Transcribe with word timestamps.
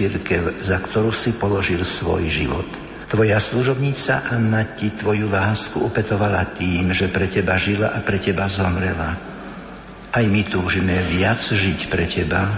církev, 0.00 0.56
za 0.64 0.80
ktorú 0.80 1.12
si 1.12 1.36
položil 1.36 1.84
svoj 1.84 2.24
život. 2.32 2.64
Tvoja 3.04 3.36
služobnica 3.36 4.32
Anna 4.32 4.64
ti 4.64 4.88
tvoju 4.88 5.28
lásku 5.28 5.76
upetovala 5.76 6.56
tým, 6.56 6.96
že 6.96 7.12
pre 7.12 7.28
teba 7.28 7.60
žila 7.60 7.92
a 7.92 8.00
pre 8.00 8.16
teba 8.16 8.48
zomrela. 8.48 9.12
Aj 10.08 10.24
my 10.24 10.42
túžime 10.48 10.96
viac 11.12 11.42
žiť 11.44 11.92
pre 11.92 12.08
teba 12.08 12.48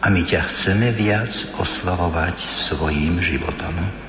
a 0.00 0.06
my 0.08 0.22
ťa 0.24 0.40
chceme 0.48 0.96
viac 0.96 1.28
oslavovať 1.60 2.36
svojim 2.40 3.20
životom. 3.20 4.05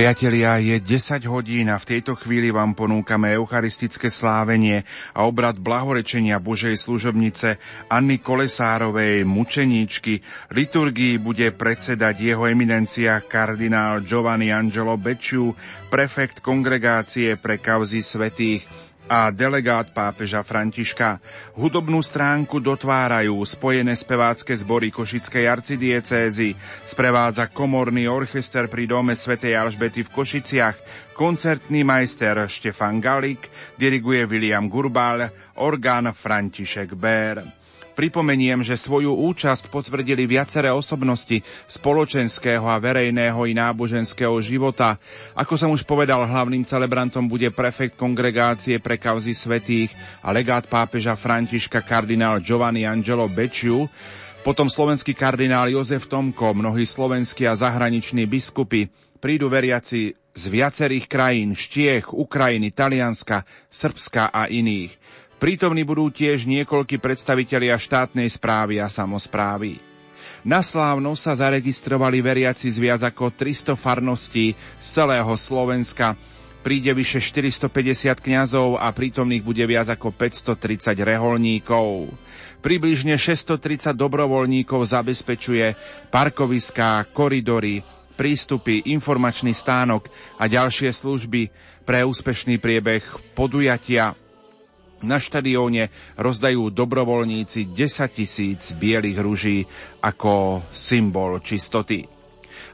Priatelia, 0.00 0.56
je 0.64 0.80
10 0.80 1.28
hodín 1.28 1.68
a 1.68 1.76
v 1.76 1.84
tejto 1.84 2.16
chvíli 2.16 2.48
vám 2.48 2.72
ponúkame 2.72 3.36
eucharistické 3.36 4.08
slávenie 4.08 4.80
a 5.12 5.28
obrad 5.28 5.60
blahorečenia 5.60 6.40
Božej 6.40 6.72
služobnice 6.80 7.60
Anny 7.92 8.16
Kolesárovej, 8.16 9.28
mučeníčky. 9.28 10.24
Liturgii 10.56 11.20
bude 11.20 11.52
predsedať 11.52 12.16
jeho 12.16 12.48
eminencia 12.48 13.20
kardinál 13.20 14.00
Giovanni 14.00 14.48
Angelo 14.48 14.96
Becciu, 14.96 15.52
prefekt 15.92 16.40
kongregácie 16.40 17.36
pre 17.36 17.60
kauzy 17.60 18.00
svetých 18.00 18.64
a 19.10 19.34
delegát 19.34 19.90
pápeža 19.90 20.46
Františka. 20.46 21.18
Hudobnú 21.58 21.98
stránku 21.98 22.62
dotvárajú 22.62 23.42
spojené 23.42 23.98
spevácké 23.98 24.54
zbory 24.54 24.94
Košickej 24.94 25.50
arcidiecézy, 25.50 26.54
sprevádza 26.86 27.50
komorný 27.50 28.06
orchester 28.06 28.70
pri 28.70 28.86
dome 28.86 29.18
svätej 29.18 29.58
Alžbety 29.58 30.06
v 30.06 30.14
Košiciach, 30.14 30.76
koncertný 31.18 31.82
majster 31.82 32.46
Štefan 32.46 33.02
Galik, 33.02 33.50
diriguje 33.74 34.30
William 34.30 34.70
Gurbal, 34.70 35.26
orgán 35.58 36.14
František 36.14 36.94
Bér. 36.94 37.59
Pripomeniem, 38.00 38.64
že 38.64 38.80
svoju 38.80 39.12
účasť 39.12 39.68
potvrdili 39.68 40.24
viaceré 40.24 40.72
osobnosti 40.72 41.44
spoločenského 41.68 42.64
a 42.64 42.80
verejného 42.80 43.44
i 43.44 43.52
náboženského 43.52 44.32
života. 44.40 44.96
Ako 45.36 45.60
som 45.60 45.68
už 45.68 45.84
povedal, 45.84 46.24
hlavným 46.24 46.64
celebrantom 46.64 47.28
bude 47.28 47.52
prefekt 47.52 48.00
kongregácie 48.00 48.80
pre 48.80 48.96
kauzy 48.96 49.36
svetých 49.36 49.92
a 50.24 50.32
legát 50.32 50.64
pápeža 50.64 51.12
Františka 51.12 51.84
kardinál 51.84 52.40
Giovanni 52.40 52.88
Angelo 52.88 53.28
Becciu, 53.28 53.84
potom 54.40 54.72
slovenský 54.72 55.12
kardinál 55.12 55.68
Jozef 55.68 56.08
Tomko, 56.08 56.56
mnohí 56.56 56.88
slovenskí 56.88 57.44
a 57.44 57.52
zahraniční 57.52 58.24
biskupy, 58.24 58.88
prídu 59.20 59.52
veriaci 59.52 60.16
z 60.32 60.42
viacerých 60.48 61.04
krajín, 61.04 61.52
Štiech, 61.52 62.16
Ukrajiny, 62.16 62.72
Talianska, 62.72 63.44
Srbska 63.68 64.32
a 64.32 64.48
iných. 64.48 64.96
Prítomní 65.40 65.88
budú 65.88 66.12
tiež 66.12 66.44
niekoľkí 66.44 67.00
predstavitelia 67.00 67.80
štátnej 67.80 68.28
správy 68.28 68.76
a 68.76 68.92
samozprávy. 68.92 69.80
Na 70.44 70.60
slávno 70.60 71.16
sa 71.16 71.32
zaregistrovali 71.32 72.20
veriaci 72.20 72.68
z 72.68 72.76
viac 72.76 73.00
ako 73.00 73.32
300 73.32 73.72
farností 73.72 74.52
z 74.52 74.84
celého 74.84 75.32
Slovenska. 75.40 76.12
Príde 76.60 76.92
vyše 76.92 77.24
450 77.24 78.20
kňazov 78.20 78.76
a 78.76 78.92
prítomných 78.92 79.40
bude 79.40 79.64
viac 79.64 79.88
ako 79.88 80.12
530 80.12 80.92
reholníkov. 80.92 82.12
Približne 82.60 83.16
630 83.16 83.96
dobrovoľníkov 83.96 84.92
zabezpečuje 84.92 85.72
parkoviská, 86.12 87.08
koridory, 87.16 87.80
prístupy, 88.12 88.92
informačný 88.92 89.56
stánok 89.56 90.12
a 90.36 90.44
ďalšie 90.44 90.92
služby 90.92 91.48
pre 91.88 92.04
úspešný 92.04 92.60
priebeh 92.60 93.08
podujatia 93.32 94.12
na 95.02 95.18
štadióne 95.20 95.88
rozdajú 96.16 96.72
dobrovoľníci 96.72 97.72
10 97.72 98.16
tisíc 98.16 98.72
bielých 98.76 99.18
ruží 99.20 99.58
ako 100.00 100.64
symbol 100.72 101.40
čistoty. 101.40 102.20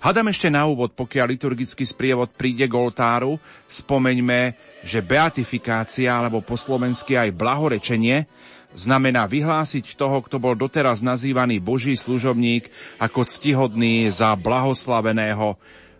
Hadam 0.03 0.28
ešte 0.28 0.53
na 0.53 0.69
úvod, 0.69 0.92
pokiaľ 0.92 1.26
liturgický 1.32 1.86
sprievod 1.86 2.34
príde 2.36 2.69
k 2.69 2.75
oltáru, 2.76 3.41
spomeňme, 3.70 4.54
že 4.84 5.00
beatifikácia 5.00 6.12
alebo 6.12 6.44
po 6.44 6.54
slovensky 6.59 7.16
aj 7.16 7.32
blahorečenie 7.32 8.28
znamená 8.76 9.25
vyhlásiť 9.25 9.97
toho, 9.97 10.20
kto 10.20 10.36
bol 10.36 10.53
doteraz 10.53 11.00
nazývaný 11.00 11.65
Boží 11.65 11.97
služobník 11.97 12.69
ako 13.00 13.25
ctihodný 13.25 14.12
za 14.12 14.36
blahoslaveného 14.36 15.56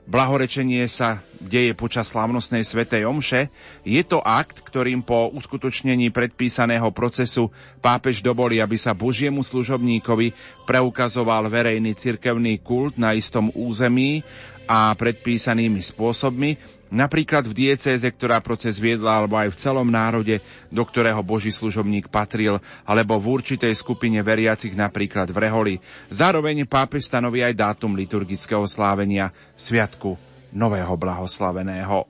Blahorečenie 0.06 0.87
sa 0.87 1.27
deje 1.43 1.75
počas 1.75 2.15
slávnostnej 2.15 2.62
svetej 2.62 3.11
omše. 3.11 3.50
Je 3.83 3.99
to 4.06 4.22
akt, 4.22 4.62
ktorým 4.62 5.03
po 5.03 5.34
uskutočnení 5.34 6.15
predpísaného 6.15 6.94
procesu 6.94 7.50
pápež 7.83 8.22
dovolí, 8.22 8.62
aby 8.62 8.78
sa 8.78 8.95
Božiemu 8.95 9.43
služobníkovi 9.43 10.31
preukazoval 10.62 11.50
verejný 11.50 11.99
cirkevný 11.99 12.62
kult 12.62 12.95
na 12.95 13.19
istom 13.19 13.50
území 13.50 14.22
a 14.71 14.95
predpísanými 14.95 15.83
spôsobmi, 15.83 16.75
napríklad 16.91 17.47
v 17.47 17.66
diecéze, 17.66 18.06
ktorá 18.06 18.38
proces 18.38 18.78
viedla, 18.78 19.19
alebo 19.22 19.34
aj 19.36 19.52
v 19.52 19.60
celom 19.60 19.88
národe, 19.88 20.38
do 20.70 20.82
ktorého 20.86 21.20
Boží 21.20 21.50
služobník 21.50 22.08
patril, 22.08 22.62
alebo 22.86 23.19
v 23.19 23.42
určitej 23.42 23.74
skupine 23.74 24.22
veriacich, 24.22 24.74
napríklad 24.74 25.30
v 25.30 25.38
Reholi. 25.42 25.74
Zároveň 26.08 26.66
pápež 26.69 27.10
stanoví 27.10 27.42
aj 27.42 27.58
dátum 27.58 27.98
liturgického 27.98 28.64
slávenia 28.70 29.34
Sviatku 29.58 30.14
Nového 30.54 30.94
blahoslaveného. 30.94 32.06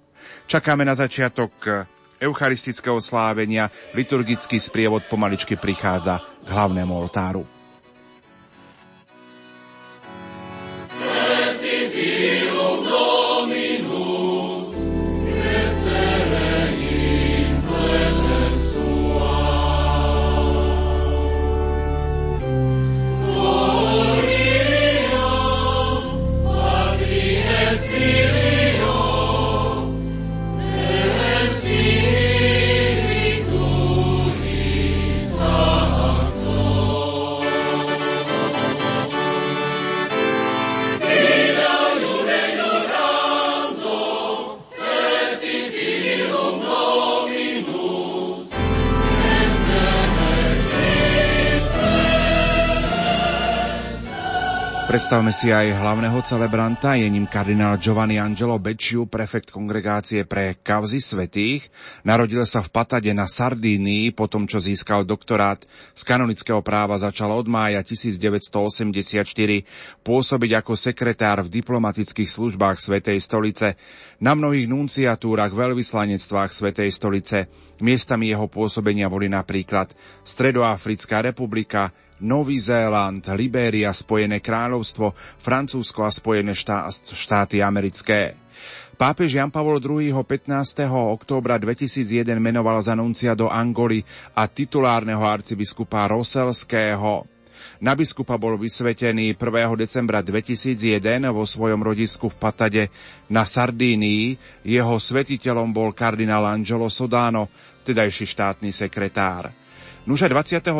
Čakáme 0.46 0.82
na 0.86 0.94
začiatok 0.94 1.86
eucharistického 2.20 2.98
slávenia, 2.98 3.68
liturgický 3.92 4.56
sprievod 4.56 5.04
pomaličky 5.06 5.58
prichádza 5.58 6.20
k 6.44 6.48
hlavnému 6.48 6.92
oltáru. 6.92 7.55
Predstavme 54.86 55.34
si 55.34 55.50
aj 55.50 55.82
hlavného 55.82 56.14
celebranta, 56.22 56.94
je 56.94 57.10
ním 57.10 57.26
kardinál 57.26 57.74
Giovanni 57.74 58.22
Angelo 58.22 58.54
Becciu, 58.54 59.10
prefekt 59.10 59.50
kongregácie 59.50 60.22
pre 60.22 60.62
kauzy 60.62 61.02
svetých. 61.02 61.66
Narodil 62.06 62.46
sa 62.46 62.62
v 62.62 62.70
Patade 62.70 63.10
na 63.10 63.26
Sardínii, 63.26 64.14
po 64.14 64.30
tom, 64.30 64.46
čo 64.46 64.62
získal 64.62 65.02
doktorát 65.02 65.58
z 65.90 66.02
kanonického 66.06 66.62
práva, 66.62 67.02
začal 67.02 67.34
od 67.34 67.50
mája 67.50 67.82
1984 67.82 69.26
pôsobiť 70.06 70.50
ako 70.54 70.72
sekretár 70.78 71.42
v 71.42 71.50
diplomatických 71.50 72.30
službách 72.30 72.78
Svetej 72.78 73.18
stolice, 73.18 73.74
na 74.22 74.38
mnohých 74.38 74.70
nunciatúrach, 74.70 75.50
veľvyslanectvách 75.50 76.54
Svetej 76.54 76.94
stolice. 76.94 77.50
Miestami 77.82 78.30
jeho 78.30 78.46
pôsobenia 78.46 79.10
boli 79.10 79.26
napríklad 79.26 79.90
Stredoafrická 80.22 81.26
republika, 81.26 81.90
Nový 82.24 82.56
Zéland, 82.56 83.20
Libéria, 83.36 83.92
Spojené 83.92 84.40
kráľovstvo, 84.40 85.12
Francúzsko 85.36 86.00
a 86.00 86.10
Spojené 86.12 86.56
štáty 87.12 87.60
americké. 87.60 88.32
Pápež 88.96 89.36
Jan 89.36 89.52
Pavol 89.52 89.76
II. 89.76 90.08
ho 90.08 90.24
15. 90.24 90.88
októbra 90.88 91.60
2001 91.60 92.24
menoval 92.40 92.80
za 92.80 92.96
nuncia 92.96 93.36
do 93.36 93.52
Angoly 93.52 94.00
a 94.32 94.48
titulárneho 94.48 95.20
arcibiskupa 95.20 96.08
Roselského. 96.08 97.28
Na 97.84 97.92
biskupa 97.92 98.40
bol 98.40 98.56
vysvetený 98.56 99.36
1. 99.36 99.76
decembra 99.76 100.24
2001 100.24 101.28
vo 101.28 101.44
svojom 101.44 101.84
rodisku 101.84 102.32
v 102.32 102.36
Patade 102.40 102.82
na 103.28 103.44
Sardínii. 103.44 104.40
Jeho 104.64 104.96
svetiteľom 104.96 105.76
bol 105.76 105.92
kardinál 105.92 106.48
Angelo 106.48 106.88
Sodano, 106.88 107.52
tedajší 107.84 108.24
štátny 108.24 108.72
sekretár. 108.72 109.65
Nuže 110.06 110.30
23. 110.30 110.70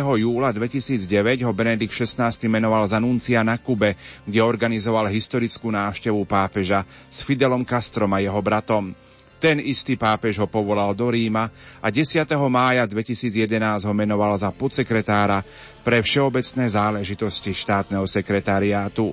júla 0.00 0.56
2009 0.56 1.44
ho 1.44 1.52
Benedikt 1.52 1.92
XVI 1.92 2.32
menoval 2.48 2.88
za 2.88 2.96
nuncia 2.96 3.44
na 3.44 3.60
Kube, 3.60 3.92
kde 4.24 4.40
organizoval 4.40 5.12
historickú 5.12 5.68
návštevu 5.68 6.24
pápeža 6.24 6.88
s 7.12 7.20
Fidelom 7.20 7.60
Castrom 7.60 8.08
a 8.16 8.24
jeho 8.24 8.40
bratom. 8.40 8.96
Ten 9.36 9.60
istý 9.60 10.00
pápež 10.00 10.40
ho 10.40 10.48
povolal 10.48 10.96
do 10.96 11.12
Ríma 11.12 11.52
a 11.84 11.92
10. 11.92 12.24
mája 12.48 12.88
2011 12.88 13.84
ho 13.84 13.92
menoval 13.92 14.32
za 14.40 14.48
podsekretára 14.48 15.44
pre 15.84 16.00
všeobecné 16.00 16.64
záležitosti 16.72 17.52
štátneho 17.52 18.08
sekretariátu. 18.08 19.12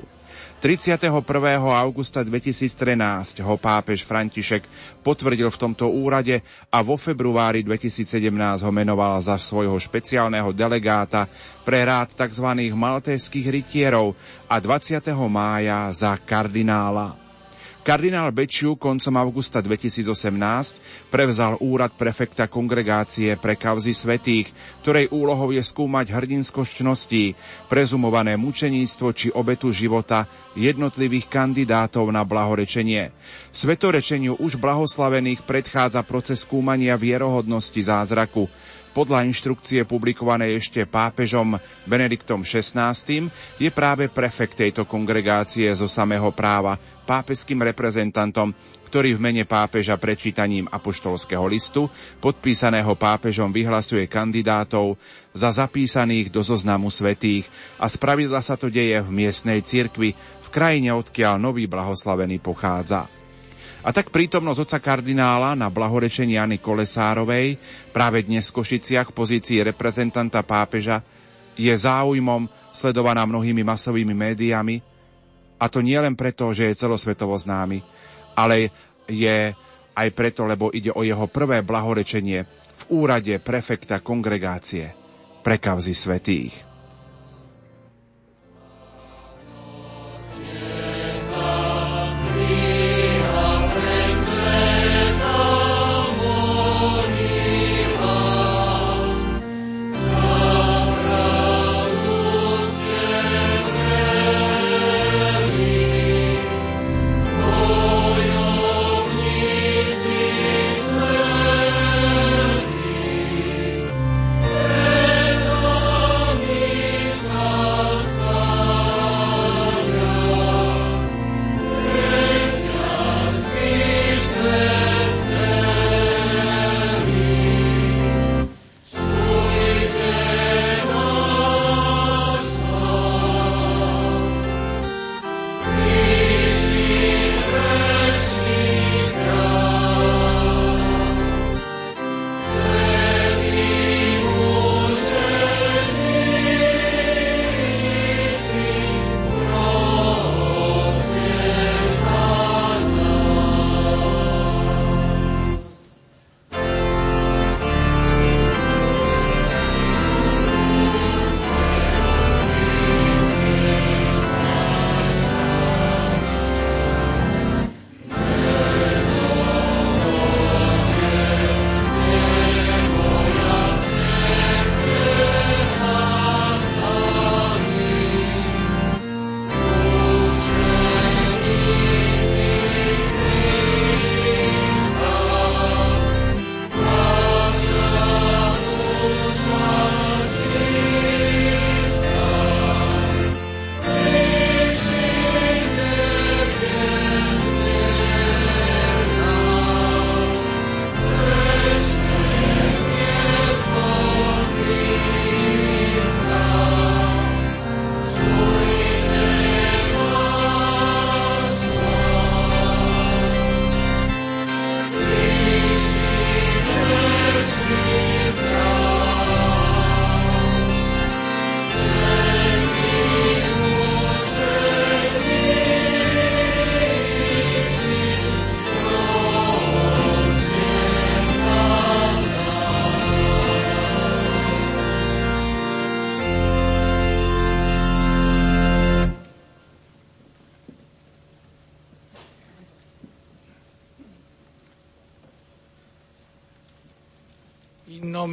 31. 0.57 1.21
augusta 1.61 2.25
2013 2.25 3.45
ho 3.45 3.55
pápež 3.61 4.01
František 4.01 4.65
potvrdil 5.05 5.53
v 5.53 5.57
tomto 5.61 5.85
úrade 5.85 6.41
a 6.73 6.81
vo 6.81 6.97
februári 6.97 7.61
2017 7.61 8.65
ho 8.65 8.71
menoval 8.73 9.21
za 9.21 9.37
svojho 9.37 9.77
špeciálneho 9.77 10.49
delegáta 10.57 11.29
pre 11.61 11.85
rád 11.85 12.17
tzv. 12.17 12.73
maltéských 12.73 13.45
rytierov 13.53 14.17
a 14.49 14.57
20. 14.57 14.97
mája 15.29 15.93
za 15.93 16.17
kardinála. 16.17 17.26
Kardinál 17.87 18.35
Bečiu 18.35 18.75
koncom 18.75 19.15
augusta 19.15 19.63
2018 19.63 21.07
prevzal 21.07 21.55
úrad 21.63 21.95
prefekta 21.95 22.51
kongregácie 22.51 23.39
pre 23.39 23.55
kauzy 23.55 23.95
svetých, 23.95 24.51
ktorej 24.83 25.07
úlohou 25.07 25.55
je 25.55 25.63
skúmať 25.63 26.11
hrdinskosť 26.11 26.83
čností, 26.83 27.31
prezumované 27.71 28.35
mučeníctvo 28.35 29.07
či 29.15 29.31
obetu 29.31 29.71
života 29.71 30.27
jednotlivých 30.59 31.31
kandidátov 31.31 32.11
na 32.11 32.27
blahorečenie. 32.27 33.15
Svetorečeniu 33.55 34.35
už 34.35 34.59
blahoslavených 34.59 35.47
predchádza 35.47 36.03
proces 36.03 36.43
skúmania 36.43 36.99
vierohodnosti 36.99 37.79
zázraku, 37.79 38.51
podľa 38.95 39.27
inštrukcie 39.27 39.87
publikovanej 39.87 40.59
ešte 40.59 40.85
pápežom 40.85 41.57
Benediktom 41.87 42.43
XVI 42.43 42.95
je 43.57 43.69
práve 43.71 44.11
prefekt 44.11 44.59
tejto 44.59 44.83
kongregácie 44.87 45.69
zo 45.75 45.89
samého 45.89 46.29
práva 46.35 46.77
pápežským 47.07 47.63
reprezentantom, 47.63 48.51
ktorý 48.87 49.15
v 49.15 49.23
mene 49.23 49.43
pápeža 49.43 49.99
prečítaním 49.99 50.67
apoštolského 50.67 51.43
listu, 51.47 51.91
podpísaného 52.23 52.95
pápežom, 52.95 53.51
vyhlasuje 53.51 54.07
kandidátov 54.07 54.95
za 55.31 55.51
zapísaných 55.51 56.31
do 56.31 56.43
zoznamu 56.43 56.91
svetých 56.91 57.47
a 57.79 57.87
spravidla 57.91 58.39
sa 58.39 58.55
to 58.55 58.71
deje 58.71 58.99
v 59.03 59.09
miestnej 59.11 59.63
cirkvi, 59.63 60.15
v 60.15 60.47
krajine, 60.51 60.95
odkiaľ 60.95 61.35
nový 61.39 61.67
blahoslavený 61.67 62.39
pochádza. 62.39 63.16
A 63.85 63.89
tak 63.93 64.09
prítomnosť 64.09 64.59
oca 64.67 64.79
kardinála 64.81 65.53
na 65.53 65.69
blahorečení 65.69 66.35
Jany 66.35 66.57
Kolesárovej 66.57 67.57
práve 67.93 68.25
dnes 68.25 68.49
v 68.49 68.61
Košiciach 68.61 69.13
pozícii 69.13 69.61
reprezentanta 69.61 70.41
pápeža 70.41 71.05
je 71.57 71.73
záujmom 71.73 72.45
sledovaná 72.69 73.25
mnohými 73.25 73.65
masovými 73.65 74.13
médiami, 74.13 74.81
a 75.57 75.65
to 75.65 75.81
nie 75.81 75.97
len 75.97 76.13
preto, 76.13 76.53
že 76.53 76.69
je 76.69 76.79
celosvetovo 76.85 77.33
známy, 77.33 77.81
ale 78.37 78.69
je 79.09 79.57
aj 79.97 80.07
preto, 80.13 80.45
lebo 80.45 80.69
ide 80.69 80.93
o 80.93 81.01
jeho 81.01 81.25
prvé 81.25 81.65
blahorečenie 81.65 82.45
v 82.77 82.83
úrade 82.93 83.33
prefekta 83.41 84.05
kongregácie 84.05 84.93
pre 85.41 85.57
kavzy 85.57 85.97
svetých. 85.97 86.66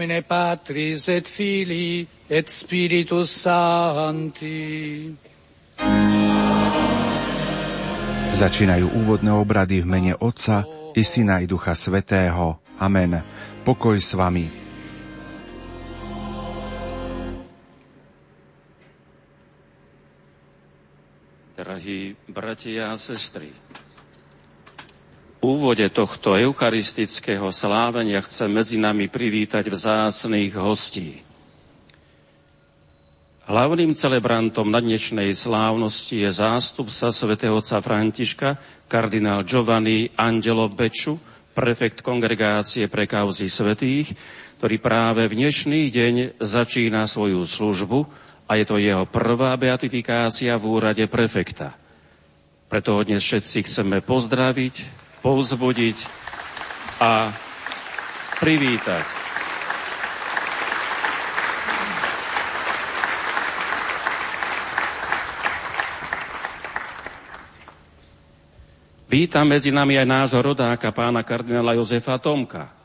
Nomine 0.04 0.22
Patris 0.22 1.08
et 1.08 1.24
Filii 1.28 2.06
et 2.28 2.44
Spiritus 2.44 3.30
Sancti. 3.48 5.16
Začínajú 8.34 8.84
úvodné 8.84 9.32
obrady 9.32 9.80
v 9.80 9.88
mene 9.88 10.12
Otca 10.20 10.68
i 10.92 11.00
Syna 11.00 11.40
i 11.40 11.48
Ducha 11.48 11.72
Svetého. 11.72 12.60
Amen. 12.76 13.16
Pokoj 13.64 13.96
s 13.96 14.12
vami. 14.12 14.44
Drahí 21.56 22.12
bratia 22.28 22.92
a 22.92 23.00
sestry, 23.00 23.48
úvode 25.44 25.84
tohto 25.92 26.40
eucharistického 26.40 27.52
slávenia 27.52 28.24
chcem 28.24 28.48
medzi 28.48 28.80
nami 28.80 29.12
privítať 29.12 29.68
vzácných 29.68 30.56
hostí. 30.56 31.20
Hlavným 33.44 33.92
celebrantom 33.92 34.72
na 34.72 34.80
dnešnej 34.80 35.36
slávnosti 35.36 36.24
je 36.24 36.32
zástupca 36.32 37.12
svätého 37.12 37.60
otca 37.60 37.76
Františka, 37.84 38.56
kardinál 38.88 39.44
Giovanni 39.44 40.08
Angelo 40.16 40.64
Beču, 40.72 41.20
prefekt 41.52 42.00
kongregácie 42.00 42.88
pre 42.88 43.04
kauzy 43.04 43.52
svetých, 43.52 44.16
ktorý 44.56 44.80
práve 44.80 45.28
v 45.28 45.44
dnešný 45.44 45.92
deň 45.92 46.40
začína 46.40 47.04
svoju 47.04 47.44
službu 47.44 48.08
a 48.48 48.56
je 48.56 48.64
to 48.64 48.80
jeho 48.80 49.04
prvá 49.04 49.52
beatifikácia 49.60 50.56
v 50.56 50.64
úrade 50.64 51.04
prefekta. 51.04 51.76
Preto 52.72 52.96
ho 52.96 53.04
dnes 53.04 53.20
všetci 53.20 53.68
chceme 53.68 54.00
pozdraviť, 54.00 55.03
povzbudiť 55.24 55.98
a 57.00 57.32
privítať. 58.44 59.04
Vítam 69.08 69.46
medzi 69.46 69.70
nami 69.72 69.96
aj 69.96 70.06
nášho 70.10 70.42
rodáka, 70.42 70.90
pána 70.92 71.24
kardinála 71.24 71.78
Jozefa 71.78 72.20
Tomka. 72.20 72.83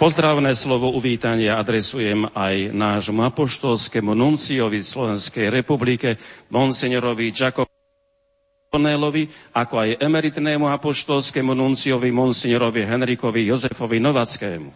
Pozdravné 0.00 0.56
slovo 0.56 0.96
uvítania 0.96 1.60
adresujem 1.60 2.24
aj 2.32 2.72
nášmu 2.72 3.20
apoštolskému 3.20 4.16
nunciovi 4.16 4.80
Slovenskej 4.80 5.52
republike, 5.52 6.16
monsignorovi 6.48 7.28
Giacomonelovi, 7.28 9.28
ako 9.52 9.74
aj 9.76 10.00
emeritnému 10.00 10.72
apoštolskému 10.72 11.52
nunciovi, 11.52 12.08
monsignorovi 12.16 12.88
Henrikovi 12.88 13.44
Jozefovi 13.44 14.00
Novackému. 14.00 14.72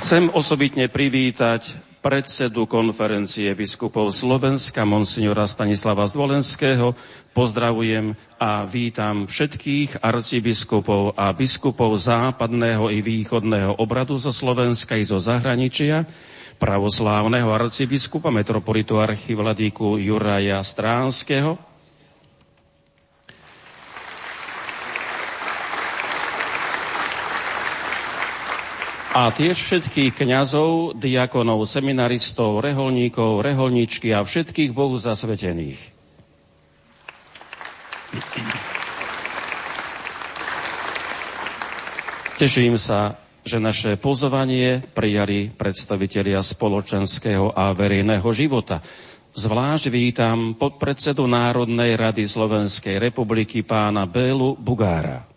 Chcem 0.00 0.32
osobitne 0.32 0.88
privítať 0.88 1.87
predsedu 1.98 2.64
konferencie 2.64 3.50
biskupov 3.52 4.14
Slovenska, 4.14 4.86
monsignora 4.86 5.44
Stanislava 5.44 6.06
Zvolenského. 6.06 6.94
Pozdravujem 7.36 8.16
a 8.38 8.64
vítam 8.64 9.26
všetkých 9.28 10.00
arcibiskupov 10.02 11.14
a 11.18 11.30
biskupov 11.34 11.94
západného 11.98 12.88
i 12.94 13.04
východného 13.04 13.76
obradu 13.78 14.16
zo 14.16 14.30
Slovenska 14.32 14.96
i 14.96 15.04
zo 15.04 15.18
zahraničia, 15.20 16.06
pravoslávneho 16.58 17.50
arcibiskupa 17.54 18.34
metropolitu 18.34 18.98
archivladíku 18.98 19.98
Juraja 20.00 20.58
Stránskeho, 20.64 21.67
a 29.18 29.34
tiež 29.34 29.58
všetkých 29.58 30.14
kňazov, 30.14 30.94
diakonov, 30.94 31.66
seminaristov, 31.66 32.62
reholníkov, 32.62 33.42
reholničky 33.42 34.14
a 34.14 34.22
všetkých 34.22 34.70
Bohu 34.70 34.94
zasvetených. 34.94 35.82
Teším 42.38 42.78
sa, 42.78 43.18
že 43.42 43.58
naše 43.58 43.98
pozvanie 43.98 44.86
prijali 44.94 45.50
predstavitelia 45.50 46.38
spoločenského 46.38 47.50
a 47.50 47.74
verejného 47.74 48.28
života. 48.30 48.78
Zvlášť 49.34 49.90
vítam 49.90 50.54
podpredsedu 50.54 51.26
Národnej 51.26 51.98
rady 51.98 52.22
Slovenskej 52.22 53.02
republiky 53.02 53.66
pána 53.66 54.06
Bélu 54.06 54.54
Bugára. 54.54 55.27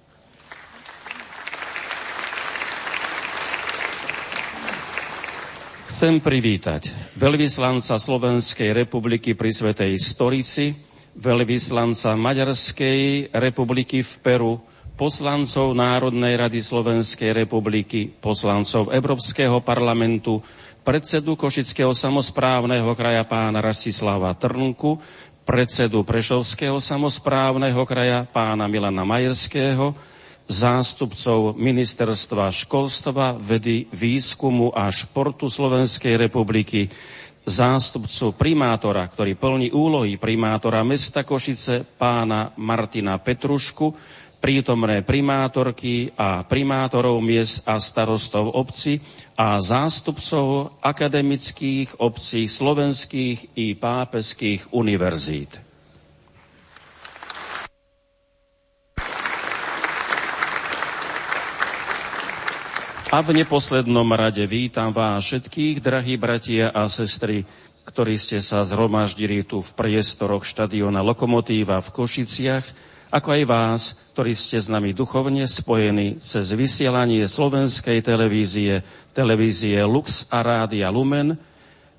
Chcem 6.02 6.18
privítať 6.18 6.90
veľvyslanca 7.14 8.02
Slovenskej 8.02 8.74
republiky 8.74 9.38
pri 9.38 9.54
Svetej 9.54 10.02
Stolici, 10.02 10.74
veľvyslanca 11.14 12.18
Maďarskej 12.18 13.30
republiky 13.30 14.02
v 14.02 14.14
Peru, 14.26 14.58
poslancov 14.98 15.78
Národnej 15.78 16.42
rady 16.42 16.58
Slovenskej 16.58 17.46
republiky, 17.46 18.10
poslancov 18.10 18.90
Európskeho 18.90 19.62
parlamentu, 19.62 20.42
predsedu 20.82 21.38
Košického 21.38 21.94
samozprávneho 21.94 22.90
kraja 22.98 23.22
pána 23.22 23.62
Rastislava 23.62 24.34
Trnku, 24.34 24.98
predsedu 25.46 26.02
Prešovského 26.02 26.82
samozprávneho 26.82 27.86
kraja 27.86 28.26
pána 28.26 28.66
Milana 28.66 29.06
Majerského, 29.06 29.94
zástupcov 30.52 31.56
Ministerstva 31.56 32.52
školstva, 32.52 33.40
vedy, 33.40 33.88
výskumu 33.88 34.76
a 34.76 34.92
športu 34.92 35.48
Slovenskej 35.48 36.20
republiky, 36.20 36.92
zástupcu 37.48 38.36
primátora, 38.36 39.08
ktorý 39.08 39.40
plní 39.40 39.72
úlohy 39.72 40.20
primátora 40.20 40.84
mesta 40.84 41.24
Košice, 41.24 41.88
pána 41.98 42.52
Martina 42.60 43.18
Petrušku, 43.18 43.96
prítomné 44.42 45.06
primátorky 45.06 46.12
a 46.18 46.44
primátorov 46.44 47.22
miest 47.22 47.62
a 47.64 47.78
starostov 47.78 48.52
obci 48.58 49.00
a 49.38 49.62
zástupcov 49.62 50.78
akademických 50.82 52.02
obcí 52.02 52.50
slovenských 52.50 53.56
i 53.56 53.78
pápeských 53.78 54.74
univerzít. 54.74 55.71
A 63.12 63.20
v 63.20 63.44
neposlednom 63.44 64.08
rade 64.16 64.40
vítam 64.48 64.96
vás 64.96 65.28
všetkých, 65.28 65.84
drahí 65.84 66.16
bratia 66.16 66.72
a 66.72 66.88
sestry, 66.88 67.44
ktorí 67.84 68.16
ste 68.16 68.40
sa 68.40 68.64
zhromaždili 68.64 69.44
tu 69.44 69.60
v 69.60 69.68
priestoroch 69.76 70.48
štadiona 70.48 71.04
Lokomotíva 71.04 71.84
v 71.84 71.92
Košiciach, 71.92 72.64
ako 73.12 73.28
aj 73.36 73.44
vás, 73.44 73.82
ktorí 74.16 74.32
ste 74.32 74.64
s 74.64 74.72
nami 74.72 74.96
duchovne 74.96 75.44
spojení 75.44 76.24
cez 76.24 76.56
vysielanie 76.56 77.28
slovenskej 77.28 78.00
televízie, 78.00 78.80
televízie 79.12 79.84
Lux 79.84 80.32
a 80.32 80.40
Rádia 80.40 80.88
Lumen. 80.88 81.36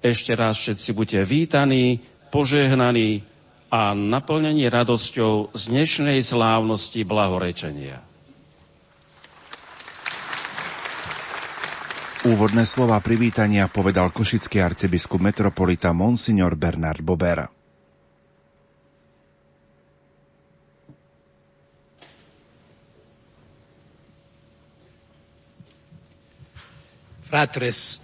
Ešte 0.00 0.32
raz 0.32 0.56
všetci 0.64 0.96
buďte 0.96 1.20
vítaní, 1.28 2.00
požehnaní 2.32 3.20
a 3.68 3.92
naplnení 3.92 4.64
radosťou 4.72 5.52
z 5.52 5.62
dnešnej 5.76 6.24
slávnosti 6.24 7.04
blahorečenia. 7.04 8.11
Úvodné 12.22 12.62
slova 12.62 13.02
privítania 13.02 13.66
povedal 13.66 14.14
košický 14.14 14.62
arcibiskup 14.62 15.18
metropolita 15.18 15.90
Monsignor 15.90 16.54
Bernard 16.54 17.02
Bobera. 17.02 17.50
Fratres, 27.26 27.98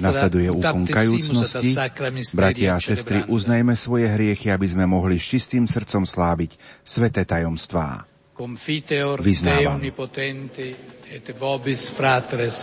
Nasleduje 0.00 0.48
úkon 0.48 0.88
kajúcnosti. 0.88 1.76
Bratia 2.32 2.80
a 2.80 2.80
sestry, 2.80 3.28
uznajme 3.28 3.76
svoje 3.76 4.08
hriechy, 4.08 4.48
aby 4.48 4.64
sme 4.64 4.88
mohli 4.88 5.20
s 5.20 5.36
čistým 5.36 5.68
srdcom 5.68 6.08
sláviť 6.08 6.56
sveté 6.80 7.28
tajomstvá. 7.28 8.07
Confiteor 8.38 9.18
te 9.20 9.66
omnipotenti 9.66 10.68
et 11.10 11.32
vobis 11.34 11.88
fratres, 11.90 12.58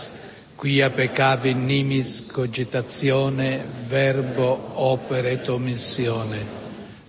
quia 0.56 0.86
peccavi 0.88 1.52
nimis 1.52 2.22
cogitazione 2.32 3.60
verbo, 3.84 4.72
opere 4.72 5.34
et 5.36 5.50
omissione. 5.52 6.38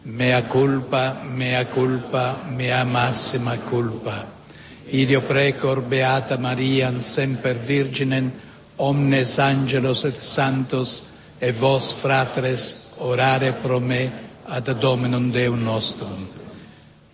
Mea 0.04 0.42
culpa, 0.52 1.22
mea 1.24 1.66
culpa, 1.68 2.44
mea 2.50 2.84
massima 2.84 3.56
culpa. 3.58 4.26
Idio 4.90 5.22
precor 5.22 5.80
Beata 5.88 6.38
Mariam 6.38 7.00
semper 7.00 7.56
Virginem, 7.56 8.30
omnes 8.76 9.38
angelos 9.40 10.04
et 10.04 10.20
santos, 10.20 11.04
et 11.40 11.56
vos 11.56 11.94
fratres 12.02 12.92
orare 12.98 13.54
pro 13.62 13.80
me 13.80 14.12
ad 14.44 14.70
Dominum 14.76 15.32
Deum 15.32 15.64
nostrum. 15.64 16.47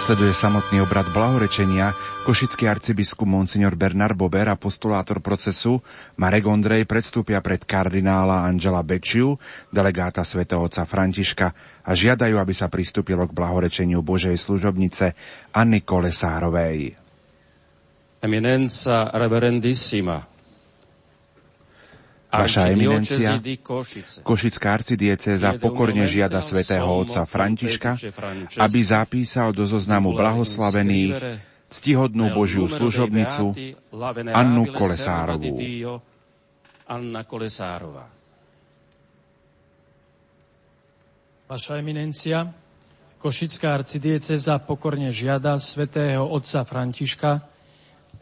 Nasleduje 0.00 0.32
samotný 0.32 0.80
obrad 0.80 1.12
blahorečenia. 1.12 1.92
Košický 2.24 2.64
arcibiskup 2.64 3.28
Monsignor 3.28 3.76
Bernard 3.76 4.16
Bober, 4.16 4.48
postulátor 4.56 5.20
procesu, 5.20 5.84
Marek 6.16 6.48
Ondrej 6.48 6.88
predstúpia 6.88 7.44
pred 7.44 7.60
kardinála 7.68 8.48
Angela 8.48 8.80
Bečiu, 8.80 9.36
delegáta 9.68 10.24
svätého 10.24 10.64
otca 10.64 10.88
Františka 10.88 11.52
a 11.84 11.92
žiadajú, 11.92 12.40
aby 12.40 12.54
sa 12.56 12.72
pristúpilo 12.72 13.28
k 13.28 13.36
blahorečeniu 13.36 14.00
Božej 14.00 14.40
služobnice 14.40 15.12
Anny 15.52 15.84
Kolesárovej. 15.84 16.96
Eminenza 18.24 19.04
reverendissima, 19.12 20.29
Vaša 22.30 22.70
eminencia, 22.70 23.42
Košická 24.22 24.78
arcidieceza 24.78 25.58
pokorne 25.58 26.06
žiada 26.06 26.38
svätého 26.38 26.86
otca 26.86 27.26
Františka, 27.26 27.98
aby 28.62 28.78
zapísal 28.86 29.50
do 29.50 29.66
zoznamu 29.66 30.14
blahoslavených 30.14 31.42
ctihodnú 31.66 32.30
Božiu 32.30 32.70
služobnicu 32.70 33.50
Annu 34.30 34.64
Kolesárovú. 34.70 35.58
Vaša 41.50 41.82
eminencia, 41.82 42.46
Košická 43.18 43.74
arcidieceza 43.74 44.54
pokorne 44.62 45.10
žiada 45.10 45.58
svätého 45.58 46.24
otca 46.24 46.62
Františka, 46.62 47.42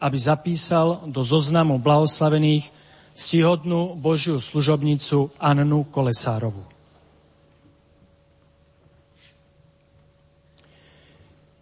aby 0.01 0.17
zapísal 0.17 1.05
do 1.07 1.21
zoznamu 1.21 1.77
blahoslavených 1.77 2.88
ctihodnú 3.13 3.95
Božiu 3.97 4.41
služobnicu 4.41 5.33
Annu 5.39 5.87
Kolesárovu. 5.89 6.79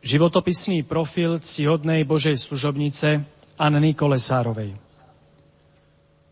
Životopisný 0.07 0.87
profil 0.87 1.35
ctihodnej 1.43 2.07
Božej 2.07 2.39
služobnice 2.39 3.27
Anny 3.59 3.91
Kolesárovej. 3.91 4.71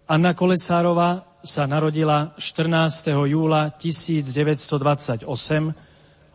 Anna 0.08 0.32
Kolesárova 0.32 1.28
sa 1.43 1.67
narodila 1.67 2.32
14. 2.39 3.12
júla 3.28 3.75
1928 3.75 5.28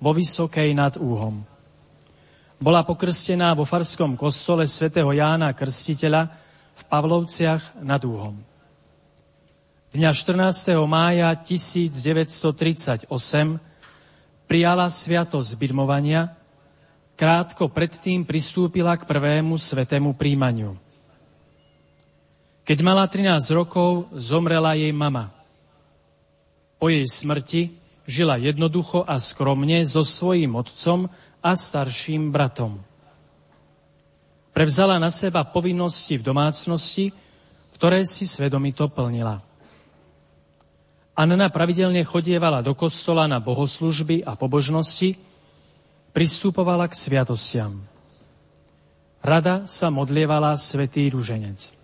vo 0.04 0.10
Vysokej 0.12 0.68
nad 0.76 1.00
Úhom. 1.00 1.40
Bola 2.60 2.84
pokrstená 2.84 3.56
vo 3.56 3.64
farskom 3.64 4.20
kostole 4.20 4.68
svätého 4.68 5.08
Jána 5.08 5.56
Krstiteľa 5.56 6.28
v 6.76 6.82
Pavlovciach 6.92 7.80
nad 7.80 8.04
Úhom. 8.04 8.49
Dňa 9.90 10.14
14. 10.14 10.70
mája 10.86 11.34
1938 11.34 13.10
prijala 14.46 14.86
sviatosť 14.86 15.50
birmovania, 15.58 16.30
krátko 17.18 17.66
predtým 17.66 18.22
pristúpila 18.22 18.94
k 18.94 19.02
prvému 19.02 19.58
svetému 19.58 20.14
príjmaniu. 20.14 20.78
Keď 22.62 22.78
mala 22.86 23.02
13 23.10 23.34
rokov, 23.50 24.06
zomrela 24.14 24.78
jej 24.78 24.94
mama. 24.94 25.34
Po 26.78 26.86
jej 26.86 27.02
smrti 27.10 27.74
žila 28.06 28.38
jednoducho 28.38 29.02
a 29.02 29.18
skromne 29.18 29.82
so 29.82 30.06
svojím 30.06 30.54
otcom 30.54 31.10
a 31.42 31.50
starším 31.58 32.30
bratom. 32.30 32.78
Prevzala 34.54 35.02
na 35.02 35.10
seba 35.10 35.42
povinnosti 35.42 36.14
v 36.14 36.30
domácnosti, 36.30 37.10
ktoré 37.74 38.06
si 38.06 38.22
svedomito 38.22 38.86
plnila. 38.86 39.49
Anna 41.14 41.48
pravidelne 41.50 42.06
chodievala 42.06 42.62
do 42.62 42.72
kostola 42.72 43.26
na 43.26 43.42
bohoslužby 43.42 44.24
a 44.24 44.38
pobožnosti, 44.38 45.18
pristupovala 46.10 46.86
k 46.90 46.94
sviatostiam. 46.94 47.82
Rada 49.20 49.68
sa 49.68 49.92
modlievala 49.92 50.56
svetý 50.56 51.12
ruženec. 51.12 51.76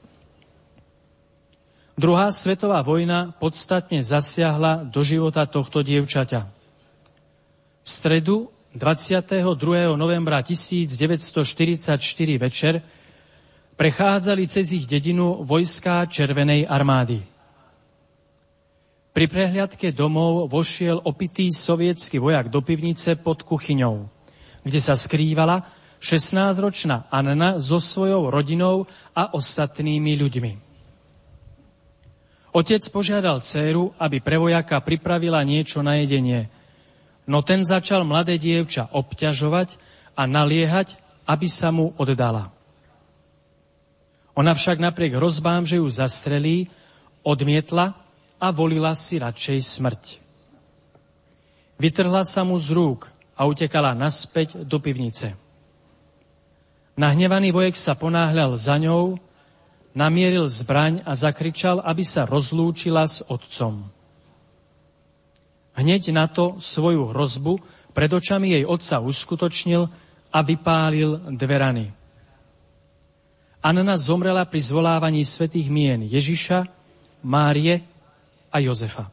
Druhá 1.97 2.29
svetová 2.29 2.85
vojna 2.85 3.33
podstatne 3.41 4.05
zasiahla 4.05 4.85
do 4.89 5.01
života 5.01 5.49
tohto 5.49 5.81
dievčaťa. 5.81 6.41
V 7.85 7.89
stredu 7.89 8.53
22. 8.77 9.49
novembra 9.97 10.45
1944 10.45 11.97
večer 12.37 12.85
prechádzali 13.81 14.45
cez 14.45 14.77
ich 14.77 14.85
dedinu 14.85 15.41
vojská 15.45 16.05
Červenej 16.05 16.69
armády. 16.69 17.36
Pri 19.17 19.33
prehliadke 19.33 19.97
domov 19.97 20.53
vošiel 20.53 21.01
opitý 21.01 21.49
sovietský 21.49 22.21
vojak 22.21 22.53
do 22.53 22.61
pivnice 22.61 23.17
pod 23.17 23.49
kuchyňou, 23.49 24.05
kde 24.61 24.77
sa 24.77 24.93
skrývala 24.93 25.65
16-ročná 26.05 27.09
Anna 27.09 27.57
so 27.57 27.81
svojou 27.81 28.29
rodinou 28.29 28.85
a 29.17 29.33
ostatnými 29.33 30.21
ľuďmi. 30.21 30.53
Otec 32.53 32.85
požiadal 32.93 33.41
dceru, 33.41 33.97
aby 33.97 34.21
pre 34.21 34.37
vojaka 34.37 34.85
pripravila 34.85 35.41
niečo 35.49 35.81
na 35.81 35.97
jedenie, 35.97 36.53
no 37.25 37.41
ten 37.41 37.65
začal 37.65 38.05
mladé 38.05 38.37
dievča 38.37 38.93
obťažovať 38.93 39.81
a 40.13 40.29
naliehať, 40.29 41.01
aby 41.25 41.49
sa 41.49 41.73
mu 41.73 41.97
oddala. 41.97 42.53
Ona 44.37 44.53
však 44.53 44.77
napriek 44.77 45.17
hrozbám, 45.17 45.65
že 45.65 45.81
ju 45.81 45.89
zastrelí, 45.89 46.69
odmietla 47.25 48.06
a 48.37 48.53
volila 48.53 48.93
si 48.93 49.17
radšej 49.17 49.59
smrť. 49.63 50.05
Vytrhla 51.77 52.25
sa 52.25 52.45
mu 52.45 52.57
z 52.57 52.73
rúk 52.73 53.09
a 53.37 53.45
utekala 53.45 53.93
naspäť 53.93 54.65
do 54.65 54.81
pivnice. 54.81 55.37
Nahnevaný 56.97 57.53
vojek 57.53 57.77
sa 57.77 57.93
ponáhľal 57.93 58.57
za 58.57 58.81
ňou, 58.81 59.21
namieril 59.93 60.49
zbraň 60.49 61.05
a 61.05 61.13
zakričal, 61.13 61.85
aby 61.85 62.01
sa 62.01 62.25
rozlúčila 62.25 63.05
s 63.05 63.21
otcom. 63.29 63.85
Hneď 65.77 66.09
na 66.17 66.25
to 66.25 66.57
svoju 66.57 67.13
hrozbu 67.13 67.61
pred 67.93 68.09
očami 68.09 68.57
jej 68.57 68.65
otca 68.65 69.05
uskutočnil 69.05 69.85
a 70.33 70.39
vypálil 70.41 71.37
dve 71.37 71.57
rany. 71.61 71.87
Anna 73.61 73.97
zomrela 74.01 74.49
pri 74.49 74.61
zvolávaní 74.65 75.21
svetých 75.25 75.69
mien 75.69 76.01
Ježiša, 76.01 76.65
Márie 77.27 77.96
a 78.57 78.65
Jozefa. 78.65 79.13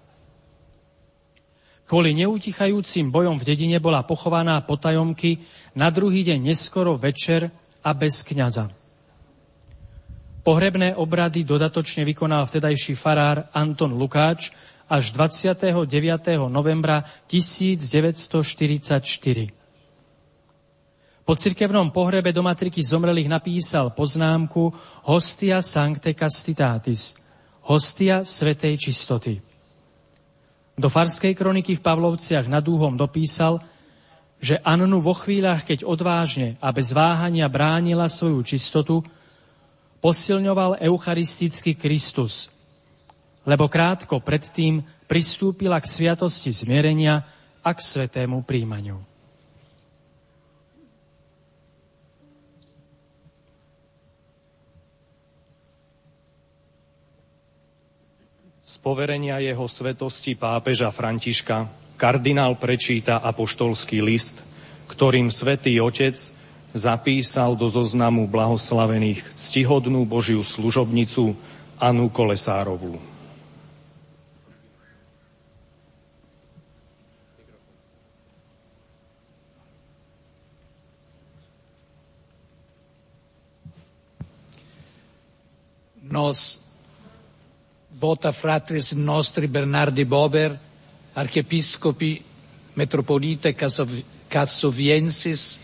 Kvôli 1.84 2.15
neutichajúcim 2.15 3.12
bojom 3.12 3.36
v 3.36 3.43
dedine 3.43 3.75
bola 3.84 4.08
pochovaná 4.08 4.63
potajomky 4.63 5.43
na 5.75 5.91
druhý 5.91 6.23
deň 6.23 6.39
neskoro 6.39 6.95
večer 6.95 7.51
a 7.84 7.91
bez 7.91 8.23
kňaza. 8.23 8.71
Pohrebné 10.47 10.95
obrady 10.95 11.43
dodatočne 11.43 12.08
vykonal 12.08 12.47
vtedajší 12.47 12.95
farár 12.95 13.51
Anton 13.51 13.99
Lukáč 13.99 14.56
až 14.88 15.12
29. 15.12 15.91
novembra 16.47 17.03
1944. 17.27 19.51
Po 21.23 21.39
cirkevnom 21.39 21.88
pohrebe 21.91 22.36
do 22.36 22.43
matriky 22.43 22.84
zomrelých 22.84 23.32
napísal 23.32 23.95
poznámku 23.95 24.73
Hostia 25.08 25.60
Sancte 25.60 26.15
Castitatis– 26.15 27.19
hostia 27.67 28.28
svetej 28.28 28.80
čistoty. 28.80 29.39
Do 30.73 30.89
farskej 30.89 31.38
kroniky 31.38 31.78
v 31.78 31.86
Pavlovciach 31.86 32.49
nad 32.49 32.65
Úhom 32.65 32.97
dopísal, 32.97 33.62
že 34.43 34.60
Annu 34.60 34.99
vo 34.99 35.15
chvíľach, 35.15 35.63
keď 35.63 35.88
odvážne 35.88 36.60
a 36.60 36.73
bez 36.76 36.91
váhania 36.91 37.47
bránila 37.47 38.10
svoju 38.10 38.43
čistotu, 38.43 38.99
posilňoval 40.04 40.84
eucharistický 40.84 41.80
Kristus, 41.80 42.52
lebo 43.47 43.71
krátko 43.71 44.19
predtým 44.19 44.84
pristúpila 45.08 45.80
k 45.80 45.88
sviatosti 45.88 46.52
zmierenia 46.52 47.23
a 47.63 47.71
k 47.71 47.80
svetému 47.80 48.43
príjmaniu. 48.43 49.12
Z 58.73 58.81
poverenia 58.81 59.38
jeho 59.38 59.69
svetosti 59.69 60.33
pápeža 60.33 60.89
Františka 60.89 61.69
kardinál 61.93 62.57
prečíta 62.57 63.21
apoštolský 63.21 64.01
list, 64.01 64.41
ktorým 64.89 65.29
svätý 65.29 65.77
Otec 65.77 66.17
zapísal 66.73 67.53
do 67.53 67.69
zoznamu 67.69 68.25
blahoslavených 68.25 69.21
ctihodnú 69.38 70.09
Božiu 70.09 70.41
služobnicu 70.41 71.38
Anu 71.77 72.09
Kolesárovú. 72.09 72.97
Nos 86.01 86.62
vota 88.04 88.34
fratris 88.34 88.92
nostri 88.92 89.48
Bernardi 89.48 90.04
Bober, 90.04 90.60
archiepiscopi 91.13 92.22
metropolite 92.74 93.56
Cassoviensis, 94.28 95.60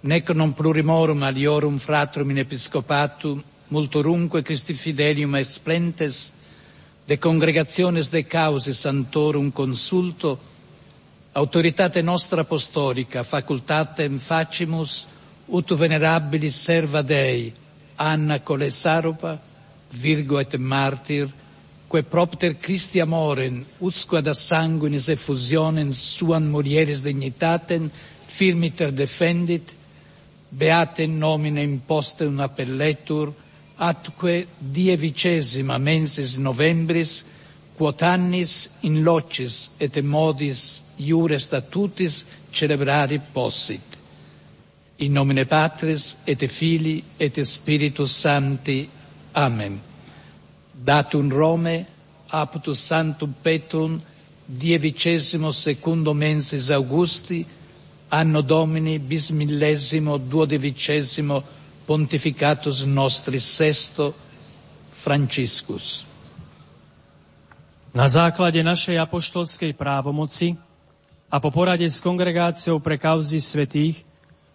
nec 0.00 0.28
non 0.36 0.52
plurimorum 0.52 1.22
aliorum 1.22 1.78
fratrum 1.78 2.28
in 2.30 2.42
episcopatum, 2.44 3.42
multorumque 3.68 4.42
Christi 4.42 4.74
fidelium 4.74 5.34
et 5.36 5.46
splentes, 5.46 6.30
de 7.08 7.16
congregationes 7.16 8.10
de 8.10 8.22
causis 8.28 8.84
santorum 8.84 9.50
consulto, 9.50 10.38
autoritate 11.32 12.02
nostra 12.02 12.42
apostolica, 12.42 13.24
facultatem 13.24 14.18
facimus, 14.18 15.06
ut 15.48 15.72
venerabilis 15.72 16.54
serva 16.54 17.00
Dei, 17.00 17.52
Anna 17.96 18.40
Colesaropa, 18.40 19.40
Virgo 19.88 20.38
et 20.38 20.58
martir, 20.58 21.40
quae 21.92 22.04
propter 22.04 22.56
Christi 22.56 23.00
amoren, 23.00 23.58
usque 23.84 24.16
ad 24.16 24.30
sanguinis 24.32 25.10
effusionen 25.12 25.90
suan 25.92 26.46
mulieris 26.48 27.02
dignitaten, 27.04 27.90
firmiter 28.32 28.94
defendit, 28.96 29.74
beate 30.48 31.04
nomine 31.06 31.60
imposte 31.60 32.24
un 32.24 32.40
appelletur, 32.40 33.34
atque 33.76 34.46
die 34.56 34.96
vicesima 34.96 35.76
mensis 35.76 36.38
novembris, 36.40 37.18
quotannis 37.76 38.70
in 38.88 39.02
locis 39.04 39.68
et 39.76 40.00
modis 40.00 40.80
iure 40.96 41.36
statutis 41.36 42.24
celebrari 42.50 43.20
possit. 43.36 44.00
In 45.04 45.12
nomine 45.12 45.44
Patris 45.44 46.14
et 46.24 46.48
Filii 46.48 47.04
et 47.20 47.44
Spiritus 47.44 48.16
Sancti. 48.16 48.88
Amen. 49.34 49.91
Datum 50.82 51.30
Rome, 51.30 51.86
aptus 52.26 52.82
Sanctum 52.82 53.30
Petrum, 53.38 54.02
die 54.44 54.74
vicesimo 54.78 55.54
secundo 55.54 56.12
mensis 56.12 56.70
Augusti, 56.70 57.46
anno 58.08 58.40
Domini 58.42 58.98
bis 58.98 59.30
millesimo 59.30 60.18
duodevicesimo 60.18 61.42
pontificatus 61.86 62.82
nostris 62.82 63.46
sesto 63.46 64.12
Franciscus. 64.90 66.04
Na 67.92 68.08
základe 68.08 68.58
našej 68.64 68.98
apoštolskej 68.98 69.76
právomoci 69.76 70.56
a 71.28 71.36
po 71.38 71.52
porade 71.52 71.84
s 71.84 72.00
kongregáciou 72.02 72.80
pre 72.80 72.98
kauzy 72.98 73.38
svetých 73.38 74.02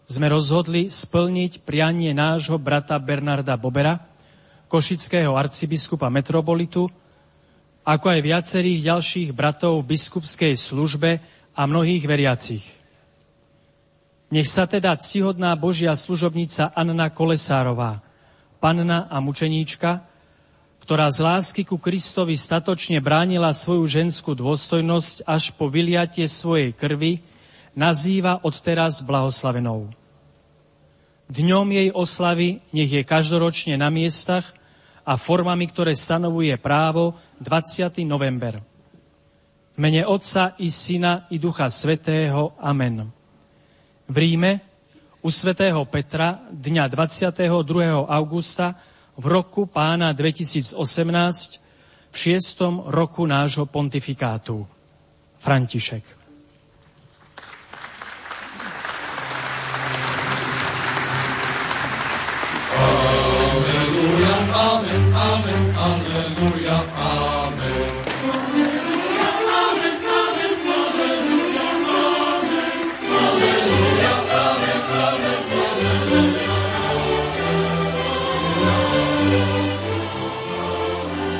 sme 0.07 0.31
rozhodli 0.31 0.89
splniť 0.89 1.63
prianie 1.63 2.11
nášho 2.15 2.57
brata 2.57 2.97
Bernarda 2.97 3.59
Bobera, 3.59 4.06
košického 4.67 5.35
arcibiskupa 5.35 6.11
metropolitu, 6.11 6.91
ako 7.87 8.05
aj 8.11 8.19
viacerých 8.19 8.79
ďalších 8.83 9.29
bratov 9.31 9.79
v 9.81 9.95
biskupskej 9.95 10.59
službe 10.59 11.23
a 11.55 11.61
mnohých 11.63 12.03
veriacich. 12.03 12.65
Nech 14.27 14.51
sa 14.51 14.67
teda 14.67 14.91
ctihodná 14.99 15.55
Božia 15.55 15.95
služobnica 15.95 16.75
Anna 16.75 17.07
Kolesárová, 17.07 18.03
panna 18.59 19.07
a 19.07 19.23
mučeníčka, 19.23 20.03
ktorá 20.83 21.07
z 21.07 21.19
lásky 21.23 21.63
ku 21.63 21.79
Kristovi 21.79 22.35
statočne 22.35 22.99
bránila 22.99 23.55
svoju 23.55 23.87
ženskú 23.87 24.35
dôstojnosť 24.35 25.23
až 25.23 25.55
po 25.55 25.71
vyliatie 25.71 26.27
svojej 26.27 26.75
krvi, 26.75 27.23
nazýva 27.71 28.43
odteraz 28.43 28.99
blahoslavenou. 28.99 29.87
Dňom 31.27 31.67
jej 31.71 31.89
oslavy 31.91 32.63
nech 32.71 32.91
je 32.91 33.03
každoročne 33.03 33.79
na 33.79 33.87
miestach 33.91 34.56
a 35.07 35.15
formami, 35.15 35.71
ktoré 35.71 35.95
stanovuje 35.95 36.51
právo 36.59 37.15
20. 37.39 38.03
november. 38.03 38.59
V 39.71 39.77
mene 39.79 40.03
Otca 40.03 40.59
i 40.59 40.67
Syna 40.67 41.31
i 41.31 41.39
Ducha 41.39 41.71
Svetého. 41.71 42.59
Amen. 42.59 43.07
V 44.11 44.15
Ríme 44.19 44.51
u 45.23 45.31
svätého 45.31 45.79
Petra 45.87 46.43
dňa 46.51 46.91
22. 46.91 47.55
augusta 48.03 48.75
v 49.15 49.25
roku 49.31 49.63
pána 49.71 50.11
2018 50.11 50.75
v 52.11 52.15
šiestom 52.15 52.91
roku 52.91 53.23
nášho 53.23 53.63
pontifikátu. 53.63 54.67
František. 55.39 56.16
Amen, 64.37 65.03
amen, 65.13 65.63
aleluja, 65.73 66.77
amen. 66.93 68.07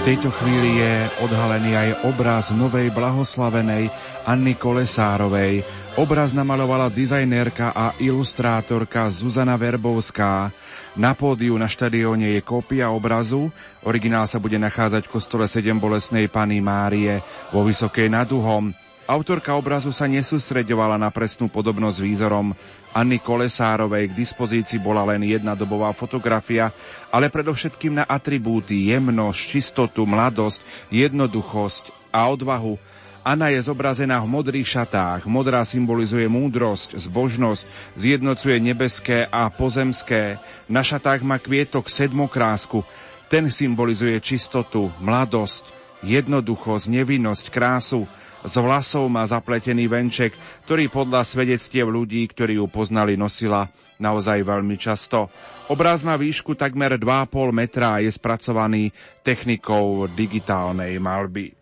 tejto 0.08 0.32
chvíli 0.40 0.80
je 0.80 0.96
odhalený 1.20 1.76
aj 1.76 1.90
obraz 2.08 2.56
novej 2.56 2.96
blahoslavenej 2.96 3.92
Anny 4.24 4.56
Kolesárovej. 4.56 5.68
Obraz 5.98 6.30
namalovala 6.30 6.94
dizajnérka 6.94 7.74
a 7.74 7.90
ilustrátorka 7.98 9.10
Zuzana 9.10 9.58
Verbovská. 9.58 10.54
Na 10.94 11.18
pódiu 11.18 11.58
na 11.58 11.66
štadióne 11.66 12.38
je 12.38 12.42
kópia 12.46 12.94
obrazu. 12.94 13.50
Originál 13.82 14.30
sa 14.30 14.38
bude 14.38 14.62
nachádzať 14.62 15.10
v 15.10 15.14
kostole 15.18 15.50
7 15.50 15.74
bolesnej 15.82 16.30
Pany 16.30 16.62
Márie 16.62 17.18
vo 17.50 17.66
Vysokej 17.66 18.14
nad 18.14 18.30
Uhom. 18.30 18.78
Autorka 19.10 19.58
obrazu 19.58 19.90
sa 19.90 20.06
nesústreďovala 20.06 21.02
na 21.02 21.10
presnú 21.10 21.50
podobnosť 21.50 21.98
výzorom 21.98 22.54
Anny 22.94 23.18
Kolesárovej. 23.18 24.14
K 24.14 24.22
dispozícii 24.22 24.78
bola 24.78 25.02
len 25.02 25.26
jedna 25.26 25.58
dobová 25.58 25.90
fotografia, 25.98 26.70
ale 27.10 27.34
predovšetkým 27.34 27.98
na 27.98 28.06
atribúty, 28.06 28.94
jemnosť, 28.94 29.40
čistotu, 29.50 30.06
mladosť, 30.06 30.62
jednoduchosť 30.94 32.14
a 32.14 32.30
odvahu. 32.30 32.97
Anna 33.28 33.52
je 33.52 33.60
zobrazená 33.60 34.24
v 34.24 34.32
modrých 34.40 34.80
šatách. 34.80 35.28
Modrá 35.28 35.60
symbolizuje 35.68 36.32
múdrosť, 36.32 36.96
zbožnosť, 36.96 37.68
zjednocuje 38.00 38.56
nebeské 38.64 39.28
a 39.28 39.52
pozemské. 39.52 40.40
Na 40.72 40.80
šatách 40.80 41.28
má 41.28 41.36
kvietok 41.36 41.92
sedmokrásku. 41.92 42.88
Ten 43.28 43.52
symbolizuje 43.52 44.16
čistotu, 44.24 44.88
mladosť, 45.04 45.68
jednoduchosť, 46.08 46.88
nevinnosť, 46.88 47.52
krásu. 47.52 48.08
Z 48.48 48.64
vlasov 48.64 49.12
má 49.12 49.28
zapletený 49.28 49.92
venček, 49.92 50.32
ktorý 50.64 50.88
podľa 50.88 51.28
svedectiev 51.28 51.92
ľudí, 51.92 52.24
ktorí 52.32 52.64
ju 52.64 52.72
poznali, 52.72 53.20
nosila 53.20 53.68
naozaj 54.00 54.40
veľmi 54.40 54.80
často. 54.80 55.28
Obraz 55.68 56.00
má 56.00 56.16
výšku 56.16 56.56
takmer 56.56 56.96
2,5 56.96 57.28
metra 57.52 58.00
a 58.00 58.02
je 58.08 58.08
spracovaný 58.08 58.96
technikou 59.20 60.08
digitálnej 60.16 60.96
malby. 60.96 61.57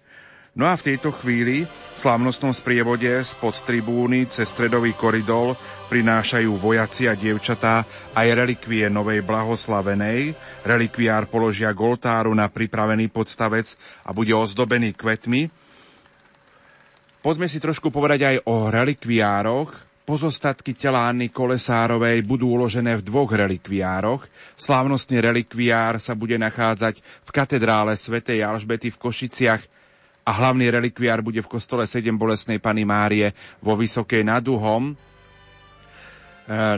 No 0.55 0.63
a 0.63 0.79
v 0.79 0.95
tejto 0.95 1.11
chvíli 1.11 1.67
v 1.67 1.97
slávnostnom 1.99 2.55
sprievode 2.55 3.11
spod 3.27 3.59
tribúny 3.67 4.23
cez 4.31 4.47
stredový 4.47 4.95
koridor 4.95 5.59
prinášajú 5.91 6.47
vojaci 6.55 7.11
a 7.11 7.13
dievčatá 7.15 7.83
aj 8.15 8.27
relikvie 8.31 8.87
novej 8.87 9.19
blahoslavenej. 9.19 10.31
Relikviár 10.63 11.27
položia 11.27 11.75
goltáru 11.75 12.31
na 12.31 12.47
pripravený 12.47 13.11
podstavec 13.11 13.75
a 14.07 14.15
bude 14.15 14.31
ozdobený 14.31 14.95
kvetmi, 14.95 15.65
Poďme 17.25 17.49
si 17.49 17.57
trošku 17.57 17.89
povedať 17.89 18.21
aj 18.21 18.37
o 18.45 18.69
relikviároch. 18.69 19.73
Pozostatky 20.05 20.77
tela 20.77 21.09
Anny 21.09 21.33
Kolesárovej 21.33 22.21
budú 22.21 22.53
uložené 22.53 23.01
v 23.01 23.05
dvoch 23.09 23.33
relikviároch. 23.33 24.29
Slávnostný 24.53 25.25
relikviár 25.25 25.97
sa 25.97 26.13
bude 26.13 26.37
nachádzať 26.37 27.01
v 27.01 27.29
katedrále 27.33 27.97
svätej 27.97 28.45
Alžbety 28.45 28.93
v 28.93 29.01
Košiciach 29.01 29.74
a 30.25 30.31
hlavný 30.33 30.73
relikviár 30.73 31.21
bude 31.21 31.45
v 31.45 31.51
kostole 31.53 31.85
7 31.85 32.09
bolesnej 32.17 32.57
Pany 32.57 32.81
Márie 32.81 33.29
vo 33.61 33.77
Vysokej 33.77 34.25
nad 34.25 34.41
Uhom. 34.41 34.91
E, 34.91 34.93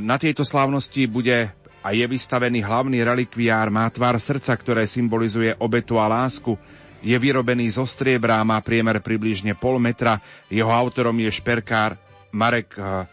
na 0.03 0.19
tejto 0.19 0.43
slávnosti 0.43 1.07
bude 1.07 1.47
a 1.79 1.95
je 1.95 2.03
vystavený 2.03 2.67
hlavný 2.67 2.99
relikviár, 3.07 3.71
má 3.71 3.87
tvár 3.87 4.19
srdca, 4.19 4.51
ktoré 4.51 4.83
symbolizuje 4.83 5.55
obetu 5.63 5.95
a 5.95 6.11
lásku. 6.11 6.59
Je 6.99 7.15
vyrobený 7.15 7.79
zo 7.79 7.87
striebra 7.87 8.43
má 8.43 8.59
priemer 8.59 8.99
približne 8.99 9.55
pol 9.55 9.79
metra. 9.79 10.19
Jeho 10.51 10.67
autorom 10.67 11.15
je 11.15 11.31
šperkár 11.31 11.95
Marek 12.35 12.75
eh, 12.75 13.07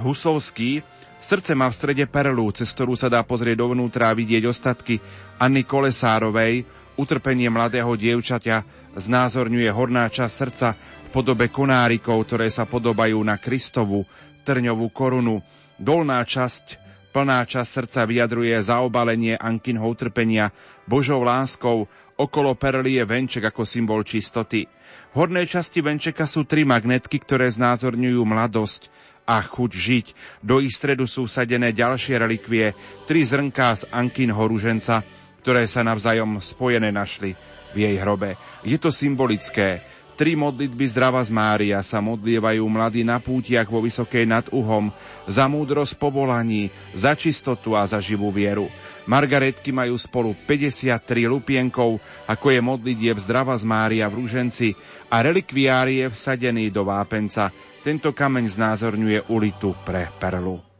Husovský. 0.00 0.80
Srdce 1.20 1.52
má 1.52 1.68
v 1.68 1.76
strede 1.76 2.04
perlu, 2.08 2.48
cez 2.54 2.72
ktorú 2.72 2.96
sa 2.96 3.12
dá 3.12 3.20
pozrieť 3.26 3.60
dovnútra 3.60 4.08
a 4.08 4.16
vidieť 4.16 4.48
ostatky 4.48 4.96
Anny 5.36 5.68
Kolesárovej. 5.68 6.64
Utrpenie 6.96 7.52
mladého 7.52 7.92
dievčaťa 7.92 8.85
znázorňuje 8.96 9.68
horná 9.70 10.08
časť 10.08 10.34
srdca 10.34 10.68
v 10.74 11.08
podobe 11.12 11.52
konárikov, 11.52 12.24
ktoré 12.26 12.48
sa 12.48 12.64
podobajú 12.64 13.20
na 13.20 13.36
Kristovu 13.36 14.08
trňovú 14.42 14.88
korunu. 14.90 15.44
Dolná 15.76 16.24
časť 16.24 16.80
plná 17.12 17.44
časť 17.44 17.68
srdca 17.68 18.00
vyjadruje 18.08 18.56
zaobalenie 18.60 19.36
Ankinho 19.36 19.84
utrpenia 19.84 20.50
Božou 20.88 21.20
láskou, 21.20 21.88
Okolo 22.16 22.56
perly 22.56 22.96
je 22.96 23.04
venček 23.04 23.44
ako 23.44 23.68
symbol 23.68 24.00
čistoty. 24.00 24.64
V 25.12 25.14
hornej 25.20 25.44
časti 25.52 25.84
venčeka 25.84 26.24
sú 26.24 26.48
tri 26.48 26.64
magnetky, 26.64 27.20
ktoré 27.20 27.52
znázorňujú 27.52 28.24
mladosť 28.24 28.88
a 29.28 29.44
chuť 29.44 29.70
žiť. 29.76 30.06
Do 30.40 30.64
ich 30.64 30.72
stredu 30.72 31.04
sú 31.04 31.28
sadené 31.28 31.76
ďalšie 31.76 32.16
relikvie, 32.16 32.72
tri 33.04 33.20
zrnká 33.20 33.68
z 33.76 33.82
Ankinho 33.92 34.48
ruženca, 34.48 35.04
ktoré 35.44 35.68
sa 35.68 35.84
navzájom 35.84 36.40
spojené 36.40 36.88
našli 36.88 37.36
v 37.76 37.84
jej 37.84 37.96
hrobe. 38.00 38.40
Je 38.64 38.80
to 38.80 38.88
symbolické. 38.88 39.84
Tri 40.16 40.32
modlitby 40.32 40.88
zdrava 40.88 41.20
z 41.20 41.28
Mária 41.28 41.84
sa 41.84 42.00
modlievajú 42.00 42.64
mladí 42.64 43.04
na 43.04 43.20
pútiach 43.20 43.68
vo 43.68 43.84
Vysokej 43.84 44.24
nad 44.24 44.48
Uhom 44.48 44.88
za 45.28 45.44
múdrosť 45.44 46.00
povolaní, 46.00 46.72
za 46.96 47.12
čistotu 47.12 47.76
a 47.76 47.84
za 47.84 48.00
živú 48.00 48.32
vieru. 48.32 48.72
Margaretky 49.04 49.76
majú 49.76 50.00
spolu 50.00 50.32
53 50.48 51.28
lupienkov, 51.28 52.00
ako 52.24 52.46
je 52.48 52.60
modlitieb 52.64 53.20
zdrava 53.20 53.52
z 53.60 53.68
Mária 53.68 54.08
v 54.08 54.24
Rúženci 54.24 54.72
a 55.12 55.20
relikviárie 55.20 56.08
vsadený 56.08 56.72
do 56.72 56.88
vápenca. 56.88 57.52
Tento 57.84 58.16
kameň 58.16 58.56
znázorňuje 58.56 59.28
ulitu 59.28 59.76
pre 59.84 60.08
perlu. 60.16 60.75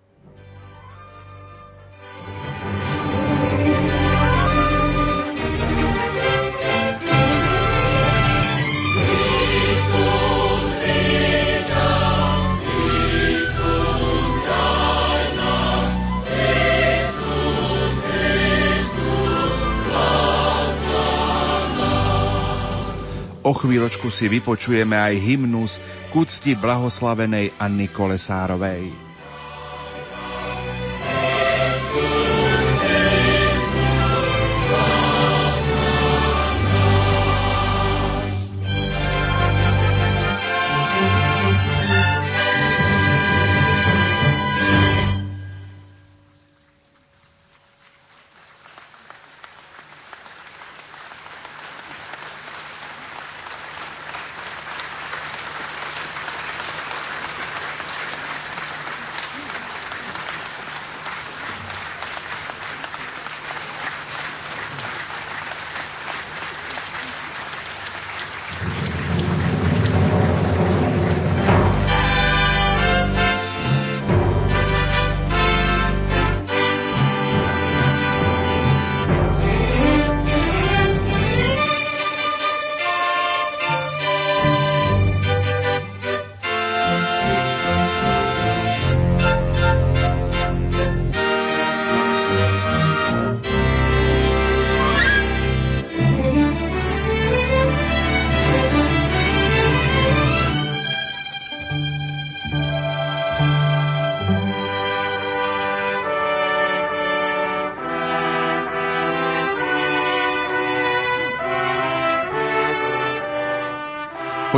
O 23.47 23.55
chvíľočku 23.55 24.11
si 24.11 24.27
vypočujeme 24.27 24.99
aj 24.99 25.23
hymnus 25.23 25.79
k 26.11 26.13
úcti 26.19 26.59
blahoslavenej 26.59 27.55
Anny 27.63 27.87
Kolesárovej. 27.87 29.06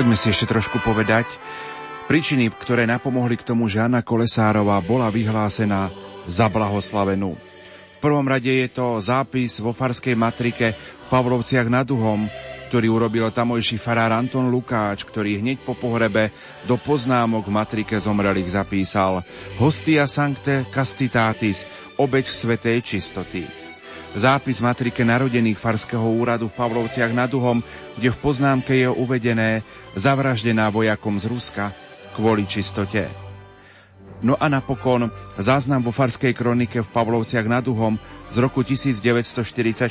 Poďme 0.08 0.24
si 0.24 0.32
ešte 0.32 0.48
trošku 0.48 0.80
povedať 0.80 1.28
príčiny, 2.08 2.48
ktoré 2.48 2.88
napomohli 2.88 3.36
k 3.36 3.44
tomu, 3.44 3.68
že 3.68 3.84
Anna 3.84 4.00
Kolesárová 4.00 4.80
bola 4.80 5.12
vyhlásená 5.12 5.92
za 6.24 6.48
blahoslavenú. 6.48 7.36
V 7.36 7.98
prvom 8.00 8.24
rade 8.24 8.48
je 8.48 8.72
to 8.72 9.04
zápis 9.04 9.60
vo 9.60 9.76
farskej 9.76 10.16
matrike 10.16 10.72
v 10.72 11.06
Pavlovciach 11.12 11.68
nad 11.68 11.84
Uhom, 11.92 12.24
ktorý 12.72 12.88
urobil 12.88 13.28
tamojší 13.28 13.76
farár 13.76 14.16
Anton 14.16 14.48
Lukáč, 14.48 15.04
ktorý 15.04 15.44
hneď 15.44 15.60
po 15.60 15.76
pohrebe 15.76 16.32
do 16.64 16.80
poznámok 16.80 17.44
v 17.44 17.60
matrike 17.60 18.00
zomrelých 18.00 18.64
zapísal 18.64 19.20
Hostia 19.60 20.08
Sancte 20.08 20.64
Castitatis, 20.72 21.68
obeď 22.00 22.32
svetej 22.32 22.80
čistoty. 22.80 23.67
Zápis 24.16 24.64
matrike 24.64 25.04
narodených 25.04 25.60
Farského 25.60 26.08
úradu 26.08 26.48
v 26.48 26.56
Pavlovciach 26.56 27.12
nad 27.12 27.28
Uhom, 27.28 27.60
kde 28.00 28.08
v 28.08 28.18
poznámke 28.22 28.72
je 28.72 28.88
uvedené 28.88 29.60
zavraždená 29.92 30.72
vojakom 30.72 31.20
z 31.20 31.28
Ruska 31.28 31.76
kvôli 32.16 32.48
čistote. 32.48 33.06
No 34.18 34.34
a 34.34 34.50
napokon 34.50 35.06
záznam 35.38 35.84
vo 35.84 35.94
Farskej 35.94 36.34
kronike 36.34 36.82
v 36.82 36.90
Pavlovciach 36.90 37.46
nad 37.46 37.62
Uhom 37.68 37.94
z 38.34 38.36
roku 38.42 38.66
1944, 38.66 39.86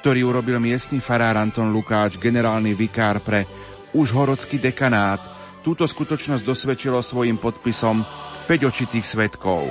ktorý 0.00 0.20
urobil 0.24 0.56
miestny 0.56 1.04
farár 1.04 1.36
Anton 1.36 1.68
Lukáč, 1.68 2.16
generálny 2.16 2.72
vikár 2.72 3.20
pre 3.20 3.44
užhorodský 3.92 4.56
dekanát. 4.56 5.20
Túto 5.60 5.84
skutočnosť 5.84 6.46
dosvedčilo 6.46 7.02
svojim 7.02 7.36
podpisom 7.36 8.06
5 8.48 8.70
očitých 8.70 9.04
svetkov. 9.04 9.68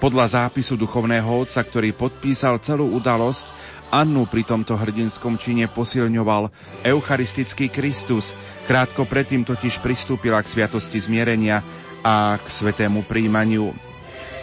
Podľa 0.00 0.48
zápisu 0.48 0.80
duchovného 0.80 1.28
otca, 1.28 1.60
ktorý 1.60 1.92
podpísal 1.92 2.56
celú 2.64 2.88
udalosť, 2.96 3.44
Annu 3.92 4.24
pri 4.24 4.48
tomto 4.48 4.78
hrdinskom 4.78 5.36
čine 5.36 5.68
posilňoval 5.68 6.48
eucharistický 6.88 7.68
Kristus. 7.68 8.32
Krátko 8.64 9.04
predtým 9.04 9.44
totiž 9.44 9.82
pristúpila 9.84 10.40
k 10.40 10.56
sviatosti 10.56 10.96
zmierenia 11.04 11.60
a 12.00 12.40
k 12.40 12.46
svetému 12.48 13.04
príjmaniu. 13.04 13.76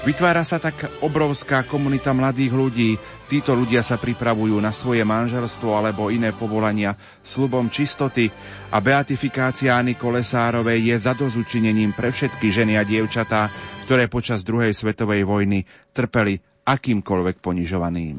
Vytvára 0.06 0.46
sa 0.46 0.62
tak 0.62 1.02
obrovská 1.02 1.66
komunita 1.66 2.14
mladých 2.14 2.54
ľudí. 2.54 2.90
Títo 3.26 3.58
ľudia 3.58 3.82
sa 3.82 3.98
pripravujú 3.98 4.56
na 4.62 4.70
svoje 4.70 5.02
manželstvo 5.02 5.74
alebo 5.74 6.14
iné 6.14 6.38
povolania 6.38 6.94
slubom 7.26 7.68
čistoty 7.74 8.30
a 8.70 8.78
beatifikácia 8.78 9.74
Anny 9.74 9.98
Kolesárovej 9.98 10.94
je 10.94 10.96
zadozučinením 11.02 11.98
pre 11.98 12.14
všetky 12.14 12.54
ženy 12.54 12.78
a 12.78 12.86
dievčatá, 12.86 13.50
ktoré 13.88 14.12
počas 14.12 14.44
druhej 14.44 14.76
svetovej 14.76 15.24
vojny 15.24 15.64
trpeli 15.96 16.36
akýmkoľvek 16.68 17.40
ponižovaným. 17.40 18.18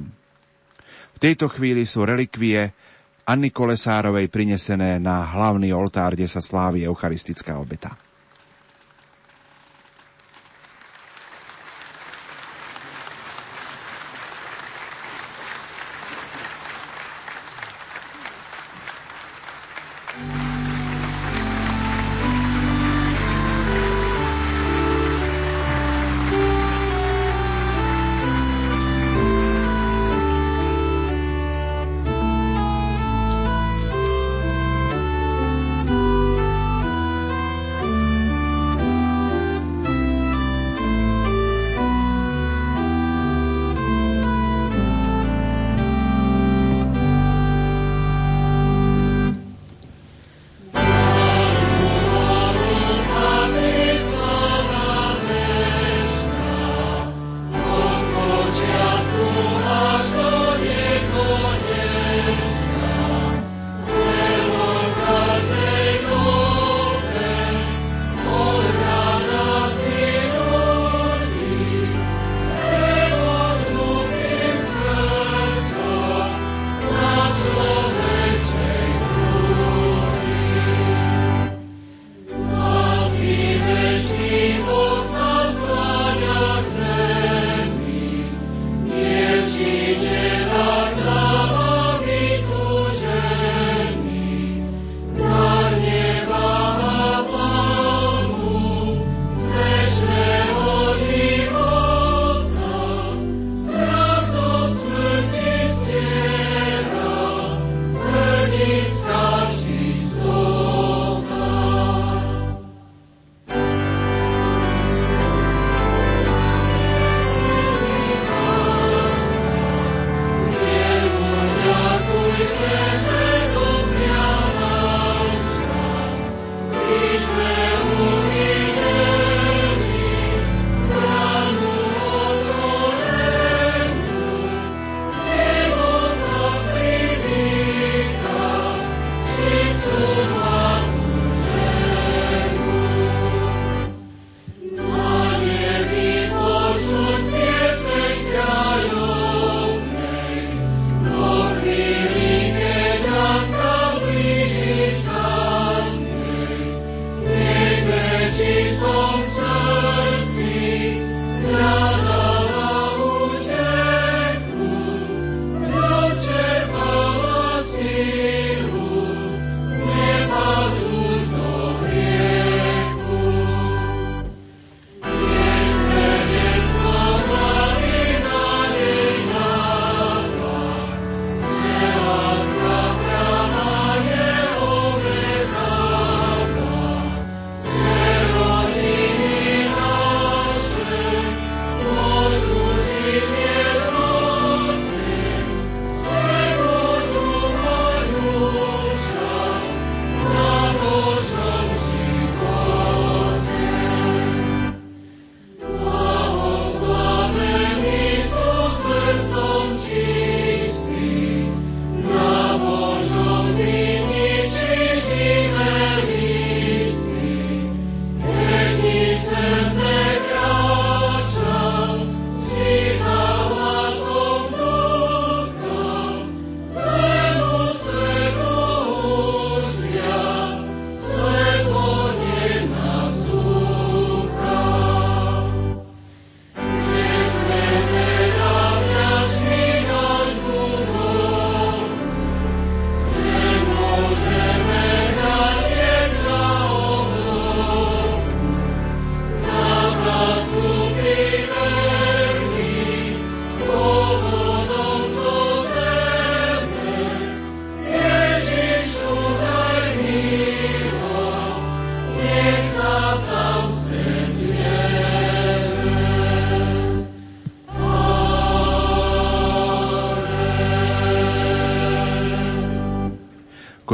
V 1.13 1.19
tejto 1.21 1.53
chvíli 1.53 1.85
sú 1.85 2.09
relikvie 2.09 2.73
Anny 3.29 3.53
Kolesárovej 3.53 4.33
prinesené 4.33 4.97
na 4.97 5.29
hlavný 5.29 5.69
oltár, 5.77 6.17
kde 6.17 6.25
sa 6.25 6.41
slávi 6.41 6.89
eucharistická 6.89 7.61
obeta. 7.61 8.08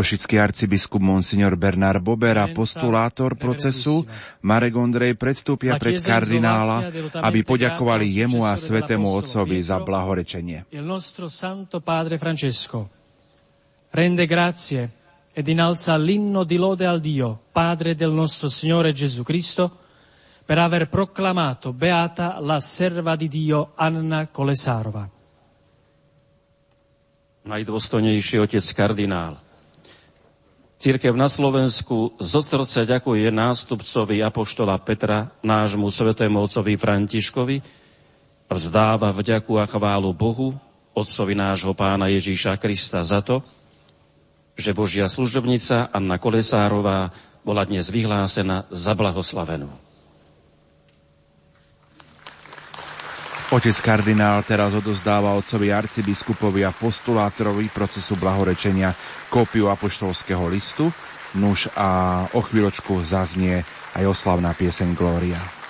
Košický 0.04 0.36
arcibiskup 0.36 1.00
Monsignor 1.00 1.56
Bernard 1.56 2.04
Bober 2.04 2.36
a 2.36 2.52
postulátor 2.52 3.40
procesu 3.40 4.04
Marek 4.44 4.76
Ondrej 4.76 5.16
predstúpia 5.16 5.80
pred 5.80 5.96
kardinála, 5.96 6.92
aby 7.24 7.40
poďakovali 7.40 8.20
jemu 8.20 8.44
a 8.44 8.52
svetému 8.52 9.08
otcovi 9.08 9.64
za 9.64 9.80
blahorečenie. 9.80 10.68
Rende 13.96 14.24
grazie 14.28 14.80
ed 15.32 15.48
innalza 15.48 15.96
l'inno 15.96 16.44
di 16.44 16.60
lode 16.60 16.84
al 16.84 17.00
Dio, 17.00 17.40
Padre 17.48 17.96
del 17.96 18.12
nostro 18.12 18.52
Signore 18.52 18.92
Gesù 18.92 19.24
Cristo, 19.24 19.88
per 20.44 20.60
aver 20.60 20.92
proclamato 20.92 21.72
beata 21.72 22.44
la 22.44 22.60
serva 22.60 23.16
di 23.16 23.32
Dio 23.32 23.72
Anna 23.72 24.28
Kolesárova. 24.28 25.08
Najdôstojnejší 27.48 28.40
otec 28.40 28.64
kardinál, 28.76 29.43
Církev 30.84 31.16
na 31.16 31.32
Slovensku 31.32 32.12
zo 32.20 32.44
srdca 32.44 32.84
ďakuje 32.84 33.32
nástupcovi 33.32 34.20
Apoštola 34.20 34.76
Petra, 34.84 35.32
nášmu 35.40 35.88
svetému 35.88 36.44
otcovi 36.44 36.76
Františkovi, 36.76 37.56
vzdáva 38.52 39.08
vďaku 39.08 39.56
a 39.56 39.64
chválu 39.64 40.12
Bohu, 40.12 40.52
otcovi 40.92 41.32
nášho 41.32 41.72
pána 41.72 42.12
Ježíša 42.12 42.60
Krista 42.60 43.00
za 43.00 43.24
to, 43.24 43.40
že 44.60 44.76
Božia 44.76 45.08
služobnica 45.08 45.88
Anna 45.88 46.20
Kolesárová 46.20 47.16
bola 47.48 47.64
dnes 47.64 47.88
vyhlásená 47.88 48.68
za 48.68 48.92
blahoslavenú. 48.92 49.72
Otec 53.52 53.76
kardinál 53.84 54.40
teraz 54.40 54.72
odozdáva 54.72 55.36
otcovi 55.36 55.68
arcibiskupovi 55.68 56.64
a 56.64 56.72
postulátorovi 56.72 57.68
procesu 57.68 58.16
blahorečenia 58.16 58.96
kópiu 59.28 59.68
apoštolského 59.68 60.48
listu, 60.48 60.88
nuž 61.36 61.68
a 61.76 62.24
o 62.32 62.40
chvíľočku 62.40 63.04
zaznie 63.04 63.60
aj 63.92 64.04
oslavná 64.08 64.56
pieseň 64.56 64.96
Glória. 64.96 65.63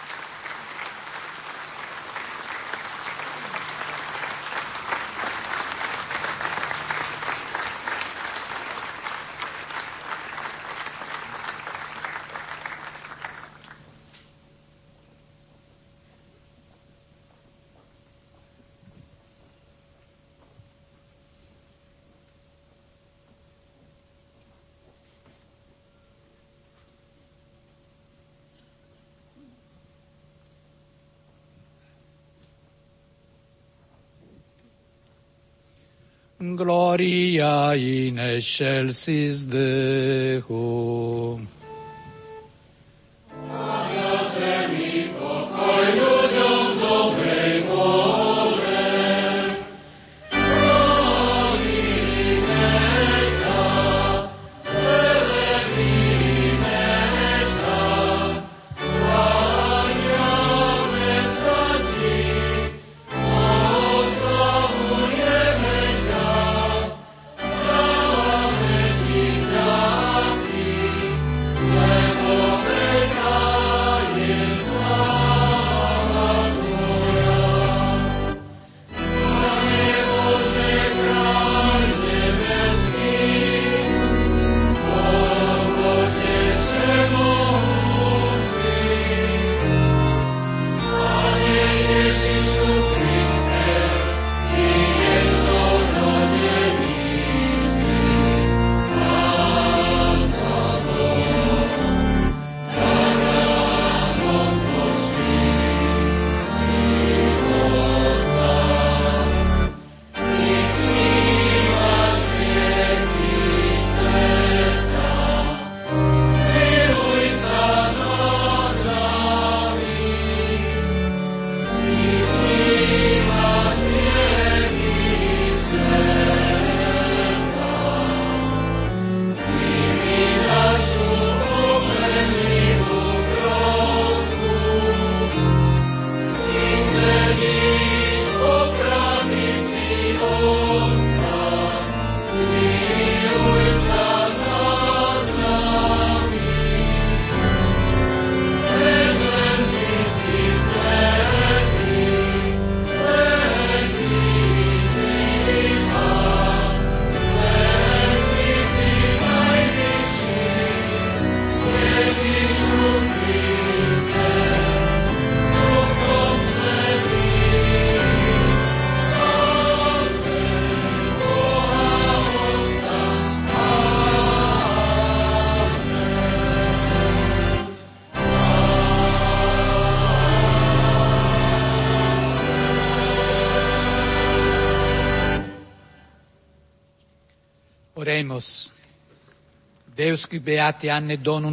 Gloria 36.64 37.74
in 37.76 38.18
excelsis 38.18 39.44
Deo. 39.44 41.38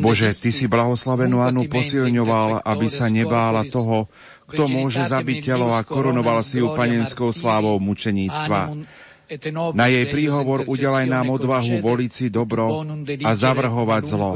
Bože, 0.02 0.30
Ty 0.34 0.50
si 0.50 0.66
blahoslavenú 0.66 1.46
Anu 1.46 1.70
posilňoval, 1.70 2.66
aby 2.66 2.88
sa 2.90 3.06
nebála 3.06 3.70
toho, 3.70 4.10
kto 4.50 4.66
môže 4.68 5.06
zabiť 5.06 5.38
telo 5.46 5.70
a 5.72 5.86
korunoval 5.86 6.42
si 6.42 6.58
ju 6.60 6.74
panenskou 6.74 7.30
slávou 7.30 7.78
mučeníctva. 7.78 8.62
Na 9.72 9.88
jej 9.88 10.06
príhovor 10.12 10.68
udelaj 10.68 11.08
nám 11.08 11.32
odvahu 11.32 11.80
voliť 11.80 12.12
si 12.12 12.26
dobro 12.28 12.84
a 13.24 13.32
zavrhovať 13.32 14.04
zlo. 14.10 14.36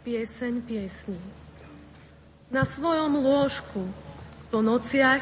Pieseň 0.00 0.64
piesní. 0.64 1.20
Na 2.48 2.64
svojom 2.64 3.20
lôžku 3.20 3.84
po 4.48 4.64
nociach 4.64 5.20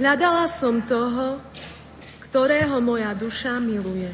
hľadala 0.00 0.48
som 0.48 0.80
toho, 0.80 1.36
ktorého 2.24 2.80
moja 2.80 3.12
duša 3.12 3.60
miluje. 3.60 4.08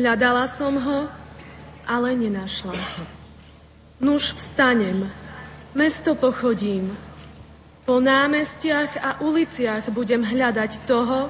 Hľadala 0.00 0.48
som 0.48 0.80
ho, 0.80 1.12
ale 1.84 2.16
nenašla. 2.16 2.72
Nuž 4.00 4.32
vstanem, 4.32 5.04
mesto 5.76 6.16
pochodím, 6.16 6.96
po 7.84 8.00
námestiach 8.00 8.92
a 8.96 9.10
uliciach 9.20 9.92
budem 9.92 10.24
hľadať 10.24 10.88
toho, 10.88 11.28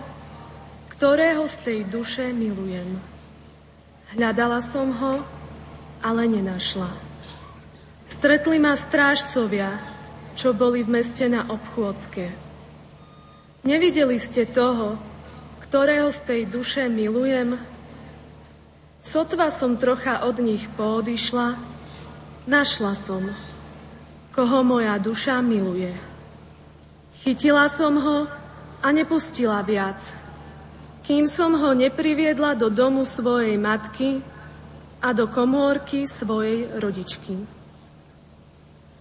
ktorého 0.95 1.51
z 1.51 1.57
tej 1.66 1.79
duše 1.83 2.31
milujem. 2.31 3.03
Hľadala 4.14 4.62
som 4.62 4.95
ho, 4.95 5.27
ale 5.99 6.31
nenašla. 6.31 7.08
Stretli 8.09 8.57
ma 8.57 8.73
strážcovia, 8.73 9.77
čo 10.33 10.57
boli 10.57 10.81
v 10.81 10.97
meste 10.97 11.29
na 11.29 11.45
obchôdzke. 11.45 12.33
Nevideli 13.69 14.17
ste 14.17 14.49
toho, 14.49 14.97
ktorého 15.61 16.09
z 16.09 16.19
tej 16.25 16.41
duše 16.49 16.89
milujem? 16.89 17.61
Sotva 19.05 19.53
som 19.53 19.77
trocha 19.77 20.25
od 20.25 20.41
nich 20.41 20.65
poodišla, 20.73 21.61
našla 22.49 22.97
som, 22.97 23.29
koho 24.33 24.65
moja 24.65 24.97
duša 24.97 25.45
miluje. 25.45 25.93
Chytila 27.21 27.69
som 27.69 27.93
ho 28.01 28.25
a 28.81 28.89
nepustila 28.89 29.61
viac, 29.61 30.01
kým 31.05 31.29
som 31.29 31.53
ho 31.61 31.77
nepriviedla 31.77 32.57
do 32.57 32.73
domu 32.73 33.05
svojej 33.05 33.61
matky 33.61 34.25
a 35.05 35.13
do 35.13 35.29
komórky 35.29 36.09
svojej 36.09 36.73
rodičky. 36.81 37.58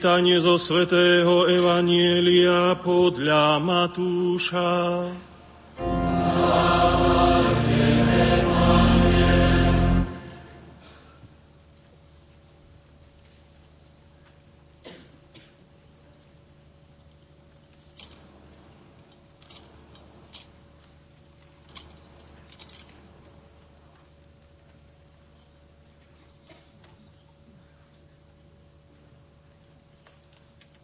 Čítanie 0.00 0.40
zo 0.40 0.56
svätého 0.56 1.44
Evanielia 1.44 2.72
podľa 2.80 3.60
Matúša. 3.60 4.72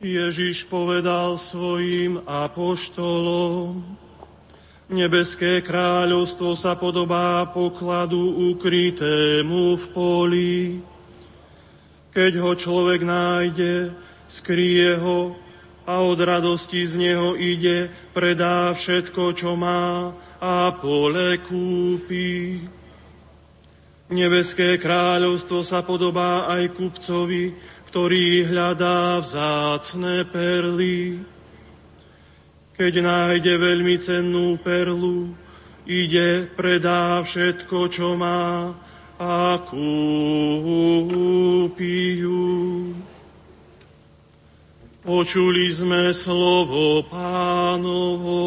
Ježiš 0.06 0.70
povedal 0.70 1.34
svojim 1.34 2.22
apoštolom, 2.22 3.82
Nebeské 4.86 5.66
kráľovstvo 5.66 6.54
sa 6.54 6.78
podobá 6.78 7.42
pokladu 7.50 8.54
ukrytému 8.54 9.74
v 9.74 9.84
poli. 9.90 10.58
Keď 12.14 12.32
ho 12.38 12.54
človek 12.54 13.02
nájde, 13.02 13.90
skrie 14.30 14.94
ho 14.94 15.34
a 15.90 16.06
od 16.06 16.22
radosti 16.22 16.86
z 16.86 17.02
neho 17.02 17.34
ide, 17.34 17.90
predá 18.14 18.70
všetko, 18.70 19.34
čo 19.34 19.58
má 19.58 20.14
a 20.38 20.70
pole 20.78 21.42
kúpi. 21.42 22.62
Nebeské 24.06 24.78
kráľovstvo 24.78 25.66
sa 25.66 25.82
podobá 25.82 26.46
aj 26.46 26.78
kupcovi, 26.78 27.58
ktorý 27.90 28.46
hľadá 28.50 29.18
vzácne 29.22 30.26
perly. 30.28 31.22
Keď 32.76 32.92
nájde 33.00 33.56
veľmi 33.56 33.96
cennú 33.96 34.60
perlu, 34.60 35.32
ide, 35.88 36.44
predá 36.52 37.24
všetko, 37.24 37.88
čo 37.88 38.12
má 38.18 38.76
a 39.16 39.56
kúpi 39.64 41.00
ju. 42.20 42.92
Počuli 45.06 45.72
sme 45.72 46.12
slovo 46.12 47.00
pánovo. 47.08 48.42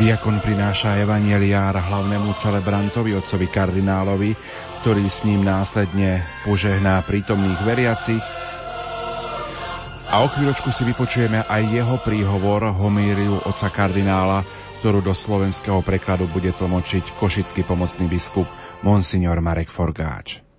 Diakon 0.00 0.40
prináša 0.40 0.96
evanieliár 0.96 1.76
hlavnému 1.76 2.32
celebrantovi, 2.32 3.12
otcovi 3.20 3.52
kardinálovi, 3.52 4.32
ktorý 4.80 5.04
s 5.04 5.28
ním 5.28 5.44
následne 5.44 6.24
požehná 6.40 7.04
prítomných 7.04 7.60
veriacich. 7.60 8.24
A 10.08 10.24
o 10.24 10.26
chvíľočku 10.32 10.72
si 10.72 10.88
vypočujeme 10.88 11.44
aj 11.44 11.62
jeho 11.68 12.00
príhovor, 12.00 12.72
homíriu 12.80 13.44
otca 13.44 13.68
kardinála, 13.68 14.40
ktorú 14.80 15.04
do 15.04 15.12
slovenského 15.12 15.84
prekladu 15.84 16.32
bude 16.32 16.56
tlmočiť 16.56 17.20
košický 17.20 17.68
pomocný 17.68 18.08
biskup 18.08 18.48
Monsignor 18.80 19.36
Marek 19.44 19.68
Forgáč. 19.68 20.49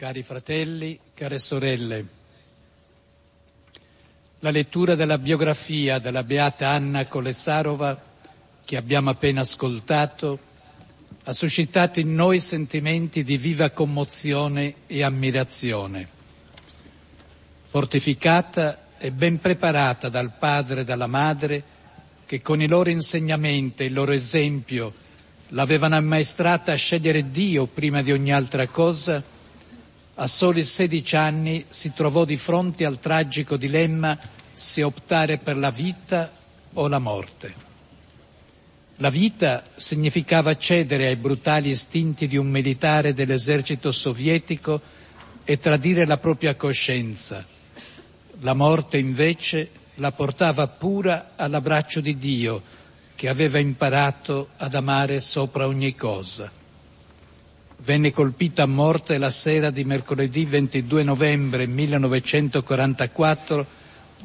Cari 0.00 0.22
fratelli, 0.22 0.98
care 1.12 1.38
sorelle, 1.38 2.06
la 4.38 4.50
lettura 4.50 4.94
della 4.94 5.18
biografia 5.18 5.98
della 5.98 6.24
beata 6.24 6.70
Anna 6.70 7.04
Kolesarova 7.04 8.00
che 8.64 8.78
abbiamo 8.78 9.10
appena 9.10 9.42
ascoltato 9.42 10.38
ha 11.24 11.34
suscitato 11.34 12.00
in 12.00 12.14
noi 12.14 12.40
sentimenti 12.40 13.22
di 13.22 13.36
viva 13.36 13.68
commozione 13.68 14.76
e 14.86 15.02
ammirazione. 15.02 16.08
Fortificata 17.64 18.96
e 18.96 19.12
ben 19.12 19.38
preparata 19.38 20.08
dal 20.08 20.32
padre 20.38 20.80
e 20.80 20.84
dalla 20.84 21.08
madre 21.08 21.62
che 22.24 22.40
con 22.40 22.62
i 22.62 22.68
loro 22.68 22.88
insegnamenti 22.88 23.82
e 23.82 23.86
il 23.88 23.92
loro 23.92 24.12
esempio 24.12 24.94
l'avevano 25.48 25.96
ammaestrata 25.96 26.72
a 26.72 26.76
scegliere 26.76 27.30
Dio 27.30 27.66
prima 27.66 28.00
di 28.00 28.12
ogni 28.12 28.32
altra 28.32 28.66
cosa, 28.66 29.29
a 30.22 30.26
soli 30.26 30.64
16 30.64 31.16
anni 31.16 31.64
si 31.70 31.94
trovò 31.94 32.26
di 32.26 32.36
fronte 32.36 32.84
al 32.84 33.00
tragico 33.00 33.56
dilemma 33.56 34.18
se 34.52 34.82
optare 34.82 35.38
per 35.38 35.56
la 35.56 35.70
vita 35.70 36.30
o 36.74 36.88
la 36.88 36.98
morte. 36.98 37.68
La 38.96 39.08
vita 39.08 39.64
significava 39.76 40.58
cedere 40.58 41.06
ai 41.06 41.16
brutali 41.16 41.70
istinti 41.70 42.28
di 42.28 42.36
un 42.36 42.50
militare 42.50 43.14
dell'esercito 43.14 43.92
sovietico 43.92 44.78
e 45.42 45.58
tradire 45.58 46.04
la 46.04 46.18
propria 46.18 46.54
coscienza. 46.54 47.42
La 48.40 48.52
morte 48.52 48.98
invece 48.98 49.70
la 49.94 50.12
portava 50.12 50.68
pura 50.68 51.32
all'abbraccio 51.34 52.02
di 52.02 52.18
Dio 52.18 52.62
che 53.14 53.30
aveva 53.30 53.58
imparato 53.58 54.50
ad 54.58 54.74
amare 54.74 55.18
sopra 55.20 55.66
ogni 55.66 55.94
cosa 55.94 56.58
venne 57.82 58.12
colpita 58.12 58.64
a 58.64 58.66
morte 58.66 59.16
la 59.18 59.30
sera 59.30 59.70
di 59.70 59.84
mercoledì 59.84 60.44
22 60.44 61.02
novembre 61.02 61.66
1944 61.66 63.66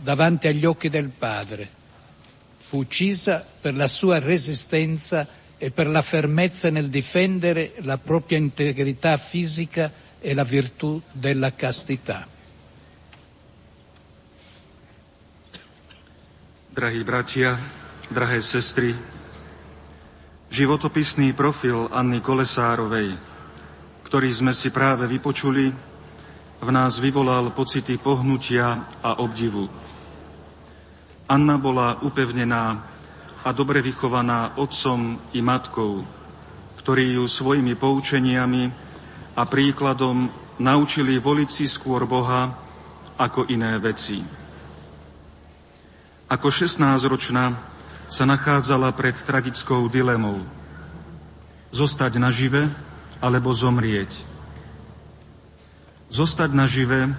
davanti 0.01 0.47
agli 0.47 0.65
occhi 0.65 0.89
del 0.89 1.09
padre. 1.09 1.69
Fu 2.57 2.79
uccisa 2.79 3.45
per 3.61 3.75
la 3.75 3.87
sua 3.87 4.19
resistenza 4.19 5.25
e 5.57 5.71
per 5.71 5.87
la 5.87 6.01
fermezza 6.01 6.69
nel 6.69 6.89
difendere 6.89 7.71
la 7.77 7.97
propria 7.97 8.37
integrità 8.37 9.15
fisica 9.17 9.89
e 10.19 10.33
la 10.33 10.43
virtù 10.43 11.01
della 11.11 11.53
castità. 11.53 12.27
Drahí 16.73 17.05
bratia, 17.05 17.57
drahé 18.09 18.41
sestry, 18.41 18.93
životopisný 20.49 21.31
profil 21.31 21.87
Anny 21.89 22.19
Kolesárovej 22.19 23.34
ktorý 24.15 24.31
sme 24.31 24.55
si 24.55 24.71
práve 24.71 25.11
vypočuli, 25.11 25.75
v 26.63 26.69
nás 26.71 27.03
vyvolal 27.03 27.51
pocity 27.51 27.99
pohnutia 27.99 28.87
a 29.03 29.19
obdivu. 29.19 29.67
Anna 31.27 31.59
bola 31.59 31.99
upevnená 31.99 32.79
a 33.43 33.49
dobre 33.51 33.83
vychovaná 33.83 34.55
otcom 34.55 35.19
i 35.35 35.43
matkou, 35.43 36.07
ktorí 36.79 37.19
ju 37.19 37.27
svojimi 37.27 37.75
poučeniami 37.75 38.71
a 39.35 39.43
príkladom 39.43 40.31
naučili 40.63 41.19
voliť 41.19 41.49
si 41.51 41.67
skôr 41.67 42.07
Boha 42.07 42.55
ako 43.19 43.51
iné 43.51 43.75
veci. 43.83 44.23
Ako 46.31 46.47
16-ročná 46.47 47.51
sa 48.07 48.23
nachádzala 48.23 48.95
pred 48.95 49.19
tragickou 49.19 49.91
dilemou. 49.91 50.39
Zostať 51.75 52.15
nažive 52.15 52.94
alebo 53.19 53.51
zomrieť. 53.51 54.11
Zostať 56.11 56.55
nažive 56.55 57.11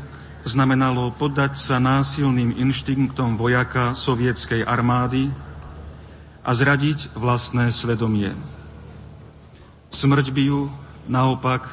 znamenalo 0.46 1.10
poddať 1.10 1.58
sa 1.58 1.82
násilným 1.82 2.54
inštinktom 2.54 3.34
vojaka 3.34 3.98
sovietskej 3.98 4.62
armády 4.62 5.34
a 6.46 6.50
zradiť 6.54 7.12
vlastné 7.18 7.74
svedomie. 7.74 8.30
Smrť 9.90 10.30
by 10.30 10.42
ju, 10.46 10.70
naopak, 11.10 11.66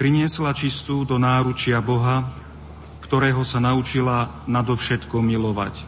priniesla 0.00 0.56
čistú 0.56 1.04
do 1.04 1.20
náručia 1.20 1.84
Boha, 1.84 2.32
ktorého 3.04 3.44
sa 3.44 3.60
naučila 3.60 4.42
nadovšetko 4.48 5.20
milovať. 5.20 5.84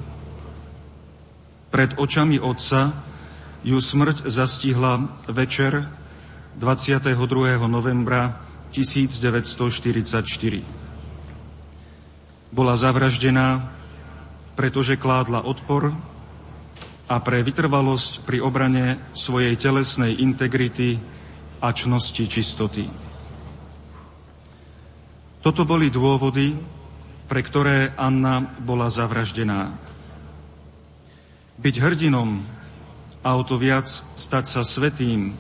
Pred 1.73 1.97
očami 1.97 2.37
otca 2.37 2.93
ju 3.67 3.81
smrť 3.81 4.29
zastihla 4.29 5.11
večer 5.27 5.89
22. 6.57 7.69
novembra 7.69 8.41
1944. 8.73 10.65
Bola 12.49 12.73
zavraždená, 12.73 13.69
pretože 14.57 14.97
kládla 14.97 15.45
odpor 15.45 15.93
a 17.13 17.21
pre 17.21 17.45
vytrvalosť 17.45 18.25
pri 18.25 18.41
obrane 18.41 18.97
svojej 19.13 19.53
telesnej 19.61 20.17
integrity 20.17 20.97
a 21.61 21.77
čnosti 21.77 22.25
čistoty. 22.25 22.89
Toto 25.45 25.69
boli 25.69 25.93
dôvody, 25.93 26.57
pre 27.29 27.45
ktoré 27.45 27.93
Anna 28.01 28.41
bola 28.65 28.89
zavraždená. 28.89 29.77
Byť 31.61 31.75
hrdinom 31.85 32.41
a 33.21 33.37
o 33.37 33.45
to 33.45 33.61
viac 33.61 33.93
stať 34.17 34.45
sa 34.49 34.65
svetým 34.65 35.37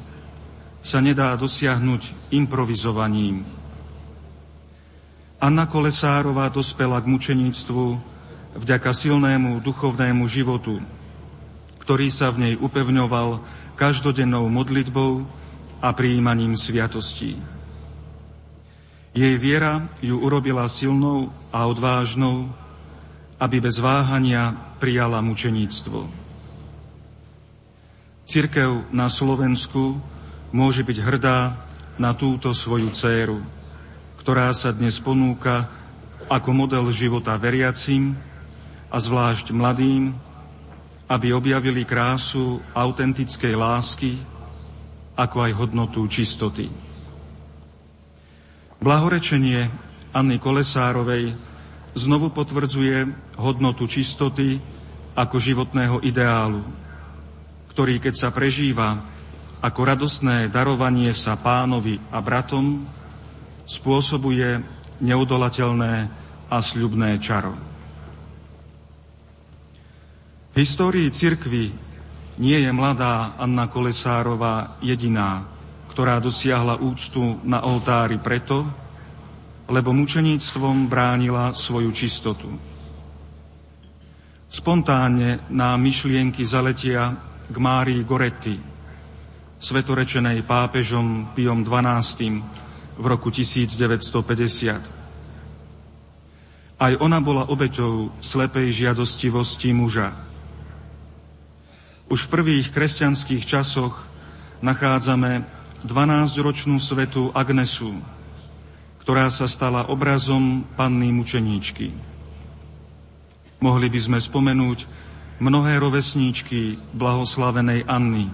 sa 0.87 1.03
nedá 1.03 1.35
dosiahnuť 1.35 2.31
improvizovaním. 2.31 3.43
Anna 5.43 5.67
Kolesárová 5.67 6.47
dospela 6.47 7.03
k 7.03 7.11
mučeníctvu 7.11 7.99
vďaka 8.55 8.95
silnému 8.95 9.59
duchovnému 9.67 10.23
životu, 10.31 10.79
ktorý 11.83 12.07
sa 12.07 12.31
v 12.31 12.39
nej 12.39 12.55
upevňoval 12.55 13.43
každodennou 13.75 14.47
modlitbou 14.47 15.27
a 15.83 15.91
prijímaním 15.91 16.55
sviatostí. 16.55 17.35
Jej 19.11 19.35
viera 19.43 19.91
ju 19.99 20.23
urobila 20.23 20.71
silnou 20.71 21.35
a 21.51 21.67
odvážnou, 21.67 22.47
aby 23.43 23.59
bez 23.59 23.83
váhania 23.83 24.55
prijala 24.79 25.19
mučeníctvo. 25.19 26.07
Cirkev 28.23 28.87
na 28.95 29.11
Slovensku 29.11 29.99
môže 30.55 30.87
byť 30.87 30.99
hrdá 31.03 31.39
na 31.97 32.13
túto 32.13 32.53
svoju 32.53 32.93
dceru, 32.93 33.41
ktorá 34.21 34.53
sa 34.53 34.71
dnes 34.71 35.01
ponúka 35.01 35.67
ako 36.27 36.51
model 36.53 36.91
života 36.91 37.39
veriacim 37.39 38.19
a 38.91 38.97
zvlášť 38.99 39.55
mladým, 39.55 40.13
aby 41.07 41.31
objavili 41.31 41.87
krásu 41.87 42.59
autentickej 42.75 43.55
lásky, 43.55 44.19
ako 45.15 45.37
aj 45.47 45.53
hodnotu 45.55 46.03
čistoty. 46.11 46.67
Blahorečenie 48.83 49.71
Anny 50.13 50.37
Kolesárovej 50.37 51.33
znovu 51.97 52.29
potvrdzuje 52.29 53.09
hodnotu 53.41 53.89
čistoty 53.89 54.61
ako 55.17 55.37
životného 55.41 56.05
ideálu, 56.05 56.61
ktorý 57.73 57.97
keď 58.03 58.15
sa 58.15 58.29
prežíva 58.29 59.16
ako 59.61 59.81
radostné 59.85 60.53
darovanie 60.53 61.13
sa 61.17 61.37
pánovi 61.41 61.97
a 62.13 62.21
bratom 62.21 62.85
spôsobuje 63.65 64.61
neodolateľné 65.01 65.95
a 66.47 66.57
sľubné 66.63 67.19
čaro. 67.19 67.53
V 70.53 70.65
histórii 70.65 71.13
cirkvy 71.13 71.69
nie 72.41 72.59
je 72.61 72.71
mladá 72.73 73.37
Anna 73.37 73.69
Kolesárová 73.69 74.81
jediná, 74.81 75.45
ktorá 75.93 76.21
dosiahla 76.21 76.81
úctu 76.81 77.41
na 77.45 77.65
oltári 77.65 78.21
preto, 78.21 78.65
lebo 79.69 79.93
mučeníctvom 79.93 80.87
bránila 80.87 81.53
svoju 81.57 81.91
čistotu. 81.93 82.49
Spontánne 84.47 85.45
na 85.53 85.75
myšlienky 85.77 86.47
zaletia 86.47 87.13
k 87.51 87.57
Márii 87.59 88.01
Goretti, 88.07 88.76
svetorečenej 89.57 90.45
pápežom 90.45 91.33
Piom 91.33 91.65
XII 91.65 92.45
v 92.97 93.05
roku 93.05 93.33
1950. 93.33 95.07
Aj 96.77 96.93
ona 97.01 97.19
bola 97.25 97.49
obeťou 97.49 98.13
slepej 98.21 98.85
žiadostivosti 98.85 99.73
muža. 99.73 100.13
Už 102.13 102.29
v 102.29 102.33
prvých 102.37 102.69
kresťanských 102.71 103.49
časoch 103.49 104.05
nachádzame 104.61 105.49
12-ročnú 105.89 106.77
svetu 106.77 107.33
Agnesu, 107.33 107.97
ktorá 109.01 109.33
sa 109.33 109.49
stala 109.49 109.89
obrazom 109.89 110.69
panny 110.77 111.09
mučeníčky. 111.17 111.97
Mohli 113.65 113.89
by 113.89 114.01
sme 114.01 114.19
spomenúť 114.21 114.85
mnohé 115.41 115.81
rovesníčky 115.81 116.77
blahoslavenej 116.93 117.89
Anny, 117.89 118.29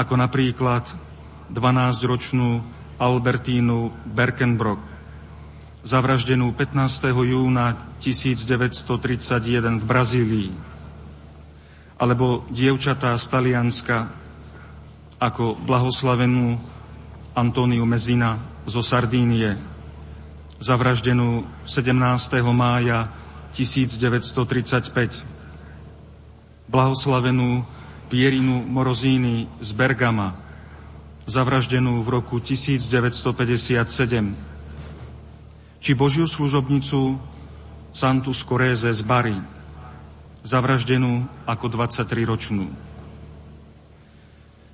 ako 0.00 0.16
napríklad 0.16 0.88
12-ročnú 1.52 2.64
Albertínu 2.96 3.92
Berkenbrock, 4.08 4.80
zavraždenú 5.84 6.56
15. 6.56 7.12
júna 7.12 7.76
1931 8.00 9.76
v 9.76 9.84
Brazílii, 9.84 10.50
alebo 12.00 12.48
dievčatá 12.48 13.12
z 13.20 13.24
Talianska 13.28 14.08
ako 15.20 15.60
blahoslavenú 15.68 16.56
Antóniu 17.36 17.84
Mezina 17.84 18.40
zo 18.64 18.80
Sardínie, 18.80 19.60
zavraždenú 20.64 21.44
17. 21.68 21.92
mája 22.56 23.12
1935, 23.52 25.28
blahoslavenú 26.72 27.79
Pierinu 28.10 28.66
Morozíny 28.66 29.46
z 29.62 29.70
Bergama, 29.78 30.34
zavraždenú 31.30 32.02
v 32.02 32.18
roku 32.18 32.42
1957, 32.42 33.86
či 35.78 35.90
Božiu 35.94 36.26
služobnicu 36.26 37.22
Santu 37.94 38.34
Skoréze 38.34 38.90
z 38.90 39.06
Bary, 39.06 39.38
zavraždenú 40.42 41.22
ako 41.46 41.70
23-ročnú. 41.70 42.66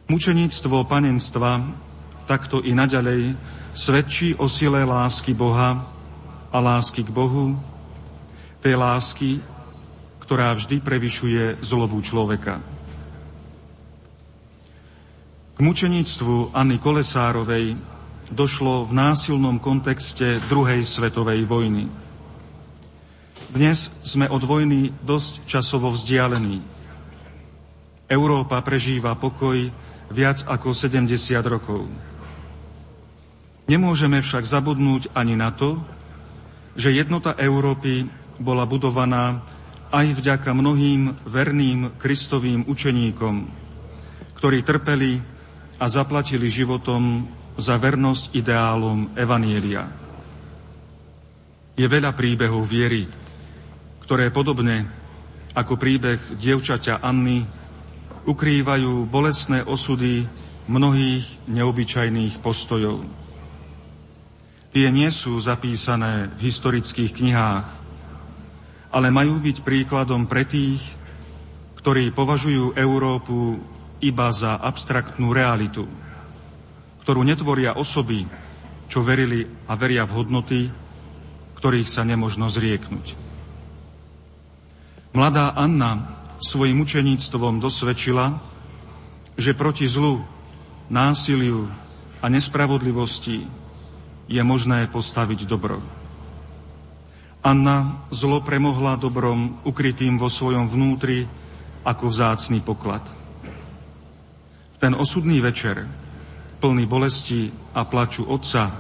Mučeníctvo 0.09 0.89
panenstva 0.89 1.61
takto 2.25 2.65
i 2.65 2.73
naďalej 2.73 3.37
svedčí 3.77 4.33
o 4.41 4.49
sile 4.49 4.81
lásky 4.89 5.37
Boha 5.37 5.85
a 6.49 6.57
lásky 6.57 7.05
k 7.05 7.13
Bohu, 7.13 7.53
tej 8.65 8.81
lásky, 8.81 9.45
ktorá 10.25 10.57
vždy 10.57 10.81
prevyšuje 10.81 11.61
zlobu 11.61 12.01
človeka. 12.01 12.76
K 15.57 15.65
mučeníctvu 15.65 16.53
Anny 16.53 16.77
Kolesárovej 16.77 17.81
došlo 18.29 18.85
v 18.85 18.93
násilnom 18.93 19.57
kontexte 19.57 20.37
druhej 20.53 20.85
svetovej 20.85 21.49
vojny. 21.49 21.89
Dnes 23.49 23.89
sme 24.05 24.29
od 24.29 24.45
vojny 24.45 24.93
dosť 25.01 25.49
časovo 25.49 25.89
vzdialení. 25.89 26.61
Európa 28.05 28.61
prežíva 28.61 29.17
pokoj 29.17 29.73
viac 30.13 30.45
ako 30.45 30.77
70 30.77 31.09
rokov. 31.49 31.89
Nemôžeme 33.65 34.21
však 34.21 34.45
zabudnúť 34.45 35.09
ani 35.17 35.41
na 35.41 35.57
to, 35.57 35.81
že 36.77 36.93
jednota 36.93 37.33
Európy 37.33 38.05
bola 38.37 38.69
budovaná 38.69 39.41
aj 39.89 40.21
vďaka 40.21 40.53
mnohým 40.53 41.17
verným 41.25 41.97
kristovým 41.97 42.69
učeníkom, 42.69 43.49
ktorí 44.37 44.61
trpeli 44.61 45.36
a 45.77 45.85
zaplatili 45.89 46.49
životom 46.49 47.29
za 47.57 47.77
vernosť 47.77 48.33
ideálom 48.33 49.13
Evanielia. 49.17 49.89
Je 51.77 51.85
veľa 51.85 52.17
príbehov 52.17 52.65
viery, 52.65 53.05
ktoré 54.01 54.33
podobne 54.33 54.89
ako 55.57 55.77
príbeh 55.77 56.37
dievčaťa 56.37 57.01
Anny 57.01 57.45
ukrývajú 58.29 59.09
bolestné 59.09 59.65
osudy 59.65 60.25
mnohých 60.69 61.25
neobyčajných 61.49 62.41
postojov. 62.41 63.05
Tie 64.73 64.89
nie 64.93 65.09
sú 65.09 65.41
zapísané 65.41 66.29
v 66.37 66.41
historických 66.53 67.13
knihách, 67.17 67.67
ale 68.93 69.09
majú 69.09 69.41
byť 69.41 69.65
príkladom 69.65 70.29
pre 70.29 70.45
tých, 70.45 70.81
ktorí 71.81 72.13
považujú 72.13 72.77
Európu 72.77 73.57
iba 74.01 74.29
za 74.33 74.57
abstraktnú 74.61 75.33
realitu, 75.33 75.89
ktorú 77.05 77.23
netvoria 77.25 77.77
osoby, 77.79 78.29
čo 78.87 79.03
verili 79.03 79.47
a 79.67 79.75
veria 79.75 80.05
v 80.05 80.15
hodnoty, 80.17 80.61
ktorých 81.57 81.89
sa 81.89 82.05
nemožno 82.05 82.47
zrieknúť. 82.53 83.17
Mladá 85.17 85.57
Anna 85.57 86.21
svojim 86.37 86.77
učeníctvom 86.85 87.57
dosvedčila, 87.59 88.37
že 89.41 89.57
proti 89.57 89.89
zlu, 89.89 90.21
násiliu 90.93 91.67
a 92.21 92.29
nespravodlivosti 92.29 93.49
je 94.29 94.43
možné 94.45 94.91
postaviť 94.93 95.49
dobro. 95.49 95.81
Anna 97.47 98.05
zlo 98.11 98.43
premohla 98.43 98.99
dobrom 98.99 99.63
ukrytým 99.63 100.19
vo 100.19 100.27
svojom 100.27 100.67
vnútri 100.67 101.31
ako 101.87 102.11
vzácný 102.11 102.59
poklad. 102.59 103.07
Ten 104.77 104.93
osudný 104.93 105.41
večer, 105.41 105.89
plný 106.61 106.85
bolesti 106.85 107.49
a 107.73 107.85
plaču 107.89 108.29
otca, 108.29 108.73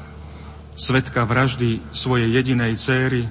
svetka 0.76 1.24
vraždy 1.24 1.80
svojej 1.88 2.28
jedinej 2.36 2.76
céry, 2.76 3.24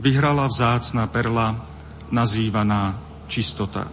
vyhrala 0.00 0.48
vzácna 0.48 1.08
perla, 1.08 1.56
nazývaná 2.08 2.96
čistota. 3.28 3.88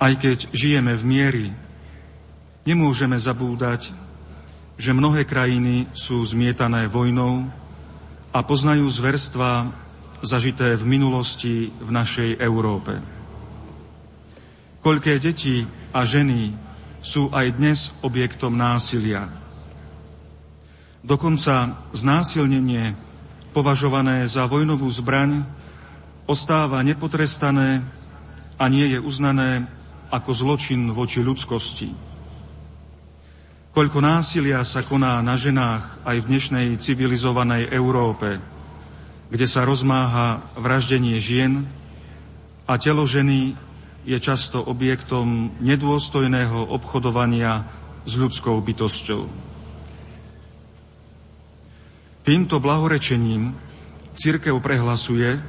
Aj 0.00 0.12
keď 0.18 0.50
žijeme 0.50 0.98
v 0.98 1.04
miery, 1.06 1.46
nemôžeme 2.66 3.14
zabúdať, 3.14 3.94
že 4.74 4.90
mnohé 4.90 5.22
krajiny 5.22 5.86
sú 5.94 6.18
zmietané 6.26 6.90
vojnou 6.90 7.46
a 8.34 8.38
poznajú 8.42 8.90
zverstva 8.90 9.70
zažité 10.18 10.74
v 10.74 10.82
minulosti 10.82 11.70
v 11.78 11.90
našej 11.94 12.42
Európe. 12.42 13.13
Koľké 14.84 15.16
deti 15.16 15.64
a 15.96 16.04
ženy 16.04 16.52
sú 17.00 17.32
aj 17.32 17.56
dnes 17.56 17.88
objektom 18.04 18.52
násilia. 18.52 19.32
Dokonca 21.00 21.88
znásilnenie, 21.96 22.92
považované 23.56 24.28
za 24.28 24.44
vojnovú 24.44 24.84
zbraň, 24.92 25.40
ostáva 26.28 26.84
nepotrestané 26.84 27.80
a 28.60 28.64
nie 28.68 28.92
je 28.92 29.00
uznané 29.00 29.64
ako 30.12 30.36
zločin 30.36 30.92
voči 30.92 31.24
ľudskosti. 31.24 31.88
Koľko 33.72 33.98
násilia 34.04 34.60
sa 34.68 34.84
koná 34.84 35.16
na 35.24 35.40
ženách 35.40 36.04
aj 36.04 36.16
v 36.20 36.28
dnešnej 36.28 36.66
civilizovanej 36.76 37.72
Európe, 37.72 38.36
kde 39.32 39.48
sa 39.48 39.64
rozmáha 39.64 40.44
vraždenie 40.60 41.16
žien 41.24 41.64
a 42.68 42.76
telo 42.76 43.08
ženy 43.08 43.63
je 44.04 44.18
často 44.20 44.60
objektom 44.60 45.56
nedôstojného 45.64 46.68
obchodovania 46.68 47.64
s 48.04 48.12
ľudskou 48.20 48.60
bytosťou. 48.60 49.22
Týmto 52.24 52.56
blahorečením 52.56 53.52
církev 54.16 54.56
prehlasuje, 54.60 55.40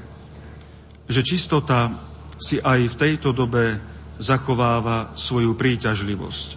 že 1.08 1.22
čistota 1.24 1.96
si 2.36 2.60
aj 2.60 2.92
v 2.92 3.00
tejto 3.00 3.32
dobe 3.32 3.80
zachováva 4.20 5.16
svoju 5.16 5.56
príťažlivosť. 5.56 6.50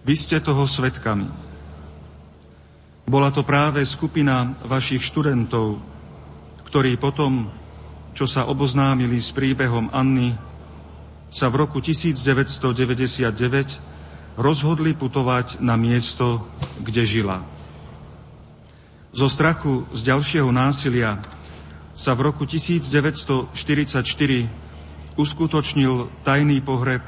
Vy 0.00 0.14
ste 0.16 0.40
toho 0.40 0.64
svetkami. 0.64 1.28
Bola 3.04 3.28
to 3.28 3.44
práve 3.44 3.84
skupina 3.84 4.56
vašich 4.64 5.04
študentov, 5.04 5.82
ktorí 6.64 6.96
potom, 6.96 7.50
čo 8.16 8.24
sa 8.24 8.48
oboznámili 8.48 9.18
s 9.18 9.34
príbehom 9.34 9.90
Anny, 9.92 10.49
sa 11.30 11.46
v 11.46 11.62
roku 11.62 11.78
1999 11.78 14.34
rozhodli 14.34 14.98
putovať 14.98 15.62
na 15.62 15.78
miesto, 15.78 16.42
kde 16.82 17.06
žila. 17.06 17.46
Zo 19.14 19.26
strachu 19.26 19.86
z 19.94 20.10
ďalšieho 20.10 20.50
násilia 20.50 21.22
sa 21.94 22.14
v 22.14 22.30
roku 22.30 22.46
1944 22.46 23.50
uskutočnil 25.18 26.08
tajný 26.22 26.62
pohreb 26.62 27.02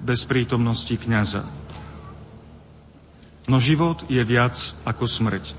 bez 0.00 0.24
prítomnosti 0.24 0.96
kniaza. 0.96 1.44
No 3.48 3.60
život 3.60 4.04
je 4.08 4.24
viac 4.24 4.56
ako 4.84 5.06
smrť. 5.08 5.54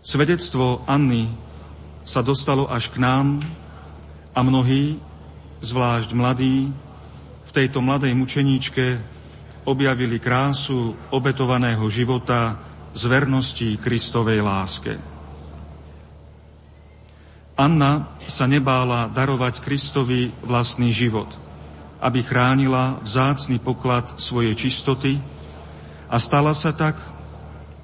Svedectvo 0.00 0.80
Anny 0.88 1.28
sa 2.08 2.24
dostalo 2.24 2.64
až 2.70 2.88
k 2.88 2.96
nám 3.02 3.44
a 4.32 4.40
mnohí 4.40 4.96
zvlášť 5.60 6.10
mladí, 6.14 6.70
v 7.48 7.50
tejto 7.50 7.80
mladej 7.80 8.12
mučeníčke 8.12 9.00
objavili 9.64 10.20
krásu 10.20 10.92
obetovaného 11.08 11.84
života 11.88 12.60
z 12.92 13.02
vernosti 13.08 13.68
Kristovej 13.80 14.40
láske. 14.44 15.00
Anna 17.58 18.14
sa 18.28 18.46
nebála 18.46 19.10
darovať 19.10 19.64
Kristovi 19.64 20.30
vlastný 20.46 20.94
život, 20.94 21.26
aby 21.98 22.22
chránila 22.22 23.02
vzácny 23.02 23.58
poklad 23.58 24.20
svojej 24.20 24.54
čistoty 24.54 25.18
a 26.06 26.16
stala 26.22 26.54
sa 26.54 26.70
tak, 26.70 26.94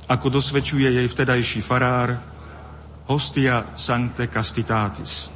ako 0.06 0.38
dosvedčuje 0.38 0.86
jej 0.86 1.08
vtedajší 1.10 1.60
farár, 1.64 2.20
hostia 3.10 3.74
sancte 3.74 4.30
castitatis 4.30 5.33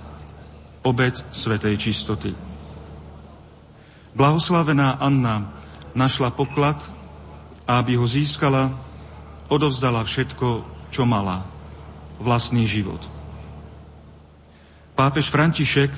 obed 0.83 1.15
svetej 1.35 1.75
čistoty. 1.79 2.35
Blahoslavená 4.15 4.99
Anna 4.99 5.53
našla 5.95 6.35
poklad 6.35 6.79
a 7.69 7.79
aby 7.79 7.95
ho 8.01 8.07
získala, 8.09 8.75
odovzdala 9.47 10.03
všetko, 10.03 10.65
čo 10.91 11.05
mala, 11.05 11.45
vlastný 12.19 12.65
život. 12.65 13.01
Pápež 14.99 15.31
František 15.31 15.95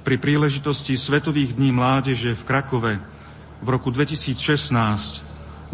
pri 0.00 0.16
príležitosti 0.16 0.96
Svetových 0.96 1.60
dní 1.60 1.76
mládeže 1.76 2.32
v 2.32 2.46
Krakove 2.48 2.92
v 3.60 3.68
roku 3.68 3.92
2016 3.92 5.20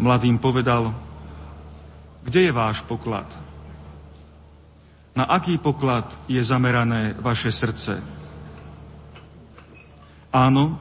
mladým 0.03 0.35
povedal, 0.35 0.91
kde 2.27 2.49
je 2.49 2.51
váš 2.51 2.83
poklad? 2.83 3.27
Na 5.15 5.23
aký 5.23 5.55
poklad 5.57 6.19
je 6.27 6.43
zamerané 6.43 7.15
vaše 7.17 7.49
srdce? 7.49 8.16
Áno, 10.37 10.77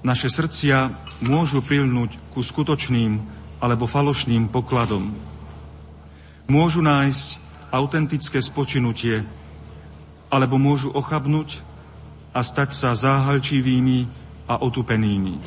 naše 0.00 0.32
srdcia 0.32 0.88
môžu 1.20 1.60
prilnúť 1.60 2.16
ku 2.32 2.40
skutočným 2.40 3.20
alebo 3.60 3.84
falošným 3.84 4.48
pokladom. 4.48 5.12
Môžu 6.48 6.80
nájsť 6.80 7.36
autentické 7.68 8.40
spočinutie, 8.40 9.20
alebo 10.32 10.56
môžu 10.56 10.88
ochabnúť 10.96 11.60
a 12.32 12.40
stať 12.40 12.72
sa 12.72 12.96
záhalčivými 12.96 14.08
a 14.48 14.64
otupenými. 14.64 15.44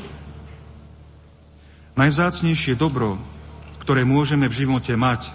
Najvzácnejšie 1.98 2.78
dobro, 2.78 3.18
ktoré 3.82 4.06
môžeme 4.06 4.46
v 4.46 4.58
živote 4.62 4.94
mať, 4.94 5.34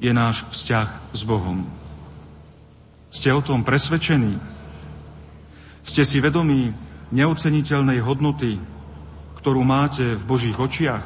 je 0.00 0.16
náš 0.16 0.48
vzťah 0.48 1.12
s 1.12 1.20
Bohom. 1.28 1.68
Ste 3.12 3.36
o 3.36 3.44
tom 3.44 3.60
presvedčení? 3.68 4.40
Ste 5.84 6.08
si 6.08 6.16
vedomí 6.16 6.72
neoceniteľnej 7.12 8.00
hodnoty, 8.00 8.56
ktorú 9.38 9.60
máte 9.62 10.16
v 10.16 10.24
Božích 10.24 10.56
očiach? 10.56 11.04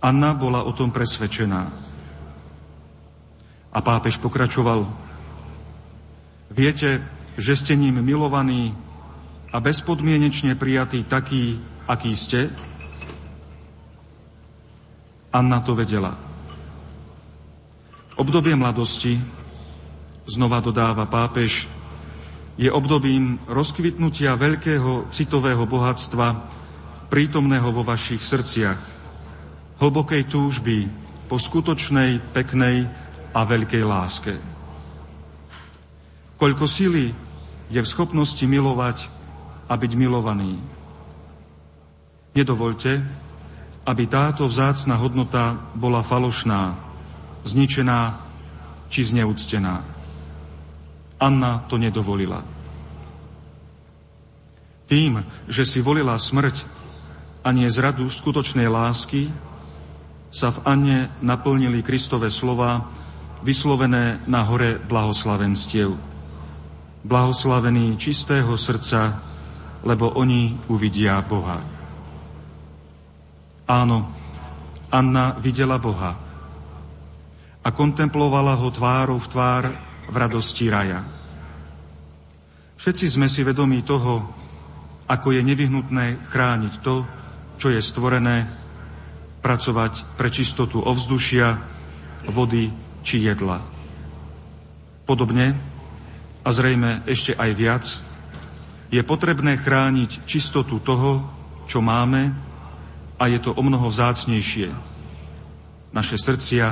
Anna 0.00 0.30
bola 0.38 0.62
o 0.62 0.70
tom 0.70 0.94
presvedčená. 0.94 1.62
A 3.74 3.78
pápež 3.82 4.22
pokračoval. 4.22 4.86
Viete, 6.48 7.02
že 7.36 7.58
ste 7.58 7.74
ním 7.74 8.00
milovaní 8.00 8.72
a 9.50 9.58
bezpodmienečne 9.58 10.54
prijatí 10.54 11.04
taký, 11.04 11.58
aký 11.90 12.12
ste? 12.14 12.48
Anna 15.34 15.60
to 15.60 15.76
vedela. 15.76 16.16
Obdobie 18.16 18.56
mladosti, 18.56 19.20
znova 20.24 20.64
dodáva 20.64 21.04
pápež, 21.04 21.68
je 22.56 22.72
obdobím 22.72 23.36
rozkvitnutia 23.44 24.32
veľkého 24.36 25.12
citového 25.12 25.68
bohatstva, 25.68 26.28
prítomného 27.12 27.68
vo 27.68 27.84
vašich 27.84 28.24
srdciach, 28.24 28.80
hlbokej 29.76 30.24
túžby 30.26 30.88
po 31.28 31.36
skutočnej, 31.36 32.32
peknej 32.32 32.88
a 33.36 33.40
veľkej 33.44 33.84
láske. 33.84 34.34
Koľko 36.40 36.64
sily 36.64 37.12
je 37.68 37.80
v 37.80 37.88
schopnosti 37.88 38.42
milovať 38.44 39.08
a 39.68 39.74
byť 39.76 39.92
milovaný. 39.96 40.56
Nedovolte, 42.36 43.00
aby 43.84 44.04
táto 44.08 44.48
vzácna 44.48 44.96
hodnota 45.00 45.56
bola 45.72 46.04
falošná, 46.04 46.76
zničená 47.44 48.20
či 48.92 49.00
zneúctená. 49.06 49.95
Anna 51.16 51.64
to 51.64 51.80
nedovolila. 51.80 52.44
Tým, 54.86 55.18
že 55.50 55.66
si 55.66 55.82
volila 55.82 56.14
smrť 56.14 56.62
a 57.42 57.50
nie 57.50 57.66
zradu 57.66 58.06
skutočnej 58.06 58.70
lásky, 58.70 59.32
sa 60.30 60.52
v 60.52 60.58
Anne 60.68 60.98
naplnili 61.24 61.80
Kristove 61.80 62.28
slova, 62.28 62.84
vyslovené 63.40 64.26
na 64.28 64.42
hore 64.44 64.78
blahoslavenstiev. 64.78 65.94
Blahoslavení 67.06 67.94
čistého 67.96 68.50
srdca, 68.58 69.22
lebo 69.86 70.10
oni 70.18 70.58
uvidia 70.66 71.22
Boha. 71.22 71.62
Áno, 73.66 73.98
Anna 74.90 75.34
videla 75.38 75.78
Boha 75.78 76.12
a 77.66 77.68
kontemplovala 77.74 78.54
ho 78.54 78.70
tvárou 78.70 79.18
v 79.18 79.30
tvár 79.30 79.64
v 80.06 80.14
radosti 80.16 80.70
raja. 80.70 81.02
Všetci 82.76 83.06
sme 83.08 83.26
si 83.26 83.42
vedomí 83.42 83.82
toho, 83.82 84.26
ako 85.06 85.32
je 85.32 85.42
nevyhnutné 85.42 86.28
chrániť 86.30 86.74
to, 86.82 87.06
čo 87.56 87.72
je 87.72 87.80
stvorené 87.80 88.46
pracovať 89.40 90.18
pre 90.18 90.28
čistotu 90.28 90.82
ovzdušia, 90.82 91.56
vody 92.28 92.74
či 93.06 93.22
jedla. 93.22 93.62
Podobne, 95.06 95.54
a 96.46 96.48
zrejme 96.50 97.06
ešte 97.06 97.34
aj 97.34 97.50
viac, 97.54 97.84
je 98.90 99.02
potrebné 99.02 99.58
chrániť 99.58 100.26
čistotu 100.26 100.78
toho, 100.78 101.26
čo 101.66 101.82
máme 101.82 102.30
a 103.18 103.24
je 103.26 103.38
to 103.42 103.50
o 103.50 103.62
mnoho 103.62 103.90
vzácnejšie. 103.90 104.70
Naše 105.90 106.16
srdcia 106.18 106.66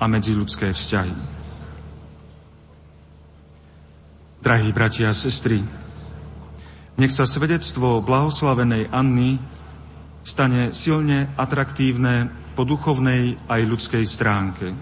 a 0.00 0.04
medziľudské 0.10 0.74
vzťahy. 0.74 1.39
Drahí 4.40 4.72
bratia 4.72 5.12
a 5.12 5.16
sestry, 5.16 5.60
nech 7.00 7.12
sa 7.12 7.28
svedectvo 7.28 8.00
blahoslavenej 8.00 8.88
Anny 8.88 9.36
stane 10.20 10.72
silne 10.76 11.32
atraktívne 11.36 12.28
po 12.52 12.64
duchovnej 12.64 13.40
aj 13.48 13.60
ľudskej 13.64 14.04
stránke. 14.04 14.76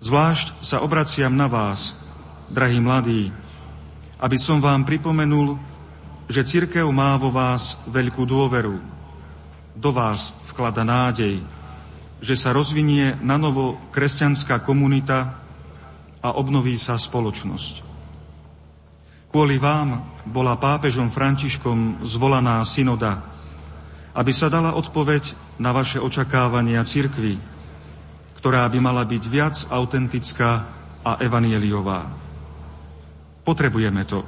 Zvlášť 0.00 0.64
sa 0.64 0.80
obraciam 0.80 1.32
na 1.32 1.48
vás, 1.48 1.92
drahí 2.48 2.80
mladí, 2.80 3.28
aby 4.16 4.36
som 4.40 4.64
vám 4.64 4.88
pripomenul, 4.88 5.60
že 6.28 6.44
církev 6.44 6.88
má 6.88 7.20
vo 7.20 7.28
vás 7.28 7.76
veľkú 7.84 8.24
dôveru. 8.24 8.80
Do 9.76 9.90
vás 9.92 10.36
vklada 10.52 10.84
nádej, 10.84 11.40
že 12.20 12.32
sa 12.36 12.56
rozvinie 12.56 13.16
na 13.20 13.36
novo 13.36 13.76
kresťanská 13.92 14.60
komunita 14.64 15.36
a 16.24 16.28
obnoví 16.32 16.80
sa 16.80 16.96
spoločnosť. 16.96 17.91
Kvôli 19.32 19.56
vám 19.56 20.12
bola 20.28 20.60
pápežom 20.60 21.08
Františkom 21.08 22.04
zvolaná 22.04 22.60
synoda, 22.68 23.24
aby 24.12 24.28
sa 24.28 24.52
dala 24.52 24.76
odpoveď 24.76 25.56
na 25.56 25.72
vaše 25.72 25.96
očakávania 25.96 26.84
cirkvy, 26.84 27.40
ktorá 28.36 28.68
by 28.68 28.76
mala 28.84 29.08
byť 29.08 29.24
viac 29.32 29.56
autentická 29.72 30.68
a 31.00 31.16
evanieliová. 31.16 32.12
Potrebujeme 33.40 34.04
to. 34.04 34.20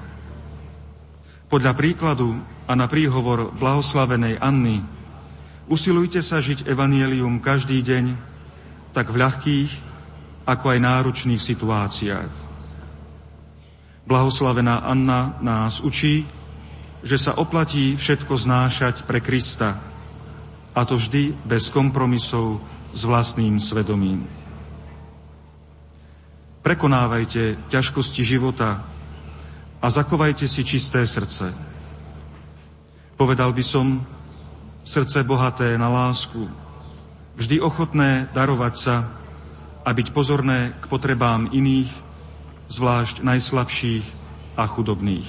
Podľa 1.53 1.77
príkladu 1.77 2.41
a 2.65 2.73
na 2.73 2.89
príhovor 2.89 3.53
blahoslavenej 3.61 4.41
Anny 4.41 4.81
usilujte 5.69 6.25
sa 6.25 6.41
žiť 6.41 6.65
evanielium 6.65 7.45
každý 7.45 7.77
deň, 7.85 8.17
tak 8.97 9.13
v 9.13 9.21
ľahkých, 9.21 9.71
ako 10.49 10.65
aj 10.65 10.79
náročných 10.81 11.45
situáciách. 11.45 12.44
Blahoslavená 14.05 14.85
Anna 14.85 15.41
nás 15.41 15.81
učí, 15.81 16.29
že 17.05 17.17
sa 17.17 17.37
oplatí 17.41 17.97
všetko 17.97 18.37
znášať 18.37 19.09
pre 19.09 19.21
Krista, 19.25 19.81
a 20.75 20.81
to 20.83 20.99
vždy 20.99 21.33
bez 21.47 21.71
kompromisov 21.71 22.59
s 22.91 23.07
vlastným 23.07 23.63
svedomím. 23.63 24.27
Prekonávajte 26.67 27.71
ťažkosti 27.71 28.27
života 28.27 28.83
a 29.79 29.87
zakovajte 29.87 30.49
si 30.51 30.65
čisté 30.67 31.07
srdce. 31.07 31.55
Povedal 33.15 33.53
by 33.55 33.63
som, 33.63 34.03
srdce 34.83 35.23
bohaté 35.23 35.79
na 35.79 35.87
lásku, 35.87 36.51
vždy 37.39 37.63
ochotné 37.63 38.27
darovať 38.35 38.75
sa 38.75 38.97
a 39.85 39.89
byť 39.93 40.11
pozorné 40.11 40.75
k 40.81 40.85
potrebám 40.89 41.53
iných 41.53 42.04
zvlášť 42.69 43.25
najslabších 43.25 44.07
a 44.55 44.65
chudobných. 44.65 45.29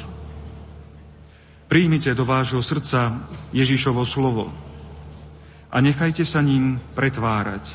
Príjmite 1.65 2.13
do 2.13 2.23
vášho 2.23 2.61
srdca 2.61 3.25
Ježišovo 3.49 4.05
slovo 4.05 4.53
a 5.73 5.77
nechajte 5.81 6.21
sa 6.21 6.39
ním 6.45 6.77
pretvárať. 6.93 7.73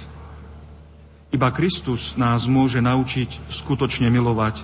Iba 1.31 1.51
Kristus 1.55 2.15
nás 2.19 2.47
môže 2.47 2.79
naučiť 2.83 3.51
skutočne 3.51 4.11
milovať, 4.11 4.63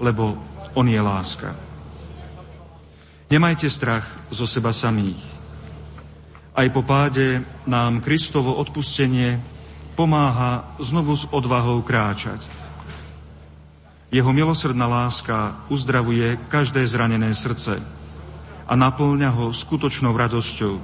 lebo 0.00 0.36
On 0.76 0.84
je 0.84 1.00
láska. 1.00 1.56
Nemajte 3.28 3.68
strach 3.68 4.08
zo 4.32 4.48
seba 4.48 4.72
samých. 4.72 5.20
Aj 6.56 6.66
po 6.72 6.80
páde 6.82 7.44
nám 7.68 8.00
Kristovo 8.00 8.56
odpustenie 8.56 9.38
pomáha 9.92 10.74
znovu 10.80 11.14
s 11.14 11.28
odvahou 11.28 11.84
kráčať. 11.84 12.67
Jeho 14.08 14.32
milosrdná 14.32 14.88
láska 14.88 15.68
uzdravuje 15.68 16.40
každé 16.48 16.80
zranené 16.88 17.28
srdce 17.36 17.76
a 18.64 18.72
naplňa 18.72 19.28
ho 19.36 19.52
skutočnou 19.52 20.16
radosťou, 20.16 20.80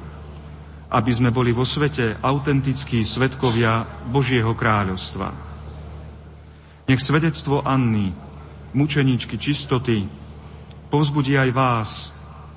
aby 0.93 1.11
sme 1.13 1.33
boli 1.33 1.57
vo 1.57 1.65
svete 1.65 2.21
autentickí 2.21 3.01
svetkovia 3.01 3.89
Božieho 4.13 4.53
kráľovstva. 4.53 5.33
Nech 6.85 7.01
svedectvo 7.01 7.65
Anny, 7.65 8.13
mučeničky 8.77 9.41
čistoty, 9.41 10.05
povzbudí 10.93 11.33
aj 11.41 11.51
vás, 11.57 11.91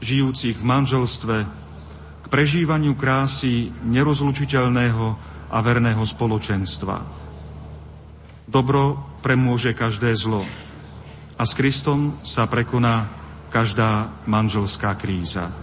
žijúcich 0.03 0.59
v 0.59 0.67
manželstve, 0.67 1.37
k 2.21 2.25
prežívaniu 2.27 2.91
krásy 2.99 3.71
nerozlučiteľného 3.87 5.05
a 5.47 5.57
verného 5.63 6.03
spoločenstva. 6.03 6.99
Dobro 8.43 9.06
premôže 9.21 9.73
každé 9.73 10.13
zlo 10.15 10.45
a 11.37 11.43
s 11.45 11.53
Kristom 11.53 12.17
sa 12.25 12.49
prekoná 12.49 13.13
každá 13.53 14.09
manželská 14.25 14.97
kríza. 14.97 15.53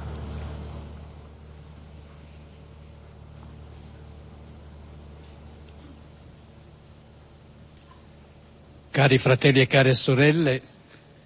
Cari 8.95 9.19
fratelli 9.19 9.59
e 9.59 9.67
care 9.67 9.91
sorelle, 9.99 10.63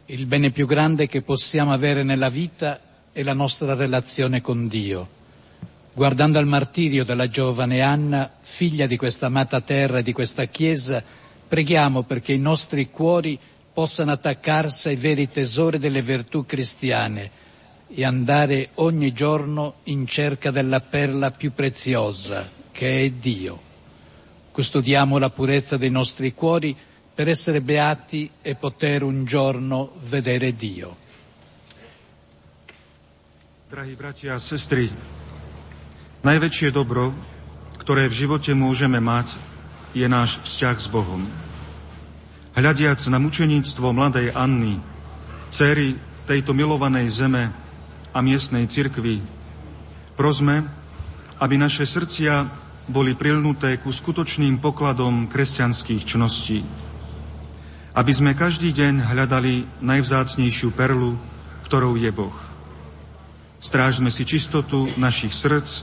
il 0.09 0.25
bene 0.25 0.51
più 0.51 0.65
grande 0.65 1.07
che 1.07 1.21
possiamo 1.21 1.77
avere 1.77 2.03
nella 2.03 2.33
vita 2.33 2.81
è 3.13 3.23
la 3.23 3.37
nostra 3.37 3.75
relazione 3.75 4.41
con 4.41 4.67
Dio. 4.67 5.17
Guardando 5.93 6.39
al 6.39 6.47
martirio 6.47 7.05
della 7.05 7.29
giovane 7.29 7.83
Anna, 7.83 8.31
figlia 8.41 8.87
di 8.87 8.97
questa 8.97 9.27
amata 9.27 9.61
terra 9.61 9.99
e 9.99 10.03
di 10.03 10.15
questa 10.15 10.47
Chiesa, 10.47 11.05
Preghiamo 11.49 12.03
perché 12.03 12.33
i 12.35 12.39
nostri 12.39 12.91
cuori 12.91 13.39
possano 13.73 14.13
attaccarsi 14.13 14.89
ai 14.89 14.97
veri 14.97 15.31
tesori 15.31 15.79
delle 15.79 16.03
virtù 16.03 16.45
cristiane 16.45 17.31
e 17.89 18.05
andare 18.05 18.71
ogni 18.75 19.13
giorno 19.13 19.77
in 19.85 20.07
cerca 20.07 20.51
della 20.51 20.81
perla 20.81 21.31
più 21.31 21.53
preziosa, 21.53 22.47
che 22.71 23.03
è 23.05 23.11
Dio. 23.11 23.59
Custodiamo 24.53 25.17
la 25.17 25.31
purezza 25.31 25.79
dei 25.79 25.91
nostri 25.91 26.35
cuori 26.35 26.77
per 27.15 27.29
essere 27.29 27.63
beati 27.63 28.31
e 28.43 28.55
poter 28.55 29.03
un 29.03 29.25
giorno 29.25 29.93
vedere 30.03 30.55
Dio. 30.55 31.07
Drahí 33.69 33.93
bratia 34.01 34.33
a 34.33 34.41
sestry, 34.41 34.89
najväčšie 36.25 36.73
dobro, 36.73 37.13
ktoré 37.77 38.09
v 38.09 38.17
živote 38.17 38.57
môžeme 38.57 38.97
mať, 38.97 39.37
je 39.97 40.07
náš 40.09 40.41
vzťah 40.45 40.77
s 40.77 40.89
Bohom. 40.89 41.25
Hľadiac 42.59 42.99
na 43.07 43.23
mučeníctvo 43.23 43.95
mladej 43.95 44.35
Anny, 44.35 44.83
céry 45.49 45.95
tejto 46.27 46.53
milovanej 46.53 47.09
zeme 47.09 47.55
a 48.13 48.19
miestnej 48.19 48.67
cirkvi, 48.67 49.23
prosme, 50.19 50.67
aby 51.39 51.55
naše 51.55 51.87
srdcia 51.87 52.51
boli 52.89 53.15
prilnuté 53.15 53.79
ku 53.79 53.93
skutočným 53.93 54.59
pokladom 54.59 55.29
kresťanských 55.29 56.03
čností. 56.09 56.65
Aby 57.95 58.13
sme 58.15 58.33
každý 58.35 58.73
deň 58.75 59.07
hľadali 59.07 59.69
najvzácnejšiu 59.85 60.73
perlu, 60.73 61.15
ktorou 61.69 61.95
je 62.01 62.11
Boh. 62.11 62.35
Strážme 63.59 64.09
si 64.09 64.23
čistotu 64.23 64.87
našich 64.97 65.35
srdc, 65.35 65.83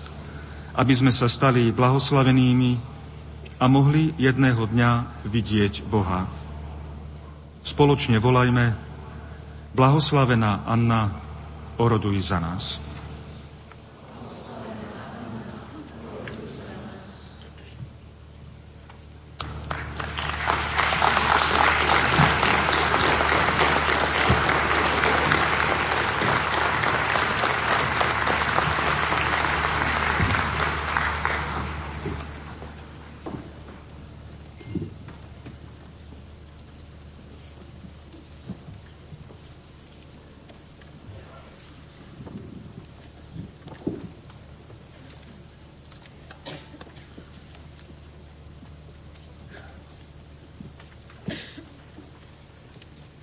aby 0.76 0.94
sme 0.96 1.12
sa 1.12 1.28
stali 1.28 1.72
blahoslavenými 1.72 2.95
a 3.60 3.66
mohli 3.72 4.12
jedného 4.20 4.68
dňa 4.68 5.24
vidieť 5.26 5.88
Boha. 5.88 6.28
Spoločne 7.66 8.22
volajme, 8.22 8.76
blahoslavená 9.74 10.68
Anna, 10.68 11.12
oroduj 11.80 12.20
za 12.22 12.40
nás. 12.40 12.78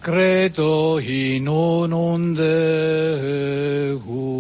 Credo 0.03 0.98
in 0.98 1.46
unum 1.46 2.34
Deum. 2.34 4.31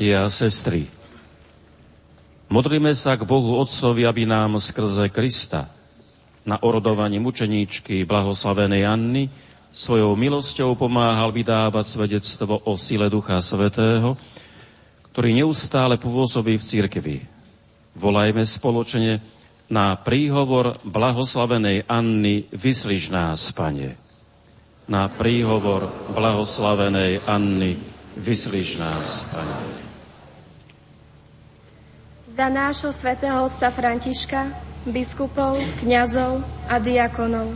Bratia 0.00 0.24
a 0.24 0.32
sestry. 0.32 0.88
Modlíme 2.48 2.88
sa 2.96 3.20
k 3.20 3.28
Bohu 3.28 3.60
Otcovi, 3.60 4.08
aby 4.08 4.24
nám 4.24 4.56
skrze 4.56 5.12
Krista 5.12 5.68
na 6.40 6.56
orodovaní 6.56 7.20
mučeníčky 7.20 8.08
blahoslavenej 8.08 8.82
Anny 8.88 9.28
svojou 9.68 10.16
milosťou 10.16 10.72
pomáhal 10.72 11.28
vydávať 11.36 11.84
svedectvo 11.84 12.64
o 12.64 12.72
sile 12.80 13.12
Ducha 13.12 13.36
Svetého, 13.44 14.16
ktorý 15.12 15.36
neustále 15.36 16.00
pôsobí 16.00 16.56
v 16.56 16.64
cirkvi. 16.64 17.16
Volajme 17.92 18.40
spoločne 18.40 19.20
na 19.68 20.00
príhovor 20.00 20.80
blahoslavenej 20.80 21.84
Anny 21.84 22.48
Vyslíš 22.56 23.12
nás, 23.12 23.52
Pane. 23.52 24.00
Na 24.88 25.12
príhovor 25.12 25.92
blahoslavenej 26.16 27.20
Anny 27.28 27.76
Vyslíš 28.16 28.80
nás, 28.80 29.28
Pane 29.36 29.89
za 32.40 32.48
nášho 32.48 32.88
svätého 32.88 33.36
otca 33.44 33.68
Františka, 33.68 34.48
biskupov, 34.88 35.60
kňazov 35.84 36.40
a 36.72 36.80
diakonov, 36.80 37.52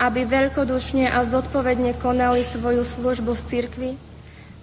aby 0.00 0.24
veľkodušne 0.24 1.04
a 1.04 1.20
zodpovedne 1.20 1.92
konali 2.00 2.40
svoju 2.40 2.80
službu 2.80 3.36
v 3.36 3.44
cirkvi 3.44 3.90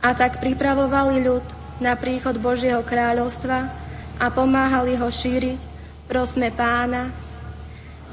a 0.01 0.17
tak 0.17 0.41
pripravovali 0.41 1.21
ľud 1.21 1.45
na 1.77 1.93
príchod 1.93 2.33
Božieho 2.41 2.81
kráľovstva 2.81 3.69
a 4.17 4.25
pomáhali 4.33 4.97
ho 4.97 5.05
šíriť, 5.05 5.61
prosme 6.09 6.49
pána, 6.49 7.13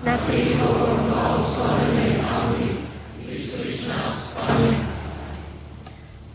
na 0.04 0.20
príhovor 0.28 0.92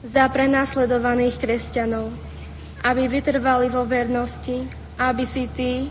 za 0.01 0.25
prenasledovaných 0.33 1.37
kresťanov, 1.37 2.09
aby 2.83 3.07
vytrvali 3.11 3.67
vo 3.71 3.83
vernosti 3.83 4.79
aby 4.99 5.23
si 5.23 5.47
tí, 5.47 5.87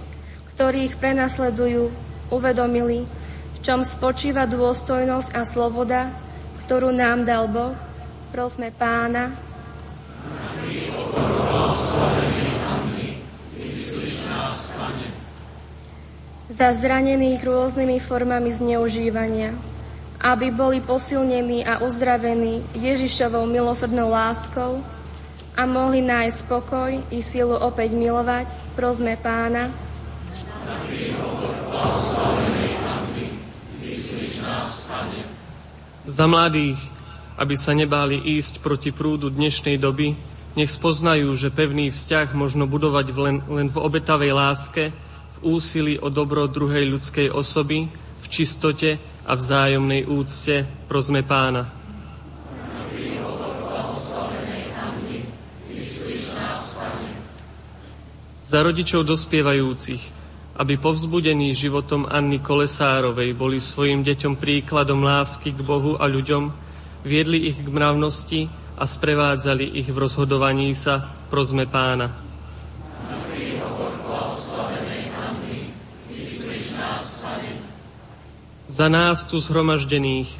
ktorí 0.52 0.92
ich 0.92 0.94
prenasledujú, 1.00 1.88
uvedomili, 2.28 3.08
v 3.56 3.58
čom 3.64 3.80
spočíva 3.80 4.44
dôstojnosť 4.44 5.32
a 5.32 5.42
sloboda, 5.48 6.12
ktorú 6.68 6.92
nám 6.92 7.24
dal 7.24 7.48
Boh. 7.48 7.72
Prosme 8.28 8.68
pána. 8.68 9.32
Za 16.52 16.68
zranených 16.76 17.40
rôznymi 17.40 17.96
formami 18.04 18.52
zneužívania 18.52 19.56
aby 20.18 20.50
boli 20.50 20.82
posilnení 20.82 21.62
a 21.62 21.78
uzdravení 21.78 22.66
Ježišovou 22.74 23.46
milosrdnou 23.46 24.10
láskou 24.10 24.82
a 25.58 25.66
mohli 25.66 25.98
nájsť 26.06 26.38
spokoj 26.46 26.90
i 27.10 27.18
silu 27.18 27.58
opäť 27.58 27.90
milovať, 27.98 28.46
prosme 28.78 29.18
pána. 29.18 29.74
Za 36.06 36.24
mladých, 36.30 36.78
aby 37.34 37.54
sa 37.58 37.74
nebáli 37.74 38.22
ísť 38.38 38.62
proti 38.62 38.94
prúdu 38.94 39.34
dnešnej 39.34 39.82
doby, 39.82 40.14
nech 40.54 40.70
spoznajú, 40.70 41.34
že 41.34 41.50
pevný 41.50 41.90
vzťah 41.90 42.38
možno 42.38 42.70
budovať 42.70 43.06
len, 43.18 43.36
len 43.50 43.66
v 43.66 43.78
obetavej 43.82 44.30
láske, 44.30 44.94
v 45.34 45.38
úsilí 45.42 45.98
o 45.98 46.06
dobro 46.06 46.46
druhej 46.46 46.86
ľudskej 46.86 47.34
osoby, 47.34 47.90
v 48.18 48.26
čistote 48.30 48.98
a 49.26 49.32
vzájomnej 49.34 50.06
úcte 50.06 50.66
prosme 50.86 51.26
pána. 51.26 51.77
Za 58.48 58.64
rodičov 58.64 59.04
dospievajúcich, 59.04 60.00
aby 60.56 60.80
povzbudení 60.80 61.52
životom 61.52 62.08
Anny 62.08 62.40
Kolesárovej 62.40 63.36
boli 63.36 63.60
svojim 63.60 64.00
deťom 64.00 64.40
príkladom 64.40 65.04
lásky 65.04 65.52
k 65.52 65.60
Bohu 65.60 66.00
a 66.00 66.08
ľuďom, 66.08 66.48
viedli 67.04 67.52
ich 67.52 67.60
k 67.60 67.68
mravnosti 67.68 68.48
a 68.80 68.88
sprevádzali 68.88 69.68
ich 69.76 69.92
v 69.92 70.00
rozhodovaní 70.00 70.72
sa, 70.72 71.12
prosme 71.28 71.68
pána. 71.68 72.24
za 78.64 78.86
nás 78.86 79.26
tu 79.26 79.42
zhromaždených, 79.42 80.30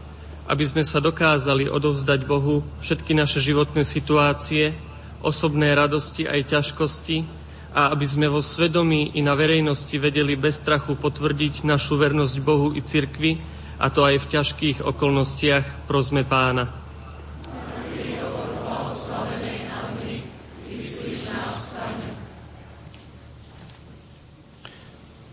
aby 0.46 0.64
sme 0.64 0.86
sa 0.86 1.02
dokázali 1.02 1.66
odovzdať 1.68 2.24
Bohu 2.24 2.64
všetky 2.78 3.12
naše 3.12 3.42
životné 3.42 3.82
situácie, 3.82 4.78
osobné 5.20 5.74
radosti 5.74 6.22
aj 6.22 6.56
ťažkosti 6.56 7.37
a 7.72 7.92
aby 7.92 8.06
sme 8.08 8.26
vo 8.32 8.40
svedomí 8.40 9.12
i 9.16 9.20
na 9.20 9.36
verejnosti 9.36 9.92
vedeli 10.00 10.34
bez 10.34 10.60
strachu 10.60 10.96
potvrdiť 10.96 11.68
našu 11.68 12.00
vernosť 12.00 12.36
Bohu 12.40 12.72
i 12.72 12.80
cirkvi, 12.80 13.38
a 13.78 13.86
to 13.92 14.02
aj 14.02 14.18
v 14.18 14.30
ťažkých 14.34 14.78
okolnostiach, 14.82 15.86
prosme 15.86 16.26
pána. 16.26 16.88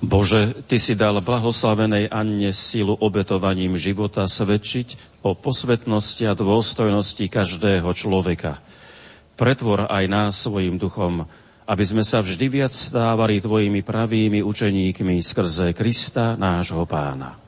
Bože, 0.05 0.53
Ty 0.69 0.77
si 0.77 0.93
dal 0.93 1.17
blahoslavenej 1.17 2.13
Anne 2.13 2.53
silu 2.53 2.93
obetovaním 2.93 3.73
života 3.73 4.29
svedčiť 4.29 5.19
o 5.25 5.33
posvetnosti 5.33 6.21
a 6.29 6.37
dôstojnosti 6.37 7.25
každého 7.25 7.89
človeka. 7.89 8.61
Pretvor 9.33 9.89
aj 9.89 10.05
nás 10.05 10.45
svojim 10.45 10.77
duchom, 10.77 11.25
aby 11.65 11.83
sme 11.83 12.05
sa 12.05 12.21
vždy 12.21 12.45
viac 12.61 12.69
stávali 12.69 13.41
Tvojimi 13.41 13.81
pravými 13.81 14.45
učeníkmi 14.45 15.17
skrze 15.25 15.73
Krista, 15.73 16.37
nášho 16.37 16.85
pána. 16.85 17.41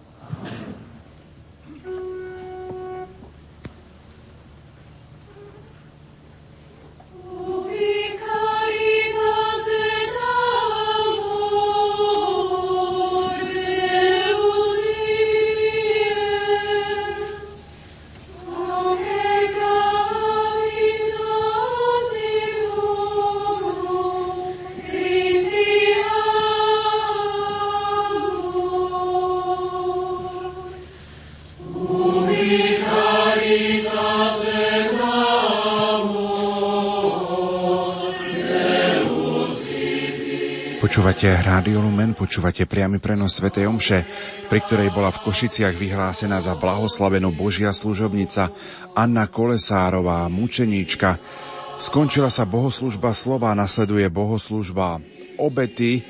Počúvate 40.87 41.27
Rádio 41.27 41.83
Lumen, 41.83 42.15
počúvate 42.15 42.63
priamy 42.63 43.03
prenos 43.03 43.35
Sv. 43.35 43.51
Omše, 43.51 44.07
pri 44.47 44.59
ktorej 44.63 44.95
bola 44.95 45.11
v 45.11 45.19
Košiciach 45.19 45.75
vyhlásená 45.75 46.39
za 46.39 46.55
blahoslavenú 46.55 47.35
Božia 47.35 47.75
služobnica 47.75 48.55
Anna 48.95 49.27
Kolesárová, 49.27 50.23
mučeníčka. 50.31 51.19
Skončila 51.75 52.31
sa 52.31 52.47
bohoslužba 52.47 53.11
slova, 53.11 53.51
nasleduje 53.51 54.07
bohoslužba 54.07 55.03
obety. 55.35 56.07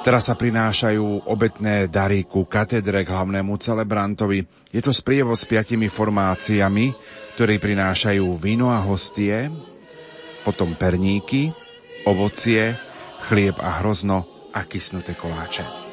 Teraz 0.00 0.32
sa 0.32 0.34
prinášajú 0.40 1.28
obetné 1.28 1.84
dary 1.92 2.24
ku 2.24 2.48
katedre 2.48 3.04
k 3.04 3.12
hlavnému 3.12 3.52
celebrantovi. 3.60 4.72
Je 4.72 4.80
to 4.80 4.96
sprievod 4.96 5.36
s 5.36 5.44
piatimi 5.44 5.92
formáciami, 5.92 6.96
ktorí 7.36 7.60
prinášajú 7.60 8.32
víno 8.40 8.72
a 8.72 8.80
hostie, 8.80 9.52
potom 10.40 10.72
perníky, 10.72 11.52
ovocie, 12.08 12.80
chlieb 13.24 13.56
a 13.58 13.68
hrozno 13.80 14.24
a 14.52 14.64
kysnuté 14.64 15.14
koláče. 15.14 15.83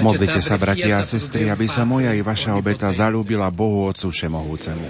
Modlite 0.00 0.40
sa, 0.42 0.56
bratia 0.58 0.98
a 0.98 1.04
sestry, 1.06 1.46
aby 1.46 1.66
sa 1.70 1.86
moja 1.86 2.10
i 2.10 2.22
vaša 2.24 2.58
obeta 2.58 2.90
zalúbila 2.90 3.50
Bohu 3.54 3.86
Otcu 3.86 4.10
Všemohúcemu. 4.10 4.88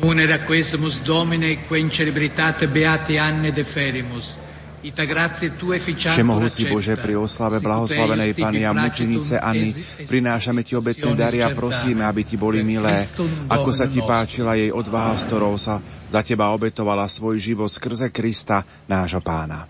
Munera 0.00 0.40
quesumus 0.44 1.00
Domine, 1.04 1.68
quen 1.68 1.92
celebritate 1.92 2.66
beati 2.66 3.18
anne 3.20 3.52
deferimus, 3.52 4.36
Všemohúci 4.80 6.64
Bože, 6.64 6.96
pri 6.96 7.20
oslave 7.20 7.60
blahoslavenej 7.60 8.32
Pany 8.32 8.64
a 8.64 8.72
mučenice 8.72 9.36
Anny 9.36 9.76
prinášame 10.08 10.64
Ti 10.64 10.80
obetné 10.80 11.12
dary 11.12 11.44
a 11.44 11.52
prosíme, 11.52 12.00
aby 12.00 12.24
Ti 12.24 12.40
boli 12.40 12.64
milé, 12.64 13.04
ako 13.52 13.70
sa 13.76 13.92
Ti 13.92 14.00
páčila 14.00 14.56
jej 14.56 14.72
odvaha, 14.72 15.20
s 15.20 15.28
ktorou 15.28 15.60
sa 15.60 15.84
za 16.08 16.24
Teba 16.24 16.48
obetovala 16.56 17.04
svoj 17.04 17.36
život 17.36 17.68
skrze 17.68 18.08
Krista, 18.08 18.64
nášho 18.88 19.20
Pána. 19.20 19.68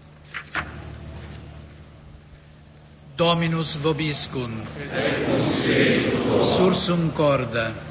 Dominus 3.19 3.77
vobiscum, 3.77 4.65
sursum 6.57 7.13
corda, 7.13 7.91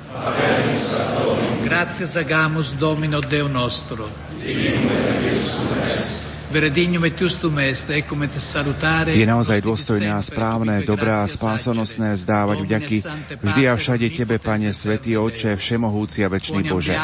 Grazie 1.62 2.10
agamus 2.20 2.74
Domino 2.74 3.22
Deo 3.22 3.48
nostro. 3.48 4.10
Je 9.14 9.26
naozaj 9.30 9.62
dôstojné 9.62 10.10
a 10.10 10.18
správne, 10.18 10.82
dobré 10.82 11.14
a 11.14 11.30
spásonosné 11.30 12.18
zdávať 12.18 12.58
vďaky 12.66 12.98
vždy 13.38 13.62
a 13.70 13.78
všade 13.78 14.10
Tebe, 14.10 14.42
Pane, 14.42 14.74
Svetý 14.74 15.14
Oče, 15.14 15.54
Všemohúci 15.54 16.26
a 16.26 16.30
Večný 16.34 16.66
Bože. 16.66 16.98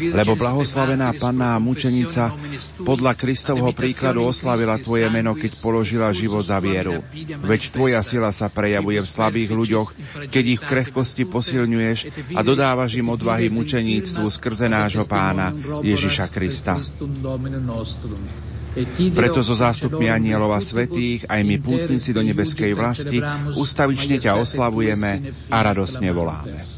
Lebo 0.00 0.40
blahoslavená 0.40 1.12
Panna 1.20 1.52
a 1.52 1.60
mučenica 1.60 2.32
podľa 2.80 3.12
Kristovho 3.12 3.76
príkladu 3.76 4.24
oslavila 4.24 4.80
Tvoje 4.80 5.04
meno, 5.12 5.36
keď 5.36 5.60
položila 5.60 6.08
život 6.16 6.48
za 6.48 6.56
vieru. 6.56 7.04
Veď 7.44 7.68
Tvoja 7.68 8.00
sila 8.00 8.32
sa 8.32 8.48
prejavuje 8.48 9.04
v 9.04 9.08
slabých 9.08 9.52
ľuďoch, 9.52 9.88
keď 10.32 10.44
ich 10.48 10.60
v 10.64 10.64
krehkosti 10.64 11.28
posilňuješ 11.28 12.32
a 12.32 12.40
dodávaš 12.40 12.96
im 12.96 13.12
odvahy 13.12 13.52
mučeníctvu 13.52 14.24
skrze 14.32 14.72
nášho 14.72 15.04
Pána 15.04 15.52
Ježiša 15.84 16.32
Krista. 16.32 16.80
Preto 19.12 19.40
so 19.42 19.54
zástupmi 19.58 20.06
anielov 20.06 20.54
a 20.54 20.60
svetých, 20.62 21.26
aj 21.26 21.40
my 21.42 21.56
pútnici 21.58 22.14
do 22.14 22.22
nebeskej 22.22 22.72
vlasti, 22.78 23.18
ustavične 23.58 24.22
ťa 24.22 24.38
oslavujeme 24.38 25.34
a 25.50 25.58
radosne 25.62 26.10
voláme. 26.14 26.77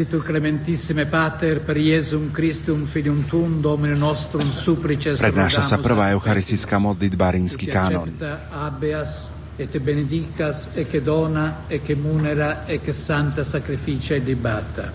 Igitur 0.00 0.24
clementissime 0.24 1.04
Pater 1.04 1.60
per 1.60 1.76
Iesum 1.76 2.30
Christum 2.32 2.86
filium 2.86 3.26
tuum 3.28 3.60
Domine 3.60 3.92
nostrum 3.92 4.48
supplices 4.48 5.20
Prednáša 5.20 5.60
sa 5.60 5.76
prvá 5.76 6.16
eucharistická 6.16 6.80
modlitba 6.80 7.28
rímsky 7.36 7.68
kánon. 7.68 8.16
Abeas 8.48 9.28
et 9.60 9.68
benedicas 9.76 10.72
e 10.72 10.88
che 10.88 11.04
dona 11.04 11.68
e 11.68 11.84
che 11.84 11.92
munera 11.92 12.64
e 12.64 12.80
che 12.80 12.96
santa 12.96 13.44
sacrificia 13.44 14.16
e 14.16 14.24
libata. 14.24 14.88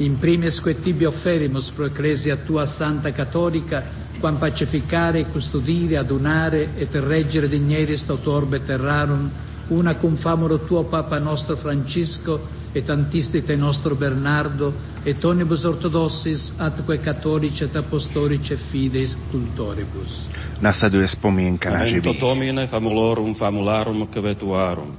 In 0.00 0.16
primis 0.16 0.64
que 0.64 0.80
tibi 0.80 1.04
offerimus 1.04 1.68
pro 1.68 1.84
ecclesia 1.92 2.40
tua 2.40 2.64
santa 2.64 3.12
cattolica 3.12 3.84
quam 4.16 4.40
pacificare, 4.40 5.28
custodire, 5.28 6.00
adunare 6.00 6.72
et 6.80 6.88
reggere 7.04 7.52
digneris 7.52 8.08
autorbe 8.08 8.64
terrarum 8.64 9.28
una 9.68 9.92
cum 10.00 10.16
famolo 10.16 10.64
tuo 10.64 10.88
Papa 10.88 11.20
nostro 11.20 11.52
Francisco 11.52 12.61
et 12.74 12.90
antistite 12.90 13.56
nostro 13.56 13.94
Bernardo, 13.96 14.72
et 15.04 15.24
onibus 15.24 15.64
ortodossis 15.64 16.52
atque 16.58 16.98
catholici 17.00 17.64
et 17.64 17.76
apostolici 17.76 18.56
fides 18.56 19.16
cultoribus. 19.30 20.26
Nasleduje 20.60 21.06
spomienka 21.06 21.70
na 21.70 21.84
živých. 21.84 22.20
Domine 22.20 22.66
famulorum 22.66 23.34
famularum 23.34 24.06
quetuarum. 24.08 24.92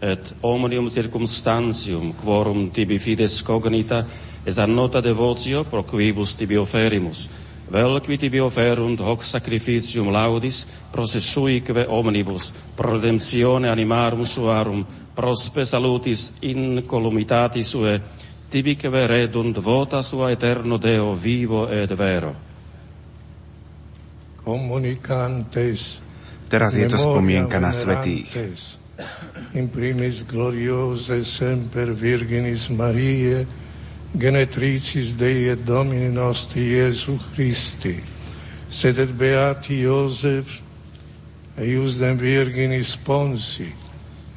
Et 0.00 0.34
omnium 0.42 0.90
circumstantium 0.90 2.12
quorum 2.14 2.70
tibi 2.70 2.98
fides 2.98 3.42
cognita 3.42 4.04
es 4.46 4.58
annota 4.58 5.00
devotio 5.02 5.64
pro 5.64 5.82
quibus 5.82 6.36
tibi 6.36 6.56
oferimus, 6.56 7.30
vel 7.70 8.00
qui 8.04 8.16
tibi 8.16 8.40
offerunt 8.40 9.00
hoc 9.00 9.24
sacrificium 9.24 10.10
laudis 10.12 10.66
processuique 10.92 11.86
omnibus 11.88 12.52
pro 12.76 12.92
redemptione 12.94 13.68
animarum 13.68 14.24
suarum 14.24 14.84
prospe 15.14 15.64
salutis 15.64 16.32
in 16.40 16.84
columitati 16.86 17.62
sue 17.62 18.00
tibique 18.48 19.06
redunt 19.06 19.58
vota 19.58 20.02
sua 20.02 20.30
eterno 20.30 20.76
Deo 20.76 21.14
vivo 21.14 21.68
et 21.68 21.92
vero 21.96 22.34
comunicantes 24.44 26.06
Teraz 26.46 26.78
je 26.78 26.86
to 26.86 26.94
spomienka 26.98 27.58
na 27.58 27.74
svetých. 27.74 28.30
In 29.58 29.66
primis 29.68 30.22
gloriose 30.24 31.26
semper 31.26 31.90
Virginis 31.92 32.70
Mariae 32.70 33.44
genetricis 34.18 35.12
Dei 35.14 35.48
et 35.48 35.64
Domini 35.66 36.08
nostri 36.08 36.60
Iesu 36.72 37.18
Christi, 37.34 38.00
sedet 38.70 39.12
beati 39.12 39.80
Iosef, 39.84 40.60
eiusdem 41.56 42.16
Virginis 42.18 42.96
Ponsi, 42.96 43.68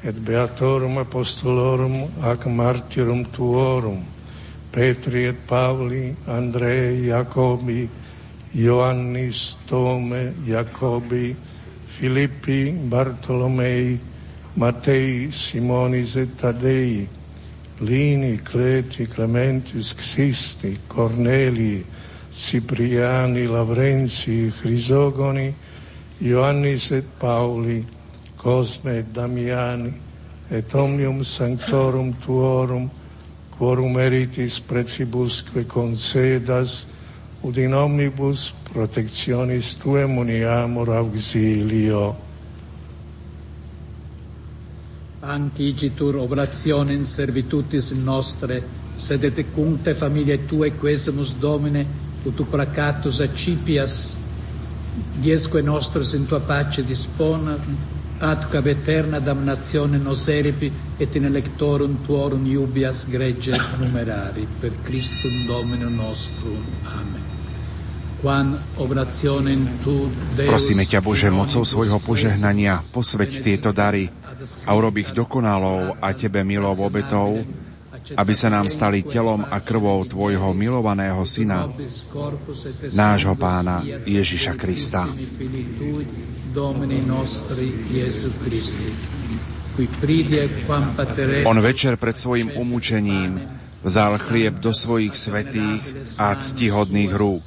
et 0.04 0.16
beatorum 0.16 0.98
apostolorum 0.98 2.08
ac 2.24 2.46
martyrum 2.46 3.26
tuorum, 3.32 4.04
Petri 4.72 5.26
et 5.28 5.48
Pauli, 5.48 6.16
Andrei, 6.28 7.08
Jacobi, 7.08 7.90
Ioannis, 8.56 9.58
Tome, 9.68 10.34
Jacobi, 10.46 11.36
Filippi, 11.88 12.72
Bartolomei, 12.72 14.00
Mattei, 14.56 15.32
Simonis 15.32 16.16
et 16.16 16.38
Tadei, 16.38 17.08
Lini, 17.82 18.38
Creti, 18.44 19.08
Clementis, 19.08 19.94
Xisti, 19.96 20.78
Cornelii, 20.88 21.86
Cipriani, 22.36 23.48
Lavrenzi, 23.48 24.52
Crisogoni, 24.52 25.54
Ioannis 26.22 26.92
et 26.92 27.06
Pauli, 27.18 27.86
Cosme 28.36 28.98
et 28.98 29.14
Damiani, 29.14 29.94
et 30.52 30.76
omnium 30.76 31.24
sanctorum 31.24 32.14
tuorum, 32.20 32.90
quorum 33.58 33.94
meritis 33.94 34.60
precibusque 34.60 35.66
concedas, 35.68 36.86
ut 37.44 37.58
in 37.58 37.74
omnibus 37.74 38.52
protectionis 38.74 39.78
tuem 39.80 40.18
uniamur 40.18 40.90
auxilio. 40.96 42.29
Ancigitur 45.30 46.16
oblationem 46.18 47.06
servitutis 47.06 47.92
nostre, 47.94 48.64
sed 48.98 49.24
et 49.24 49.38
cunte 49.54 49.94
familiae 49.94 50.46
tue 50.50 50.72
quesemus 50.74 51.36
Domine, 51.38 51.86
ut 52.26 52.34
tu 52.36 52.48
placatus 52.50 53.22
accipias, 53.22 54.18
diesque 55.22 55.62
nostros 55.62 56.14
in 56.18 56.26
tua 56.26 56.42
pace 56.42 56.84
dispona, 56.84 57.56
ad 58.20 58.50
cab 58.50 58.66
eterna 58.66 59.20
damnazione 59.20 59.98
nos 59.98 60.28
eripi, 60.28 60.72
et 60.98 61.16
in 61.16 61.26
electorum 61.26 62.02
tuorum 62.06 62.46
iubias 62.46 63.06
gregge 63.08 63.54
numerari, 63.78 64.48
per 64.60 64.74
Christum 64.82 65.46
Domino 65.46 65.90
nostrum. 65.90 66.66
Amen. 66.84 67.38
Prosíme 70.36 70.84
ťa, 70.84 71.00
Bože, 71.00 71.32
mocou 71.32 71.64
svojho 71.64 72.04
požehnania 72.04 72.84
posveď 72.92 73.32
tieto 73.40 73.72
dary 73.72 74.19
a 74.66 74.72
urob 74.76 74.96
ich 74.98 75.12
dokonalou 75.12 75.98
a 76.00 76.08
Tebe 76.14 76.44
milou 76.44 76.76
obetou, 76.84 77.44
aby 78.16 78.34
sa 78.34 78.50
nám 78.50 78.72
stali 78.72 79.04
telom 79.04 79.44
a 79.46 79.60
krvou 79.60 80.02
Tvojho 80.08 80.56
milovaného 80.56 81.22
Syna, 81.28 81.70
nášho 82.96 83.36
Pána 83.36 83.84
Ježiša 84.08 84.56
Krista. 84.56 85.06
On 91.46 91.58
večer 91.62 91.94
pred 91.96 92.16
svojim 92.18 92.50
umúčením 92.56 93.40
vzal 93.80 94.20
chlieb 94.20 94.60
do 94.60 94.76
svojich 94.76 95.16
svetých 95.16 95.84
a 96.20 96.36
ctihodných 96.36 97.12
rúk. 97.16 97.46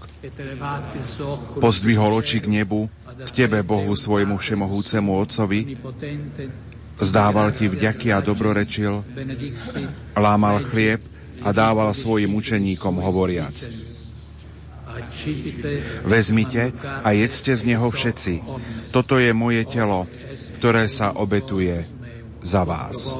Pozdvihol 1.60 2.12
oči 2.16 2.40
k 2.40 2.46
nebu, 2.62 2.88
k 3.26 3.28
Tebe, 3.44 3.60
Bohu 3.60 3.92
svojmu 3.92 4.38
všemohúcemu 4.38 5.10
Otcovi, 5.18 5.60
zdával 7.00 7.54
Ti 7.56 7.68
vďaky 7.70 8.12
a 8.12 8.18
dobrorečil, 8.20 9.04
lámal 10.16 10.64
chlieb 10.68 11.00
a 11.42 11.48
dával 11.50 11.90
svojim 11.96 12.32
učeníkom 12.36 13.00
hovoriac. 13.00 13.56
Vezmite 16.04 16.74
a 16.82 17.08
jedzte 17.16 17.56
z 17.56 17.62
neho 17.64 17.88
všetci. 17.88 18.44
Toto 18.92 19.16
je 19.16 19.32
moje 19.32 19.64
telo, 19.64 20.04
ktoré 20.60 20.86
sa 20.90 21.16
obetuje 21.16 21.86
za 22.44 22.62
vás. 22.66 23.14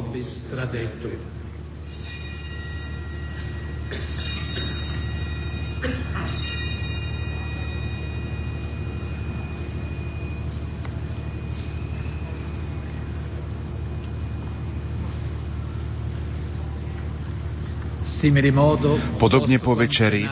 Podobne 19.19 19.59
po 19.59 19.75
večeri 19.75 20.23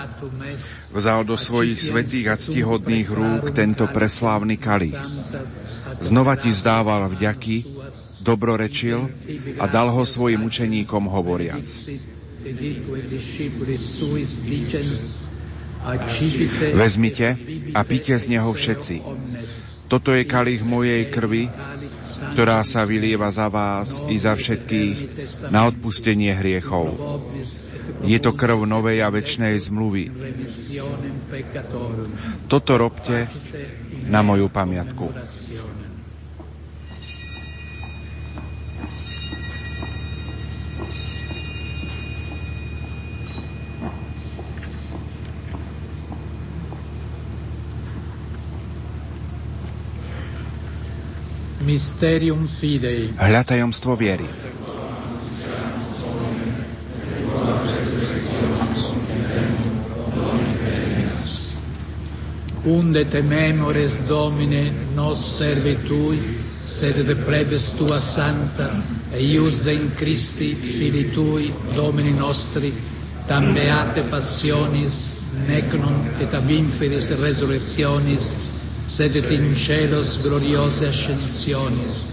vzal 0.95 1.27
do 1.27 1.35
svojich 1.35 1.83
svetých 1.83 2.27
a 2.31 2.39
ctihodných 2.39 3.09
rúk 3.11 3.51
tento 3.51 3.91
preslávny 3.91 4.55
kalich. 4.63 4.95
Znova 5.99 6.39
ti 6.39 6.55
zdával 6.55 7.11
vďaky, 7.11 7.67
dobrorečil 8.23 9.11
a 9.59 9.67
dal 9.67 9.91
ho 9.91 10.07
svojim 10.07 10.47
učeníkom 10.47 11.11
hovoriac. 11.11 11.67
Vezmite 16.77 17.29
a 17.75 17.81
pite 17.83 18.15
z 18.15 18.25
neho 18.31 18.51
všetci. 18.55 18.97
Toto 19.91 20.15
je 20.15 20.23
kalich 20.23 20.63
mojej 20.63 21.11
krvi, 21.11 21.51
ktorá 22.37 22.63
sa 22.63 22.87
vylieva 22.87 23.33
za 23.35 23.51
vás 23.51 23.99
i 24.07 24.15
za 24.15 24.39
všetkých 24.39 24.97
na 25.51 25.67
odpustenie 25.67 26.31
hriechov. 26.37 26.95
Je 28.01 28.19
to 28.19 28.33
krv 28.33 28.65
novej 28.65 29.05
a 29.05 29.13
väčšnej 29.13 29.57
zmluvy. 29.61 30.09
Toto 32.49 32.73
robte 32.81 33.29
na 34.09 34.25
moju 34.25 34.49
pamiatku. 34.49 35.13
Hľa 53.21 53.43
tajomstvo 53.47 53.93
viery. 53.95 54.50
Unde 62.65 63.09
te 63.09 63.23
memores 63.23 63.99
domine 64.07 64.73
nos 64.95 65.19
servi 65.39 65.77
tui, 65.87 66.21
sed 66.65 67.07
de 67.07 67.15
plebes 67.15 67.73
tua 67.77 68.01
santa, 68.01 68.71
e 69.13 69.23
ius 69.23 69.63
de 69.63 69.73
in 69.73 69.95
Christi, 69.95 70.55
fili 70.55 71.11
tui, 71.11 71.53
domini 71.73 72.13
nostri, 72.13 72.73
tam 73.27 73.53
beate 73.53 74.03
passionis, 74.03 75.09
nec 75.47 75.73
non 75.75 76.09
et 76.19 76.35
ab 76.35 76.51
inferis 76.51 77.11
resurrectionis, 77.21 78.35
sed 78.87 79.17
et 79.17 79.31
in 79.31 79.55
celos 79.57 80.19
gloriose 80.21 80.89
ascensionis, 80.89 82.05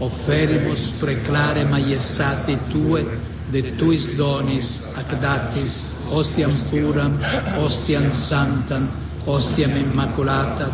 offerimus 0.00 0.90
preclare 1.00 1.64
maiestati 1.64 2.58
tue, 2.72 3.04
de 3.50 3.62
tuis 3.78 4.10
donis, 4.16 4.82
ac 4.98 5.16
datis, 5.20 5.84
ostiam 6.10 6.52
puram, 6.70 7.16
ostiam 7.62 8.10
santam, 8.12 8.88
ostiam 9.26 9.70
immaculata, 9.76 10.70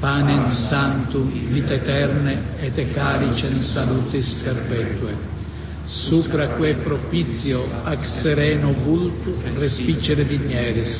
panem 0.00 0.50
santum, 0.50 1.30
vita 1.52 1.74
eterne, 1.74 2.38
et 2.60 2.76
caricem 2.94 3.60
salutis 3.62 4.34
perpetue. 4.42 5.14
Supra 5.86 6.46
que 6.56 6.74
propizio 6.74 7.64
ac 7.84 8.04
sereno 8.04 8.72
vultu 8.72 9.34
respicere 9.58 10.24
digneris, 10.24 10.98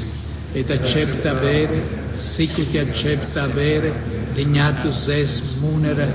et 0.55 0.71
accepta 0.71 1.31
avere, 1.31 1.83
sicut 2.15 2.75
accepta 2.77 3.45
avere, 3.45 3.93
dignatus 4.35 5.09
es 5.09 5.59
munere, 5.61 6.07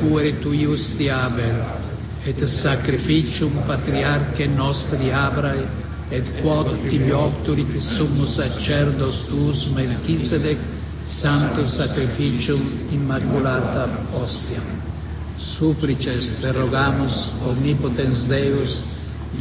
puere 0.00 0.32
tuius 0.40 0.96
diaber, 0.98 1.54
et 2.24 2.44
sacrificium 2.48 3.52
patriarche 3.66 4.46
nostri 4.48 5.12
Abrae, 5.12 5.83
et 6.14 6.26
quod 6.42 6.68
tibi 6.88 7.10
opturit 7.10 7.74
summus 7.82 8.36
sacerdos 8.38 9.26
tuus 9.28 9.66
Melchisedec 9.74 10.58
sanctum 11.06 11.66
sacrificium 11.66 12.60
immaculata 12.94 13.88
ostia. 14.22 14.62
Supplices 15.36 16.40
te 16.40 16.52
rogamus, 16.52 17.32
omnipotens 17.50 18.28
Deus, 18.30 18.78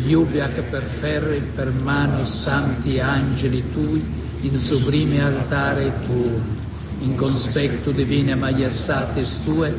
iubiac 0.10 0.58
per 0.72 0.84
ferri 0.84 1.42
per 1.56 1.70
manus 1.72 2.42
santi 2.42 3.00
angeli 3.00 3.64
tui 3.74 4.02
in 4.42 4.58
sublime 4.58 5.22
altare 5.22 5.94
tuum, 6.08 6.58
in 7.02 7.16
conspectu 7.16 7.92
divine 7.92 8.36
maiestatis 8.36 9.44
tue, 9.46 9.70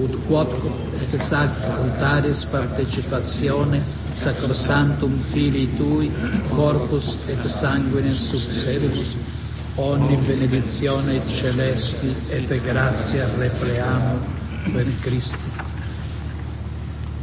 ut 0.00 0.16
quod 0.26 0.56
et 1.02 1.20
sac 1.20 1.52
altaris 1.68 2.44
partecipatione 2.44 3.99
sacrosantum 4.12 5.18
filii 5.32 5.68
tui, 5.76 6.10
corpus 6.54 7.28
et 7.28 7.46
sanguine 7.48 8.10
subservus, 8.10 9.16
ogni 9.76 10.16
benedizione 10.16 11.20
celesti 11.24 12.14
et 12.30 12.62
gratia 12.62 13.28
repleamo 13.38 14.18
per 14.72 14.86
Cristo. 15.00 15.78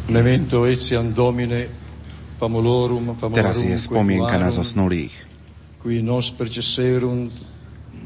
Memento 0.07 0.65
etiam 0.65 1.13
Domine, 1.13 1.67
famulorum, 2.37 3.15
famulorum 3.15 3.33
Teraz 3.33 3.61
je 3.61 3.77
spomienka 3.77 4.37
na 4.39 4.49
zosnulých. 4.49 5.25
Qui 5.83 6.01
nos 6.01 6.31
percesserunt 6.31 7.31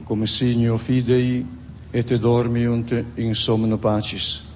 come 0.03 0.25
signo 0.27 0.77
fidei 0.77 1.45
et 1.91 2.17
dormiunt 2.17 2.91
in 3.15 3.35
somno 3.35 3.77
pacis. 3.77 4.50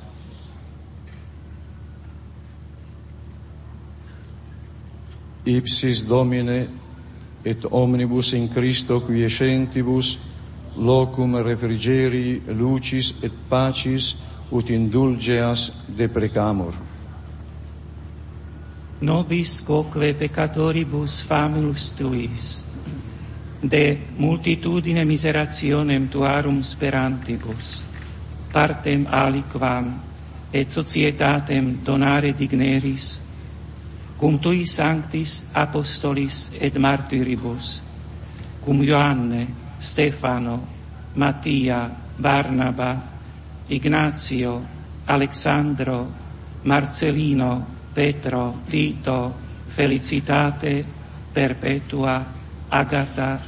ipsis 5.45 6.03
Domine 6.03 6.67
et 7.43 7.65
omnibus 7.69 8.33
in 8.33 8.49
Christo 8.49 9.01
quiescentibus 9.01 10.17
locum 10.75 11.35
refrigerii 11.35 12.41
lucis 12.47 13.13
et 13.21 13.31
pacis 13.49 14.15
ut 14.51 14.69
indulgeas 14.69 15.71
deprecamur. 15.97 16.73
Nobis 19.01 19.61
quoque 19.61 20.13
peccatoribus 20.13 21.21
famulus 21.21 21.93
tuis, 21.93 22.63
de 23.61 23.97
multitudine 24.17 25.05
miserationem 25.05 26.07
tuarum 26.07 26.63
sperantibus, 26.63 27.83
partem 28.51 29.05
aliquam 29.11 29.99
et 30.53 30.69
societatem 30.69 31.75
donare 31.83 32.31
digneris, 32.31 33.24
cum 34.17 34.39
tui 34.39 34.65
sanctis 34.65 35.43
apostolis 35.51 36.51
et 36.59 36.77
martyribus, 36.77 37.81
cum 38.63 38.81
Ioanne, 38.81 39.47
Stefano, 39.77 40.67
Mattia, 41.13 41.91
Barnaba, 42.17 43.01
Ignazio, 43.67 44.65
Alexandro, 45.05 46.07
Marcelino, 46.63 47.65
Petro, 47.93 48.61
Tito, 48.69 49.33
Felicitate, 49.67 50.85
Perpetua, 51.31 52.25
Agata, 52.69 53.39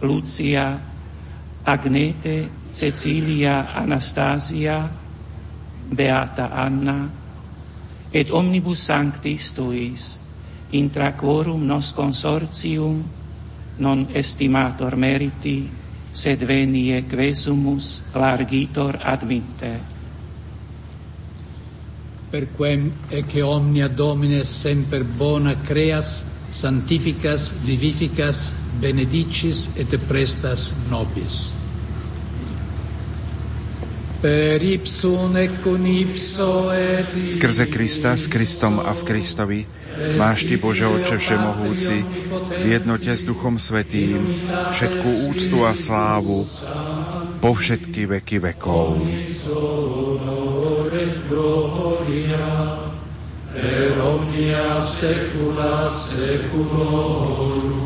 Lucia, 0.00 0.80
Agnete, 1.64 2.48
Cecilia, 2.70 3.72
Anastasia, 3.74 4.90
Beata 5.88 6.50
Anna, 6.50 7.23
et 8.14 8.30
omnibus 8.30 8.86
sanctis 8.86 9.50
tuis, 9.58 10.14
intra 10.70 11.12
quorum 11.18 11.66
nos 11.66 11.90
consortium, 11.92 13.02
non 13.78 14.06
estimator 14.14 14.94
meriti, 14.96 15.66
sed 16.14 16.46
venie 16.46 17.02
quesumus 17.10 18.02
largitor 18.14 19.00
admitte. 19.02 19.92
Per 22.30 22.52
quem 22.54 22.92
e 23.08 23.24
che 23.24 23.42
omnia 23.42 23.88
Domine 23.88 24.44
semper 24.44 25.04
bona 25.04 25.56
creas, 25.62 26.22
santificas, 26.50 27.50
vivificas, 27.66 28.52
benedicis 28.78 29.70
et 29.74 29.90
prestas 30.06 30.72
nobis. 30.90 31.50
Per 31.50 31.50
ipsum 31.50 31.50
et 31.50 31.50
con 31.50 31.50
ipso 31.50 31.62
et 33.90 34.12
Skrze 37.28 37.68
Krista, 37.68 38.16
s 38.16 38.24
Kristom 38.32 38.80
a 38.80 38.96
v 38.96 39.02
Kristovi, 39.04 39.68
máš 40.16 40.48
Ty, 40.48 40.56
Bože 40.56 40.88
Oče 40.88 41.20
Všemohúci, 41.20 42.00
v 42.64 42.66
jednote 42.72 43.12
s 43.12 43.28
Duchom 43.28 43.60
Svetým, 43.60 44.48
všetku 44.72 45.28
úctu 45.28 45.68
a 45.68 45.76
slávu 45.76 46.48
po 47.36 47.52
všetky 47.52 48.08
veky 48.16 48.40
vekov. 48.40 48.96
Per 53.54 53.94
omnia 54.00 54.82
secula 54.82 55.92
seculorum. 55.92 57.84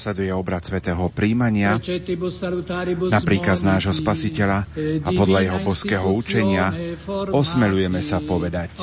Nasleduje 0.00 0.32
obrad 0.32 0.64
svätého 0.64 1.12
príjmania 1.12 1.76
na 3.12 3.20
príkaz 3.20 3.60
nášho 3.60 3.92
spasiteľa 3.92 4.64
a 5.04 5.08
podľa 5.12 5.40
jeho 5.44 5.58
boského 5.60 6.08
učenia 6.08 6.72
osmelujeme 7.28 8.00
sa 8.00 8.24
povedať. 8.24 8.80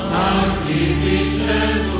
Sanctificetur 0.00 1.99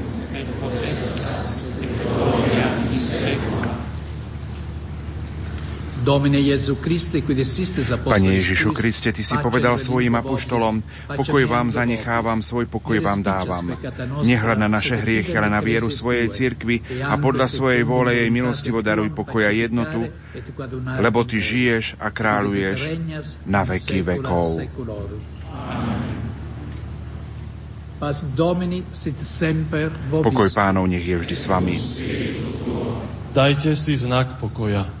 Pane 6.01 6.41
Ježišu 8.41 8.73
Kriste, 8.73 9.13
Ty 9.13 9.21
si 9.21 9.37
povedal 9.37 9.77
svojim 9.77 10.17
apoštolom, 10.17 10.81
pokoj 11.13 11.45
vám 11.45 11.69
zanechávam, 11.69 12.41
svoj 12.41 12.65
pokoj 12.65 12.97
vám 12.97 13.21
dávam. 13.21 13.77
Nehľad 14.25 14.57
na 14.57 14.65
naše 14.65 14.97
hriechy, 14.97 15.37
ale 15.37 15.53
na 15.53 15.61
vieru 15.61 15.93
svojej 15.93 16.25
cirkvi 16.33 16.81
a 17.05 17.21
podľa 17.21 17.45
svojej 17.45 17.85
vôle 17.85 18.17
jej 18.17 18.33
milostivo 18.33 18.81
daruj 18.81 19.13
pokoja 19.13 19.53
jednotu, 19.53 20.09
lebo 20.97 21.21
Ty 21.21 21.37
žiješ 21.37 22.01
a 22.01 22.09
kráľuješ 22.09 22.97
na 23.45 23.61
veky 23.61 24.01
vekov. 24.01 24.57
Pokoj 30.09 30.49
pánov 30.49 30.89
nech 30.89 31.05
je 31.05 31.15
vždy 31.21 31.35
s 31.37 31.45
vami. 31.45 31.77
Dajte 33.31 33.77
si 33.77 33.93
znak 33.93 34.41
pokoja. 34.41 35.00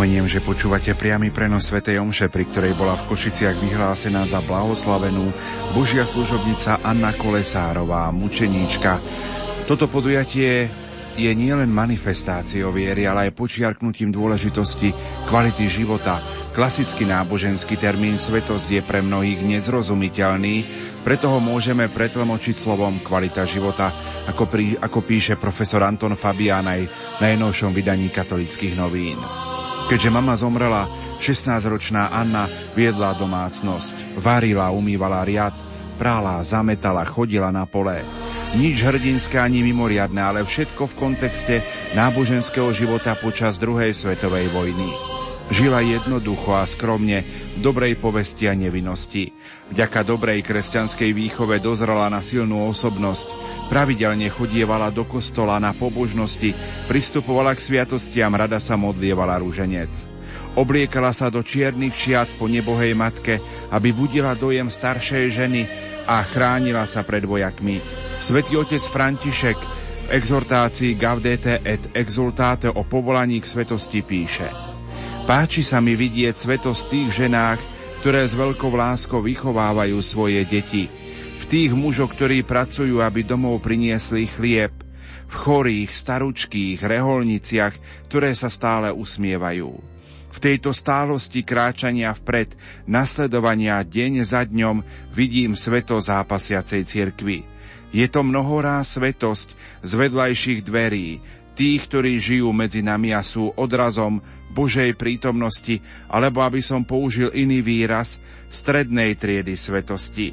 Pripomeniem, 0.00 0.32
že 0.32 0.40
počúvate 0.40 0.96
priamy 0.96 1.28
prenos 1.28 1.68
Sv. 1.68 1.84
Omše, 1.84 2.32
pri 2.32 2.48
ktorej 2.48 2.72
bola 2.72 2.96
v 2.96 3.04
Košiciach 3.12 3.52
vyhlásená 3.60 4.24
za 4.24 4.40
blahoslavenú 4.40 5.28
Božia 5.76 6.08
služobnica 6.08 6.80
Anna 6.80 7.12
Kolesárová, 7.12 8.08
mučeníčka. 8.08 8.96
Toto 9.68 9.92
podujatie 9.92 10.72
je 11.20 11.30
nielen 11.36 11.68
manifestáciou 11.68 12.72
viery, 12.72 13.04
ale 13.04 13.28
aj 13.28 13.36
počiarknutím 13.36 14.08
dôležitosti 14.08 14.96
kvality 15.28 15.68
života. 15.68 16.24
Klasický 16.56 17.04
náboženský 17.04 17.76
termín 17.76 18.16
svetosť 18.16 18.80
je 18.80 18.80
pre 18.80 19.04
mnohých 19.04 19.44
nezrozumiteľný, 19.44 20.64
preto 21.04 21.28
ho 21.28 21.44
môžeme 21.44 21.92
pretlmočiť 21.92 22.56
slovom 22.56 23.04
kvalita 23.04 23.44
života, 23.44 23.92
ako, 24.32 24.48
pri, 24.48 24.80
ako 24.80 25.04
píše 25.04 25.36
profesor 25.36 25.84
Anton 25.84 26.16
Fabián 26.16 26.64
aj 26.72 26.88
v 26.88 27.20
najnovšom 27.20 27.76
vydaní 27.76 28.08
katolických 28.08 28.80
novín. 28.80 29.49
Keďže 29.90 30.14
mama 30.14 30.38
zomrela, 30.38 30.86
16-ročná 31.18 32.14
Anna 32.14 32.46
viedla 32.78 33.10
domácnosť, 33.18 34.22
varila, 34.22 34.70
umývala 34.70 35.26
riad, 35.26 35.50
prála, 35.98 36.38
zametala, 36.46 37.02
chodila 37.10 37.50
na 37.50 37.66
pole. 37.66 38.06
Nič 38.54 38.86
hrdinské 38.86 39.42
ani 39.42 39.66
mimoriadne, 39.66 40.22
ale 40.22 40.46
všetko 40.46 40.94
v 40.94 40.94
kontexte 40.94 41.54
náboženského 41.98 42.70
života 42.70 43.18
počas 43.18 43.58
druhej 43.58 43.90
svetovej 43.90 44.46
vojny. 44.54 45.19
Žila 45.50 45.82
jednoducho 45.82 46.54
a 46.54 46.62
skromne, 46.62 47.26
v 47.26 47.58
dobrej 47.58 47.98
povesti 47.98 48.46
a 48.46 48.54
nevinnosti. 48.54 49.34
Vďaka 49.74 50.06
dobrej 50.06 50.46
kresťanskej 50.46 51.10
výchove 51.10 51.58
dozrela 51.58 52.06
na 52.06 52.22
silnú 52.22 52.70
osobnosť, 52.70 53.26
pravidelne 53.66 54.30
chodievala 54.30 54.94
do 54.94 55.02
kostola 55.02 55.58
na 55.58 55.74
pobožnosti, 55.74 56.54
pristupovala 56.86 57.58
k 57.58 57.66
sviatostiam, 57.66 58.30
rada 58.30 58.62
sa 58.62 58.78
modlievala 58.78 59.42
rúženec. 59.42 59.90
Obliekala 60.54 61.10
sa 61.10 61.26
do 61.34 61.42
čiernych 61.42 61.98
šiat 61.98 62.30
po 62.38 62.46
nebohej 62.46 62.94
matke, 62.94 63.42
aby 63.74 63.90
budila 63.90 64.38
dojem 64.38 64.70
staršej 64.70 65.34
ženy 65.34 65.66
a 66.06 66.22
chránila 66.30 66.86
sa 66.86 67.02
pred 67.02 67.26
vojakmi. 67.26 67.82
Svetý 68.22 68.54
otec 68.54 68.82
František 68.86 69.58
v 69.58 70.14
exhortácii 70.14 70.94
Gaudete 70.94 71.58
et 71.66 71.82
exultate 71.90 72.70
o 72.70 72.86
povolaní 72.86 73.42
k 73.42 73.50
svetosti 73.50 73.98
píše– 74.06 74.46
Páči 75.30 75.62
sa 75.62 75.78
mi 75.78 75.94
vidieť 75.94 76.34
svetosť 76.34 76.82
tých 76.90 77.22
ženách, 77.22 77.62
ktoré 78.02 78.26
s 78.26 78.34
veľkou 78.34 78.74
láskou 78.74 79.22
vychovávajú 79.22 79.94
svoje 80.02 80.42
deti. 80.42 80.90
V 81.38 81.44
tých 81.46 81.70
mužoch, 81.70 82.10
ktorí 82.18 82.42
pracujú, 82.42 82.98
aby 82.98 83.22
domov 83.22 83.62
priniesli 83.62 84.26
chlieb. 84.26 84.74
V 85.30 85.34
chorých, 85.38 85.94
staručkých, 85.94 86.82
reholniciach, 86.82 87.78
ktoré 88.10 88.34
sa 88.34 88.50
stále 88.50 88.90
usmievajú. 88.90 89.70
V 90.34 90.38
tejto 90.42 90.74
stálosti 90.74 91.46
kráčania 91.46 92.10
vpred, 92.10 92.58
nasledovania 92.90 93.86
deň 93.86 94.26
za 94.26 94.42
dňom 94.42 94.82
vidím 95.14 95.54
sveto 95.54 96.02
zápasiacej 96.02 96.82
cirkvi. 96.82 97.46
Je 97.94 98.06
to 98.10 98.26
mnohorá 98.26 98.82
svetosť 98.82 99.54
z 99.86 99.92
vedľajších 99.94 100.66
dverí, 100.66 101.22
tých, 101.60 101.84
ktorí 101.92 102.16
žijú 102.16 102.56
medzi 102.56 102.80
nami 102.80 103.12
a 103.12 103.20
sú 103.20 103.52
odrazom 103.52 104.24
Božej 104.48 104.96
prítomnosti, 104.96 105.76
alebo 106.08 106.40
aby 106.40 106.64
som 106.64 106.88
použil 106.88 107.28
iný 107.36 107.60
výraz, 107.60 108.16
strednej 108.48 109.12
triedy 109.20 109.60
svetosti. 109.60 110.32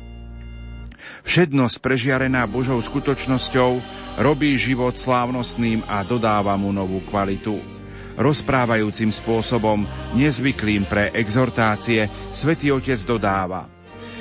Všednosť 1.27 1.83
prežiarená 1.83 2.47
Božou 2.47 2.79
skutočnosťou 2.79 3.83
robí 4.23 4.55
život 4.55 4.95
slávnostným 4.95 5.83
a 5.83 6.07
dodáva 6.07 6.55
mu 6.55 6.71
novú 6.71 7.03
kvalitu. 7.03 7.59
Rozprávajúcim 8.15 9.11
spôsobom, 9.11 9.83
nezvyklým 10.15 10.87
pre 10.87 11.11
exhortácie, 11.11 12.07
svätý 12.31 12.71
Otec 12.71 12.97
dodáva. 13.03 13.67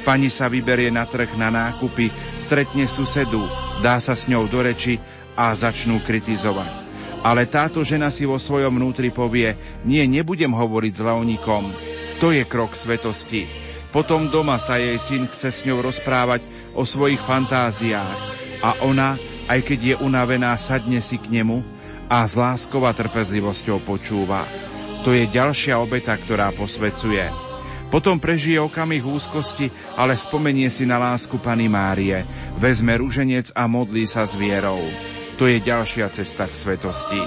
Pani 0.03 0.27
sa 0.27 0.51
vyberie 0.51 0.91
na 0.91 1.07
trh 1.07 1.39
na 1.39 1.55
nákupy, 1.55 2.11
stretne 2.37 2.91
susedu, 2.91 3.47
dá 3.79 4.03
sa 4.03 4.19
s 4.19 4.27
ňou 4.27 4.51
do 4.51 4.59
reči 4.61 4.99
a 5.39 5.55
začnú 5.55 6.03
kritizovať. 6.03 6.86
Ale 7.23 7.49
táto 7.49 7.85
žena 7.87 8.13
si 8.13 8.29
vo 8.29 8.37
svojom 8.37 8.77
vnútri 8.77 9.15
povie, 9.15 9.57
nie, 9.85 10.03
nebudem 10.05 10.53
hovoriť 10.53 10.93
s 10.93 11.05
Leonikom. 11.05 11.65
To 12.21 12.33
je 12.33 12.45
krok 12.49 12.73
svetosti. 12.73 13.45
Potom 13.93 14.29
doma 14.29 14.61
sa 14.61 14.77
jej 14.77 14.97
syn 15.01 15.25
chce 15.29 15.49
s 15.49 15.61
ňou 15.65 15.81
rozprávať 15.81 16.45
o 16.77 16.85
svojich 16.85 17.21
fantáziách. 17.21 18.19
A 18.61 18.81
ona, 18.85 19.17
aj 19.49 19.61
keď 19.65 19.79
je 19.81 19.95
unavená, 20.01 20.53
sadne 20.61 21.01
si 21.01 21.17
k 21.17 21.29
nemu 21.33 21.65
a 22.07 22.23
s 22.25 22.37
láskou 22.37 22.85
a 22.85 22.93
trpezlivosťou 22.93 23.83
počúva. 23.83 24.45
To 25.07 25.15
je 25.15 25.25
ďalšia 25.31 25.79
obeta, 25.79 26.15
ktorá 26.19 26.51
posvecuje. 26.53 27.31
Potom 27.87 28.19
prežije 28.19 28.59
okamih 28.59 29.07
úzkosti, 29.07 29.71
ale 29.95 30.19
spomenie 30.19 30.67
si 30.67 30.83
na 30.83 30.99
lásku 30.99 31.39
Pany 31.39 31.71
Márie, 31.71 32.27
vezme 32.59 32.99
rúženec 32.99 33.55
a 33.55 33.71
modlí 33.71 34.11
sa 34.11 34.27
s 34.27 34.35
vierou. 34.35 34.83
To 35.37 35.45
je 35.45 35.61
ďalšia 35.61 36.09
cesta 36.13 36.49
k 36.49 36.57
svetosti. 36.57 37.21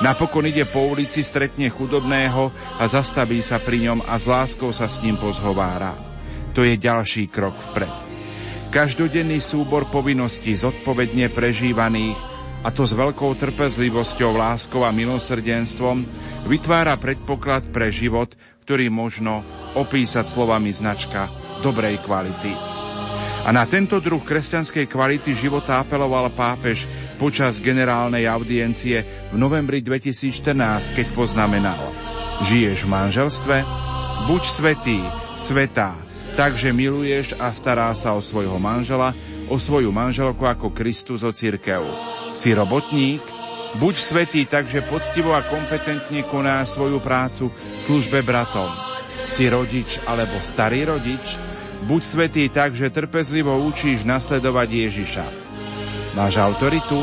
Napokon 0.00 0.48
ide 0.48 0.64
po 0.64 0.88
ulici, 0.88 1.20
stretne 1.20 1.68
chudobného 1.68 2.50
a 2.80 2.84
zastaví 2.88 3.44
sa 3.44 3.60
pri 3.60 3.86
ňom 3.86 4.00
a 4.02 4.16
s 4.16 4.24
láskou 4.24 4.72
sa 4.72 4.88
s 4.88 5.04
ním 5.04 5.20
pozhovára. 5.20 5.94
To 6.56 6.64
je 6.64 6.80
ďalší 6.80 7.28
krok 7.28 7.54
vpred. 7.70 7.92
Každodenný 8.72 9.44
súbor 9.44 9.92
povinností 9.92 10.56
zodpovedne 10.56 11.28
prežívaných 11.28 12.16
a 12.64 12.72
to 12.72 12.88
s 12.88 12.96
veľkou 12.96 13.36
trpezlivosťou, 13.36 14.32
láskou 14.32 14.88
a 14.88 14.90
milosrdenstvom 14.90 16.08
vytvára 16.48 16.96
predpoklad 16.96 17.68
pre 17.68 17.92
život, 17.92 18.32
ktorý 18.64 18.88
možno 18.88 19.44
opísať 19.76 20.24
slovami 20.24 20.72
značka 20.72 21.28
dobrej 21.60 22.00
kvality. 22.00 22.71
A 23.42 23.50
na 23.50 23.66
tento 23.66 23.98
druh 23.98 24.22
kresťanskej 24.22 24.86
kvality 24.86 25.34
života 25.34 25.82
apeloval 25.82 26.30
pápež 26.30 26.86
počas 27.18 27.58
generálnej 27.58 28.30
audiencie 28.30 29.02
v 29.30 29.36
novembri 29.36 29.82
2014, 29.82 30.94
keď 30.94 31.06
poznamenal 31.10 31.82
Žiješ 32.46 32.86
v 32.86 32.90
manželstve? 32.90 33.56
Buď 34.30 34.42
svetý, 34.46 35.02
svetá, 35.34 35.98
takže 36.38 36.70
miluješ 36.70 37.34
a 37.34 37.50
stará 37.50 37.90
sa 37.98 38.14
o 38.14 38.22
svojho 38.22 38.62
manžela, 38.62 39.10
o 39.50 39.58
svoju 39.58 39.90
manželku 39.90 40.46
ako 40.46 40.70
Kristus 40.70 41.26
o 41.26 41.34
cirkev. 41.34 41.82
Si 42.38 42.54
robotník? 42.54 43.22
Buď 43.74 43.94
svetý, 43.98 44.46
takže 44.46 44.86
poctivo 44.86 45.34
a 45.34 45.42
kompetentne 45.42 46.22
koná 46.30 46.62
svoju 46.62 47.02
prácu 47.02 47.50
v 47.50 47.80
službe 47.80 48.22
bratom. 48.22 48.70
Si 49.26 49.50
rodič 49.50 49.98
alebo 50.06 50.38
starý 50.42 50.86
rodič? 50.86 51.51
Buď 51.82 52.02
svetý 52.06 52.46
tak, 52.46 52.78
že 52.78 52.94
trpezlivo 52.94 53.58
učíš 53.66 54.06
nasledovať 54.06 54.68
Ježiša. 54.70 55.26
Máš 56.14 56.38
autoritu? 56.38 57.02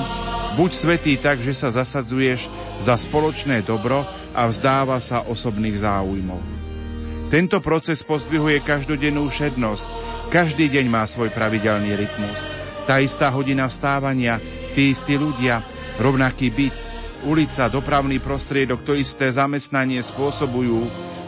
Buď 0.55 0.71
svetý 0.71 1.19
tak, 1.19 1.43
že 1.43 1.51
sa 1.51 1.67
zasadzuješ 1.67 2.47
za 2.79 2.95
spoločné 2.95 3.59
dobro 3.67 4.07
a 4.31 4.47
vzdáva 4.47 5.03
sa 5.03 5.27
osobných 5.27 5.83
záujmov. 5.83 6.39
Tento 7.29 7.61
proces 7.61 8.01
pozdvihuje 8.01 8.63
každodennú 8.63 9.29
všednosť. 9.29 9.87
Každý 10.33 10.71
deň 10.71 10.85
má 10.89 11.05
svoj 11.05 11.29
pravidelný 11.29 11.93
rytmus. 11.93 12.47
Tá 12.89 12.97
istá 13.03 13.29
hodina 13.29 13.69
vstávania, 13.69 14.41
tí 14.73 14.95
istí 14.95 15.13
ľudia, 15.13 15.61
rovnaký 16.01 16.49
byt, 16.49 16.79
ulica, 17.27 17.69
dopravný 17.69 18.17
prostriedok, 18.17 18.81
to 18.81 18.97
isté 18.97 19.29
zamestnanie 19.29 20.01
spôsobujú, 20.01 20.87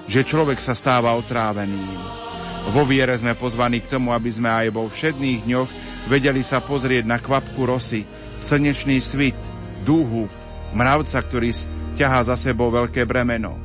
že 0.09 0.25
človek 0.25 0.57
sa 0.57 0.73
stáva 0.73 1.13
otráveným. 1.19 2.20
Vo 2.69 2.85
viere 2.85 3.17
sme 3.17 3.33
pozvaní 3.33 3.81
k 3.81 3.97
tomu, 3.97 4.13
aby 4.13 4.29
sme 4.29 4.45
aj 4.45 4.67
vo 4.69 4.85
všedných 4.85 5.49
dňoch 5.49 5.69
vedeli 6.05 6.45
sa 6.45 6.61
pozrieť 6.61 7.09
na 7.09 7.17
kvapku 7.17 7.65
rosy, 7.65 8.05
slnečný 8.37 9.01
svit, 9.01 9.37
dúhu, 9.81 10.29
mravca, 10.77 11.17
ktorý 11.17 11.57
ťahá 11.97 12.21
za 12.21 12.37
sebou 12.37 12.69
veľké 12.69 13.01
bremeno. 13.09 13.57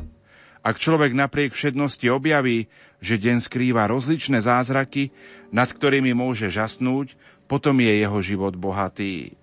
Ak 0.64 0.80
človek 0.80 1.12
napriek 1.12 1.52
všednosti 1.52 2.08
objaví, 2.08 2.72
že 2.98 3.20
deň 3.20 3.44
skrýva 3.44 3.86
rozličné 3.86 4.40
zázraky, 4.40 5.12
nad 5.52 5.68
ktorými 5.68 6.16
môže 6.16 6.48
žasnúť, 6.48 7.14
potom 7.46 7.78
je 7.78 7.92
jeho 8.00 8.18
život 8.24 8.56
bohatý. 8.56 9.36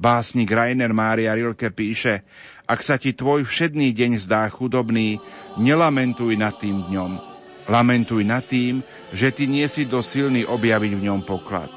Básnik 0.00 0.48
Rainer 0.48 0.94
Mária 0.94 1.34
Rilke 1.36 1.68
píše, 1.68 2.24
ak 2.64 2.80
sa 2.80 2.96
ti 2.96 3.12
tvoj 3.12 3.44
všedný 3.44 3.92
deň 3.92 4.22
zdá 4.22 4.48
chudobný, 4.48 5.20
nelamentuj 5.60 6.32
nad 6.40 6.56
tým 6.56 6.88
dňom, 6.88 7.33
Lamentuj 7.64 8.22
nad 8.28 8.44
tým, 8.44 8.84
že 9.14 9.32
ty 9.32 9.48
nie 9.48 9.64
si 9.68 9.88
dosilný 9.88 10.44
objaviť 10.44 10.92
v 10.96 11.04
ňom 11.08 11.20
poklad. 11.24 11.72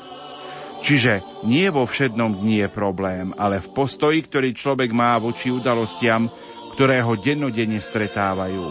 Čiže 0.83 1.43
nie 1.47 1.65
vo 1.73 1.89
všednom 1.89 2.37
dni 2.37 2.67
je 2.67 2.69
problém, 2.69 3.33
ale 3.33 3.63
v 3.63 3.71
postoji, 3.73 4.21
ktorý 4.21 4.53
človek 4.53 4.93
má 4.93 5.17
voči 5.17 5.49
udalostiam, 5.49 6.29
ktoré 6.77 7.01
ho 7.01 7.17
dennodenne 7.17 7.81
stretávajú. 7.81 8.67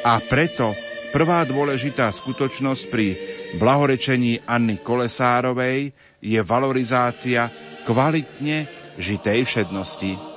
A 0.00 0.16
preto 0.24 0.72
prvá 1.12 1.44
dôležitá 1.44 2.08
skutočnosť 2.08 2.82
pri 2.88 3.06
blahorečení 3.60 4.40
Anny 4.48 4.80
Kolesárovej 4.80 5.92
je 6.24 6.40
valorizácia 6.40 7.52
kvalitne 7.84 8.66
žitej 8.96 9.44
všednosti. 9.44 10.35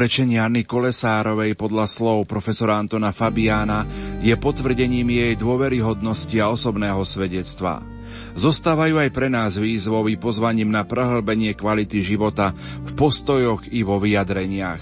Blahorečenie 0.00 0.40
Anny 0.40 0.64
Kolesárovej 0.64 1.60
podľa 1.60 1.84
slov 1.84 2.24
profesora 2.24 2.80
Antona 2.80 3.12
Fabiána 3.12 3.84
je 4.24 4.32
potvrdením 4.32 5.04
jej 5.04 5.36
dôveryhodnosti 5.36 6.32
a 6.40 6.48
osobného 6.48 7.04
svedectva. 7.04 7.84
Zostávajú 8.32 8.96
aj 8.96 9.12
pre 9.12 9.28
nás 9.28 9.60
výzvou 9.60 10.08
pozvaním 10.16 10.72
na 10.72 10.88
prehlbenie 10.88 11.52
kvality 11.52 12.00
života 12.00 12.56
v 12.80 12.96
postojoch 12.96 13.68
i 13.76 13.84
vo 13.84 14.00
vyjadreniach. 14.00 14.80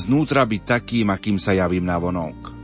Znútra 0.00 0.48
byť 0.48 0.62
takým, 0.64 1.12
akým 1.12 1.36
sa 1.36 1.52
javím 1.52 1.84
na 1.84 2.00
vonok. 2.00 2.56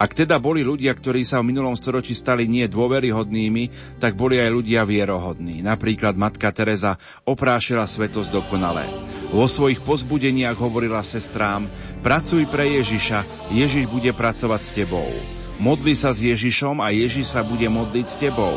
Ak 0.00 0.16
teda 0.16 0.40
boli 0.40 0.64
ľudia, 0.64 0.96
ktorí 0.96 1.28
sa 1.28 1.44
v 1.44 1.52
minulom 1.52 1.76
storočí 1.76 2.16
stali 2.16 2.48
nie 2.48 2.64
dôveryhodnými, 2.72 4.00
tak 4.00 4.16
boli 4.16 4.40
aj 4.40 4.48
ľudia 4.48 4.88
vierohodní. 4.88 5.60
Napríklad 5.60 6.16
matka 6.16 6.48
Teresa 6.56 6.96
oprášila 7.28 7.84
svetosť 7.84 8.32
dokonale. 8.32 9.03
Vo 9.34 9.50
svojich 9.50 9.82
pozbudeniach 9.82 10.54
hovorila 10.54 11.02
sestrám, 11.02 11.66
pracuj 12.06 12.46
pre 12.46 12.78
Ježiša, 12.78 13.50
Ježiš 13.50 13.90
bude 13.90 14.14
pracovať 14.14 14.60
s 14.62 14.70
tebou. 14.70 15.10
Modli 15.58 15.98
sa 15.98 16.14
s 16.14 16.22
Ježišom 16.22 16.78
a 16.78 16.94
Ježiš 16.94 17.34
sa 17.34 17.42
bude 17.42 17.66
modliť 17.66 18.06
s 18.06 18.14
tebou. 18.14 18.54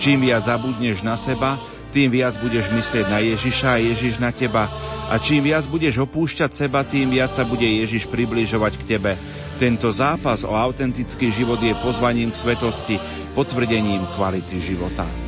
Čím 0.00 0.24
viac 0.24 0.48
zabudneš 0.48 1.04
na 1.04 1.20
seba, 1.20 1.60
tým 1.92 2.08
viac 2.08 2.40
budeš 2.40 2.72
myslieť 2.72 3.06
na 3.06 3.20
Ježiša 3.20 3.68
a 3.76 3.82
Ježiš 3.84 4.16
na 4.16 4.32
teba. 4.32 4.72
A 5.12 5.20
čím 5.20 5.44
viac 5.44 5.68
budeš 5.68 6.00
opúšťať 6.00 6.56
seba, 6.56 6.88
tým 6.88 7.12
viac 7.12 7.36
sa 7.36 7.44
bude 7.44 7.68
Ježiš 7.68 8.08
približovať 8.08 8.80
k 8.80 8.96
tebe. 8.96 9.20
Tento 9.60 9.92
zápas 9.92 10.40
o 10.48 10.56
autentický 10.56 11.28
život 11.28 11.60
je 11.60 11.76
pozvaním 11.84 12.32
k 12.32 12.40
svetosti, 12.40 12.96
potvrdením 13.36 14.08
kvality 14.16 14.56
života. 14.56 15.23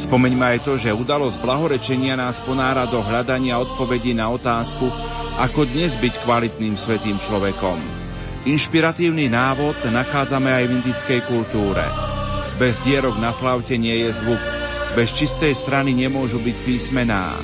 Spomeňme 0.00 0.56
aj 0.56 0.58
to, 0.64 0.80
že 0.80 0.96
udalosť 0.96 1.44
blahorečenia 1.44 2.16
nás 2.16 2.40
ponára 2.40 2.88
do 2.88 3.04
hľadania 3.04 3.60
odpovedí 3.60 4.16
na 4.16 4.32
otázku, 4.32 4.88
ako 5.36 5.68
dnes 5.68 6.00
byť 6.00 6.24
kvalitným 6.24 6.72
svetým 6.72 7.20
človekom. 7.20 7.76
Inšpiratívny 8.48 9.28
návod 9.28 9.76
nachádzame 9.84 10.48
aj 10.48 10.64
v 10.64 10.74
indickej 10.80 11.20
kultúre. 11.28 11.84
Bez 12.56 12.80
dierok 12.80 13.20
na 13.20 13.36
flaute 13.36 13.76
nie 13.76 13.92
je 14.08 14.16
zvuk, 14.24 14.40
bez 14.96 15.12
čistej 15.12 15.52
strany 15.52 15.92
nemôžu 15.92 16.40
byť 16.40 16.56
písmená, 16.64 17.36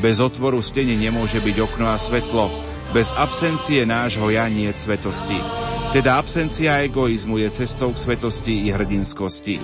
bez 0.00 0.16
otvoru 0.16 0.64
stene 0.64 0.96
nemôže 0.96 1.44
byť 1.44 1.56
okno 1.60 1.92
a 1.92 2.00
svetlo, 2.00 2.48
bez 2.96 3.12
absencie 3.12 3.84
nášho 3.84 4.32
ja 4.32 4.48
nie 4.48 4.72
svetosti. 4.72 5.36
Teda 5.92 6.16
absencia 6.16 6.80
egoizmu 6.88 7.36
je 7.36 7.48
cestou 7.52 7.92
k 7.92 8.00
svetosti 8.00 8.64
i 8.64 8.72
hrdinskosti. 8.72 9.60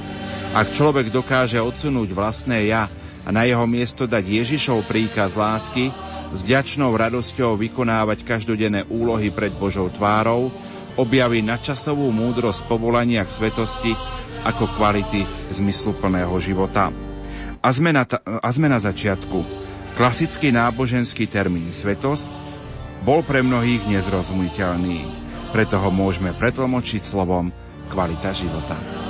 Ak 0.54 0.70
človek 0.70 1.10
dokáže 1.10 1.58
odsunúť 1.58 2.14
vlastné 2.14 2.70
ja 2.70 2.86
a 3.26 3.28
na 3.34 3.42
jeho 3.42 3.66
miesto 3.66 4.06
dať 4.06 4.22
Ježišov 4.22 4.86
príkaz 4.86 5.34
lásky, 5.34 5.90
s 6.30 6.46
ďačnou 6.46 6.94
radosťou 6.94 7.58
vykonávať 7.58 8.22
každodenné 8.22 8.86
úlohy 8.86 9.34
pred 9.34 9.50
Božou 9.50 9.90
tvárou, 9.90 10.54
objaví 10.94 11.42
nadčasovú 11.42 12.06
múdrosť 12.14 12.70
povolania 12.70 13.26
k 13.26 13.34
svetosti 13.34 13.98
ako 14.46 14.70
kvality 14.78 15.26
zmysluplného 15.50 16.38
života. 16.38 16.94
A 17.58 17.68
sme 17.74 17.90
na, 17.90 18.06
ta, 18.06 18.22
a 18.22 18.48
sme 18.54 18.70
na 18.70 18.78
začiatku. 18.78 19.42
Klasický 19.98 20.54
náboženský 20.54 21.26
termín 21.26 21.74
svetosť 21.74 22.30
bol 23.02 23.26
pre 23.26 23.42
mnohých 23.42 23.90
nezrozumiteľný. 23.90 25.02
Preto 25.50 25.82
ho 25.82 25.90
môžeme 25.90 26.30
pretlmočiť 26.30 27.02
slovom 27.02 27.50
kvalita 27.90 28.30
života. 28.30 29.03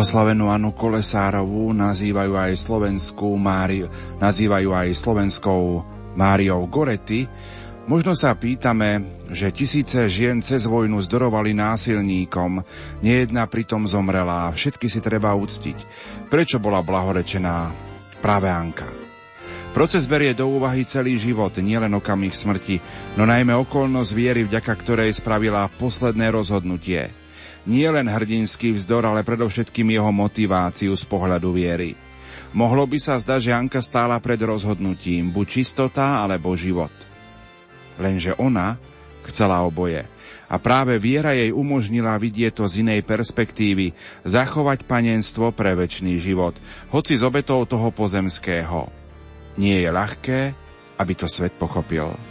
Blahoslavenú 0.00 0.48
Anu 0.48 0.72
Kolesárovú 0.72 1.76
nazývajú 1.76 2.32
aj 2.32 2.56
slovenskú 2.56 3.36
Máriu, 3.36 3.84
nazývajú 4.16 4.72
aj 4.72 4.96
slovenskou 4.96 5.84
Máriou 6.16 6.64
Gorety. 6.72 7.28
Možno 7.84 8.16
sa 8.16 8.32
pýtame, 8.32 9.20
že 9.28 9.52
tisíce 9.52 10.00
žien 10.08 10.40
cez 10.40 10.64
vojnu 10.64 10.96
zdorovali 11.04 11.52
násilníkom, 11.52 12.64
nejedna 13.04 13.44
pritom 13.44 13.84
zomrela 13.84 14.48
a 14.48 14.56
všetky 14.56 14.88
si 14.88 15.04
treba 15.04 15.36
úctiť. 15.36 15.76
Prečo 16.32 16.56
bola 16.56 16.80
blahorečená 16.80 17.68
práve 18.24 18.48
Anka? 18.48 18.88
Proces 19.76 20.08
berie 20.08 20.32
do 20.32 20.48
úvahy 20.48 20.88
celý 20.88 21.20
život, 21.20 21.52
nielen 21.60 21.92
okamih 21.92 22.32
smrti, 22.32 22.80
no 23.20 23.28
najmä 23.28 23.52
okolnosť 23.52 24.16
viery, 24.16 24.48
vďaka 24.48 24.72
ktorej 24.80 25.12
spravila 25.12 25.68
posledné 25.76 26.32
rozhodnutie– 26.32 27.12
nie 27.70 27.86
len 27.86 28.10
hrdinský 28.10 28.74
vzdor, 28.74 29.06
ale 29.06 29.22
predovšetkým 29.22 29.94
jeho 29.94 30.10
motiváciu 30.10 30.90
z 30.98 31.04
pohľadu 31.06 31.54
viery. 31.54 31.94
Mohlo 32.50 32.82
by 32.90 32.98
sa 32.98 33.14
zdať, 33.14 33.40
že 33.46 33.54
Anka 33.54 33.78
stála 33.78 34.18
pred 34.18 34.42
rozhodnutím, 34.42 35.30
buď 35.30 35.46
čistota 35.62 36.18
alebo 36.26 36.58
život. 36.58 36.90
Lenže 37.94 38.34
ona 38.42 38.74
chcela 39.30 39.62
oboje. 39.62 40.02
A 40.50 40.58
práve 40.58 40.98
viera 40.98 41.30
jej 41.30 41.54
umožnila 41.54 42.18
vidieť 42.18 42.58
to 42.58 42.66
z 42.66 42.82
inej 42.82 43.06
perspektívy, 43.06 43.94
zachovať 44.26 44.82
panenstvo 44.82 45.54
pre 45.54 45.78
väčší 45.78 46.18
život, 46.18 46.58
hoci 46.90 47.14
z 47.14 47.22
obetou 47.22 47.62
toho 47.70 47.94
pozemského. 47.94 48.90
Nie 49.54 49.86
je 49.86 49.90
ľahké, 49.94 50.40
aby 50.98 51.12
to 51.14 51.30
svet 51.30 51.54
pochopil. 51.54 52.29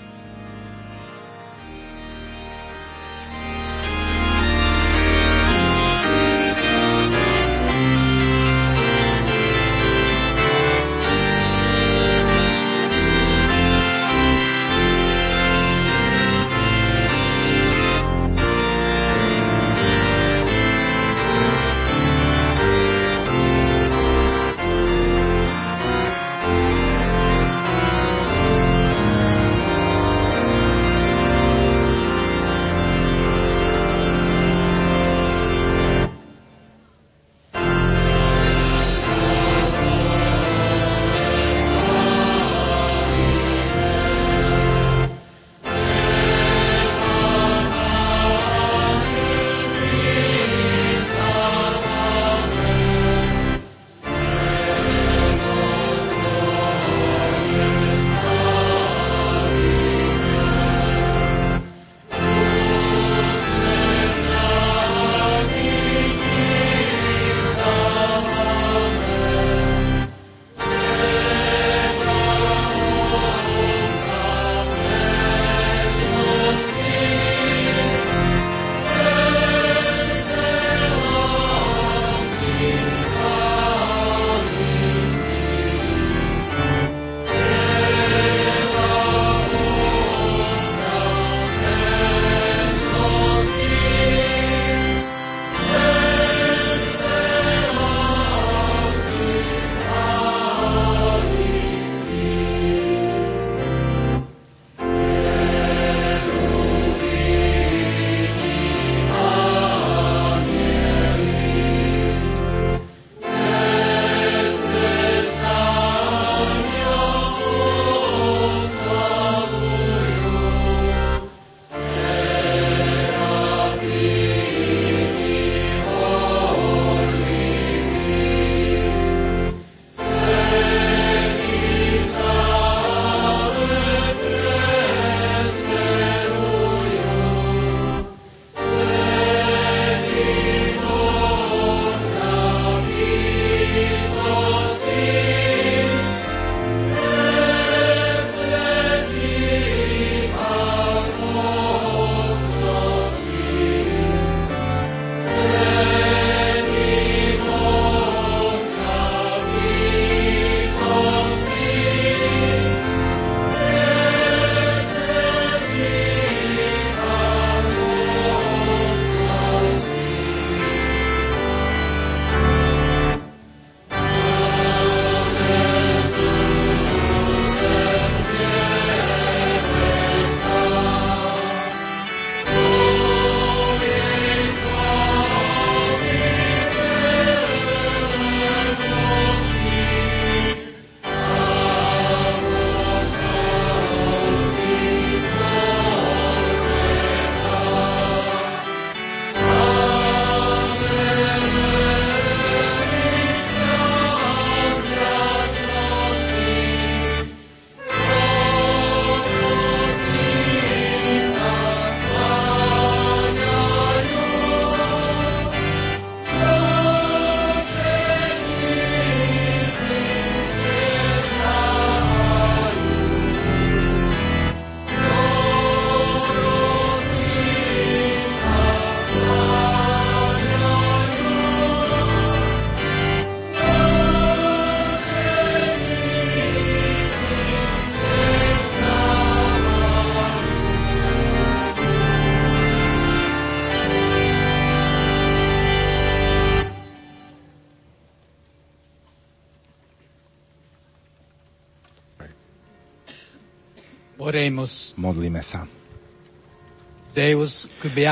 Modlíme 254.97 255.41
sa. 255.41 255.65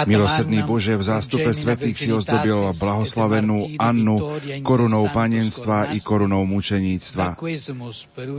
Milosrdný 0.09 0.65
Bože, 0.65 0.97
v 0.97 1.03
zástupe 1.05 1.53
svetých 1.53 1.95
si 1.95 2.09
ozdobil 2.09 2.73
blahoslavenú 2.81 3.77
Annu 3.77 4.17
korunou 4.65 5.05
panenstva 5.13 5.93
i 5.93 6.01
korunou 6.01 6.43
mučeníctva. 6.49 7.37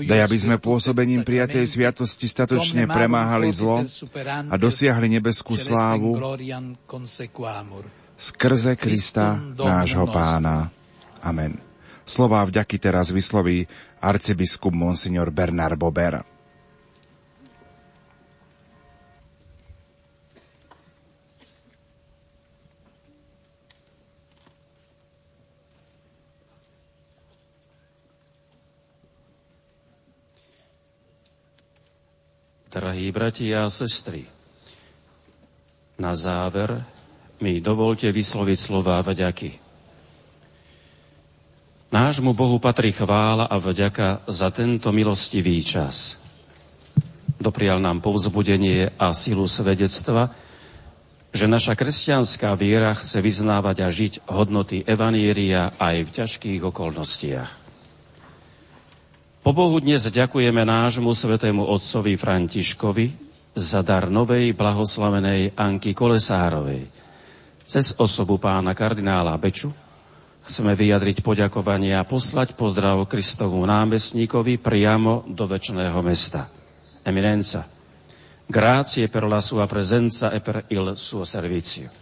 Daj, 0.02 0.20
aby 0.26 0.38
sme 0.38 0.58
pôsobením 0.58 1.22
prijatej 1.22 1.62
sviatosti 1.62 2.26
statočne 2.26 2.90
premáhali 2.90 3.54
zlo 3.54 3.86
a 4.50 4.54
dosiahli 4.58 5.06
nebeskú 5.18 5.54
slávu 5.54 6.18
skrze 8.18 8.74
Krista, 8.74 9.38
nášho 9.54 10.10
pána. 10.10 10.74
Amen. 11.22 11.54
Slová 12.02 12.42
vďaky 12.42 12.82
teraz 12.82 13.14
vysloví 13.14 13.70
arcibiskup 14.02 14.74
Monsignor 14.74 15.30
Bernard 15.30 15.78
Bober. 15.78 16.37
Drahí 32.78 33.10
bratia 33.10 33.66
a 33.66 33.74
sestry, 33.74 34.22
na 35.98 36.14
záver 36.14 36.78
mi 37.42 37.58
dovolte 37.58 38.06
vysloviť 38.06 38.54
slova 38.54 39.02
vďaky. 39.02 39.50
Nášmu 41.90 42.38
Bohu 42.38 42.62
patrí 42.62 42.94
chvála 42.94 43.50
a 43.50 43.58
vďaka 43.58 44.30
za 44.30 44.54
tento 44.54 44.94
milostivý 44.94 45.58
čas. 45.66 46.22
Doprial 47.42 47.82
nám 47.82 47.98
povzbudenie 47.98 48.94
a 48.94 49.10
silu 49.10 49.50
svedectva, 49.50 50.30
že 51.34 51.50
naša 51.50 51.74
kresťanská 51.74 52.54
viera 52.54 52.94
chce 52.94 53.18
vyznávať 53.18 53.76
a 53.82 53.88
žiť 53.90 54.12
hodnoty 54.30 54.86
Evanieria 54.86 55.74
aj 55.82 56.06
v 56.06 56.14
ťažkých 56.14 56.62
okolnostiach. 56.62 57.67
Po 59.48 59.56
Bohu 59.56 59.80
dnes 59.80 60.04
ďakujeme 60.04 60.60
nášmu 60.60 61.08
svetému 61.08 61.72
otcovi 61.72 62.20
Františkovi 62.20 63.06
za 63.56 63.80
dar 63.80 64.12
novej 64.12 64.52
blahoslavenej 64.52 65.56
Anky 65.56 65.96
Kolesárovej. 65.96 66.84
Cez 67.64 67.96
osobu 67.96 68.36
pána 68.36 68.76
kardinála 68.76 69.32
Beču 69.40 69.72
chceme 70.44 70.76
vyjadriť 70.76 71.24
poďakovanie 71.24 71.96
a 71.96 72.04
poslať 72.04 72.60
pozdrav 72.60 73.00
Kristovu 73.08 73.64
námestníkovi 73.64 74.60
priamo 74.60 75.24
do 75.24 75.48
väčšného 75.48 75.96
mesta. 76.04 76.52
Eminenca. 77.00 77.64
Grazie 78.44 79.08
per 79.08 79.24
la 79.24 79.40
sua 79.40 79.64
presenza 79.64 80.28
e 80.28 80.44
per 80.44 80.68
il 80.68 80.92
suo 81.00 81.24
servizio. 81.24 81.97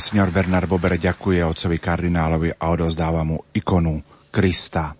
Monsignor 0.00 0.32
Bernard 0.32 0.64
Bober 0.64 0.96
ďakuje 0.96 1.44
otcovi 1.44 1.76
kardinálovi 1.76 2.56
a 2.56 2.72
odozdáva 2.72 3.20
mu 3.20 3.36
ikonu 3.52 4.00
Krista. 4.32 4.96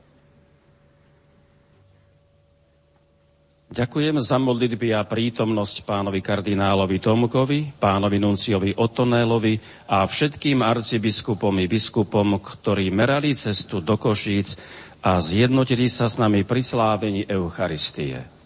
Ďakujem 3.73 4.21
za 4.21 4.37
modlitby 4.37 4.93
a 4.93 5.01
prítomnosť 5.09 5.89
pánovi 5.89 6.21
kardinálovi 6.21 7.01
Tomkovi, 7.01 7.81
pánovi 7.81 8.21
Nunciovi 8.21 8.77
Otonélovi 8.77 9.89
a 9.89 10.05
všetkým 10.05 10.61
arcibiskupom 10.61 11.57
i 11.57 11.65
biskupom, 11.65 12.37
ktorí 12.37 12.93
merali 12.93 13.33
cestu 13.33 13.81
do 13.81 13.97
Košíc 13.97 14.61
a 15.01 15.17
zjednotili 15.17 15.89
sa 15.89 16.13
s 16.13 16.21
nami 16.21 16.45
pri 16.45 16.61
slávení 16.61 17.25
Eucharistie. 17.25 18.40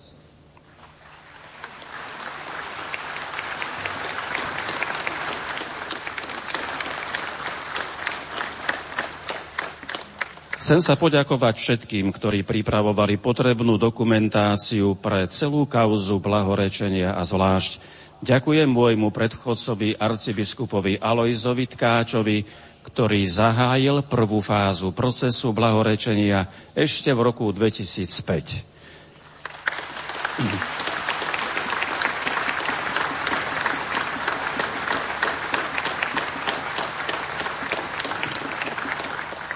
Chcem 10.65 10.81
sa 10.81 10.97
poďakovať 10.97 11.61
všetkým, 11.61 12.09
ktorí 12.09 12.41
pripravovali 12.41 13.21
potrebnú 13.21 13.77
dokumentáciu 13.77 14.97
pre 14.97 15.29
celú 15.29 15.69
kauzu 15.69 16.25
blahorečenia 16.25 17.13
a 17.13 17.21
zvlášť 17.21 17.85
ďakujem 18.25 18.73
môjmu 18.73 19.13
predchodcovi 19.13 20.01
arcibiskupovi 20.01 21.05
Alojzovi 21.05 21.69
Tkáčovi, 21.69 22.49
ktorý 22.81 23.29
zahájil 23.29 24.09
prvú 24.09 24.41
fázu 24.41 24.97
procesu 24.97 25.53
blahorečenia 25.53 26.49
ešte 26.73 27.13
v 27.13 27.21
roku 27.21 27.45
2005. 27.53 28.65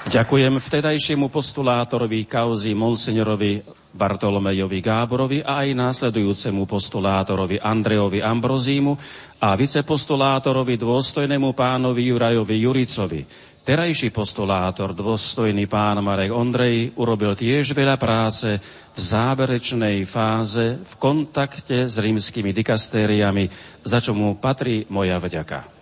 Ďakujem 0.09 0.57
vtedajšiemu 0.57 1.29
postulátorovi 1.29 2.25
kauzy 2.25 2.73
monsignorovi 2.73 3.61
Bartolomejovi 3.93 4.81
Gáborovi 4.81 5.45
a 5.45 5.61
aj 5.61 5.77
následujúcemu 5.77 6.65
postulátorovi 6.65 7.61
Andrejovi 7.61 8.25
Ambrozímu 8.25 8.97
a 9.45 9.53
vicepostulátorovi 9.53 10.81
dôstojnému 10.81 11.53
pánovi 11.53 12.09
Jurajovi 12.09 12.57
Juricovi. 12.57 13.21
Terajší 13.69 14.09
postulátor, 14.09 14.97
dôstojný 14.97 15.69
pán 15.69 16.01
Marek 16.01 16.33
Ondrej, 16.33 16.97
urobil 16.97 17.37
tiež 17.37 17.77
veľa 17.77 18.01
práce 18.01 18.57
v 18.65 18.99
záverečnej 18.99 20.09
fáze 20.09 20.81
v 20.89 20.93
kontakte 20.97 21.85
s 21.85 22.01
rímskymi 22.01 22.57
dikastériami, 22.57 23.45
za 23.85 24.01
čo 24.01 24.17
mu 24.17 24.41
patrí 24.41 24.89
moja 24.89 25.21
vďaka. 25.21 25.78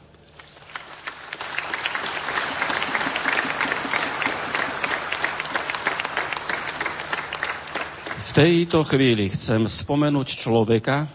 Tejto 8.36 8.84
chvíli 8.84 9.32
chcem 9.32 9.64
spomenúť 9.64 10.36
človeka, 10.36 11.08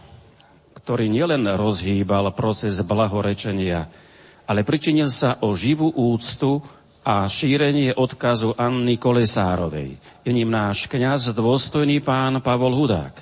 ktorý 0.73 1.05
nielen 1.05 1.45
rozhýbal 1.53 2.33
proces 2.33 2.81
blahorečenia, 2.81 3.85
ale 4.49 4.65
pričinil 4.65 5.05
sa 5.05 5.37
o 5.45 5.53
živú 5.53 5.93
úctu 5.93 6.57
a 7.05 7.29
šírenie 7.29 7.93
odkazu 7.93 8.57
Anny 8.57 8.97
Kolesárovej. 8.97 10.01
Je 10.25 10.33
ním 10.33 10.49
náš 10.49 10.89
kňaz, 10.89 11.37
dôstojný 11.37 12.01
pán 12.01 12.41
Pavol 12.41 12.73
Hudák. 12.73 13.13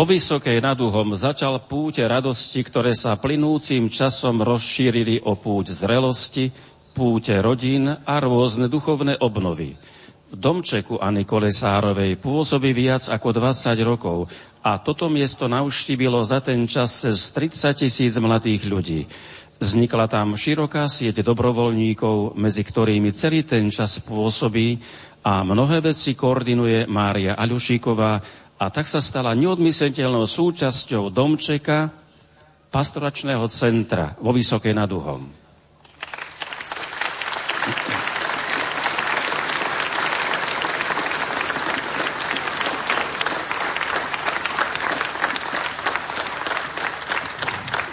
Vo 0.00 0.08
Vysokej 0.08 0.64
nad 0.64 0.80
Uhom 0.80 1.12
začal 1.12 1.60
púte 1.68 2.00
radosti, 2.00 2.64
ktoré 2.64 2.96
sa 2.96 3.20
plynúcim 3.20 3.92
časom 3.92 4.40
rozšírili 4.40 5.20
o 5.28 5.36
púť 5.36 5.76
zrelosti, 5.76 6.48
púte 6.96 7.36
rodín 7.36 7.84
a 7.84 8.14
rôzne 8.16 8.72
duchovné 8.72 9.20
obnovy. 9.20 9.76
V 10.32 10.34
domčeku 10.40 10.96
Ani 11.04 11.28
Kolesárovej 11.28 12.16
pôsobí 12.16 12.72
viac 12.72 13.12
ako 13.12 13.44
20 13.44 13.76
rokov 13.84 14.24
a 14.64 14.80
toto 14.80 15.12
miesto 15.12 15.44
navštívilo 15.52 16.24
za 16.24 16.40
ten 16.40 16.64
čas 16.64 17.04
cez 17.04 17.20
30 17.36 17.84
tisíc 17.84 18.16
mladých 18.16 18.64
ľudí. 18.72 19.04
Vznikla 19.60 20.08
tam 20.08 20.32
široká 20.32 20.88
sieť 20.88 21.20
dobrovoľníkov, 21.20 22.40
medzi 22.40 22.64
ktorými 22.64 23.12
celý 23.12 23.44
ten 23.44 23.68
čas 23.68 24.00
pôsobí 24.00 24.80
a 25.20 25.44
mnohé 25.44 25.84
veci 25.84 26.16
koordinuje 26.16 26.88
Mária 26.88 27.36
Aľušíková, 27.36 28.48
a 28.60 28.68
tak 28.68 28.84
sa 28.84 29.00
stala 29.00 29.32
neodmysliteľnou 29.32 30.28
súčasťou 30.28 31.08
domčeka 31.08 31.88
pastoračného 32.68 33.48
centra 33.48 34.12
vo 34.20 34.36
Vysokej 34.36 34.76
nad 34.76 34.92
Uhom. 34.92 35.40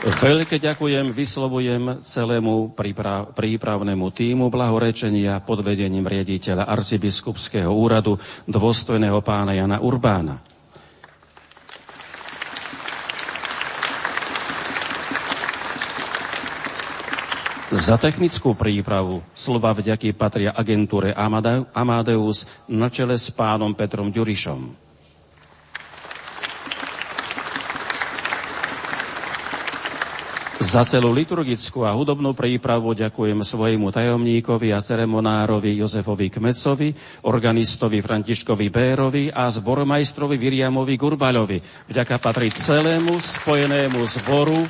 Veľké 0.07 0.57
ďakujem, 0.57 1.13
vyslovujem 1.13 2.01
celému 2.01 2.73
príprav, 2.73 3.37
prípravnému 3.37 4.07
týmu 4.09 4.47
blahorečenia 4.47 5.43
pod 5.43 5.61
vedením 5.61 6.07
riaditeľa 6.07 6.63
arcibiskupského 6.63 7.69
úradu 7.69 8.15
dôstojného 8.47 9.19
pána 9.19 9.53
Jana 9.53 9.77
Urbána. 9.83 10.56
Za 17.77 17.93
technickú 17.93 18.57
prípravu 18.57 19.21
slova 19.37 19.69
vďaky 19.69 20.17
patria 20.17 20.49
agentúre 20.49 21.13
Amadeus 21.77 22.49
na 22.65 22.89
čele 22.89 23.21
s 23.21 23.29
pánom 23.29 23.77
Petrom 23.77 24.09
Ďurišom. 24.09 24.87
Za 30.57 30.81
celú 30.89 31.13
liturgickú 31.13 31.85
a 31.85 31.93
hudobnú 31.93 32.33
prípravu 32.33 32.97
ďakujem 32.97 33.45
svojmu 33.45 33.93
tajomníkovi 33.93 34.73
a 34.73 34.81
ceremonárovi 34.81 35.77
Jozefovi 35.77 36.33
Kmecovi, 36.33 36.89
organistovi 37.29 38.01
Františkovi 38.01 38.67
Bérovi 38.73 39.29
a 39.29 39.53
zbormajstrovi 39.53 40.33
Viriamovi 40.33 40.97
Gurbaľovi. 40.97 41.87
Vďaka 41.93 42.17
patrí 42.17 42.49
celému 42.49 43.21
spojenému 43.21 44.01
zboru 44.17 44.65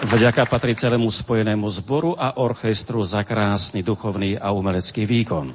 Vďaka 0.00 0.48
patrí 0.48 0.72
celému 0.72 1.12
spojenému 1.12 1.68
zboru 1.68 2.16
a 2.16 2.40
orchestru 2.40 3.04
za 3.04 3.20
krásny 3.20 3.84
duchovný 3.84 4.32
a 4.40 4.48
umelecký 4.48 5.04
výkon. 5.04 5.52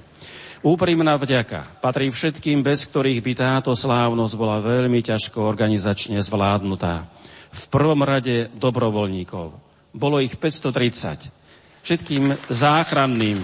Úprimná 0.62 1.18
vďaka 1.18 1.82
patrí 1.82 2.14
všetkým, 2.14 2.62
bez 2.62 2.86
ktorých 2.86 3.26
by 3.26 3.34
táto 3.34 3.74
slávnosť 3.74 4.34
bola 4.38 4.62
veľmi 4.62 5.02
ťažko 5.02 5.42
organizačne 5.42 6.22
zvládnutá. 6.22 7.10
V 7.50 7.64
prvom 7.74 8.06
rade 8.06 8.54
dobrovoľníkov. 8.54 9.58
Bolo 9.98 10.22
ich 10.22 10.38
530. 10.38 11.82
Všetkým 11.82 12.38
záchranným, 12.46 13.42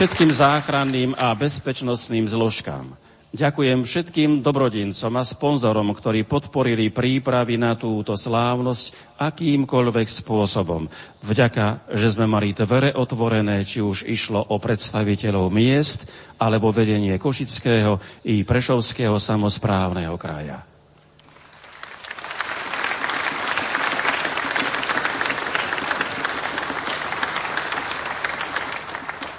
všetkým 0.00 0.32
záchranným 0.32 1.12
a 1.12 1.36
bezpečnostným 1.36 2.24
zložkám 2.24 3.07
Ďakujem 3.28 3.84
všetkým 3.84 4.30
dobrodincom 4.40 5.12
a 5.16 5.24
sponzorom, 5.24 5.92
ktorí 5.92 6.24
podporili 6.24 6.88
prípravy 6.88 7.60
na 7.60 7.76
túto 7.76 8.16
slávnosť 8.16 9.16
akýmkoľvek 9.20 10.08
spôsobom. 10.08 10.88
Vďaka, 11.20 11.92
že 11.92 12.08
sme 12.08 12.24
mali 12.24 12.56
dvere 12.56 12.96
otvorené, 12.96 13.68
či 13.68 13.84
už 13.84 14.08
išlo 14.08 14.40
o 14.48 14.56
predstaviteľov 14.56 15.52
miest, 15.52 16.08
alebo 16.40 16.72
vedenie 16.72 17.20
Košického 17.20 18.00
i 18.24 18.48
Prešovského 18.48 19.20
samozprávneho 19.20 20.16
kraja. 20.16 20.67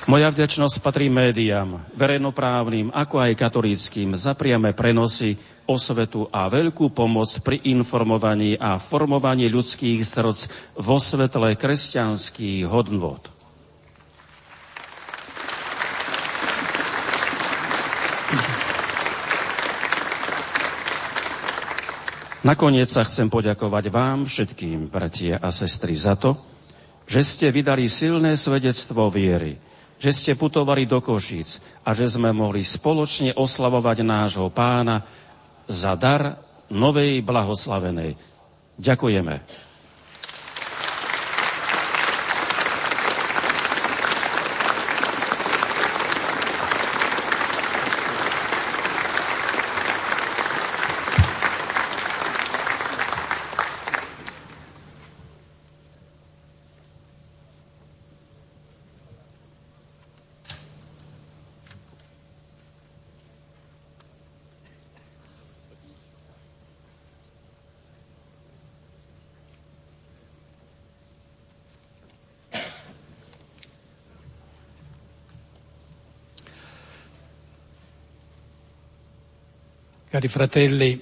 Moja 0.10 0.34
vďačnosť 0.34 0.81
patrí 0.81 1.06
médiám, 1.06 1.86
verejnoprávnym, 1.94 2.90
ako 2.90 3.22
aj 3.22 3.45
katolíckým, 3.45 4.18
za 4.18 4.34
priame 4.34 4.73
prenosy, 4.73 5.38
osvetu 5.69 6.26
a 6.34 6.49
veľkú 6.49 6.90
pomoc 6.98 7.30
pri 7.45 7.61
informovaní 7.69 8.57
a 8.57 8.81
formovaní 8.81 9.45
ľudských 9.53 10.02
srdc 10.02 10.49
vo 10.81 10.98
svetle 10.98 11.53
kresťanských 11.53 12.65
hodnôt. 12.65 13.22
Nakoniec 22.41 22.90
sa 22.90 23.06
chcem 23.06 23.30
poďakovať 23.30 23.94
vám 23.94 24.26
všetkým, 24.26 24.90
bratia 24.90 25.38
a 25.38 25.53
sestry, 25.53 25.94
za 25.94 26.18
to, 26.18 26.34
že 27.06 27.22
ste 27.22 27.53
vydali 27.53 27.86
silné 27.86 28.34
svedectvo 28.34 29.06
viery, 29.14 29.69
že 30.00 30.12
ste 30.16 30.32
putovali 30.40 30.88
do 30.88 31.04
Košíc 31.04 31.60
a 31.84 31.92
že 31.92 32.08
sme 32.08 32.32
mohli 32.32 32.64
spoločne 32.64 33.36
oslavovať 33.36 33.98
nášho 34.02 34.48
pána 34.50 35.04
za 35.68 35.94
dar 36.00 36.40
novej 36.72 37.20
blahoslavenej. 37.22 38.16
Ďakujeme. 38.80 39.68
Cari 80.10 80.27
fratelli, 80.27 80.99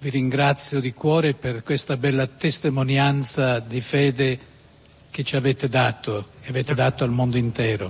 vi 0.00 0.10
ringrazio 0.10 0.80
di 0.80 0.92
cuore 0.92 1.32
per 1.32 1.62
questa 1.62 1.96
bella 1.96 2.26
testimonianza 2.26 3.58
di 3.58 3.80
fede 3.80 4.38
che 5.10 5.24
ci 5.24 5.34
avete 5.34 5.70
dato 5.70 6.28
e 6.42 6.50
avete 6.50 6.74
dato 6.74 7.04
al 7.04 7.10
mondo 7.10 7.38
intero. 7.38 7.88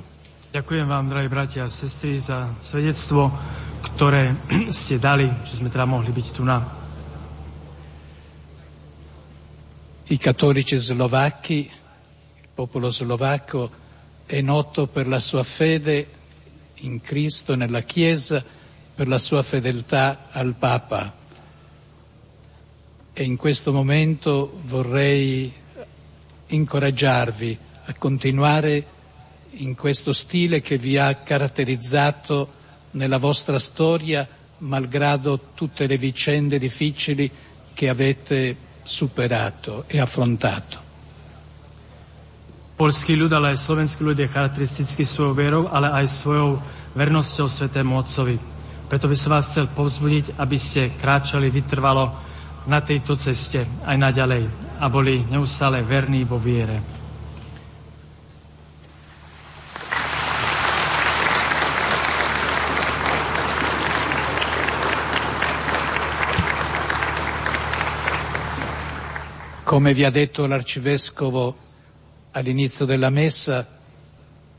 Ďakujem 0.54 0.86
vám, 0.86 1.10
drahí 1.10 1.26
bratia 1.26 1.66
a 1.66 1.68
sestry, 1.68 2.22
za 2.22 2.54
svedectvo, 2.62 3.34
ktoré 3.82 4.38
ste 4.70 5.02
dali, 5.02 5.26
že 5.42 5.58
sme 5.58 5.66
teda 5.66 5.90
mohli 5.90 6.14
byť 6.14 6.26
tu 6.30 6.46
na. 6.46 6.62
I 10.06 10.16
cattolici 10.22 10.78
slovacchi, 10.78 11.66
il 11.66 12.48
popolo 12.54 12.94
slovacco, 12.94 13.74
è 14.22 14.38
noto 14.38 14.86
per 14.86 15.10
la 15.10 15.18
sua 15.18 15.42
fede 15.42 16.06
in 16.86 17.02
Cristo, 17.02 17.58
nella 17.58 17.82
Chiesa, 17.82 18.62
per 18.94 19.08
la 19.08 19.18
sua 19.18 19.42
fedeltà 19.42 20.28
al 20.30 20.54
Papa 20.54 21.22
e 23.16 23.22
in 23.22 23.36
questo 23.36 23.72
momento 23.72 24.58
vorrei 24.64 25.52
incoraggiarvi 26.48 27.58
a 27.84 27.94
continuare 27.94 28.86
in 29.58 29.76
questo 29.76 30.12
stile 30.12 30.60
che 30.60 30.78
vi 30.78 30.98
ha 30.98 31.14
caratterizzato 31.14 32.62
nella 32.92 33.18
vostra 33.18 33.60
storia, 33.60 34.26
malgrado 34.58 35.50
tutte 35.54 35.86
le 35.86 35.96
vicende 35.96 36.58
difficili 36.58 37.30
che 37.72 37.88
avete 37.88 38.56
superato 38.82 39.84
e 39.86 40.00
affrontato. 40.00 40.82
Polský 42.74 43.14
ľud, 43.14 43.30
ale 43.30 43.54
aj 43.54 43.62
slovenský 43.62 44.02
ľud 44.02 44.18
je 44.18 44.26
charakteristický 44.26 45.06
svojou 45.06 45.38
vierou, 45.38 45.62
ale 45.70 45.94
aj 46.02 46.10
svojou 46.10 46.58
vernosťou 46.98 47.46
Svetému 47.46 48.02
Otcovi. 48.02 48.53
Preto 48.84 49.08
by 49.08 49.16
som 49.16 49.32
vás 49.32 49.48
chcel 49.48 49.72
povzbudiť, 49.72 50.36
aby 50.36 50.56
ste 50.60 50.92
kráčali 51.00 51.48
vytrvalo 51.48 52.12
na 52.68 52.84
tejto 52.84 53.16
ceste 53.16 53.64
aj 53.84 53.96
naďalej 53.96 54.44
a 54.80 54.86
boli 54.92 55.24
neustále 55.24 55.80
verní 55.80 56.24
vo 56.28 56.36
viere. 56.36 56.94
Come 69.64 69.92
vi 69.92 70.04
ha 70.04 70.10
detto 70.10 70.46
l'arcivescovo 70.46 71.56
all'inizio 72.30 72.84
della 72.84 73.10
messa, 73.10 73.66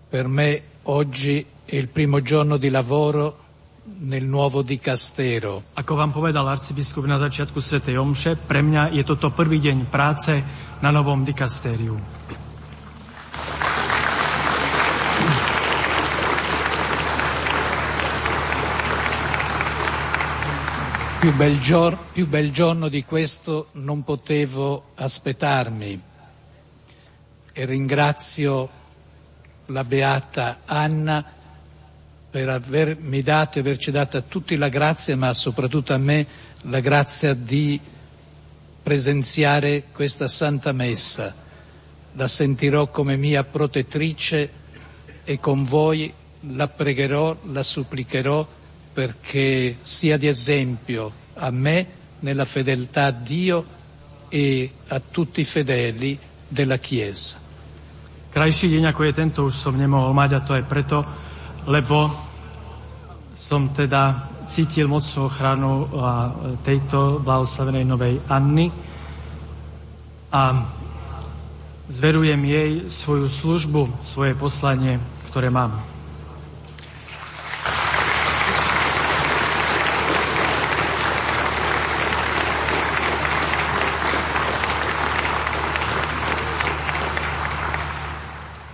per 0.09 0.27
me 0.27 0.61
oggi 0.83 1.45
è 1.63 1.75
il 1.77 1.87
primo 1.87 2.21
giorno 2.21 2.57
di 2.57 2.69
lavoro 2.69 3.44
nel 3.85 4.25
nuovo 4.25 4.65
dicastero. 4.65 5.69
Ako 5.77 5.93
vám 5.93 6.09
povedal 6.09 6.49
arcibiskup 6.49 7.05
na 7.05 7.21
začiatku 7.21 7.61
svätej 7.61 8.01
omše, 8.01 8.33
pre 8.33 8.65
mňa 8.65 8.89
je 8.97 9.03
toto 9.05 9.29
prvý 9.29 9.61
deň 9.61 9.77
práce 9.93 10.33
na 10.81 10.89
novom 10.89 11.21
dikastériu. 11.21 11.93
Più 21.25 21.33
bel, 21.33 21.57
giorno, 21.57 21.97
più 22.13 22.29
bel 22.29 22.53
giorno 22.53 22.85
di 22.85 23.01
questo 23.01 23.73
non 23.81 24.05
potevo 24.05 24.93
aspettarmi 24.93 26.13
e 27.49 27.65
ringrazio 27.65 28.69
la 29.73 29.83
beata 29.83 30.61
Anna 30.65 31.25
per 32.35 32.49
avermi 32.49 33.21
dato 33.21 33.59
e 33.59 33.61
averci 33.61 33.91
dato 33.91 34.17
a 34.17 34.21
tutti 34.21 34.57
la 34.57 34.67
grazia, 34.67 35.15
ma 35.15 35.33
soprattutto 35.33 35.93
a 35.93 35.97
me 35.97 36.27
la 36.63 36.81
grazia 36.81 37.33
di 37.33 37.79
presenziare 38.83 39.85
questa 39.93 40.27
Santa 40.27 40.73
Messa. 40.73 41.33
La 42.11 42.27
sentirò 42.27 42.87
come 42.87 43.15
mia 43.15 43.45
protettrice 43.45 44.49
e 45.23 45.39
con 45.39 45.63
voi 45.63 46.11
la 46.41 46.67
pregherò, 46.67 47.37
la 47.53 47.63
supplicherò 47.63 48.45
perché 48.91 49.77
sia 49.83 50.17
di 50.17 50.27
esempio 50.27 51.13
a 51.35 51.49
me 51.51 51.87
nella 52.19 52.43
fedeltà 52.43 53.05
a 53.05 53.11
Dio 53.11 53.65
e 54.27 54.71
a 54.89 54.99
tutti 54.99 55.39
i 55.39 55.45
fedeli 55.45 56.19
della 56.49 56.79
Chiesa. 56.79 57.39
Krajší 58.35 58.75
deň 58.75 58.91
ako 58.91 59.01
je 59.07 59.13
tento 59.15 59.39
už 59.47 59.55
som 59.55 59.79
nemohol 59.79 60.11
mať 60.11 60.31
a 60.35 60.39
to 60.43 60.51
aj 60.51 60.67
preto, 60.67 60.99
lebo 61.71 62.24
som 63.35 63.67
teda 63.75 64.31
cítil 64.47 64.87
mocnú 64.87 65.27
ochranu 65.27 65.91
tejto 66.63 67.19
blahoslavenej 67.19 67.83
novej 67.83 68.15
Anny 68.31 68.71
a 70.31 70.63
zverujem 71.91 72.39
jej 72.47 72.71
svoju 72.87 73.27
službu, 73.27 73.81
svoje 74.07 74.33
poslanie, 74.39 74.97
ktoré 75.27 75.51
mám. 75.51 75.83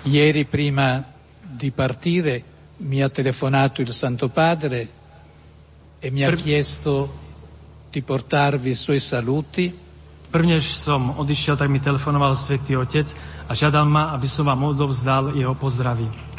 Ieri 0.05 0.43
prima 0.43 1.01
di 1.39 1.71
partire 1.71 2.50
mi 2.81 3.01
ha 3.01 3.09
telefonato 3.09 3.81
il 3.81 3.93
Santo 3.93 4.29
Padre 4.29 4.89
e 5.99 6.09
mi 6.09 6.23
ha 6.23 6.33
chiesto 6.33 7.13
di 7.91 8.01
portarvi 8.01 8.71
i 8.71 8.75
suoi 8.75 8.99
saluti. 8.99 9.69
Prvnež 10.31 10.63
som 10.63 11.19
odišiel, 11.19 11.59
tak 11.59 11.67
mi 11.67 11.83
telefonoval 11.83 12.39
Svetý 12.39 12.79
Otec 12.79 13.11
a 13.45 13.51
žiadal 13.51 13.83
ma, 13.83 14.15
aby 14.15 14.25
som 14.25 14.47
vám 14.47 14.63
odovzdal 14.63 15.35
jeho 15.35 15.51
pozdravy. 15.59 16.30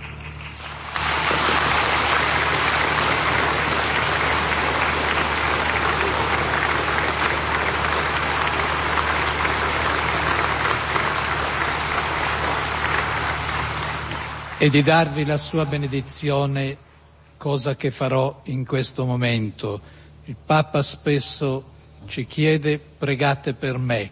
E 14.62 14.70
di 14.70 14.80
darvi 14.80 15.24
la 15.24 15.38
sua 15.38 15.66
benedizione, 15.66 16.76
cosa 17.36 17.74
che 17.74 17.90
farò 17.90 18.42
in 18.44 18.64
questo 18.64 19.04
momento. 19.04 19.80
Il 20.26 20.36
Papa 20.38 20.84
spesso 20.84 21.64
ci 22.06 22.26
chiede 22.26 22.78
pregate 22.78 23.54
per 23.54 23.76
me. 23.78 24.08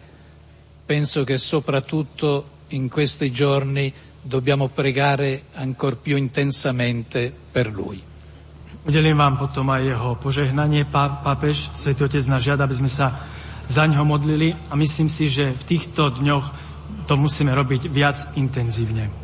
Penso 0.85 1.23
che 1.23 1.37
soprattutto 1.37 2.67
in 2.75 2.89
questi 2.89 3.31
giorni 3.31 3.93
dobbiamo 4.21 4.67
pregare 4.67 5.43
ancor 5.53 5.99
più 6.03 6.17
intensamente 6.17 7.31
per 7.31 7.71
lui. 7.71 8.03
Udelím 8.83 9.23
vám 9.23 9.39
potom 9.39 9.71
aj 9.71 9.87
jeho 9.87 10.19
požehnanie. 10.19 10.83
Pápež, 10.83 11.71
Svetý 11.79 12.03
Otec 12.03 12.27
nás 12.27 12.43
žiada, 12.43 12.67
aby 12.67 12.75
sme 12.75 12.91
sa 12.91 13.23
za 13.71 13.87
ňo 13.87 14.03
modlili 14.03 14.51
a 14.67 14.75
myslím 14.75 15.07
si, 15.07 15.31
že 15.31 15.55
v 15.55 15.63
týchto 15.63 16.11
dňoch 16.11 16.45
to 17.07 17.15
musíme 17.15 17.55
robiť 17.55 17.87
viac 17.87 18.35
intenzívne. 18.35 19.20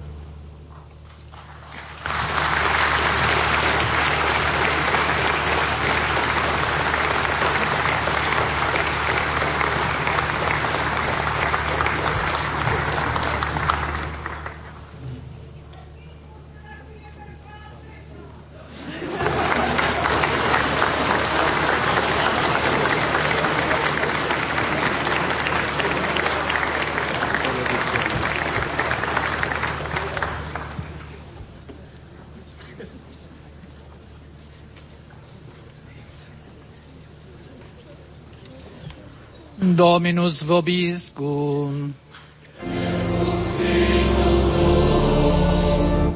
Dominus 40.07 40.39
vobiscum. 40.39 41.91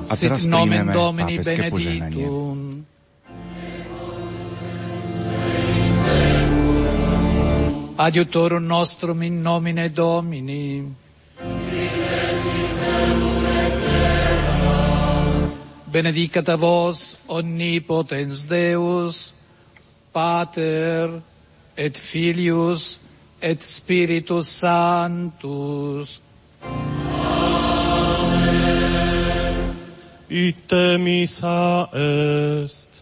A 0.08 0.14
teraz 0.16 0.48
príjmeme 0.48 0.96
Domini 0.96 1.36
pápežské 1.36 1.68
požehnanie. 1.68 2.24
benedictum. 2.24 2.88
Adiutorum 8.00 8.64
nostrum 8.64 9.20
in 9.28 9.44
nomine 9.44 9.92
Domini. 9.92 10.88
Benedicat 15.92 16.48
a 16.48 16.56
vos 16.56 17.20
omnipotens 17.28 18.48
Deus, 18.48 19.36
Pater 20.16 21.20
et 21.76 21.92
Filius 22.00 23.11
et 23.42 23.62
Spiritus 23.62 24.48
Sanctus. 24.48 26.22
Ite 30.30 30.98
misa 30.98 31.90
est. 31.94 33.01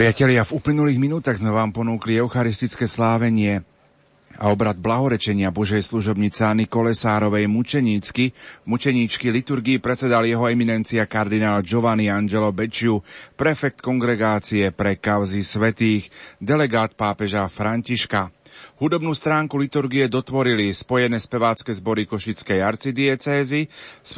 Priatelia, 0.00 0.48
v 0.48 0.56
uplynulých 0.56 0.96
minútach 0.96 1.36
sme 1.36 1.52
vám 1.52 1.76
ponúkli 1.76 2.16
eucharistické 2.16 2.88
slávenie 2.88 3.60
a 4.40 4.48
obrad 4.48 4.80
blahorečenia 4.80 5.52
Božej 5.52 5.84
služobnice 5.84 6.40
Anny 6.40 6.64
Kolesárovej 6.64 7.44
mučenícky. 7.44 8.32
Mučeníčky 8.64 9.28
liturgii 9.28 9.76
predsedal 9.76 10.24
jeho 10.24 10.48
eminencia 10.48 11.04
kardinál 11.04 11.60
Giovanni 11.60 12.08
Angelo 12.08 12.48
Becciu, 12.48 13.04
prefekt 13.36 13.84
kongregácie 13.84 14.72
pre 14.72 14.96
kauzy 14.96 15.44
svetých, 15.44 16.08
delegát 16.40 16.96
pápeža 16.96 17.44
Františka. 17.52 18.39
Hudobnú 18.80 19.12
stránku 19.12 19.60
liturgie 19.60 20.08
dotvorili 20.08 20.72
spojené 20.72 21.20
spevácké 21.20 21.68
zbory 21.76 22.08
Košickej 22.08 22.64
arcidiecézy, 22.64 23.68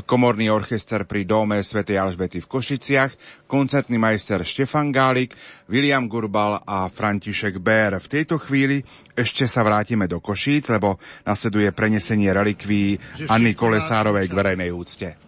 komorný 0.07 0.55
orchester 0.55 1.03
pri 1.03 1.27
Dome 1.27 1.67
svätej 1.67 1.99
Alžbety 1.99 2.39
v 2.39 2.47
Košiciach, 2.47 3.11
koncertný 3.51 3.99
majster 3.99 4.39
Štefan 4.47 4.95
Gálik, 4.95 5.35
William 5.67 6.07
Gurbal 6.07 6.63
a 6.63 6.87
František 6.87 7.59
Bér. 7.59 7.99
V 7.99 8.07
tejto 8.07 8.39
chvíli 8.39 8.87
ešte 9.19 9.51
sa 9.51 9.67
vrátime 9.67 10.07
do 10.07 10.23
Košíc, 10.23 10.71
lebo 10.71 11.03
nasleduje 11.27 11.75
prenesenie 11.75 12.31
relikví 12.31 13.03
Anny 13.35 13.59
Kolesárovej 13.59 14.31
k 14.31 14.37
verejnej 14.39 14.71
úcte. 14.71 15.19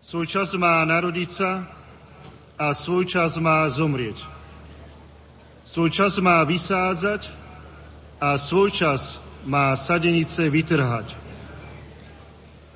Svoj 0.00 0.24
čas 0.24 0.56
má 0.56 0.80
narodiť 0.88 1.28
sa 1.28 1.68
a 2.56 2.72
svoj 2.72 3.12
čas 3.12 3.36
má 3.36 3.68
zomrieť. 3.68 4.24
Svoj 5.68 5.92
čas 5.92 6.16
má 6.16 6.40
vysádzať 6.48 7.47
a 8.20 8.38
svoj 8.38 8.70
čas 8.74 9.22
má 9.46 9.74
sadenice 9.78 10.50
vytrhať. 10.50 11.14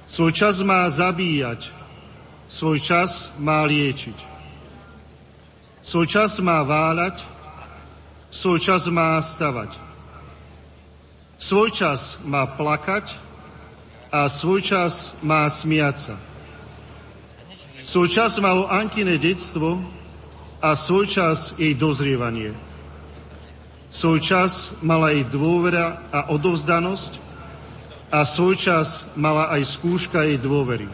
Svoj 0.06 0.32
čas 0.32 0.62
má 0.62 0.86
zabíjať, 0.86 1.70
svoj 2.46 2.78
čas 2.78 3.32
má 3.38 3.66
liečiť. 3.66 4.18
Svoj 5.82 6.06
čas 6.06 6.38
má 6.38 6.62
váľať, 6.62 7.26
svoj 8.30 8.58
čas 8.62 8.86
má 8.86 9.18
stavať. 9.18 9.74
Svoj 11.42 11.74
čas 11.74 12.22
má 12.22 12.46
plakať 12.46 13.18
a 14.14 14.30
svoj 14.30 14.62
čas 14.62 15.18
má 15.26 15.50
smiať 15.50 15.96
sa. 15.98 16.16
Svoj 17.82 18.06
čas 18.06 18.38
malo 18.38 18.70
Ankine 18.70 19.18
detstvo 19.18 19.82
a 20.62 20.78
svoj 20.78 21.10
čas 21.10 21.50
jej 21.58 21.74
dozrievanie. 21.74 22.54
Svoj 23.92 24.24
čas 24.24 24.72
mala 24.80 25.12
aj 25.12 25.28
dôvera 25.28 26.00
a 26.08 26.32
odovzdanosť 26.32 27.20
a 28.08 28.24
svoj 28.24 28.56
čas 28.56 29.04
mala 29.20 29.52
aj 29.52 29.68
skúška 29.68 30.24
jej 30.24 30.40
dôvery. 30.40 30.88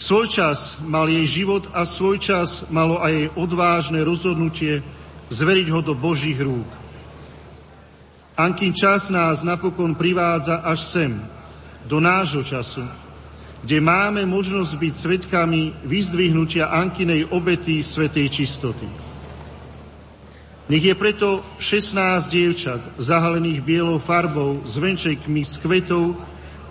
Svoj 0.00 0.32
čas 0.32 0.80
mal 0.80 1.12
jej 1.12 1.44
život 1.44 1.68
a 1.76 1.84
svoj 1.84 2.16
čas 2.16 2.64
malo 2.72 3.04
aj 3.04 3.12
jej 3.12 3.28
odvážne 3.36 4.00
rozhodnutie 4.00 4.80
zveriť 5.28 5.68
ho 5.68 5.84
do 5.84 5.92
Božích 5.92 6.40
rúk. 6.40 6.68
Ankin 8.40 8.72
čas 8.72 9.12
nás 9.12 9.44
napokon 9.44 9.92
privádza 9.92 10.64
až 10.64 10.80
sem, 10.80 11.12
do 11.84 12.00
nášho 12.00 12.40
času, 12.40 12.88
kde 13.60 13.76
máme 13.84 14.24
možnosť 14.24 14.72
byť 14.72 14.94
svetkami 14.96 15.84
vyzdvihnutia 15.84 16.72
Ankinej 16.72 17.28
obety 17.28 17.84
svetej 17.84 18.32
čistoty. 18.32 19.09
Nech 20.70 20.86
je 20.86 20.94
preto 20.94 21.42
16 21.58 22.30
dievčat 22.30 22.78
zahalených 22.94 23.58
bielou 23.58 23.98
farbou 23.98 24.62
s 24.62 24.78
venčekmi 24.78 25.42
z 25.42 25.58
kvetov 25.58 26.14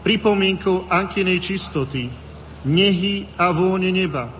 pripomienkou 0.07 0.87
Ankinej 0.87 1.43
čistoty, 1.43 2.07
nehy 2.63 3.27
a 3.35 3.51
vône 3.51 3.91
neba, 3.91 4.31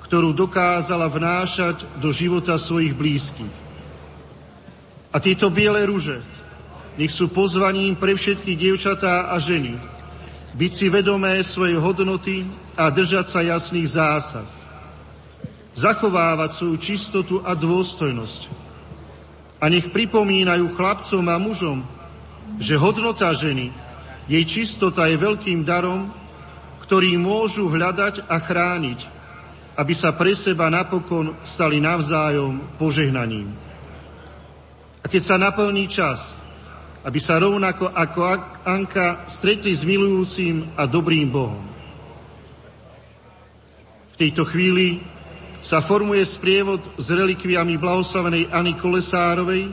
ktorú 0.00 0.32
dokázala 0.32 1.12
vnášať 1.12 2.00
do 2.00 2.08
života 2.08 2.56
svojich 2.56 2.96
blízkych. 2.96 3.54
A 5.12 5.20
tieto 5.20 5.52
biele 5.52 5.84
rúže 5.84 6.24
nech 6.96 7.12
sú 7.12 7.28
pozvaním 7.28 8.00
pre 8.00 8.16
všetky 8.16 8.56
dievčatá 8.56 9.28
a 9.28 9.36
ženy, 9.36 9.76
byť 10.56 10.72
si 10.72 10.88
vedomé 10.88 11.44
svojej 11.44 11.76
hodnoty 11.76 12.48
a 12.72 12.88
držať 12.88 13.26
sa 13.28 13.40
jasných 13.44 13.88
zásad. 13.92 14.48
Zachovávať 15.76 16.56
svoju 16.56 16.76
čistotu 16.80 17.44
a 17.44 17.52
dôstojnosť, 17.52 18.65
a 19.56 19.64
nech 19.72 19.88
pripomínajú 19.88 20.76
chlapcom 20.76 21.24
a 21.32 21.36
mužom, 21.40 21.78
že 22.60 22.76
hodnota 22.76 23.32
ženy, 23.32 23.72
jej 24.26 24.44
čistota 24.44 25.06
je 25.06 25.16
veľkým 25.16 25.64
darom, 25.64 26.12
ktorý 26.82 27.18
môžu 27.18 27.66
hľadať 27.66 28.26
a 28.30 28.36
chrániť, 28.38 29.00
aby 29.76 29.92
sa 29.94 30.14
pre 30.14 30.32
seba 30.32 30.70
napokon 30.70 31.34
stali 31.42 31.82
navzájom 31.82 32.78
požehnaním. 32.78 33.50
A 35.02 35.06
keď 35.06 35.22
sa 35.22 35.36
naplní 35.38 35.86
čas, 35.86 36.34
aby 37.06 37.22
sa 37.22 37.38
rovnako 37.38 37.94
ako 37.94 38.20
Anka 38.66 39.30
stretli 39.30 39.70
s 39.70 39.86
milujúcim 39.86 40.74
a 40.74 40.90
dobrým 40.90 41.30
Bohom. 41.30 41.62
V 44.10 44.16
tejto 44.18 44.42
chvíli 44.42 44.98
sa 45.66 45.82
formuje 45.82 46.22
sprievod 46.22 46.78
s 46.94 47.10
relikviami 47.10 47.74
blahoslavenej 47.74 48.54
Ani 48.54 48.78
Kolesárovej, 48.78 49.66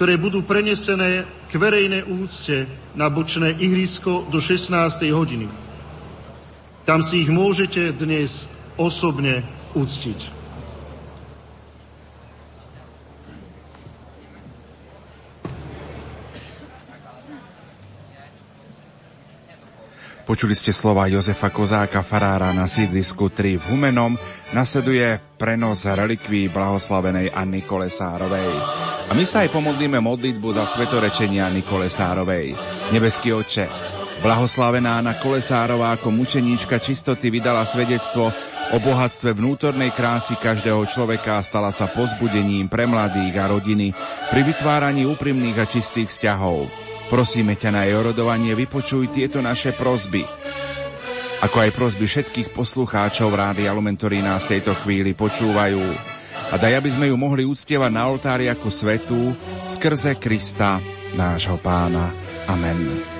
ktoré 0.00 0.16
budú 0.16 0.40
prenesené 0.40 1.28
k 1.46 1.60
verejnej 1.60 2.08
úcte 2.08 2.64
na 2.96 3.12
bočné 3.12 3.52
ihrisko 3.60 4.24
do 4.32 4.40
16. 4.40 4.72
hodiny. 5.12 5.52
Tam 6.88 7.04
si 7.04 7.28
ich 7.28 7.28
môžete 7.28 7.92
dnes 7.92 8.48
osobne 8.80 9.44
uctiť. 9.76 10.41
Počuli 20.32 20.56
ste 20.56 20.72
slova 20.72 21.04
Jozefa 21.12 21.52
Kozáka, 21.52 22.00
farára 22.00 22.56
na 22.56 22.64
sídlisku 22.64 23.28
3 23.28 23.60
v 23.60 23.64
Humenom. 23.68 24.16
Nasleduje 24.56 25.20
prenos 25.36 25.84
relikví 25.84 26.48
blahoslavenej 26.48 27.36
Anny 27.36 27.60
Kolesárovej. 27.60 28.48
A 29.04 29.12
my 29.12 29.28
sa 29.28 29.44
aj 29.44 29.52
pomodlíme 29.52 30.00
modlitbu 30.00 30.56
za 30.56 30.64
svetorečenia 30.64 31.52
Anny 31.52 31.60
Kolesárovej. 31.60 32.56
Nebeský 32.96 33.36
oče, 33.36 33.68
blahoslavená 34.24 35.04
Anna 35.04 35.20
Kolesárová 35.20 36.00
ako 36.00 36.08
mučeníčka 36.08 36.80
čistoty 36.80 37.28
vydala 37.28 37.68
svedectvo 37.68 38.32
o 38.72 38.76
bohatstve 38.80 39.36
vnútornej 39.36 39.92
krásy 39.92 40.40
každého 40.40 40.80
človeka 40.88 41.36
a 41.36 41.44
stala 41.44 41.68
sa 41.68 41.92
pozbudením 41.92 42.72
pre 42.72 42.88
mladých 42.88 43.36
a 43.36 43.52
rodiny 43.52 43.92
pri 44.32 44.40
vytváraní 44.48 45.04
úprimných 45.04 45.60
a 45.60 45.68
čistých 45.68 46.08
vzťahov. 46.08 46.91
Prosíme 47.12 47.60
ťa 47.60 47.76
na 47.76 47.84
jej 47.84 47.92
orodovanie, 47.92 48.56
vypočuj 48.56 49.12
tieto 49.12 49.44
naše 49.44 49.76
prozby. 49.76 50.24
Ako 51.44 51.56
aj 51.60 51.76
prozby 51.76 52.08
všetkých 52.08 52.56
poslucháčov 52.56 53.28
Rádia 53.36 53.76
Lumen, 53.76 54.00
ktorí 54.00 54.24
nás 54.24 54.48
tejto 54.48 54.72
chvíli 54.80 55.12
počúvajú. 55.12 55.84
A 56.48 56.56
daj, 56.56 56.80
aby 56.80 56.88
sme 56.88 57.12
ju 57.12 57.16
mohli 57.20 57.44
uctievať 57.44 57.92
na 57.92 58.08
oltári 58.08 58.48
ako 58.48 58.72
svetú 58.72 59.36
skrze 59.68 60.16
Krista, 60.16 60.80
nášho 61.12 61.60
pána. 61.60 62.16
Amen. 62.48 63.11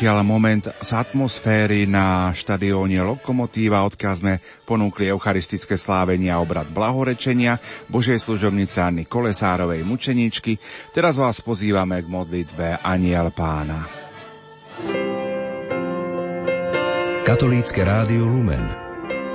Zatiaľ 0.00 0.24
moment 0.24 0.64
z 0.64 0.96
atmosféry 0.96 1.84
na 1.84 2.32
štadióne 2.32 3.04
Lokomotíva, 3.04 3.84
odkiaľ 3.84 4.14
sme 4.16 4.40
ponúkli 4.64 5.12
eucharistické 5.12 5.76
slávenia 5.76 6.40
a 6.40 6.40
obrad 6.40 6.72
blahorečenia 6.72 7.60
Božej 7.84 8.16
služobnice 8.16 8.80
Anny 8.80 9.04
Kolesárovej 9.04 9.84
mučeničky. 9.84 10.56
Teraz 10.96 11.20
vás 11.20 11.44
pozývame 11.44 12.00
k 12.00 12.08
modlitbe 12.08 12.80
Aniel 12.80 13.28
Pána. 13.28 13.84
Katolícke 17.28 17.84
rádio 17.84 18.24
Lumen. 18.24 18.72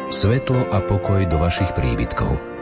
Svetlo 0.10 0.66
a 0.74 0.82
pokoj 0.82 1.30
do 1.30 1.46
vašich 1.46 1.78
príbytkov. 1.78 2.55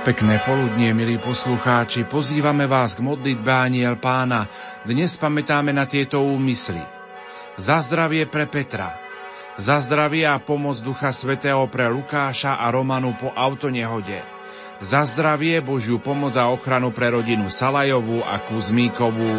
Pekné 0.00 0.40
poludnie, 0.48 0.96
milí 0.96 1.20
poslucháči, 1.20 2.08
pozývame 2.08 2.64
vás 2.64 2.96
k 2.96 3.04
modlitbe 3.04 3.52
Aniel 3.52 4.00
Pána. 4.00 4.48
Dnes 4.80 5.20
pamätáme 5.20 5.76
na 5.76 5.84
tieto 5.84 6.24
úmysly. 6.24 6.80
Za 7.60 7.84
zdravie 7.84 8.24
pre 8.24 8.48
Petra. 8.48 8.96
Za 9.60 9.76
zdravie 9.84 10.24
a 10.24 10.40
pomoc 10.40 10.80
Ducha 10.80 11.12
Svetého 11.12 11.68
pre 11.68 11.92
Lukáša 11.92 12.64
a 12.64 12.72
Romanu 12.72 13.12
po 13.20 13.28
autonehode. 13.28 14.24
Za 14.80 15.04
zdravie, 15.04 15.60
Božiu 15.60 16.00
pomoc 16.00 16.32
a 16.40 16.48
ochranu 16.48 16.96
pre 16.96 17.12
rodinu 17.12 17.52
Salajovú 17.52 18.24
a 18.24 18.40
Kuzmíkovú. 18.40 19.36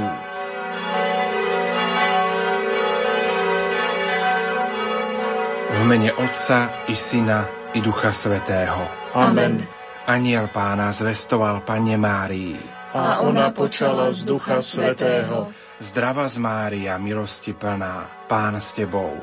V 5.74 5.80
mene 5.90 6.14
Otca 6.22 6.86
i 6.86 6.94
Syna 6.94 7.50
i 7.74 7.82
Ducha 7.82 8.14
Svetého. 8.14 8.86
Amen. 9.18 9.81
Aniel 10.12 10.52
pána 10.52 10.92
zvestoval 10.92 11.64
Pane 11.64 11.96
Márii. 11.96 12.60
A 12.92 13.24
ona 13.24 13.48
počala 13.56 14.12
z 14.12 14.28
Ducha 14.28 14.60
Svetého. 14.60 15.48
Zdrava 15.80 16.28
z 16.28 16.36
Mária, 16.44 17.00
milosti 17.00 17.56
plná, 17.56 18.28
Pán 18.28 18.60
s 18.60 18.76
Tebou. 18.76 19.16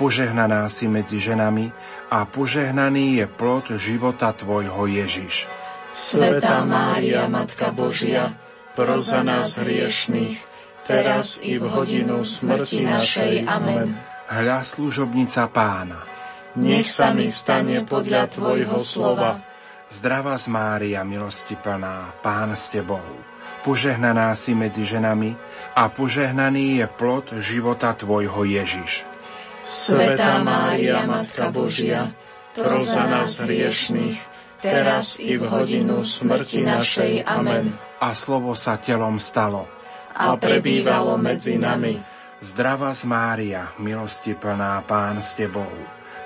Požehnaná 0.00 0.64
si 0.72 0.88
medzi 0.88 1.20
ženami 1.20 1.68
a 2.08 2.24
požehnaný 2.24 3.20
je 3.20 3.26
plod 3.28 3.68
života 3.76 4.32
Tvojho 4.32 4.88
Ježiš. 4.88 5.44
Svetá 5.92 6.64
Mária, 6.64 7.28
Matka 7.28 7.76
Božia, 7.76 8.32
pros 8.72 9.12
za 9.12 9.20
nás 9.20 9.60
hriešných, 9.60 10.40
teraz 10.88 11.36
i 11.44 11.60
v 11.60 11.68
hodinu 11.68 12.24
smrti 12.24 12.88
našej. 12.88 13.44
Amen. 13.44 13.92
Hľa 14.32 14.64
služobnica 14.64 15.52
pána. 15.52 16.00
Nech 16.56 16.88
sa 16.88 17.12
mi 17.12 17.28
stane 17.28 17.84
podľa 17.84 18.32
Tvojho 18.32 18.80
slova, 18.80 19.49
Zdravá 19.90 20.38
z 20.38 20.46
Mária, 20.46 21.02
milosti 21.02 21.58
plná, 21.58 22.14
Pán 22.22 22.54
s 22.54 22.70
Tebou. 22.70 23.02
Požehnaná 23.66 24.30
si 24.38 24.54
medzi 24.54 24.86
ženami 24.86 25.34
a 25.74 25.90
požehnaný 25.90 26.78
je 26.78 26.86
plod 26.86 27.34
života 27.42 27.90
Tvojho 27.98 28.46
Ježiš. 28.46 29.02
Svetá 29.66 30.46
Mária, 30.46 31.02
Matka 31.10 31.50
Božia, 31.50 32.14
pros 32.54 32.86
za 32.86 33.02
nás 33.02 33.42
hriešných, 33.42 34.14
teraz 34.62 35.18
i 35.18 35.34
v 35.34 35.50
hodinu 35.50 36.06
smrti 36.06 36.62
našej. 36.62 37.26
Amen. 37.26 37.74
A 37.98 38.14
slovo 38.14 38.54
sa 38.54 38.78
telom 38.78 39.18
stalo. 39.18 39.66
A 40.14 40.38
prebývalo 40.38 41.18
medzi 41.18 41.58
nami. 41.58 41.98
Zdravá 42.38 42.94
z 42.94 43.10
Mária, 43.10 43.74
milosti 43.82 44.38
plná, 44.38 44.86
Pán 44.86 45.18
s 45.18 45.34
Tebou. 45.34 45.74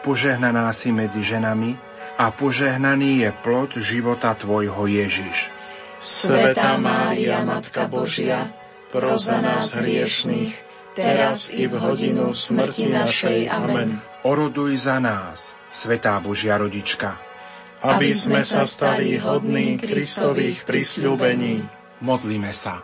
Požehnaná 0.05 0.69
si 0.77 0.93
medzi 0.93 1.25
ženami 1.25 1.94
a 2.15 2.31
požehnaný 2.31 3.27
je 3.27 3.31
plod 3.43 3.71
života 3.83 4.35
Tvojho 4.39 4.87
Ježiš. 4.87 5.51
Svetá 5.99 6.77
Mária, 6.79 7.43
Matka 7.43 7.89
Božia, 7.89 8.53
pros 8.93 9.27
za 9.27 9.41
nás 9.41 9.75
hriešných, 9.75 10.53
teraz 10.95 11.51
i 11.51 11.67
v 11.67 11.75
hodinu 11.81 12.31
smrti 12.31 12.93
našej. 12.93 13.51
Amen. 13.51 13.99
Oroduj 14.23 14.79
za 14.79 15.01
nás, 15.03 15.59
Svetá 15.73 16.21
Božia 16.23 16.61
Rodička. 16.61 17.19
Aby 17.85 18.17
sme 18.17 18.41
sa 18.41 18.65
stali 18.65 19.21
hodní 19.21 19.77
Kristových 19.77 20.65
prisľúbení. 20.65 21.67
Modlíme 22.01 22.53
sa. 22.53 22.81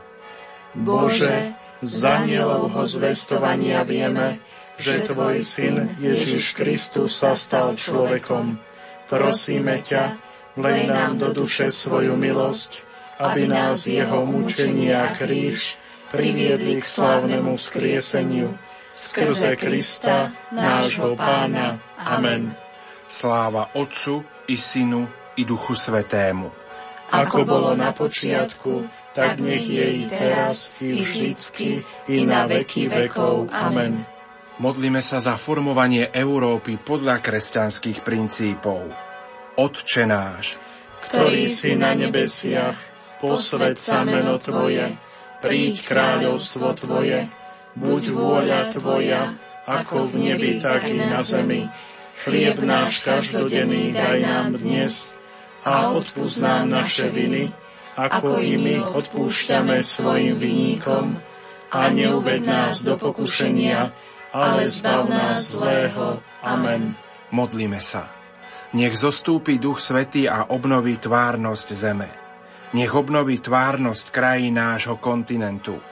Bože, 0.77 1.57
z 1.81 2.01
anielovho 2.05 2.85
zvestovania 2.85 3.81
vieme, 3.89 4.41
že 4.77 5.05
Tvoj 5.09 5.41
Syn 5.45 5.97
Ježiš 6.01 6.53
Kristus 6.57 7.17
sa 7.17 7.33
stal 7.33 7.77
človekom 7.77 8.70
Prosíme 9.11 9.83
ťa, 9.83 10.05
vlej 10.55 10.87
nám 10.87 11.19
do 11.19 11.35
duše 11.35 11.75
svoju 11.75 12.15
milosť, 12.15 12.87
aby 13.19 13.51
nás 13.51 13.91
jeho 13.91 14.23
mučenia 14.23 15.11
a 15.11 15.19
kríž 15.19 15.75
priviedli 16.15 16.79
k 16.79 16.87
slávnemu 16.87 17.59
vzkrieseniu. 17.59 18.55
Skrze 18.91 19.55
Krista, 19.55 20.35
nášho 20.55 21.15
Pána. 21.15 21.79
Amen. 21.99 22.55
Sláva 23.11 23.75
Otcu 23.75 24.23
i 24.47 24.55
Synu 24.55 25.07
i 25.39 25.43
Duchu 25.47 25.75
Svetému. 25.75 26.51
Ako 27.11 27.43
bolo 27.43 27.75
na 27.75 27.91
počiatku, 27.91 28.87
tak 29.11 29.43
nech 29.43 29.67
je 29.67 29.87
i 29.91 30.03
teraz, 30.07 30.79
i 30.79 30.95
vždycky, 30.95 31.83
i 32.07 32.23
na 32.23 32.47
veky 32.47 32.87
vekov. 32.87 33.51
Amen. 33.51 34.07
Modlíme 34.61 35.01
sa 35.01 35.25
za 35.25 35.41
formovanie 35.41 36.13
Európy 36.13 36.77
podľa 36.77 37.25
kresťanských 37.25 38.05
princípov. 38.05 38.93
Otče 39.57 40.05
náš, 40.05 40.61
ktorý 41.09 41.49
si 41.49 41.81
na 41.81 41.97
nebesiach, 41.97 42.77
posved 43.25 43.81
sa 43.81 44.05
meno 44.05 44.37
Tvoje, 44.37 45.01
príď 45.41 45.81
kráľovstvo 45.81 46.77
Tvoje, 46.77 47.33
buď 47.73 48.03
vôľa 48.13 48.61
Tvoja, 48.77 49.33
ako 49.65 50.13
v 50.13 50.29
nebi, 50.29 50.61
tak 50.61 50.93
i 50.93 51.09
na 51.09 51.25
zemi. 51.25 51.65
Chlieb 52.21 52.61
náš 52.61 53.01
každodenný 53.01 53.97
daj 53.97 54.21
nám 54.21 54.61
dnes 54.61 55.17
a 55.65 55.89
odpúsť 55.97 56.37
nám 56.45 56.69
naše 56.69 57.09
viny, 57.09 57.49
ako 57.97 58.37
i 58.45 58.61
my 58.61 58.77
odpúšťame 58.93 59.81
svojim 59.81 60.37
vinníkom 60.37 61.17
a 61.73 61.89
neuved 61.89 62.45
nás 62.45 62.85
do 62.85 63.01
pokušenia, 63.01 64.10
ale 64.31 64.71
zbav 64.71 65.11
nás 65.11 65.55
zlého. 65.55 66.23
Amen. 66.43 66.95
Modlíme 67.31 67.79
sa. 67.79 68.11
Nech 68.71 68.95
zostúpi 68.95 69.59
Duch 69.59 69.83
Svetý 69.83 70.31
a 70.31 70.47
obnoví 70.47 70.95
tvárnosť 70.95 71.69
zeme. 71.75 72.09
Nech 72.71 72.95
obnoví 72.95 73.43
tvárnosť 73.43 74.15
krají 74.15 74.55
nášho 74.55 75.03
kontinentu. 75.03 75.83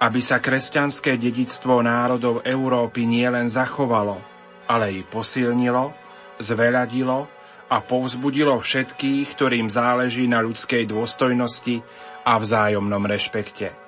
Aby 0.00 0.24
sa 0.24 0.40
kresťanské 0.40 1.20
dedictvo 1.20 1.84
národov 1.84 2.40
Európy 2.42 3.04
nielen 3.04 3.52
zachovalo, 3.52 4.18
ale 4.64 4.96
i 4.96 5.00
posilnilo, 5.04 5.92
zveľadilo 6.40 7.28
a 7.68 7.76
povzbudilo 7.84 8.56
všetkých, 8.56 9.26
ktorým 9.36 9.68
záleží 9.68 10.24
na 10.24 10.40
ľudskej 10.40 10.88
dôstojnosti 10.88 11.84
a 12.24 12.40
vzájomnom 12.40 13.04
rešpekte. 13.04 13.83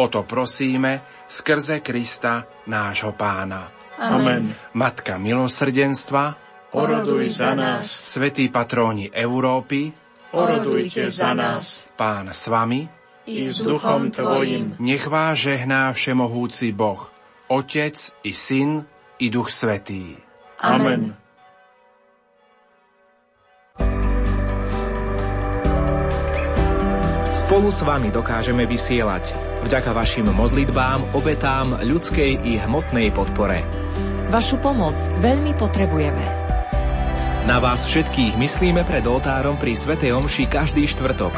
O 0.00 0.08
to 0.08 0.24
prosíme 0.24 1.04
skrze 1.28 1.84
Krista, 1.84 2.48
nášho 2.64 3.12
pána. 3.12 3.68
Amen. 4.00 4.48
Matka 4.72 5.20
milosrdenstva, 5.20 6.40
oroduj 6.72 7.28
za 7.36 7.52
nás. 7.52 7.84
Svetí 7.84 8.48
patróni 8.48 9.12
Európy, 9.12 9.92
orodujte 10.32 11.12
za 11.12 11.36
nás. 11.36 11.92
Pán 12.00 12.32
s 12.32 12.48
vami, 12.48 12.88
i 13.28 13.44
s 13.44 13.60
duchom 13.60 14.08
Tvojim. 14.08 14.80
Nech 14.80 15.04
vás 15.04 15.36
žehná 15.36 15.92
všemohúci 15.92 16.72
Boh, 16.72 17.12
Otec 17.52 17.92
i 18.24 18.32
Syn 18.32 18.80
i 19.20 19.28
Duch 19.28 19.52
Svetý. 19.52 20.16
Amen. 20.64 21.19
Spolu 27.40 27.72
s 27.72 27.80
vami 27.80 28.12
dokážeme 28.12 28.68
vysielať 28.68 29.32
vďaka 29.64 29.96
vašim 29.96 30.28
modlitbám, 30.28 31.16
obetám, 31.16 31.80
ľudskej 31.80 32.44
i 32.44 32.60
hmotnej 32.60 33.08
podpore. 33.16 33.64
Vašu 34.28 34.60
pomoc 34.60 34.92
veľmi 35.24 35.56
potrebujeme. 35.56 36.20
Na 37.48 37.56
vás 37.56 37.88
všetkých 37.88 38.36
myslíme 38.36 38.84
pred 38.84 39.08
oltárom 39.08 39.56
pri 39.56 39.72
Svetej 39.72 40.12
Omši 40.20 40.52
každý 40.52 40.84
štvrtok. 40.84 41.32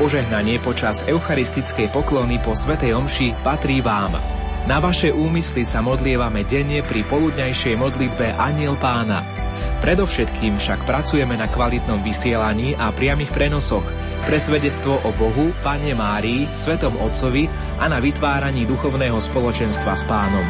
Požehnanie 0.00 0.56
počas 0.56 1.04
eucharistickej 1.04 1.92
poklony 1.92 2.40
po 2.40 2.56
Svetej 2.56 2.96
Omši 2.96 3.44
patrí 3.44 3.84
vám. 3.84 4.16
Na 4.64 4.80
vaše 4.80 5.12
úmysly 5.12 5.68
sa 5.68 5.84
modlievame 5.84 6.48
denne 6.48 6.80
pri 6.80 7.04
poludňajšej 7.04 7.76
modlitbe 7.76 8.40
Aniel 8.40 8.80
Pána. 8.80 9.41
Predovšetkým 9.82 10.62
však 10.62 10.86
pracujeme 10.86 11.34
na 11.34 11.50
kvalitnom 11.50 12.06
vysielaní 12.06 12.78
a 12.78 12.94
priamých 12.94 13.34
prenosoch, 13.34 13.82
pre 14.22 14.38
svedectvo 14.38 15.02
o 15.02 15.10
Bohu, 15.18 15.50
Pane 15.66 15.90
Márii, 15.98 16.46
Svetom 16.54 16.94
Otcovi 17.02 17.50
a 17.82 17.90
na 17.90 17.98
vytváraní 17.98 18.62
duchovného 18.62 19.18
spoločenstva 19.18 19.98
s 19.98 20.06
Pánom. 20.06 20.46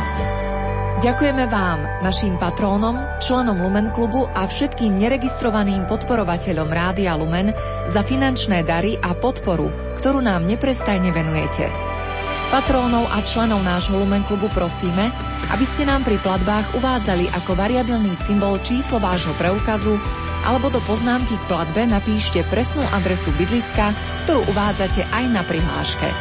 Ďakujeme 1.02 1.50
vám, 1.50 2.04
našim 2.04 2.38
patrónom, 2.38 2.94
členom 3.18 3.58
Lumen 3.58 3.90
klubu 3.90 4.28
a 4.28 4.46
všetkým 4.46 5.00
neregistrovaným 5.00 5.88
podporovateľom 5.88 6.68
Rádia 6.70 7.16
Lumen 7.18 7.50
za 7.90 8.06
finančné 8.06 8.62
dary 8.62 9.00
a 9.00 9.16
podporu, 9.16 9.72
ktorú 9.98 10.22
nám 10.22 10.46
neprestajne 10.46 11.10
venujete. 11.10 11.91
Patrónov 12.52 13.08
a 13.08 13.24
členov 13.24 13.64
nášho 13.64 13.96
Lumen 13.96 14.28
klubu 14.28 14.44
prosíme, 14.52 15.08
aby 15.48 15.64
ste 15.64 15.88
nám 15.88 16.04
pri 16.04 16.20
platbách 16.20 16.76
uvádzali 16.76 17.32
ako 17.32 17.56
variabilný 17.56 18.12
symbol 18.12 18.60
číslo 18.60 19.00
vášho 19.00 19.32
preukazu 19.40 19.96
alebo 20.44 20.68
do 20.68 20.76
poznámky 20.84 21.32
k 21.32 21.48
platbe 21.48 21.88
napíšte 21.88 22.44
presnú 22.52 22.84
adresu 22.92 23.32
bydliska, 23.40 23.96
ktorú 24.28 24.44
uvádzate 24.52 25.00
aj 25.00 25.24
na 25.32 25.40
prihláške. 25.48 26.12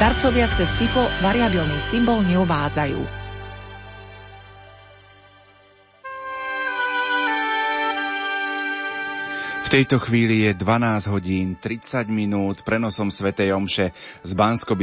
Darcovia 0.00 0.48
cez 0.56 0.72
SIPO 0.80 1.04
variabilný 1.20 1.76
symbol 1.76 2.24
neuvádzajú. 2.24 3.19
Tejto 9.70 10.02
chvíli 10.02 10.50
je 10.50 10.58
12 10.58 11.06
hodín 11.14 11.54
30 11.54 12.10
minút 12.10 12.66
prenosom 12.66 13.06
Svetej 13.06 13.54
Omše 13.54 13.94
z 14.26 14.32
bansko 14.34 14.74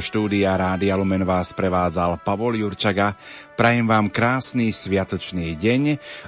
štúdia 0.00 0.56
Rádia 0.56 0.96
Lumen 0.96 1.28
vás 1.28 1.52
prevádzal 1.52 2.16
Pavol 2.24 2.56
Jurčaga. 2.56 3.12
Prajem 3.60 3.84
vám 3.84 4.08
krásny 4.08 4.72
sviatočný 4.72 5.52
deň 5.60 5.82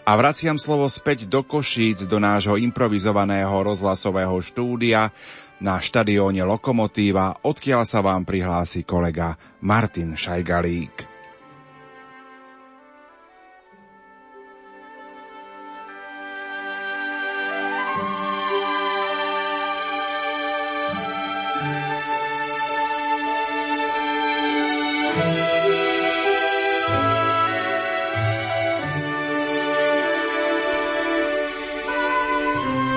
a 0.05 0.12
vraciam 0.20 0.60
slovo 0.60 0.84
späť 0.84 1.24
do 1.24 1.49
Košíc, 1.49 2.05
do 2.05 2.20
nášho 2.20 2.60
improvizovaného 2.60 3.57
rozhlasového 3.65 4.36
štúdia 4.44 5.08
na 5.65 5.81
štadióne 5.81 6.44
Lokomotíva, 6.44 7.41
odkiaľ 7.41 7.89
sa 7.89 8.05
vám 8.05 8.28
prihlási 8.28 8.84
kolega 8.84 9.41
Martin 9.65 10.12
Šajgalík. 10.12 11.14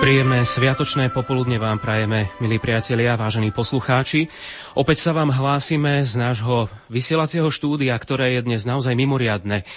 Príjemné 0.08 0.48
sviatočné 0.48 1.12
popoludne 1.12 1.60
vám 1.60 1.84
prajeme, 1.84 2.32
milí 2.40 2.64
priatelia, 2.64 3.20
vážení 3.20 3.52
poslucháči. 3.52 4.32
Opäť 4.72 5.04
sa 5.04 5.12
vám 5.12 5.36
hlásime 5.36 6.00
z 6.08 6.16
nášho 6.16 6.72
vysielacieho 6.88 7.52
štúdia, 7.52 7.92
ktoré 8.00 8.40
je 8.40 8.48
dnes 8.48 8.64
naozaj 8.64 8.96
mimoriadne. 8.96 9.68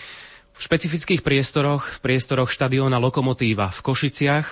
V 0.55 0.61
špecifických 0.63 1.27
priestoroch, 1.27 1.99
v 1.99 1.99
priestoroch 1.99 2.47
štadióna 2.47 3.03
Lokomotíva 3.03 3.75
v 3.75 3.83
Košiciach, 3.83 4.47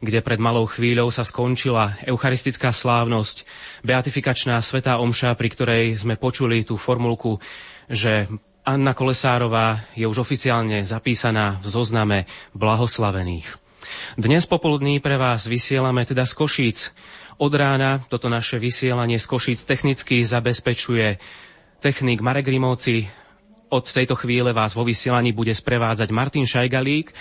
kde 0.00 0.24
pred 0.24 0.40
malou 0.40 0.64
chvíľou 0.64 1.12
sa 1.12 1.28
skončila 1.28 2.00
eucharistická 2.08 2.72
slávnosť, 2.72 3.44
beatifikačná 3.84 4.56
svetá 4.64 4.96
omša, 4.96 5.36
pri 5.36 5.48
ktorej 5.52 5.84
sme 6.00 6.16
počuli 6.16 6.64
tú 6.64 6.80
formulku, 6.80 7.36
že 7.92 8.32
Anna 8.64 8.96
Kolesárová 8.96 9.92
je 9.92 10.08
už 10.08 10.24
oficiálne 10.24 10.88
zapísaná 10.88 11.60
v 11.60 11.68
zozname 11.68 12.18
blahoslavených. 12.56 13.67
Dnes 14.18 14.46
popoludní 14.46 15.00
pre 15.00 15.16
vás 15.16 15.46
vysielame 15.46 16.04
teda 16.04 16.26
z 16.26 16.32
Košíc. 16.34 16.78
Od 17.38 17.52
rána 17.54 18.02
toto 18.10 18.26
naše 18.26 18.58
vysielanie 18.58 19.16
z 19.20 19.26
Košíc 19.26 19.62
technicky 19.62 20.26
zabezpečuje 20.26 21.18
technik 21.78 22.18
Marek 22.18 22.50
Rimovci. 22.50 23.06
Od 23.68 23.84
tejto 23.84 24.16
chvíle 24.16 24.50
vás 24.56 24.74
vo 24.74 24.82
vysielaní 24.82 25.30
bude 25.36 25.54
sprevádzať 25.54 26.08
Martin 26.10 26.48
Šajgalík. 26.48 27.12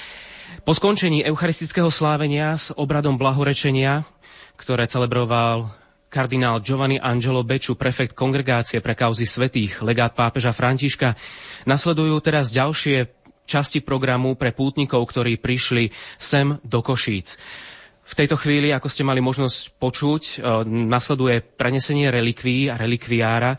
Po 0.64 0.72
skončení 0.72 1.28
eucharistického 1.28 1.92
slávenia 1.92 2.56
s 2.56 2.72
obradom 2.72 3.20
blahorečenia, 3.20 4.08
ktoré 4.56 4.88
celebroval 4.88 5.70
kardinál 6.08 6.64
Giovanni 6.64 6.98
Angelo 7.04 7.44
Beču, 7.44 7.76
prefekt 7.76 8.16
kongregácie 8.16 8.80
pre 8.80 8.96
kauzy 8.96 9.28
svetých, 9.28 9.84
legát 9.84 10.16
pápeža 10.16 10.56
Františka, 10.56 11.20
nasledujú 11.68 12.16
teraz 12.24 12.48
ďalšie 12.50 13.27
časti 13.48 13.80
programu 13.80 14.36
pre 14.36 14.52
pútnikov, 14.52 15.08
ktorí 15.08 15.40
prišli 15.40 15.90
sem 16.20 16.60
do 16.62 16.84
Košíc. 16.84 17.40
V 18.08 18.14
tejto 18.16 18.40
chvíli, 18.40 18.72
ako 18.72 18.88
ste 18.88 19.04
mali 19.04 19.20
možnosť 19.20 19.80
počuť, 19.80 20.24
e, 20.24 20.34
nasleduje 20.68 21.44
prenesenie 21.44 22.08
relikví 22.08 22.72
a 22.72 22.80
relikviára 22.80 23.56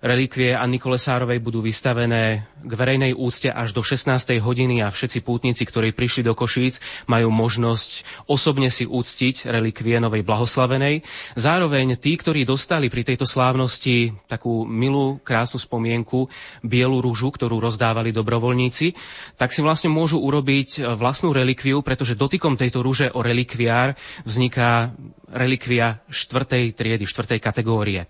Relikvie 0.00 0.56
Anny 0.56 0.80
Kolesárovej 0.80 1.44
budú 1.44 1.60
vystavené 1.60 2.48
k 2.56 2.72
verejnej 2.72 3.12
úcte 3.12 3.52
až 3.52 3.76
do 3.76 3.84
16. 3.84 4.40
hodiny 4.40 4.80
a 4.80 4.88
všetci 4.88 5.20
pútnici, 5.20 5.68
ktorí 5.68 5.92
prišli 5.92 6.24
do 6.24 6.32
Košíc, 6.32 6.80
majú 7.04 7.28
možnosť 7.28 8.24
osobne 8.24 8.72
si 8.72 8.88
úctiť 8.88 9.44
relikvie 9.44 10.00
Novej 10.00 10.24
Blahoslavenej. 10.24 11.04
Zároveň 11.36 12.00
tí, 12.00 12.16
ktorí 12.16 12.48
dostali 12.48 12.88
pri 12.88 13.12
tejto 13.12 13.28
slávnosti 13.28 14.16
takú 14.24 14.64
milú, 14.64 15.20
krásnu 15.20 15.60
spomienku, 15.60 16.32
bielu 16.64 16.96
rúžu, 17.04 17.28
ktorú 17.28 17.60
rozdávali 17.60 18.08
dobrovoľníci, 18.08 18.96
tak 19.36 19.52
si 19.52 19.60
vlastne 19.60 19.92
môžu 19.92 20.16
urobiť 20.16 20.96
vlastnú 20.96 21.36
relikviu, 21.36 21.84
pretože 21.84 22.16
dotykom 22.16 22.56
tejto 22.56 22.80
rúže 22.80 23.12
o 23.12 23.20
relikviár 23.20 23.92
vzniká 24.24 24.96
relikvia 25.28 26.00
štvrtej 26.08 26.72
triedy, 26.72 27.04
štvrtej 27.04 27.36
kategórie. 27.36 28.08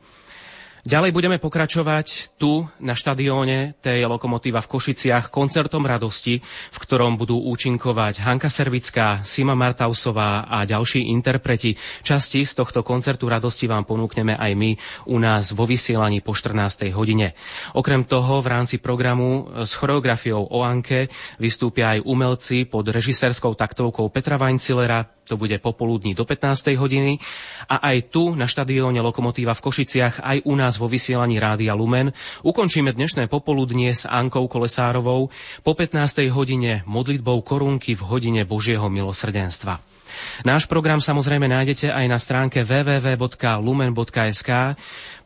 Ďalej 0.80 1.12
budeme 1.12 1.36
pokračovať 1.36 2.40
tu 2.40 2.64
na 2.80 2.96
štadióne 2.96 3.76
tej 3.84 4.08
lokomotíva 4.08 4.64
v 4.64 4.70
Košiciach 4.72 5.28
koncertom 5.28 5.84
radosti, 5.84 6.40
v 6.40 6.78
ktorom 6.80 7.20
budú 7.20 7.36
účinkovať 7.52 8.24
Hanka 8.24 8.48
Servická, 8.48 9.20
Sima 9.20 9.52
Martausová 9.52 10.48
a 10.48 10.64
ďalší 10.64 11.12
interpreti. 11.12 11.76
Časti 12.00 12.48
z 12.48 12.64
tohto 12.64 12.80
koncertu 12.80 13.28
radosti 13.28 13.68
vám 13.68 13.84
ponúkneme 13.84 14.40
aj 14.40 14.52
my 14.56 14.70
u 15.12 15.20
nás 15.20 15.52
vo 15.52 15.68
vysielaní 15.68 16.24
po 16.24 16.32
14. 16.32 16.88
hodine. 16.96 17.36
Okrem 17.76 18.08
toho 18.08 18.40
v 18.40 18.48
rámci 18.48 18.80
programu 18.80 19.52
s 19.52 19.76
choreografiou 19.76 20.48
o 20.48 20.64
Anke 20.64 21.12
vystúpia 21.36 22.00
aj 22.00 22.08
umelci 22.08 22.64
pod 22.64 22.88
režisérskou 22.88 23.52
taktovkou 23.52 24.08
Petra 24.08 24.40
Weinzillera, 24.40 25.19
to 25.30 25.38
bude 25.38 25.54
popoludní 25.62 26.18
do 26.18 26.26
15. 26.26 26.74
hodiny 26.74 27.22
a 27.70 27.94
aj 27.94 28.10
tu 28.10 28.34
na 28.34 28.50
štadióne 28.50 28.98
Lokomotíva 28.98 29.54
v 29.54 29.62
Košiciach, 29.62 30.26
aj 30.26 30.42
u 30.42 30.58
nás 30.58 30.74
vo 30.74 30.90
vysielaní 30.90 31.38
Rádia 31.38 31.78
Lumen 31.78 32.10
ukončíme 32.42 32.90
dnešné 32.90 33.30
popoludnie 33.30 33.94
s 33.94 34.10
Ankou 34.10 34.50
Kolesárovou 34.50 35.30
po 35.62 35.72
15. 35.78 36.26
hodine 36.34 36.82
modlitbou 36.90 37.46
korunky 37.46 37.94
v 37.94 38.02
hodine 38.02 38.42
Božieho 38.42 38.90
milosrdenstva. 38.90 39.99
Náš 40.42 40.64
program 40.70 41.00
samozrejme 41.02 41.46
nájdete 41.50 41.92
aj 41.92 42.06
na 42.08 42.18
stránke 42.18 42.64
www.lumen.sk. 42.64 44.50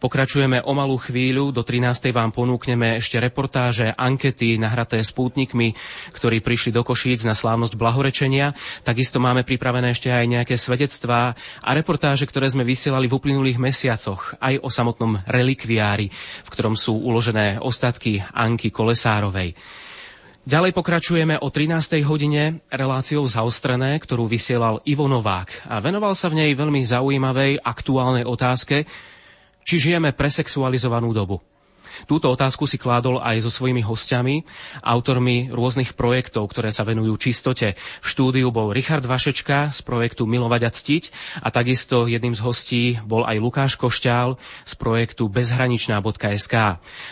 Pokračujeme 0.05 0.60
o 0.60 0.73
malú 0.76 1.00
chvíľu, 1.00 1.48
do 1.48 1.64
13. 1.64 2.12
vám 2.12 2.28
ponúkneme 2.28 3.00
ešte 3.00 3.16
reportáže, 3.16 3.89
ankety 3.97 4.60
nahraté 4.60 5.00
spútnikmi, 5.00 5.73
ktorí 6.12 6.44
prišli 6.44 6.76
do 6.76 6.84
Košíc 6.84 7.24
na 7.24 7.32
slávnosť 7.32 7.73
blahorečenia. 7.78 8.52
Takisto 8.84 9.16
máme 9.16 9.48
pripravené 9.48 9.97
ešte 9.97 10.12
aj 10.12 10.28
nejaké 10.28 10.60
svedectvá 10.60 11.32
a 11.64 11.70
reportáže, 11.73 12.28
ktoré 12.28 12.52
sme 12.52 12.68
vysielali 12.68 13.08
v 13.08 13.16
uplynulých 13.16 13.56
mesiacoch, 13.56 14.36
aj 14.44 14.60
o 14.60 14.68
samotnom 14.68 15.24
relikviári, 15.24 16.12
v 16.44 16.48
ktorom 16.52 16.76
sú 16.76 17.00
uložené 17.00 17.64
ostatky 17.64 18.20
Anky 18.20 18.68
Kolesárovej. 18.68 19.56
Ďalej 20.44 20.76
pokračujeme 20.76 21.40
o 21.40 21.48
13. 21.48 22.05
hodine 22.05 22.60
reláciou 22.68 23.24
zaostrené, 23.24 23.97
ktorú 23.97 24.28
vysielal 24.28 24.84
Ivo 24.84 25.08
Novák 25.08 25.64
a 25.73 25.81
venoval 25.81 26.12
sa 26.12 26.28
v 26.28 26.44
nej 26.44 26.52
veľmi 26.52 26.84
zaujímavej 26.84 27.64
aktuálnej 27.64 28.28
otázke, 28.28 28.84
či 29.64 29.74
žijeme 29.81 30.12
presexualizovanú 30.12 31.16
dobu. 31.16 31.40
Túto 32.05 32.31
otázku 32.31 32.66
si 32.68 32.76
kládol 32.76 33.23
aj 33.23 33.44
so 33.47 33.50
svojimi 33.50 33.81
hostiami, 33.82 34.44
autormi 34.84 35.50
rôznych 35.50 35.94
projektov, 35.94 36.50
ktoré 36.50 36.74
sa 36.74 36.84
venujú 36.84 37.16
čistote. 37.16 37.78
V 38.02 38.06
štúdiu 38.06 38.50
bol 38.50 38.74
Richard 38.74 39.05
Vašečka 39.05 39.73
z 39.73 39.81
projektu 39.86 40.26
Milovať 40.28 40.62
a 40.66 40.70
ctiť 40.70 41.05
a 41.40 41.48
takisto 41.55 42.06
jedným 42.10 42.34
z 42.36 42.40
hostí 42.44 42.84
bol 43.05 43.24
aj 43.24 43.36
Lukáš 43.40 43.73
Košťál 43.78 44.36
z 44.64 44.73
projektu 44.76 45.26
bezhraničná.sk. 45.31 46.55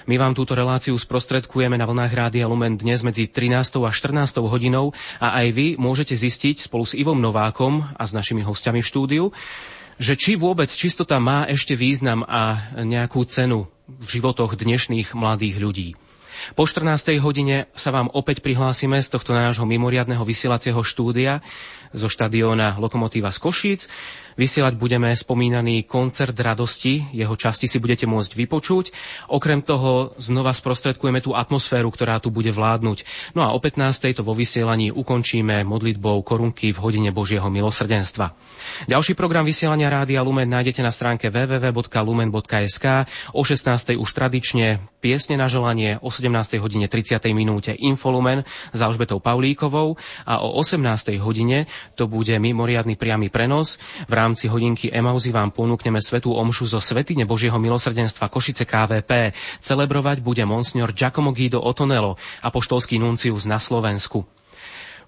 My 0.06 0.14
vám 0.18 0.32
túto 0.36 0.52
reláciu 0.52 0.94
sprostredkujeme 0.98 1.78
na 1.78 1.86
vlnách 1.88 2.12
Rádia 2.12 2.46
Lumen 2.46 2.76
dnes 2.76 3.00
medzi 3.06 3.26
13. 3.30 3.82
a 3.82 3.90
14. 3.90 4.42
hodinou 4.42 4.92
a 5.18 5.42
aj 5.42 5.46
vy 5.54 5.66
môžete 5.78 6.14
zistiť 6.14 6.68
spolu 6.68 6.84
s 6.86 6.98
Ivom 6.98 7.18
Novákom 7.18 7.84
a 7.96 8.02
s 8.04 8.12
našimi 8.12 8.44
hostiami 8.44 8.80
v 8.82 8.88
štúdiu, 8.88 9.24
že 10.02 10.18
či 10.18 10.34
vôbec 10.34 10.66
čistota 10.66 11.22
má 11.22 11.46
ešte 11.46 11.78
význam 11.78 12.26
a 12.26 12.74
nejakú 12.74 13.22
cenu 13.22 13.70
v 13.86 14.06
životoch 14.18 14.58
dnešných 14.58 15.14
mladých 15.14 15.56
ľudí. 15.62 15.88
Po 16.58 16.66
14. 16.66 17.22
hodine 17.22 17.70
sa 17.78 17.94
vám 17.94 18.10
opäť 18.10 18.42
prihlásime 18.42 18.98
z 18.98 19.14
tohto 19.14 19.30
nášho 19.30 19.62
mimoriadného 19.62 20.26
vysielacieho 20.26 20.82
štúdia 20.82 21.38
zo 21.94 22.10
štadióna 22.10 22.82
Lokomotíva 22.82 23.30
z 23.30 23.38
Košíc. 23.38 23.80
Vysielať 24.36 24.74
budeme 24.80 25.12
spomínaný 25.12 25.84
koncert 25.84 26.34
radosti, 26.38 27.04
jeho 27.12 27.36
časti 27.36 27.68
si 27.68 27.76
budete 27.76 28.08
môcť 28.08 28.32
vypočuť. 28.32 28.94
Okrem 29.28 29.60
toho 29.60 30.16
znova 30.16 30.56
sprostredkujeme 30.56 31.20
tú 31.20 31.36
atmosféru, 31.36 31.92
ktorá 31.92 32.16
tu 32.18 32.32
bude 32.32 32.48
vládnuť. 32.48 33.04
No 33.36 33.44
a 33.44 33.52
o 33.52 33.58
15. 33.60 34.16
to 34.16 34.22
vo 34.24 34.32
vysielaní 34.32 34.88
ukončíme 34.88 35.64
modlitbou 35.68 36.24
korunky 36.24 36.72
v 36.72 36.78
hodine 36.80 37.10
Božieho 37.12 37.48
milosrdenstva. 37.52 38.32
Ďalší 38.88 39.12
program 39.12 39.44
vysielania 39.44 39.92
Rádia 39.92 40.24
Lumen 40.24 40.48
nájdete 40.48 40.80
na 40.80 40.94
stránke 40.94 41.28
www.lumen.sk. 41.28 42.86
O 43.36 43.42
16. 43.44 43.98
už 43.98 44.10
tradične 44.10 44.80
piesne 45.02 45.34
na 45.34 45.50
želanie, 45.50 45.98
o 45.98 46.08
17. 46.08 46.62
hodine 46.62 46.86
30. 46.86 47.18
minúte 47.34 47.74
Infolumen 47.74 48.46
s 48.70 48.80
Alžbetou 48.80 49.18
Paulíkovou 49.18 49.98
a 50.22 50.40
o 50.40 50.56
18. 50.62 51.18
hodine 51.18 51.66
to 51.98 52.06
bude 52.06 52.32
mimoriadný 52.38 52.94
priamy 52.94 53.28
prenos. 53.28 53.82
V 54.06 54.12
rámci 54.22 54.46
hodinky 54.46 54.86
Emauzy 54.86 55.34
vám 55.34 55.50
ponúkneme 55.50 55.98
svetú 55.98 56.38
omšu 56.38 56.70
zo 56.70 56.78
Svetine 56.78 57.26
Božieho 57.26 57.58
milosrdenstva 57.58 58.30
Košice 58.30 58.62
KVP. 58.62 59.34
Celebrovať 59.58 60.22
bude 60.22 60.46
monsignor 60.46 60.94
Giacomo 60.94 61.34
Guido 61.34 61.58
Otonello, 61.58 62.14
apoštolský 62.46 63.02
nuncius 63.02 63.42
na 63.50 63.58
Slovensku. 63.58 64.22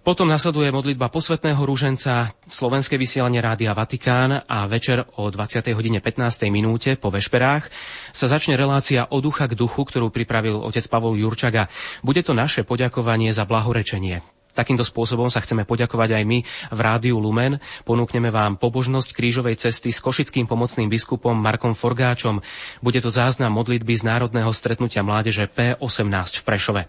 Potom 0.04 0.28
nasleduje 0.28 0.68
modlitba 0.68 1.08
posvetného 1.08 1.64
rúženca, 1.64 2.36
slovenské 2.44 3.00
vysielanie 3.00 3.40
Rádia 3.40 3.72
Vatikán 3.72 4.44
a 4.44 4.68
večer 4.68 5.00
o 5.16 5.32
20. 5.32 5.64
hodine 5.72 6.04
15. 6.04 6.44
minúte 6.52 6.92
po 7.00 7.08
vešperách 7.08 7.72
sa 8.12 8.26
začne 8.28 8.52
relácia 8.60 9.08
o 9.08 9.24
ducha 9.24 9.48
k 9.48 9.56
duchu, 9.56 9.80
ktorú 9.80 10.12
pripravil 10.12 10.60
otec 10.60 10.84
Pavol 10.92 11.16
Jurčaga. 11.16 11.72
Bude 12.04 12.20
to 12.20 12.36
naše 12.36 12.68
poďakovanie 12.68 13.32
za 13.32 13.48
blahorečenie. 13.48 14.33
Takýmto 14.54 14.86
spôsobom 14.86 15.26
sa 15.28 15.42
chceme 15.42 15.66
poďakovať 15.66 16.14
aj 16.14 16.24
my 16.24 16.38
v 16.70 16.78
Rádiu 16.78 17.18
Lumen. 17.18 17.58
Ponúkneme 17.82 18.30
vám 18.30 18.54
pobožnosť 18.54 19.10
krížovej 19.10 19.58
cesty 19.58 19.90
s 19.90 19.98
košickým 19.98 20.46
pomocným 20.46 20.86
biskupom 20.86 21.34
Markom 21.34 21.74
Forgáčom. 21.74 22.38
Bude 22.78 23.02
to 23.02 23.10
záznam 23.10 23.50
modlitby 23.50 23.98
z 23.98 24.06
Národného 24.06 24.54
stretnutia 24.54 25.02
mládeže 25.02 25.50
P18 25.50 26.38
v 26.38 26.42
Prešove. 26.46 26.82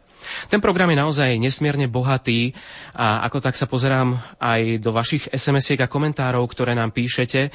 Ten 0.50 0.61
program 0.61 0.90
je 0.94 1.02
naozaj 1.02 1.42
nesmierne 1.42 1.90
bohatý 1.90 2.53
a 2.94 3.26
ako 3.26 3.42
tak 3.42 3.58
sa 3.58 3.66
pozerám 3.69 4.18
aj 4.38 4.82
do 4.82 4.94
vašich 4.94 5.30
SMS-iek 5.30 5.82
a 5.85 5.92
komentárov, 5.92 6.45
ktoré 6.50 6.77
nám 6.77 6.94
píšete 6.94 7.50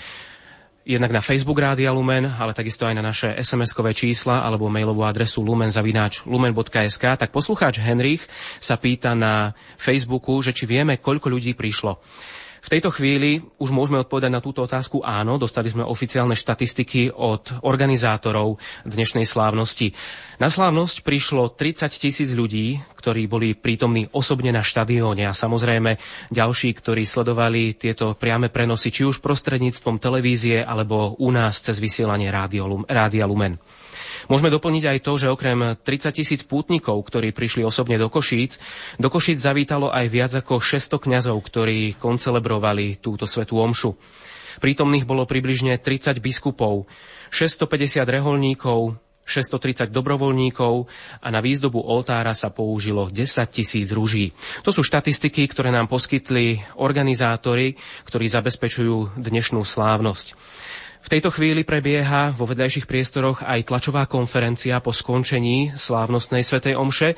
jednak 0.84 1.12
na 1.12 1.20
Facebook 1.20 1.60
Rádia 1.60 1.92
Lumen, 1.92 2.24
ale 2.26 2.56
takisto 2.56 2.88
aj 2.88 2.94
na 2.96 3.04
naše 3.04 3.28
SMS-kové 3.36 3.92
čísla 3.92 4.40
alebo 4.40 4.72
mailovú 4.72 5.04
adresu 5.04 5.44
lumenzavináč 5.44 6.24
lumen.sk, 6.24 7.04
tak 7.20 7.30
poslucháč 7.30 7.84
Henrich 7.84 8.24
sa 8.56 8.80
pýta 8.80 9.12
na 9.12 9.52
Facebooku, 9.76 10.40
že 10.40 10.56
či 10.56 10.64
vieme, 10.64 10.96
koľko 10.96 11.28
ľudí 11.28 11.52
prišlo. 11.52 12.00
V 12.60 12.68
tejto 12.68 12.92
chvíli 12.92 13.40
už 13.56 13.72
môžeme 13.72 14.04
odpovedať 14.04 14.28
na 14.28 14.44
túto 14.44 14.60
otázku 14.60 15.00
áno. 15.00 15.40
Dostali 15.40 15.72
sme 15.72 15.80
oficiálne 15.80 16.36
štatistiky 16.36 17.08
od 17.08 17.64
organizátorov 17.64 18.60
dnešnej 18.84 19.24
slávnosti. 19.24 19.96
Na 20.36 20.52
slávnosť 20.52 21.00
prišlo 21.00 21.56
30 21.56 21.88
tisíc 21.88 22.30
ľudí, 22.36 22.80
ktorí 23.00 23.24
boli 23.28 23.56
prítomní 23.56 24.12
osobne 24.12 24.52
na 24.52 24.60
štadióne 24.60 25.24
a 25.24 25.36
samozrejme 25.36 25.96
ďalší, 26.28 26.76
ktorí 26.76 27.08
sledovali 27.08 27.72
tieto 27.80 28.12
priame 28.12 28.52
prenosy, 28.52 28.92
či 28.92 29.08
už 29.08 29.24
prostredníctvom 29.24 29.96
televízie 29.96 30.60
alebo 30.60 31.16
u 31.16 31.32
nás 31.32 31.64
cez 31.64 31.80
vysielanie 31.80 32.28
Rádia 32.28 33.24
Lumen. 33.24 33.56
Môžeme 34.30 34.54
doplniť 34.54 34.84
aj 34.86 34.98
to, 35.02 35.12
že 35.18 35.26
okrem 35.26 35.74
30 35.74 36.14
tisíc 36.14 36.46
pútnikov, 36.46 37.02
ktorí 37.02 37.34
prišli 37.34 37.66
osobne 37.66 37.98
do 37.98 38.06
Košíc, 38.06 38.62
do 38.94 39.10
Košíc 39.10 39.42
zavítalo 39.42 39.90
aj 39.90 40.06
viac 40.06 40.32
ako 40.38 40.62
600 40.62 41.02
kňazov, 41.02 41.36
ktorí 41.42 41.98
koncelebrovali 41.98 43.02
túto 43.02 43.26
svetú 43.26 43.58
omšu. 43.58 43.98
Prítomných 44.62 45.02
bolo 45.02 45.26
približne 45.26 45.82
30 45.82 46.22
biskupov, 46.22 46.86
650 47.34 48.06
reholníkov, 48.06 49.02
630 49.30 49.94
dobrovoľníkov 49.94 50.90
a 51.22 51.28
na 51.30 51.38
výzdobu 51.38 51.78
oltára 51.78 52.34
sa 52.34 52.50
použilo 52.50 53.06
10 53.06 53.26
tisíc 53.50 53.90
rúží. 53.94 54.34
To 54.66 54.74
sú 54.74 54.82
štatistiky, 54.82 55.46
ktoré 55.46 55.70
nám 55.70 55.86
poskytli 55.86 56.58
organizátori, 56.78 57.78
ktorí 58.06 58.26
zabezpečujú 58.26 59.14
dnešnú 59.18 59.62
slávnosť. 59.62 60.34
V 61.00 61.08
tejto 61.08 61.32
chvíli 61.32 61.64
prebieha 61.64 62.28
vo 62.36 62.44
vedľajších 62.44 62.84
priestoroch 62.84 63.40
aj 63.40 63.72
tlačová 63.72 64.04
konferencia 64.04 64.84
po 64.84 64.92
skončení 64.92 65.72
slávnostnej 65.72 66.44
svetej 66.44 66.76
omše. 66.76 67.16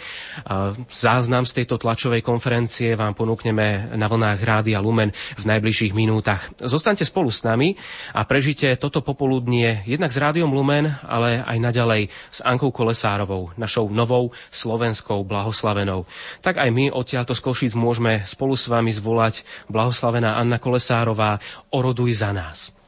Záznam 0.87 1.43
z 1.43 1.61
tejto 1.61 1.83
tlačovej 1.83 2.23
konferencie 2.23 2.95
vám 2.95 3.19
ponúkneme 3.19 3.91
na 3.99 4.07
vlnách 4.07 4.39
Rádia 4.39 4.79
Lumen 4.79 5.11
v 5.35 5.45
najbližších 5.45 5.99
minútach. 5.99 6.55
Zostaňte 6.63 7.03
spolu 7.03 7.35
s 7.35 7.43
nami 7.43 7.75
a 8.15 8.23
prežite 8.23 8.71
toto 8.79 9.03
popoludnie 9.03 9.83
jednak 9.83 10.15
s 10.15 10.21
Rádiom 10.23 10.55
Lumen, 10.55 10.87
ale 11.03 11.43
aj 11.43 11.59
naďalej 11.59 12.03
s 12.31 12.39
Ankou 12.47 12.71
Kolesárovou, 12.71 13.51
našou 13.59 13.91
novou 13.91 14.31
slovenskou 14.55 15.27
blahoslavenou. 15.27 16.07
Tak 16.39 16.63
aj 16.63 16.71
my 16.71 16.95
odtiaľto 16.95 17.35
z 17.35 17.43
Košíc 17.43 17.73
môžeme 17.75 18.23
spolu 18.31 18.55
s 18.55 18.71
vami 18.71 18.95
zvolať 18.95 19.43
blahoslavená 19.67 20.39
Anna 20.39 20.63
Kolesárová 20.63 21.43
Oroduj 21.75 22.23
za 22.23 22.31
nás. 22.31 22.82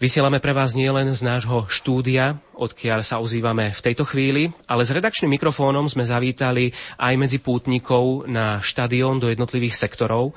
Vysielame 0.00 0.40
pre 0.40 0.56
vás 0.56 0.72
nielen 0.72 1.12
z 1.12 1.20
nášho 1.20 1.68
štúdia, 1.68 2.40
odkiaľ 2.56 3.04
sa 3.04 3.20
ozývame 3.20 3.76
v 3.76 3.84
tejto 3.84 4.08
chvíli, 4.08 4.48
ale 4.64 4.88
s 4.88 4.96
redakčným 4.96 5.36
mikrofónom 5.36 5.92
sme 5.92 6.08
zavítali 6.08 6.72
aj 6.96 7.20
medzi 7.20 7.36
pútnikov 7.36 8.24
na 8.24 8.64
štadión 8.64 9.20
do 9.20 9.28
jednotlivých 9.28 9.76
sektorov, 9.76 10.32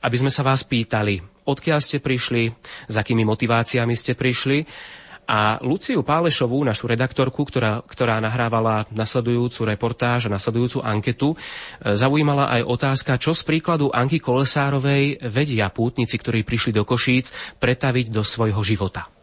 aby 0.00 0.16
sme 0.16 0.32
sa 0.32 0.40
vás 0.40 0.64
pýtali, 0.64 1.20
odkiaľ 1.44 1.84
ste 1.84 2.00
prišli, 2.00 2.48
s 2.88 2.94
akými 2.96 3.28
motiváciami 3.28 3.92
ste 3.92 4.16
prišli 4.16 4.64
a 5.24 5.56
Luciu 5.64 6.04
Pálešovú, 6.04 6.60
našu 6.64 6.84
redaktorku, 6.84 7.48
ktorá, 7.48 7.80
ktorá 7.86 8.20
nahrávala 8.20 8.84
nasledujúcu 8.92 9.64
reportáž 9.64 10.28
a 10.28 10.34
nasledujúcu 10.34 10.84
anketu, 10.84 11.32
e, 11.32 11.36
zaujímala 11.96 12.52
aj 12.60 12.62
otázka, 12.68 13.12
čo 13.16 13.32
z 13.32 13.42
príkladu 13.46 13.88
Anky 13.88 14.20
Kolesárovej 14.20 15.24
vedia 15.30 15.72
pútnici, 15.72 16.20
ktorí 16.20 16.44
prišli 16.44 16.76
do 16.76 16.84
Košíc, 16.84 17.32
pretaviť 17.56 18.12
do 18.12 18.20
svojho 18.20 18.60
života. 18.66 19.13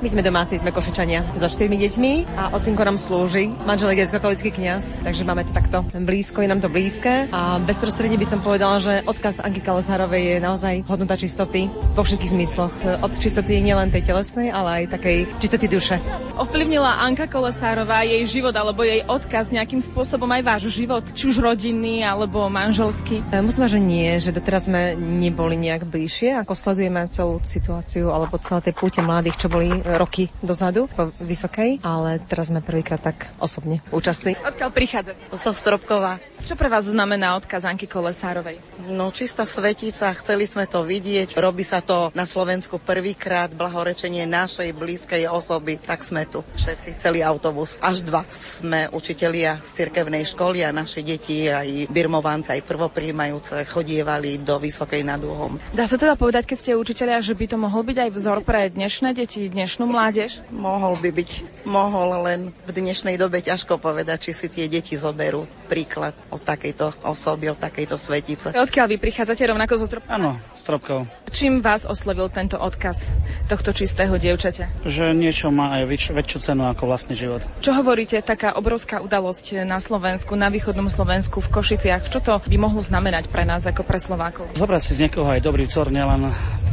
My 0.00 0.08
sme 0.08 0.24
domáci, 0.24 0.56
sme 0.56 0.72
košečania 0.72 1.36
so 1.36 1.44
štyrmi 1.44 1.76
deťmi 1.76 2.12
a 2.32 2.56
ocinko 2.56 2.80
nám 2.80 2.96
slúži. 2.96 3.52
Manžel 3.68 3.92
je 3.92 4.08
katolický 4.08 4.48
kňaz, 4.48 5.04
takže 5.04 5.22
máme 5.28 5.44
to 5.44 5.52
takto 5.52 5.84
blízko, 5.92 6.40
je 6.40 6.48
nám 6.48 6.64
to 6.64 6.72
blízke. 6.72 7.28
A 7.28 7.60
bezprostredne 7.60 8.16
by 8.16 8.24
som 8.24 8.40
povedala, 8.40 8.80
že 8.80 9.04
odkaz 9.04 9.44
Anky 9.44 9.60
Kalosárovej 9.60 10.22
je 10.24 10.36
naozaj 10.40 10.74
hodnota 10.88 11.20
čistoty 11.20 11.68
vo 11.92 12.00
všetkých 12.00 12.32
zmysloch. 12.32 12.74
Od 13.04 13.12
čistoty 13.12 13.60
nielen 13.60 13.92
tej 13.92 14.08
telesnej, 14.08 14.48
ale 14.48 14.88
aj 14.88 14.96
takej 14.96 15.28
čistoty 15.36 15.66
duše. 15.68 16.00
Ovplyvnila 16.40 17.04
Anka 17.04 17.28
Kolesárová 17.28 18.00
jej 18.08 18.24
život 18.24 18.56
alebo 18.56 18.80
jej 18.88 19.04
odkaz 19.04 19.52
nejakým 19.52 19.84
spôsobom 19.84 20.26
aj 20.40 20.42
váš 20.42 20.62
život, 20.72 21.04
či 21.12 21.28
už 21.28 21.44
rodinný 21.44 22.00
alebo 22.00 22.48
manželský? 22.48 23.28
E, 23.28 23.44
musím 23.44 23.68
že 23.68 23.78
nie, 23.78 24.08
že 24.18 24.32
doteraz 24.32 24.72
sme 24.72 24.96
neboli 24.96 25.54
nejak 25.60 25.84
bližšie, 25.84 26.40
ako 26.40 26.56
sledujeme 26.56 27.06
celú 27.12 27.38
situáciu 27.44 28.10
alebo 28.10 28.40
celé 28.40 28.66
tej 28.66 28.74
púte 28.74 28.98
mladých, 29.04 29.36
čo 29.36 29.52
boli 29.52 29.82
roky 29.96 30.32
dozadu 30.40 30.88
po 30.90 31.08
Vysokej, 31.20 31.80
ale 31.84 32.20
teraz 32.24 32.48
sme 32.48 32.64
prvýkrát 32.64 33.00
tak 33.00 33.28
osobne 33.38 33.84
účastní. 33.94 34.36
Odkiaľ 34.40 34.70
prichádzate? 34.72 35.22
Zo 35.36 35.52
Stropkova. 35.52 36.20
Čo 36.42 36.58
pre 36.58 36.66
vás 36.66 36.90
znamená 36.90 37.38
odkaz 37.38 37.62
Anky 37.62 37.86
Kolesárovej? 37.86 38.58
No, 38.90 39.14
čistá 39.14 39.46
svetica, 39.46 40.10
chceli 40.18 40.50
sme 40.50 40.66
to 40.66 40.82
vidieť. 40.82 41.38
Robí 41.38 41.62
sa 41.62 41.78
to 41.78 42.10
na 42.18 42.26
Slovensku 42.26 42.82
prvýkrát, 42.82 43.54
blahorečenie 43.54 44.26
našej 44.26 44.74
blízkej 44.74 45.30
osoby, 45.30 45.78
tak 45.78 46.02
sme 46.02 46.26
tu 46.26 46.42
všetci, 46.58 46.98
celý 46.98 47.22
autobus. 47.22 47.78
Až 47.78 48.02
dva 48.02 48.26
sme 48.26 48.90
učitelia 48.90 49.62
z 49.62 49.86
cirkevnej 49.86 50.26
školy 50.26 50.66
a 50.66 50.74
naše 50.74 51.06
deti, 51.06 51.46
aj 51.46 51.86
birmovanci, 51.94 52.58
aj 52.58 52.66
prvopríjmajúce, 52.66 53.62
chodievali 53.70 54.42
do 54.42 54.58
Vysokej 54.58 55.06
nad 55.06 55.22
Úhom. 55.22 55.62
Dá 55.70 55.86
sa 55.86 55.94
teda 55.94 56.18
povedať, 56.18 56.50
keď 56.50 56.56
ste 56.58 56.72
učitelia, 56.74 57.22
že 57.22 57.38
by 57.38 57.54
to 57.54 57.56
mohol 57.60 57.86
byť 57.86 57.98
aj 58.02 58.10
vzor 58.18 58.38
pre 58.42 58.66
dnešné 58.66 59.14
deti, 59.14 59.46
dnešnú 59.72 59.88
mládež? 59.88 60.44
Mohol 60.52 61.00
by 61.00 61.10
byť, 61.16 61.30
mohol, 61.64 62.28
len 62.28 62.52
v 62.68 62.70
dnešnej 62.76 63.16
dobe 63.16 63.40
ťažko 63.40 63.80
povedať, 63.80 64.28
či 64.28 64.36
si 64.36 64.46
tie 64.52 64.68
deti 64.68 65.00
zoberú 65.00 65.48
príklad. 65.72 66.12
od 66.28 66.44
takejto 66.44 66.92
osoby, 67.08 67.48
od 67.48 67.56
takejto 67.56 67.96
svetice. 67.96 68.52
Odkiaľ 68.52 68.86
vy 68.92 68.96
prichádzate 69.00 69.48
rovnako 69.48 69.80
zo 69.80 69.88
Stropkova? 69.88 70.12
Áno, 70.12 70.36
Stropkov. 70.52 71.08
Čím 71.32 71.64
vás 71.64 71.88
oslovil 71.88 72.28
tento 72.28 72.60
odkaz 72.60 73.00
tohto 73.48 73.72
čistého 73.72 74.12
dievčaťa? 74.20 74.84
Že 74.84 75.16
niečo 75.16 75.48
má 75.48 75.80
aj 75.80 75.88
väč- 75.88 76.12
väčšiu 76.12 76.52
cenu 76.52 76.68
ako 76.68 76.92
vlastný 76.92 77.16
život. 77.16 77.40
Čo 77.64 77.72
hovoríte, 77.72 78.20
taká 78.20 78.52
obrovská 78.52 79.00
udalosť 79.00 79.64
na 79.64 79.80
Slovensku, 79.80 80.36
na 80.36 80.52
východnom 80.52 80.92
Slovensku, 80.92 81.40
v 81.40 81.48
Košiciach, 81.48 82.12
čo 82.12 82.20
to 82.20 82.44
by 82.44 82.56
mohlo 82.60 82.84
znamenať 82.84 83.32
pre 83.32 83.48
nás 83.48 83.64
ako 83.64 83.88
pre 83.88 83.96
Slovákov? 83.96 84.52
Zobrať 84.52 84.82
si 84.84 84.92
z 85.00 85.08
niekoho 85.08 85.32
aj 85.32 85.40
dobrý 85.40 85.64
vzor, 85.64 85.88
nielen 85.88 86.28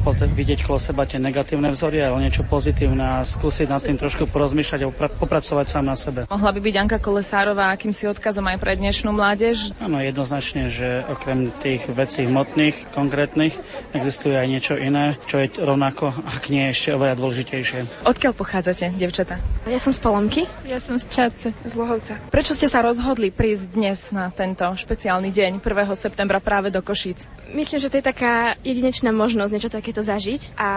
vidieť 0.10 0.66
kolo 0.66 0.82
seba 0.82 1.06
tie 1.06 1.22
negatívne 1.22 1.70
vzory, 1.70 2.02
ale 2.02 2.26
niečo 2.26 2.42
pozitívne 2.42 2.89
a 2.98 3.22
skúsiť 3.22 3.70
nad 3.70 3.86
tým 3.86 4.02
trošku 4.02 4.26
porozmýšľať 4.26 4.80
a 4.82 4.90
popracovať 4.90 5.66
sám 5.70 5.86
na 5.86 5.94
sebe. 5.94 6.26
Mohla 6.26 6.52
by 6.56 6.60
byť 6.66 6.76
Anka 6.82 6.98
Kolesárová 6.98 7.70
akýmsi 7.70 8.10
odkazom 8.10 8.50
aj 8.50 8.58
pre 8.58 8.74
dnešnú 8.74 9.14
mládež? 9.14 9.78
Áno, 9.78 10.02
jednoznačne, 10.02 10.74
že 10.74 11.06
okrem 11.06 11.54
tých 11.62 11.86
vecí 11.94 12.26
hmotných, 12.26 12.90
konkrétnych, 12.96 13.54
existuje 13.94 14.34
aj 14.34 14.48
niečo 14.50 14.74
iné, 14.80 15.20
čo 15.30 15.38
je 15.38 15.54
rovnako, 15.62 16.10
ak 16.10 16.50
nie 16.50 16.74
ešte 16.74 16.98
oveľa 16.98 17.16
dôležitejšie. 17.20 18.08
Odkiaľ 18.10 18.34
pochádzate, 18.34 18.98
devčata? 18.98 19.38
Ja 19.70 19.78
som 19.78 19.94
z 19.94 20.00
Polomky. 20.02 20.42
Ja 20.66 20.82
som 20.82 20.98
z 20.98 21.06
Čadce. 21.06 21.54
Z 21.62 21.74
Lohovca. 21.76 22.18
Prečo 22.32 22.56
ste 22.56 22.72
sa 22.72 22.82
rozhodli 22.82 23.30
prísť 23.30 23.76
dnes 23.76 24.00
na 24.16 24.32
tento 24.32 24.66
špeciálny 24.66 25.30
deň 25.30 25.52
1. 25.60 25.94
septembra 26.00 26.40
práve 26.40 26.72
do 26.72 26.80
Košíc? 26.80 27.28
Myslím, 27.52 27.82
že 27.82 27.92
to 27.92 28.00
je 28.00 28.06
taká 28.06 28.56
jedinečná 28.64 29.12
možnosť 29.12 29.52
niečo 29.52 29.72
takéto 29.74 30.06
zažiť 30.06 30.54
a 30.56 30.70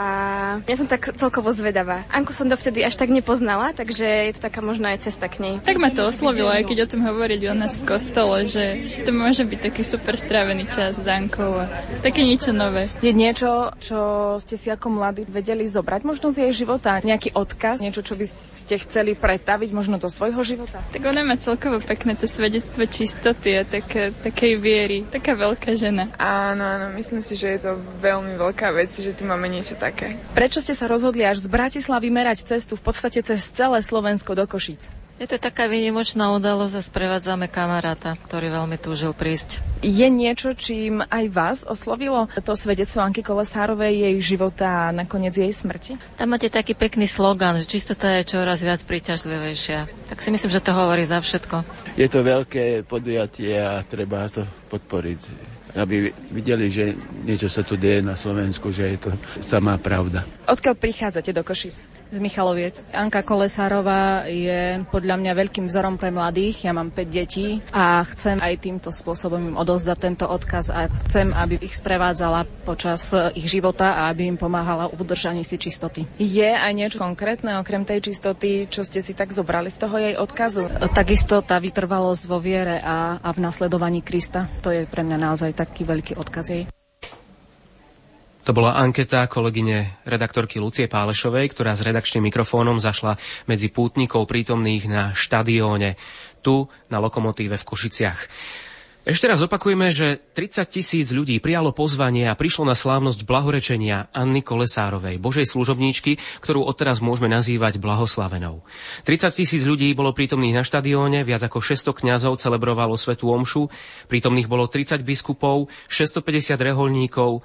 ja 0.64 0.76
som 0.76 0.88
tak 0.88 1.14
celkovo 1.14 1.52
zvedavá. 1.52 2.01
Anku 2.10 2.34
som 2.34 2.50
dovtedy 2.50 2.82
až 2.82 2.98
tak 2.98 3.12
nepoznala, 3.12 3.70
takže 3.76 4.04
je 4.04 4.32
to 4.34 4.50
taká 4.50 4.64
možná 4.64 4.96
aj 4.96 5.06
cesta 5.06 5.30
k 5.30 5.38
nej. 5.42 5.54
Tak 5.62 5.78
ma 5.78 5.92
to 5.92 6.08
oslovilo, 6.08 6.50
aj 6.50 6.66
keď 6.66 6.78
o 6.86 6.90
tom 6.90 7.02
hovorili 7.06 7.46
o 7.46 7.54
nás 7.54 7.78
v 7.78 7.86
kostole, 7.86 8.48
že, 8.48 8.88
že 8.88 9.06
to 9.06 9.12
môže 9.14 9.46
byť 9.46 9.60
taký 9.70 9.82
super 9.86 10.14
strávený 10.18 10.66
čas 10.68 10.98
s 10.98 11.06
Ankou 11.06 11.62
a 11.62 11.66
také 12.02 12.24
niečo 12.24 12.50
nové. 12.50 12.88
Je 13.04 13.12
niečo, 13.14 13.72
čo 13.78 13.98
ste 14.42 14.56
si 14.58 14.68
ako 14.72 14.90
mladí 14.90 15.22
vedeli 15.28 15.66
zobrať 15.68 16.02
možno 16.02 16.32
z 16.32 16.48
jej 16.48 16.64
života? 16.64 16.98
Nejaký 17.00 17.36
odkaz, 17.36 17.78
niečo, 17.80 18.02
čo 18.02 18.18
by 18.18 18.26
ste 18.26 18.74
chceli 18.82 19.12
pretaviť 19.18 19.70
možno 19.74 19.98
do 19.98 20.08
svojho 20.08 20.42
života? 20.44 20.82
Tak 20.92 21.02
ona 21.02 21.22
má 21.26 21.36
celkovo 21.38 21.78
pekné 21.82 22.14
to 22.18 22.26
svedectvo 22.26 22.86
čistoty 22.86 23.60
a 23.60 23.62
také, 23.66 24.12
takej 24.12 24.52
viery. 24.58 24.98
Taká 25.08 25.36
veľká 25.36 25.76
žena. 25.76 26.08
Áno, 26.16 26.64
áno, 26.64 26.86
myslím 26.96 27.20
si, 27.20 27.36
že 27.36 27.58
je 27.58 27.60
to 27.68 27.72
veľmi 28.00 28.38
veľká 28.38 28.72
vec, 28.72 28.88
že 28.94 29.12
tu 29.12 29.28
máme 29.28 29.50
niečo 29.50 29.76
také. 29.76 30.16
Prečo 30.32 30.64
ste 30.64 30.72
sa 30.72 30.88
rozhodli 30.88 31.26
až 31.26 31.44
z 31.44 31.48
Bratislavy 31.52 31.91
merať 31.98 32.46
cestu 32.46 32.78
v 32.78 32.84
podstate 32.88 33.20
cez 33.20 33.44
celé 33.50 33.82
Slovensko 33.82 34.32
do 34.32 34.46
Košíc? 34.48 34.80
Je 35.22 35.30
to 35.30 35.38
taká 35.38 35.70
výnimočná 35.70 36.34
udalosť 36.34 36.74
a 36.74 36.82
sprevádzame 36.82 37.46
kamaráta, 37.46 38.18
ktorý 38.26 38.58
veľmi 38.58 38.74
túžil 38.74 39.14
prísť. 39.14 39.62
Je 39.78 40.10
niečo, 40.10 40.50
čím 40.50 40.98
aj 40.98 41.24
vás 41.30 41.58
oslovilo 41.62 42.26
to 42.42 42.58
svedectvo 42.58 43.06
Anky 43.06 43.22
Kolesárovej, 43.22 44.02
jej 44.02 44.34
života 44.34 44.90
a 44.90 44.94
nakoniec 44.94 45.30
jej 45.38 45.54
smrti? 45.54 45.94
Tam 46.18 46.26
máte 46.26 46.50
taký 46.50 46.74
pekný 46.74 47.06
slogan, 47.06 47.54
že 47.62 47.70
čistota 47.70 48.18
je 48.18 48.34
čoraz 48.34 48.66
viac 48.66 48.82
príťažlivejšia. 48.82 50.10
Tak 50.10 50.18
si 50.18 50.34
myslím, 50.34 50.50
že 50.50 50.64
to 50.64 50.74
hovorí 50.74 51.06
za 51.06 51.22
všetko. 51.22 51.62
Je 51.94 52.10
to 52.10 52.26
veľké 52.26 52.82
podujatie 52.82 53.62
a 53.62 53.78
treba 53.86 54.26
to 54.26 54.42
podporiť 54.74 55.20
aby 55.72 56.12
videli, 56.32 56.68
že 56.68 56.92
niečo 57.24 57.48
sa 57.48 57.64
tu 57.64 57.80
deje 57.80 58.04
na 58.04 58.12
Slovensku, 58.12 58.68
že 58.68 58.96
je 58.96 58.98
to 59.08 59.10
samá 59.40 59.80
pravda. 59.80 60.24
Odkiaľ 60.44 60.74
prichádzate 60.76 61.32
do 61.32 61.40
Košic? 61.40 62.01
Z 62.12 62.20
Michaloviec. 62.20 62.84
Anka 62.92 63.24
Kolesárová 63.24 64.28
je 64.28 64.84
podľa 64.92 65.16
mňa 65.16 65.32
veľkým 65.32 65.64
vzorom 65.64 65.96
pre 65.96 66.12
mladých. 66.12 66.68
Ja 66.68 66.76
mám 66.76 66.92
5 66.92 67.08
detí 67.08 67.64
a 67.72 68.04
chcem 68.04 68.36
aj 68.36 68.60
týmto 68.60 68.92
spôsobom 68.92 69.40
im 69.40 69.56
odovzdať 69.56 69.98
tento 69.98 70.28
odkaz 70.28 70.68
a 70.68 70.92
chcem, 71.08 71.32
aby 71.32 71.56
ich 71.64 71.72
sprevádzala 71.72 72.44
počas 72.68 73.16
ich 73.32 73.48
života 73.48 73.96
a 73.96 74.12
aby 74.12 74.28
im 74.28 74.36
pomáhala 74.36 74.92
v 74.92 75.00
udržaní 75.00 75.42
si 75.42 75.56
čistoty. 75.56 76.04
Je 76.20 76.52
aj 76.52 76.72
niečo 76.76 77.00
konkrétne 77.00 77.56
okrem 77.56 77.88
tej 77.88 78.12
čistoty, 78.12 78.68
čo 78.68 78.84
ste 78.84 79.00
si 79.00 79.16
tak 79.16 79.32
zobrali 79.32 79.72
z 79.72 79.80
toho 79.80 79.96
jej 79.96 80.14
odkazu? 80.20 80.68
Takisto 80.92 81.40
tá 81.40 81.56
vytrvalosť 81.56 82.22
vo 82.28 82.36
viere 82.36 82.76
a, 82.84 83.16
a 83.24 83.28
v 83.32 83.40
nasledovaní 83.40 84.04
Krista. 84.04 84.52
To 84.60 84.68
je 84.68 84.84
pre 84.84 85.00
mňa 85.00 85.32
naozaj 85.32 85.56
taký 85.56 85.88
veľký 85.88 86.20
odkaz 86.20 86.46
jej. 86.52 86.64
To 88.42 88.50
bola 88.50 88.74
anketa 88.74 89.30
kolegyne 89.30 90.02
redaktorky 90.02 90.58
Lucie 90.58 90.90
Pálešovej, 90.90 91.54
ktorá 91.54 91.78
s 91.78 91.86
redakčným 91.86 92.26
mikrofónom 92.26 92.82
zašla 92.82 93.14
medzi 93.46 93.70
pútnikov 93.70 94.26
prítomných 94.26 94.90
na 94.90 95.14
štadióne, 95.14 95.94
tu 96.42 96.66
na 96.90 96.98
Lokomotíve 96.98 97.54
v 97.54 97.68
Košiciach. 97.70 98.20
Ešte 99.02 99.26
raz 99.26 99.42
opakujeme, 99.42 99.90
že 99.90 100.22
30 100.34 100.78
tisíc 100.78 101.10
ľudí 101.10 101.42
prijalo 101.42 101.74
pozvanie 101.74 102.30
a 102.30 102.38
prišlo 102.38 102.70
na 102.70 102.78
slávnosť 102.78 103.26
blahorečenia 103.26 104.10
Anny 104.14 104.46
Kolesárovej, 104.46 105.18
Božej 105.18 105.46
služobníčky, 105.46 106.22
ktorú 106.38 106.62
odteraz 106.62 107.02
môžeme 107.02 107.26
nazývať 107.26 107.82
blahoslavenou. 107.82 108.62
30 109.02 109.38
tisíc 109.42 109.66
ľudí 109.66 109.90
bolo 109.98 110.14
prítomných 110.14 110.54
na 110.54 110.62
štadióne, 110.62 111.26
viac 111.26 111.42
ako 111.42 111.58
600 111.58 111.98
kňazov 111.98 112.38
celebrovalo 112.38 112.94
svetú 112.94 113.34
omšu, 113.34 113.70
prítomných 114.06 114.46
bolo 114.46 114.70
30 114.70 115.02
biskupov, 115.02 115.66
650 115.90 116.54
reholníkov, 116.62 117.42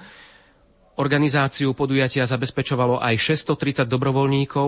Organizáciu 0.97 1.77
podujatia 1.77 2.25
zabezpečovalo 2.25 2.97
aj 2.97 3.37
630 3.45 3.85
dobrovoľníkov 3.85 4.67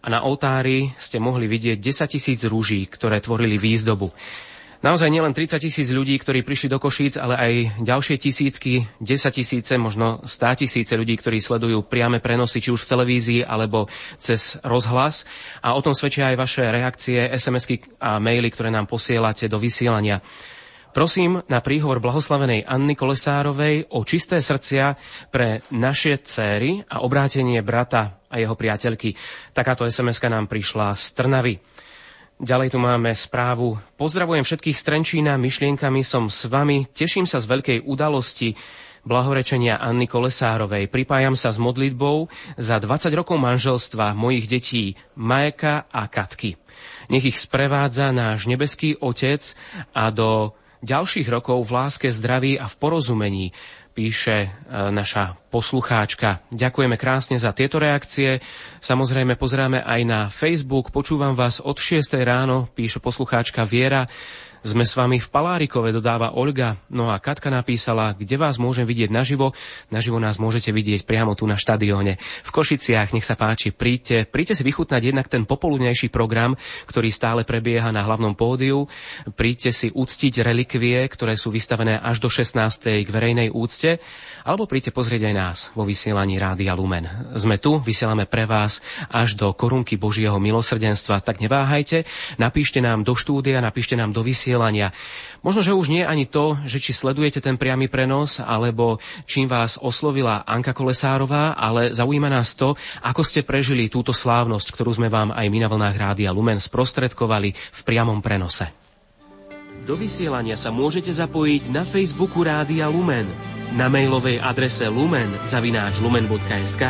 a 0.00 0.06
na 0.08 0.24
oltári 0.24 0.96
ste 0.96 1.20
mohli 1.20 1.44
vidieť 1.44 1.76
10 1.76 2.16
tisíc 2.16 2.40
rúží, 2.48 2.88
ktoré 2.88 3.20
tvorili 3.20 3.60
výzdobu. 3.60 4.08
Naozaj 4.80 5.08
nielen 5.08 5.32
30 5.32 5.56
tisíc 5.56 5.88
ľudí, 5.88 6.16
ktorí 6.20 6.44
prišli 6.44 6.68
do 6.68 6.76
Košíc, 6.76 7.16
ale 7.16 7.34
aj 7.36 7.52
ďalšie 7.80 8.16
tisícky, 8.20 8.84
10 9.00 9.36
tisíce, 9.36 9.72
možno 9.80 10.20
100 10.24 10.64
tisíce 10.64 10.92
ľudí, 10.92 11.16
ktorí 11.16 11.40
sledujú 11.40 11.84
priame 11.88 12.20
prenosy, 12.20 12.60
či 12.60 12.72
už 12.72 12.84
v 12.84 12.90
televízii, 12.92 13.40
alebo 13.44 13.88
cez 14.20 14.60
rozhlas. 14.60 15.24
A 15.64 15.72
o 15.72 15.80
tom 15.80 15.96
svedčia 15.96 16.28
aj 16.32 16.40
vaše 16.40 16.62
reakcie, 16.64 17.18
SMS-ky 17.36 18.00
a 18.00 18.20
maily, 18.20 18.52
ktoré 18.52 18.68
nám 18.68 18.84
posielate 18.88 19.48
do 19.48 19.56
vysielania. 19.56 20.20
Prosím 20.96 21.44
na 21.52 21.60
príhovor 21.60 22.00
blahoslavenej 22.00 22.64
Anny 22.64 22.96
Kolesárovej 22.96 23.92
o 23.92 24.00
čisté 24.00 24.40
srdcia 24.40 24.96
pre 25.28 25.60
naše 25.68 26.16
céry 26.24 26.80
a 26.88 27.04
obrátenie 27.04 27.60
brata 27.60 28.24
a 28.32 28.40
jeho 28.40 28.56
priateľky. 28.56 29.12
Takáto 29.52 29.84
sms 29.84 30.24
nám 30.24 30.48
prišla 30.48 30.96
z 30.96 31.04
Trnavy. 31.12 31.54
Ďalej 32.40 32.72
tu 32.72 32.80
máme 32.80 33.12
správu. 33.12 33.76
Pozdravujem 34.00 34.40
všetkých 34.40 34.72
z 34.72 34.82
Trenčína, 34.88 35.36
myšlienkami 35.36 36.00
som 36.00 36.32
s 36.32 36.48
vami, 36.48 36.88
teším 36.88 37.28
sa 37.28 37.44
z 37.44 37.52
veľkej 37.52 37.78
udalosti 37.84 38.56
blahorečenia 39.04 39.76
Anny 39.76 40.08
Kolesárovej. 40.08 40.88
Pripájam 40.88 41.36
sa 41.36 41.52
s 41.52 41.60
modlitbou 41.60 42.32
za 42.56 42.80
20 42.80 43.12
rokov 43.12 43.36
manželstva 43.36 44.16
mojich 44.16 44.48
detí 44.48 44.96
Majka 45.12 45.92
a 45.92 46.08
Katky. 46.08 46.56
Nech 47.12 47.28
ich 47.28 47.36
sprevádza 47.36 48.16
náš 48.16 48.48
nebeský 48.48 48.96
Otec 48.96 49.52
a 49.92 50.08
do 50.08 50.56
ďalších 50.86 51.26
rokov 51.26 51.66
v 51.66 51.74
láske, 51.74 52.06
zdraví 52.06 52.54
a 52.54 52.70
v 52.70 52.76
porozumení, 52.78 53.46
píše 53.96 54.36
e, 54.36 54.48
naša 54.92 55.40
poslucháčka. 55.48 56.44
Ďakujeme 56.52 57.00
krásne 57.00 57.40
za 57.40 57.50
tieto 57.56 57.80
reakcie. 57.80 58.44
Samozrejme 58.84 59.40
pozeráme 59.40 59.80
aj 59.80 60.00
na 60.04 60.20
Facebook. 60.28 60.92
Počúvam 60.92 61.32
vás 61.32 61.64
od 61.64 61.80
6. 61.80 62.12
ráno, 62.20 62.68
píše 62.76 63.00
poslucháčka 63.00 63.64
Viera. 63.64 64.04
Sme 64.62 64.88
s 64.88 64.96
vami 64.96 65.20
v 65.20 65.28
Palárikove, 65.28 65.92
dodáva 65.92 66.32
Olga. 66.32 66.80
No 66.88 67.12
a 67.12 67.20
Katka 67.20 67.52
napísala, 67.52 68.16
kde 68.16 68.38
vás 68.40 68.56
môžem 68.56 68.88
vidieť 68.88 69.10
naživo. 69.12 69.52
Naživo 69.92 70.16
nás 70.16 70.40
môžete 70.40 70.72
vidieť 70.72 71.04
priamo 71.04 71.36
tu 71.36 71.44
na 71.44 71.58
štadióne. 71.58 72.16
V 72.46 72.50
Košiciach, 72.54 73.12
nech 73.12 73.26
sa 73.26 73.36
páči, 73.36 73.74
príďte. 73.74 74.24
Príďte 74.28 74.60
si 74.60 74.64
vychutnať 74.64 75.02
jednak 75.02 75.26
ten 75.28 75.44
popoludnejší 75.44 76.08
program, 76.08 76.56
ktorý 76.88 77.08
stále 77.12 77.42
prebieha 77.42 77.92
na 77.92 78.06
hlavnom 78.06 78.32
pódiu. 78.38 78.88
Príďte 79.36 79.70
si 79.74 79.88
uctiť 79.92 80.40
relikvie, 80.40 81.04
ktoré 81.08 81.36
sú 81.36 81.52
vystavené 81.52 81.98
až 81.98 82.22
do 82.22 82.28
16. 82.32 83.04
k 83.04 83.08
verejnej 83.08 83.48
úcte. 83.52 83.98
Alebo 84.46 84.70
príďte 84.70 84.94
pozrieť 84.94 85.26
aj 85.26 85.34
nás 85.34 85.58
vo 85.74 85.82
vysielaní 85.82 86.38
Rádia 86.38 86.70
Lumen. 86.78 87.02
Sme 87.34 87.58
tu, 87.58 87.82
vysielame 87.82 88.30
pre 88.30 88.46
vás 88.46 88.78
až 89.10 89.34
do 89.34 89.50
korunky 89.50 89.98
Božieho 89.98 90.38
milosrdenstva. 90.38 91.18
Tak 91.18 91.42
neváhajte, 91.42 92.06
napíšte 92.38 92.78
nám 92.78 93.02
do 93.02 93.18
štúdia, 93.18 93.58
napíšte 93.58 93.98
nám 93.98 94.14
do 94.14 94.22
vysielania. 94.22 94.94
Možno, 95.42 95.66
že 95.66 95.74
už 95.74 95.90
nie 95.90 96.06
ani 96.06 96.30
to, 96.30 96.54
že 96.62 96.78
či 96.78 96.94
sledujete 96.94 97.42
ten 97.42 97.58
priamy 97.58 97.90
prenos, 97.90 98.38
alebo 98.38 99.02
čím 99.26 99.50
vás 99.50 99.82
oslovila 99.82 100.46
Anka 100.46 100.70
Kolesárová, 100.70 101.58
ale 101.58 101.90
zaujíma 101.90 102.30
nás 102.30 102.54
to, 102.54 102.78
ako 103.02 103.26
ste 103.26 103.42
prežili 103.42 103.90
túto 103.90 104.14
slávnosť, 104.14 104.70
ktorú 104.70 104.94
sme 104.94 105.10
vám 105.10 105.34
aj 105.34 105.46
my 105.50 105.58
na 105.58 105.66
vlnách 105.66 105.96
Rádia 105.98 106.30
Lumen 106.30 106.62
sprostredkovali 106.62 107.50
v 107.50 107.80
priamom 107.82 108.22
prenose. 108.22 108.85
Do 109.86 109.94
vysielania 109.94 110.58
sa 110.58 110.74
môžete 110.74 111.14
zapojiť 111.14 111.70
na 111.70 111.86
Facebooku 111.86 112.42
Rádia 112.42 112.90
Lumen, 112.90 113.30
na 113.70 113.86
mailovej 113.86 114.42
adrese 114.42 114.90
lumen 114.90 115.30
zavináč 115.46 116.02
lumen.sk 116.02 116.82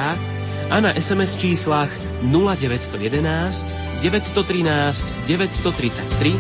a 0.73 0.77
na 0.81 0.97
SMS 0.97 1.37
číslach 1.37 1.93
0911 2.25 4.01
913 4.01 5.29
933 5.29 6.33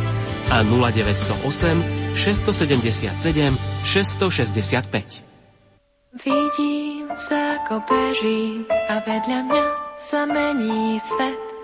a 0.48 0.64
0908 0.64 2.16
677 2.16 3.20
665. 3.84 5.28
Vidím 6.16 7.12
sa, 7.12 7.60
ako 7.60 7.84
bežím 7.84 8.64
a 8.72 9.04
vedľa 9.04 9.40
mňa 9.44 9.66
sa 10.00 10.24
mení 10.24 10.96
svet. 10.96 11.55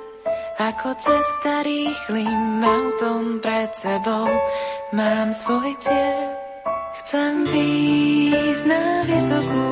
Ako 0.61 0.93
cesta 1.01 1.65
rýchlým 1.65 2.61
autom 2.61 3.41
pred 3.41 3.73
sebou 3.73 4.29
mám 4.93 5.33
svoj 5.33 5.73
cieľ. 5.81 6.29
Chcem 7.01 7.49
výjsť 7.49 8.65
na 8.69 8.85
vysokú 9.09 9.69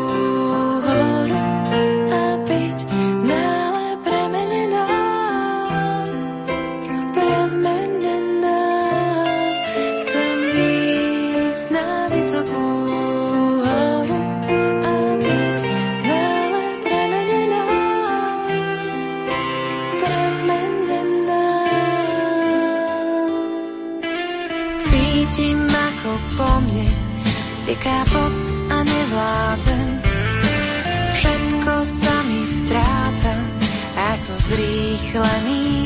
zrýchlený 34.50 35.79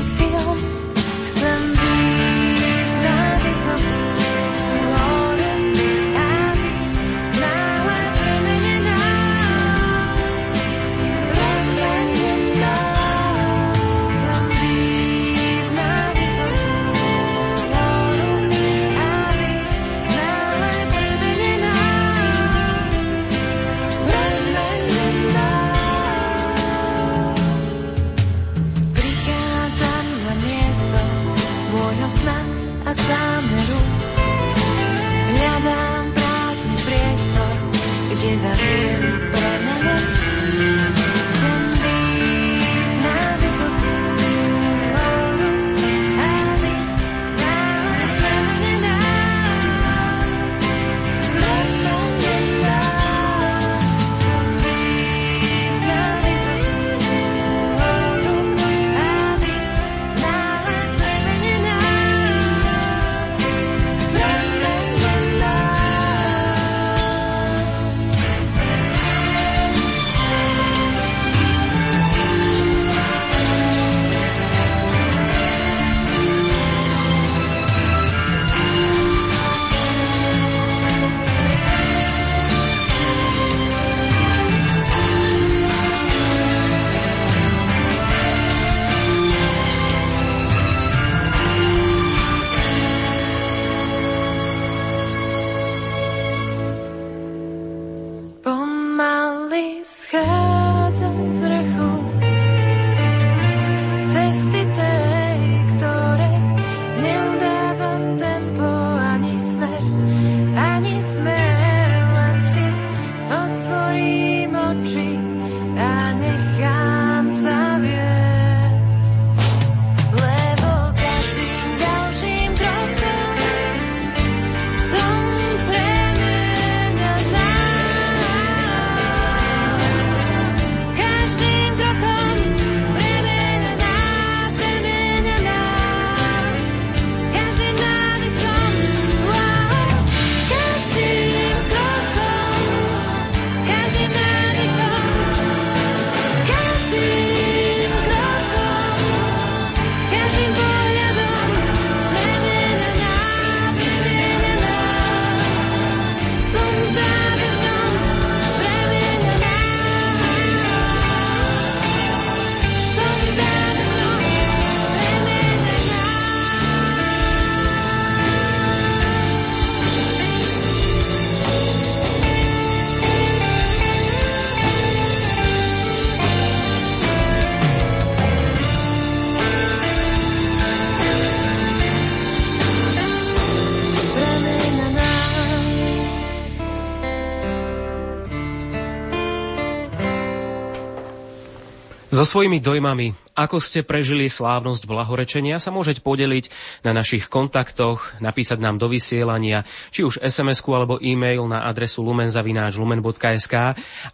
Svojimi 192.25 192.61
dojmami 192.61 193.15
ako 193.35 193.59
ste 193.59 193.83
prežili 193.83 194.31
slávnosť 194.31 194.87
blahorečenia, 194.87 195.59
sa 195.59 195.75
môžete 195.75 195.99
podeliť 196.07 196.55
na 196.87 196.95
našich 196.95 197.27
kontaktoch, 197.27 198.15
napísať 198.23 198.63
nám 198.63 198.79
do 198.79 198.87
vysielania, 198.87 199.67
či 199.91 200.07
už 200.07 200.23
SMS-ku 200.23 200.71
alebo 200.71 201.03
e-mail 201.03 201.43
na 201.51 201.67
adresu 201.67 202.07
lumenzavináč.lumen.sk 202.07 203.55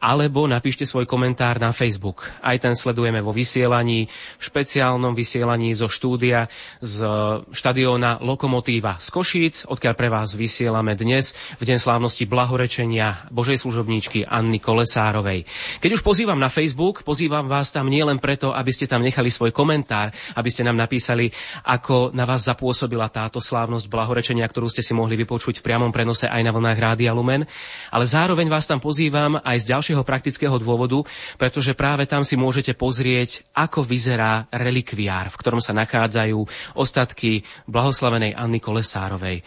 alebo 0.01 0.49
napíšte 0.49 0.89
svoj 0.89 1.05
komentár 1.05 1.61
na 1.61 1.77
Facebook. 1.77 2.33
Aj 2.41 2.57
ten 2.57 2.73
sledujeme 2.73 3.21
vo 3.21 3.37
vysielaní, 3.37 4.09
v 4.09 4.43
špeciálnom 4.43 5.13
vysielaní 5.13 5.77
zo 5.77 5.93
štúdia 5.93 6.49
z 6.81 7.05
štadióna 7.53 8.25
Lokomotíva 8.25 8.97
z 9.05 9.09
Košíc, 9.13 9.69
odkiaľ 9.69 9.95
pre 10.01 10.09
vás 10.09 10.33
vysielame 10.33 10.97
dnes 10.97 11.37
v 11.61 11.69
deň 11.69 11.77
slávnosti 11.77 12.25
blahorečenia 12.25 13.29
Božej 13.29 13.61
služobníčky 13.61 14.25
Anny 14.25 14.65
Kolesárovej. 14.65 15.45
Keď 15.85 16.01
už 16.01 16.01
pozývam 16.01 16.41
na 16.41 16.49
Facebook, 16.49 17.05
pozývam 17.05 17.45
vás 17.45 17.69
tam 17.69 17.93
nielen 17.93 18.17
preto, 18.17 18.57
aby 18.57 18.73
ste 18.73 18.89
tam 18.89 19.10
nechali 19.11 19.27
svoj 19.27 19.51
komentár, 19.51 20.15
aby 20.39 20.47
ste 20.47 20.63
nám 20.63 20.79
napísali, 20.79 21.27
ako 21.67 22.15
na 22.15 22.23
vás 22.23 22.47
zapôsobila 22.47 23.11
táto 23.11 23.43
slávnosť 23.43 23.91
blahorečenia, 23.91 24.47
ktorú 24.47 24.71
ste 24.71 24.87
si 24.87 24.95
mohli 24.95 25.19
vypočuť 25.19 25.59
v 25.59 25.67
priamom 25.67 25.91
prenose 25.91 26.31
aj 26.31 26.47
na 26.47 26.55
vlnách 26.55 26.79
Rádia 26.79 27.11
Lumen. 27.11 27.43
Ale 27.91 28.07
zároveň 28.07 28.47
vás 28.47 28.71
tam 28.71 28.79
pozývam 28.79 29.43
aj 29.43 29.67
z 29.67 29.69
ďalšieho 29.75 30.07
praktického 30.07 30.55
dôvodu, 30.63 31.03
pretože 31.35 31.75
práve 31.75 32.07
tam 32.07 32.23
si 32.23 32.39
môžete 32.39 32.79
pozrieť, 32.79 33.43
ako 33.51 33.83
vyzerá 33.83 34.47
relikviár, 34.55 35.35
v 35.35 35.39
ktorom 35.43 35.59
sa 35.59 35.75
nachádzajú 35.75 36.39
ostatky 36.79 37.43
blahoslavenej 37.67 38.39
Anny 38.39 38.63
Kolesárovej. 38.63 39.43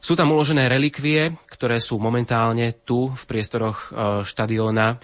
Sú 0.00 0.16
tam 0.16 0.32
uložené 0.32 0.64
relikvie, 0.64 1.36
ktoré 1.44 1.76
sú 1.76 2.00
momentálne 2.00 2.72
tu 2.88 3.12
v 3.12 3.22
priestoroch 3.28 3.92
štadióna 4.24 4.96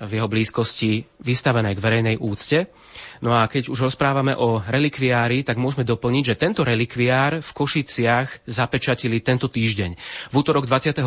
v 0.00 0.10
jeho 0.16 0.28
blízkosti 0.28 1.04
vystavené 1.20 1.76
k 1.76 1.82
verejnej 1.84 2.16
úcte. 2.16 2.72
No 3.20 3.36
a 3.36 3.44
keď 3.44 3.68
už 3.68 3.92
rozprávame 3.92 4.32
o 4.32 4.64
relikviári, 4.64 5.44
tak 5.44 5.60
môžeme 5.60 5.84
doplniť, 5.84 6.24
že 6.24 6.40
tento 6.40 6.64
relikviár 6.64 7.44
v 7.44 7.50
Košiciach 7.52 8.48
zapečatili 8.48 9.20
tento 9.20 9.52
týždeň. 9.52 9.90
V 10.32 10.34
útorok 10.34 10.64
28. 10.64 11.04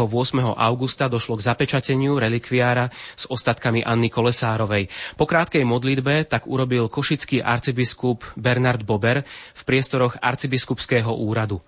augusta 0.54 1.10
došlo 1.10 1.42
k 1.42 1.46
zapečateniu 1.50 2.22
relikviára 2.22 2.94
s 3.18 3.26
ostatkami 3.26 3.82
Anny 3.82 4.14
Kolesárovej. 4.14 4.94
Po 5.18 5.26
krátkej 5.26 5.66
modlitbe 5.66 6.30
tak 6.30 6.46
urobil 6.46 6.86
košický 6.86 7.42
arcibiskup 7.42 8.22
Bernard 8.38 8.86
Bober 8.86 9.26
v 9.58 9.62
priestoroch 9.66 10.22
arcibiskupského 10.22 11.10
úradu. 11.10 11.66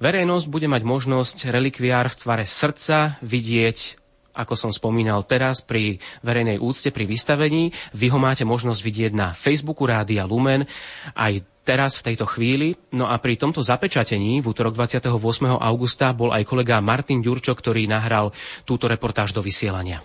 Verejnosť 0.00 0.50
bude 0.50 0.66
mať 0.66 0.82
možnosť 0.82 1.52
relikviár 1.52 2.10
v 2.10 2.18
tvare 2.18 2.44
srdca 2.48 3.22
vidieť 3.22 4.01
ako 4.32 4.54
som 4.56 4.70
spomínal 4.72 5.24
teraz 5.28 5.60
pri 5.60 6.00
verejnej 6.24 6.56
úcte, 6.56 6.88
pri 6.88 7.04
vystavení. 7.04 7.72
Vy 7.92 8.06
ho 8.08 8.18
máte 8.18 8.48
možnosť 8.48 8.80
vidieť 8.80 9.12
na 9.12 9.36
Facebooku 9.36 9.84
Rádia 9.84 10.24
Lumen 10.24 10.64
aj 11.12 11.44
teraz 11.62 12.00
v 12.02 12.12
tejto 12.12 12.26
chvíli. 12.26 12.74
No 12.96 13.06
a 13.06 13.20
pri 13.20 13.38
tomto 13.38 13.62
zapečatení 13.62 14.42
v 14.42 14.46
útorok 14.46 14.74
28. 14.74 15.12
augusta 15.60 16.10
bol 16.10 16.34
aj 16.34 16.42
kolega 16.48 16.82
Martin 16.82 17.22
Ďurčo, 17.22 17.54
ktorý 17.54 17.86
nahral 17.86 18.34
túto 18.66 18.90
reportáž 18.90 19.36
do 19.36 19.44
vysielania. 19.44 20.02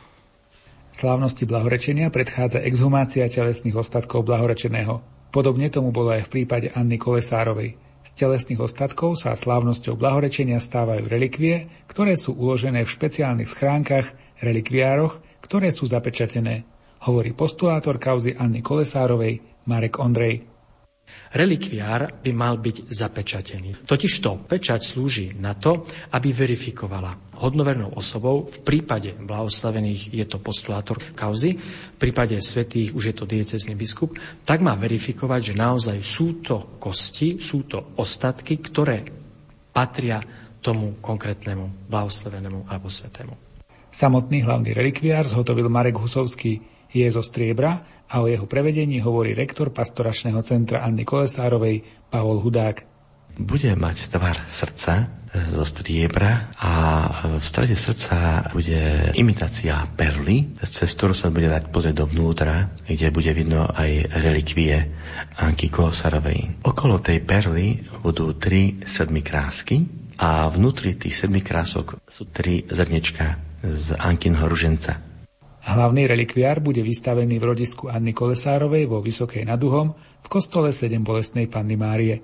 Slávnosti 0.94 1.46
blahorečenia 1.46 2.10
predchádza 2.10 2.64
exhumácia 2.64 3.28
telesných 3.28 3.76
ostatkov 3.76 4.26
blahorečeného. 4.26 5.04
Podobne 5.30 5.68
tomu 5.68 5.92
bolo 5.92 6.16
aj 6.16 6.26
v 6.26 6.32
prípade 6.42 6.68
Anny 6.74 6.98
Kolesárovej. 6.98 7.87
Z 8.08 8.24
telesných 8.24 8.64
ostatkov 8.64 9.20
sa 9.20 9.36
slávnosťou 9.36 10.00
blahorečenia 10.00 10.64
stávajú 10.64 11.12
relikvie, 11.12 11.68
ktoré 11.92 12.16
sú 12.16 12.40
uložené 12.40 12.88
v 12.88 12.94
špeciálnych 12.96 13.52
schránkach, 13.52 14.16
relikviároch, 14.40 15.20
ktoré 15.44 15.76
sú 15.76 15.92
zapečatené, 15.92 16.64
hovorí 17.04 17.36
postulátor 17.36 18.00
kauzy 18.00 18.32
Anny 18.40 18.64
Kolesárovej 18.64 19.44
Marek 19.68 20.00
Ondrej. 20.00 20.48
Relikviár 21.28 22.24
by 22.24 22.32
mal 22.32 22.58
byť 22.58 22.88
zapečatený. 22.88 23.84
Totižto 23.84 24.48
pečať 24.48 24.82
slúži 24.82 25.36
na 25.36 25.54
to, 25.54 25.84
aby 26.16 26.32
verifikovala 26.32 27.36
hodnovernou 27.38 27.94
osobou, 27.94 28.48
v 28.48 28.60
prípade 28.64 29.14
blahoslavených 29.14 30.16
je 30.16 30.26
to 30.26 30.42
postulátor 30.42 30.98
kauzy, 31.14 31.60
v 31.60 31.98
prípade 32.00 32.40
svetých 32.42 32.96
už 32.96 33.04
je 33.12 33.16
to 33.16 33.26
diecezný 33.30 33.76
biskup, 33.76 34.16
tak 34.48 34.64
má 34.64 34.74
verifikovať, 34.80 35.54
že 35.54 35.60
naozaj 35.60 35.98
sú 36.02 36.42
to 36.42 36.80
kosti, 36.82 37.38
sú 37.38 37.68
to 37.70 38.00
ostatky, 38.00 38.58
ktoré 38.58 39.06
patria 39.70 40.24
tomu 40.58 40.98
konkrétnemu 40.98 41.88
blahoslavenému 41.92 42.66
alebo 42.66 42.90
svetému. 42.90 43.38
Samotný 43.88 44.44
hlavný 44.44 44.76
relikviár 44.76 45.24
zhotovil 45.26 45.70
Marek 45.72 45.96
Husovský. 45.96 46.77
Je 46.92 47.08
zo 47.12 47.24
striebra 47.24 48.06
a 48.08 48.24
o 48.24 48.32
jeho 48.32 48.48
prevedení 48.48 49.04
hovorí 49.04 49.36
rektor 49.36 49.76
pastoračného 49.76 50.40
centra 50.44 50.84
Anny 50.84 51.04
Kolesárovej 51.04 51.84
Pavol 52.08 52.40
Hudák. 52.40 52.88
Bude 53.38 53.76
mať 53.78 54.10
tvar 54.10 54.50
srdca 54.50 55.18
zo 55.54 55.66
striebra 55.68 56.50
a 56.58 56.74
v 57.38 57.44
strede 57.44 57.78
srdca 57.78 58.50
bude 58.50 59.14
imitácia 59.14 59.78
perly, 59.94 60.58
cez 60.66 60.90
ktorú 60.98 61.14
sa 61.14 61.30
bude 61.30 61.52
dať 61.52 61.70
pozrieť 61.70 62.02
dovnútra, 62.02 62.74
kde 62.88 63.14
bude 63.14 63.32
vidno 63.38 63.70
aj 63.70 64.10
relikvie 64.18 64.90
Anky 65.38 65.70
Kolesárovej. 65.70 66.66
Okolo 66.66 66.98
tej 66.98 67.22
perly 67.22 67.86
budú 68.02 68.34
tri 68.34 68.82
sedmi 68.88 69.22
krásky 69.22 69.86
a 70.18 70.50
vnútri 70.50 70.98
tých 70.98 71.14
sedmi 71.14 71.46
krások 71.46 72.02
sú 72.10 72.26
tri 72.34 72.66
zrnečka 72.66 73.38
z 73.62 73.94
Ankinho 73.98 74.50
ruženca. 74.50 75.07
Hlavný 75.68 76.08
relikviár 76.08 76.64
bude 76.64 76.80
vystavený 76.80 77.44
v 77.44 77.48
rodisku 77.52 77.92
Anny 77.92 78.16
Kolesárovej 78.16 78.88
vo 78.88 79.04
Vysokej 79.04 79.44
nad 79.44 79.60
Uhom 79.60 79.92
v 80.24 80.28
kostole 80.32 80.72
7 80.72 80.96
bolestnej 81.04 81.52
Panny 81.52 81.76
Márie. 81.76 82.24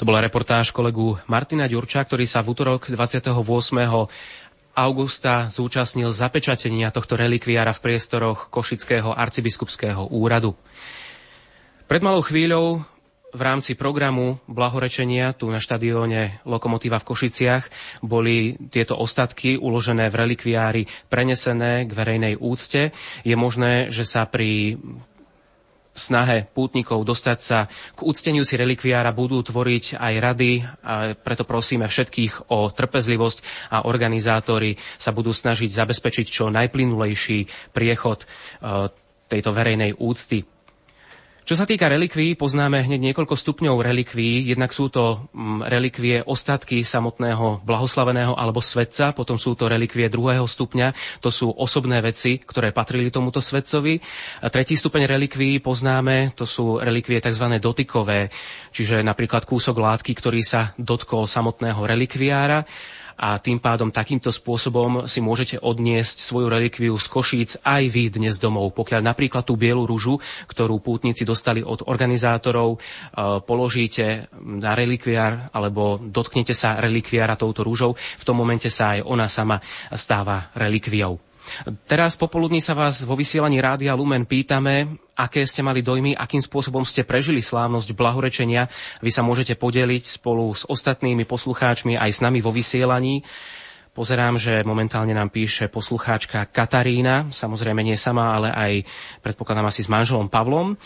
To 0.00 0.08
bola 0.08 0.24
reportáž 0.24 0.72
kolegu 0.72 1.20
Martina 1.28 1.68
Ďurča, 1.68 2.00
ktorý 2.08 2.24
sa 2.24 2.40
v 2.40 2.56
útorok 2.56 2.88
28 2.88 3.36
augusta 4.72 5.52
zúčastnil 5.52 6.08
zapečatenia 6.08 6.88
tohto 6.88 7.20
relikviára 7.20 7.76
v 7.76 7.92
priestoroch 7.92 8.48
Košického 8.48 9.12
arcibiskupského 9.12 10.08
úradu. 10.08 10.56
Pred 11.84 12.00
malou 12.00 12.24
chvíľou 12.24 12.80
v 13.32 13.40
rámci 13.40 13.72
programu 13.72 14.36
blahorečenia 14.44 15.32
tu 15.32 15.48
na 15.48 15.56
štadióne 15.56 16.44
Lokomotíva 16.44 17.00
v 17.00 17.08
Košiciach 17.08 17.64
boli 18.04 18.60
tieto 18.68 19.00
ostatky 19.00 19.56
uložené 19.56 20.12
v 20.12 20.18
relikviári 20.20 20.82
prenesené 21.08 21.88
k 21.88 21.92
verejnej 21.92 22.34
úcte. 22.36 22.92
Je 23.24 23.32
možné, 23.32 23.88
že 23.88 24.04
sa 24.04 24.28
pri 24.28 24.76
snahe 25.92 26.48
pútnikov 26.56 27.04
dostať 27.04 27.38
sa 27.40 27.58
k 27.92 28.00
úcteniu 28.00 28.44
si 28.48 28.56
relikviára 28.56 29.12
budú 29.12 29.44
tvoriť 29.44 30.00
aj 30.00 30.14
rady, 30.20 30.50
a 30.80 31.12
preto 31.12 31.44
prosíme 31.44 31.84
všetkých 31.84 32.48
o 32.48 32.72
trpezlivosť 32.72 33.38
a 33.76 33.84
organizátori 33.84 34.76
sa 34.96 35.12
budú 35.12 35.36
snažiť 35.36 35.68
zabezpečiť 35.68 36.26
čo 36.28 36.48
najplynulejší 36.48 37.72
priechod 37.76 38.24
e, 38.24 38.26
tejto 39.28 39.52
verejnej 39.52 39.96
úcty. 40.00 40.44
Čo 41.42 41.58
sa 41.58 41.66
týka 41.66 41.90
relikví, 41.90 42.38
poznáme 42.38 42.86
hneď 42.86 43.10
niekoľko 43.10 43.34
stupňov 43.34 43.82
relikví. 43.82 44.46
Jednak 44.46 44.70
sú 44.70 44.86
to 44.86 45.26
mm, 45.34 45.66
relikvie 45.66 46.22
ostatky 46.22 46.86
samotného 46.86 47.66
blahoslaveného 47.66 48.38
alebo 48.38 48.62
svetca, 48.62 49.10
potom 49.10 49.34
sú 49.34 49.58
to 49.58 49.66
relikvie 49.66 50.06
druhého 50.06 50.46
stupňa, 50.46 51.18
to 51.18 51.34
sú 51.34 51.50
osobné 51.50 51.98
veci, 51.98 52.38
ktoré 52.38 52.70
patrili 52.70 53.10
tomuto 53.10 53.42
svetcovi. 53.42 53.98
A 54.38 54.54
tretí 54.54 54.78
stupeň 54.78 55.10
relikví 55.10 55.58
poznáme, 55.58 56.30
to 56.38 56.46
sú 56.46 56.78
relikvie 56.78 57.18
tzv. 57.18 57.58
dotykové, 57.58 58.30
čiže 58.70 59.02
napríklad 59.02 59.42
kúsok 59.42 59.82
látky, 59.82 60.14
ktorý 60.14 60.46
sa 60.46 60.78
dotkol 60.78 61.26
samotného 61.26 61.82
relikviára 61.82 62.62
a 63.22 63.38
tým 63.38 63.62
pádom 63.62 63.94
takýmto 63.94 64.34
spôsobom 64.34 65.06
si 65.06 65.22
môžete 65.22 65.62
odniesť 65.62 66.18
svoju 66.18 66.50
relikviu 66.50 66.98
z 66.98 67.06
Košíc 67.06 67.50
aj 67.62 67.86
vy 67.86 68.10
dnes 68.10 68.42
domov. 68.42 68.74
Pokiaľ 68.74 68.98
napríklad 68.98 69.46
tú 69.46 69.54
bielu 69.54 69.86
rúžu, 69.86 70.18
ktorú 70.50 70.82
pútnici 70.82 71.22
dostali 71.22 71.62
od 71.62 71.86
organizátorov, 71.86 72.74
e, 72.74 72.78
položíte 73.46 74.26
na 74.42 74.74
relikviár 74.74 75.54
alebo 75.54 76.02
dotknete 76.02 76.50
sa 76.50 76.82
relikviára 76.82 77.38
touto 77.38 77.62
rúžou, 77.62 77.94
v 77.94 78.26
tom 78.26 78.34
momente 78.34 78.66
sa 78.66 78.98
aj 78.98 79.06
ona 79.06 79.30
sama 79.30 79.62
stáva 79.94 80.50
relikviou. 80.58 81.22
Teraz 81.86 82.14
popoludní 82.14 82.62
sa 82.62 82.74
vás 82.74 83.02
vo 83.02 83.18
vysielaní 83.18 83.58
Rádia 83.58 83.94
Lumen 83.98 84.26
pýtame, 84.26 85.01
aké 85.16 85.44
ste 85.44 85.60
mali 85.60 85.84
dojmy, 85.84 86.16
akým 86.16 86.40
spôsobom 86.40 86.82
ste 86.82 87.04
prežili 87.04 87.44
slávnosť 87.44 87.92
blahorečenia. 87.92 88.72
Vy 89.04 89.10
sa 89.12 89.20
môžete 89.20 89.54
podeliť 89.56 90.18
spolu 90.20 90.52
s 90.56 90.64
ostatnými 90.64 91.28
poslucháčmi 91.28 92.00
aj 92.00 92.10
s 92.10 92.22
nami 92.24 92.40
vo 92.40 92.50
vysielaní. 92.50 93.24
Pozerám, 93.92 94.40
že 94.40 94.64
momentálne 94.64 95.12
nám 95.12 95.28
píše 95.28 95.68
poslucháčka 95.68 96.48
Katarína, 96.48 97.28
samozrejme 97.28 97.84
nie 97.84 97.92
sama, 97.92 98.32
ale 98.32 98.48
aj 98.48 98.72
predpokladám 99.20 99.68
asi 99.68 99.84
s 99.84 99.92
manželom 99.92 100.32
Pavlom. 100.32 100.80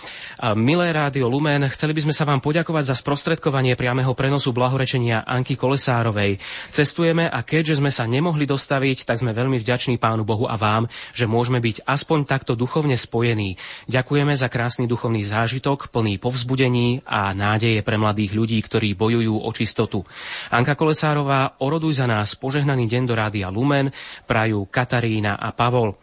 Milé 0.59 0.91
rádio 0.91 1.31
Lumen, 1.31 1.70
chceli 1.70 1.94
by 1.94 2.02
sme 2.02 2.10
sa 2.10 2.26
vám 2.26 2.43
poďakovať 2.43 2.91
za 2.91 2.99
sprostredkovanie 2.99 3.78
priameho 3.78 4.10
prenosu 4.18 4.51
blahorečenia 4.51 5.23
Anky 5.23 5.55
Kolesárovej. 5.55 6.43
Cestujeme 6.75 7.31
a 7.31 7.47
keďže 7.47 7.78
sme 7.78 7.94
sa 7.94 8.10
nemohli 8.10 8.43
dostaviť, 8.43 9.07
tak 9.07 9.23
sme 9.23 9.31
veľmi 9.31 9.62
vďační 9.62 10.02
Pánu 10.02 10.26
Bohu 10.26 10.51
a 10.51 10.59
vám, 10.59 10.91
že 11.15 11.31
môžeme 11.31 11.62
byť 11.62 11.86
aspoň 11.86 12.26
takto 12.26 12.59
duchovne 12.59 12.99
spojení. 12.99 13.55
Ďakujeme 13.86 14.35
za 14.35 14.51
krásny 14.51 14.91
duchovný 14.91 15.23
zážitok, 15.23 15.94
plný 15.94 16.18
povzbudení 16.18 17.07
a 17.07 17.31
nádeje 17.39 17.86
pre 17.86 18.02
mladých 18.02 18.35
ľudí, 18.35 18.59
ktorí 18.67 18.99
bojujú 18.99 19.47
o 19.47 19.51
čistotu. 19.55 20.02
Anka 20.51 20.75
Kolesárová, 20.75 21.55
oroduj 21.62 22.02
za 22.02 22.10
nás 22.10 22.35
požehnaný 22.35 22.91
deň 22.91 22.94
deň 22.97 23.05
do 23.05 23.12
Rádia 23.12 23.52
Lumen 23.52 23.92
prajú 24.25 24.65
Katarína 24.73 25.36
a 25.36 25.52
Pavol. 25.52 26.00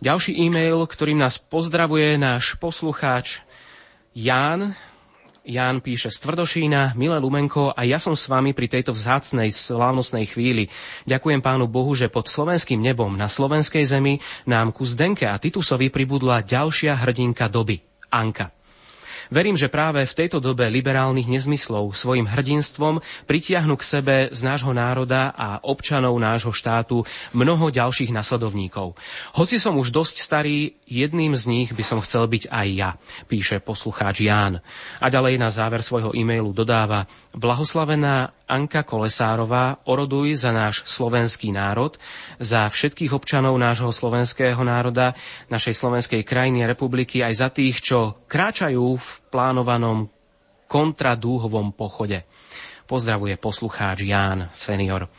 Ďalší 0.00 0.32
e-mail, 0.40 0.88
ktorým 0.88 1.20
nás 1.20 1.36
pozdravuje 1.36 2.16
náš 2.16 2.56
poslucháč 2.56 3.44
Ján. 4.16 4.72
Ján 5.44 5.84
píše 5.84 6.08
z 6.08 6.24
Tvrdošína, 6.24 6.96
milé 6.96 7.20
Lumenko, 7.20 7.76
a 7.76 7.84
ja 7.84 8.00
som 8.00 8.16
s 8.16 8.32
vami 8.32 8.56
pri 8.56 8.64
tejto 8.64 8.96
vzácnej 8.96 9.52
slávnostnej 9.52 10.24
chvíli. 10.24 10.72
Ďakujem 11.04 11.44
pánu 11.44 11.68
Bohu, 11.68 11.92
že 11.92 12.08
pod 12.08 12.32
slovenským 12.32 12.80
nebom 12.80 13.12
na 13.12 13.28
slovenskej 13.28 13.84
zemi 13.84 14.24
nám 14.48 14.72
ku 14.72 14.88
Zdenke 14.88 15.28
a 15.28 15.36
Titusovi 15.36 15.92
pribudla 15.92 16.40
ďalšia 16.40 16.96
hrdinka 16.96 17.52
doby, 17.52 17.84
Anka. 18.08 18.63
Verím, 19.32 19.56
že 19.56 19.72
práve 19.72 20.04
v 20.04 20.16
tejto 20.16 20.40
dobe 20.40 20.68
liberálnych 20.68 21.28
nezmyslov 21.28 21.96
svojim 21.96 22.28
hrdinstvom 22.28 23.00
pritiahnu 23.24 23.76
k 23.80 23.84
sebe 23.84 24.16
z 24.32 24.40
nášho 24.44 24.72
národa 24.76 25.32
a 25.32 25.60
občanov 25.64 26.16
nášho 26.20 26.52
štátu 26.52 27.06
mnoho 27.32 27.72
ďalších 27.72 28.12
nasledovníkov. 28.12 28.96
Hoci 29.36 29.56
som 29.56 29.80
už 29.80 29.94
dosť 29.94 30.16
starý, 30.20 30.76
jedným 30.84 31.32
z 31.32 31.44
nich 31.48 31.68
by 31.72 31.84
som 31.84 32.02
chcel 32.04 32.28
byť 32.28 32.52
aj 32.52 32.68
ja, 32.74 32.90
píše 33.28 33.60
poslucháč 33.60 34.24
Ján. 34.24 34.60
A 35.00 35.06
ďalej 35.08 35.40
na 35.40 35.48
záver 35.48 35.80
svojho 35.80 36.12
e-mailu 36.12 36.52
dodáva 36.52 37.08
Blahoslavená 37.34 38.30
Anka 38.46 38.86
Kolesárová, 38.86 39.82
oroduj 39.90 40.38
za 40.38 40.54
náš 40.54 40.86
slovenský 40.86 41.50
národ, 41.50 41.98
za 42.38 42.70
všetkých 42.70 43.10
občanov 43.10 43.58
nášho 43.58 43.90
slovenského 43.90 44.62
národa, 44.62 45.18
našej 45.50 45.74
slovenskej 45.74 46.22
krajiny 46.22 46.62
a 46.62 46.70
republiky, 46.70 47.26
aj 47.26 47.34
za 47.34 47.48
tých, 47.50 47.82
čo 47.82 48.22
kráčajú 48.30 48.86
v 48.94 49.08
plánovanom 49.34 50.06
kontradúhovom 50.70 51.74
pochode. 51.74 52.22
Pozdravuje 52.86 53.34
poslucháč 53.34 54.06
Ján, 54.06 54.54
senior. 54.54 55.10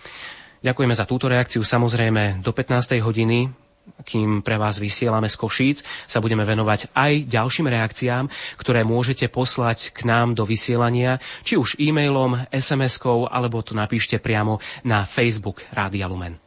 Ďakujeme 0.63 0.95
za 0.95 1.03
túto 1.03 1.27
reakciu. 1.27 1.67
Samozrejme, 1.67 2.39
do 2.39 2.55
15. 2.55 2.95
hodiny 3.03 3.64
kým 4.05 4.45
pre 4.45 4.55
vás 4.61 4.77
vysielame 4.77 5.25
z 5.25 5.35
Košíc, 5.35 5.77
sa 6.05 6.21
budeme 6.21 6.45
venovať 6.45 6.93
aj 6.93 7.25
ďalším 7.25 7.67
reakciám, 7.67 8.29
ktoré 8.61 8.85
môžete 8.85 9.25
poslať 9.27 9.91
k 9.91 10.05
nám 10.05 10.37
do 10.37 10.45
vysielania, 10.45 11.17
či 11.41 11.57
už 11.57 11.81
e-mailom, 11.81 12.45
SMS-kou, 12.53 13.25
alebo 13.27 13.65
to 13.65 13.73
napíšte 13.73 14.21
priamo 14.21 14.61
na 14.85 15.03
Facebook 15.03 15.65
Rádia 15.73 16.05
Lumen. 16.05 16.37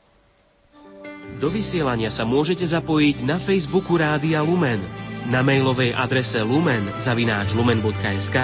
Do 1.36 1.52
vysielania 1.52 2.08
sa 2.08 2.24
môžete 2.24 2.64
zapojiť 2.64 3.22
na 3.28 3.36
Facebooku 3.36 4.00
Rádia 4.00 4.40
Lumen, 4.40 4.80
na 5.28 5.44
mailovej 5.44 5.92
adrese 5.92 6.40
lumen 6.40 6.88
zavináč 6.96 7.52
lumen.sk 7.52 8.36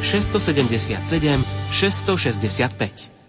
677 0.01 1.43
665. 1.72 3.20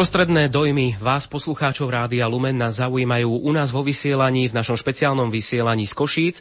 Bezprostredné 0.00 0.48
dojmy 0.48 0.96
vás, 0.96 1.28
poslucháčov 1.28 1.92
Rádia 1.92 2.24
Lumen, 2.24 2.56
nás 2.56 2.80
zaujímajú 2.80 3.36
u 3.36 3.52
nás 3.52 3.68
vo 3.68 3.84
vysielaní, 3.84 4.48
v 4.48 4.56
našom 4.56 4.72
špeciálnom 4.72 5.28
vysielaní 5.28 5.84
z 5.84 5.92
Košíc. 5.92 6.36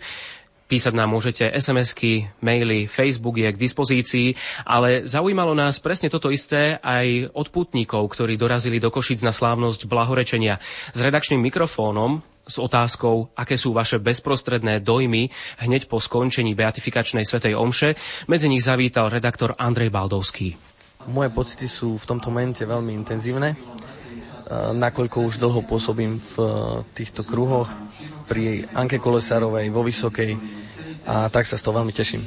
Písať 0.72 0.96
nám 0.96 1.12
môžete 1.12 1.44
SMS-ky, 1.44 2.32
maily, 2.40 2.88
Facebook 2.88 3.36
je 3.36 3.52
k 3.52 3.60
dispozícii, 3.60 4.32
ale 4.64 5.04
zaujímalo 5.04 5.52
nás 5.60 5.76
presne 5.84 6.08
toto 6.08 6.32
isté 6.32 6.80
aj 6.80 7.36
od 7.36 7.52
putníkov, 7.52 8.08
ktorí 8.16 8.40
dorazili 8.40 8.80
do 8.80 8.88
Košíc 8.88 9.20
na 9.28 9.36
slávnosť 9.36 9.92
blahorečenia. 9.92 10.64
S 10.96 11.00
redakčným 11.04 11.44
mikrofónom 11.44 12.24
s 12.48 12.56
otázkou, 12.64 13.36
aké 13.36 13.60
sú 13.60 13.76
vaše 13.76 14.00
bezprostredné 14.00 14.80
dojmy 14.80 15.36
hneď 15.60 15.92
po 15.92 16.00
skončení 16.00 16.56
beatifikačnej 16.56 17.28
svetej 17.28 17.60
omše. 17.60 18.00
Medzi 18.32 18.48
nich 18.48 18.64
zavítal 18.64 19.12
redaktor 19.12 19.52
Andrej 19.60 19.92
Baldovský. 19.92 20.69
Moje 21.10 21.30
pocity 21.34 21.66
sú 21.66 21.98
v 21.98 22.06
tomto 22.06 22.30
momente 22.30 22.62
veľmi 22.62 22.94
intenzívne, 22.94 23.58
nakoľko 24.74 25.30
už 25.30 25.38
dlho 25.38 25.62
pôsobím 25.62 26.18
v 26.18 26.36
e, 26.42 26.48
týchto 26.98 27.22
kruhoch 27.22 27.70
pri 28.26 28.66
Anke 28.74 28.98
Kolesárovej 28.98 29.70
vo 29.70 29.86
Vysokej 29.86 30.38
a 31.06 31.30
tak 31.30 31.46
sa 31.46 31.58
z 31.58 31.64
toho 31.66 31.78
veľmi 31.82 31.94
teším. 31.94 32.26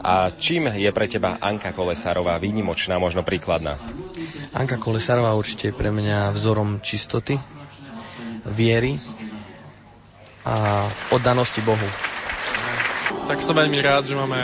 A 0.00 0.32
čím 0.32 0.70
je 0.72 0.88
pre 0.94 1.10
teba 1.10 1.36
Anka 1.42 1.76
Kolesárová 1.76 2.40
výnimočná, 2.40 2.96
možno 2.96 3.26
príkladná? 3.26 3.76
Anka 4.54 4.78
Kolesárová 4.80 5.34
určite 5.36 5.70
je 5.70 5.76
pre 5.76 5.92
mňa 5.92 6.32
vzorom 6.32 6.80
čistoty, 6.80 7.36
viery 8.48 8.96
a 10.46 10.86
oddanosti 11.12 11.60
Bohu. 11.60 11.88
Tak 13.28 13.42
som 13.44 13.58
veľmi 13.58 13.78
rád, 13.82 14.08
že 14.08 14.16
máme 14.16 14.38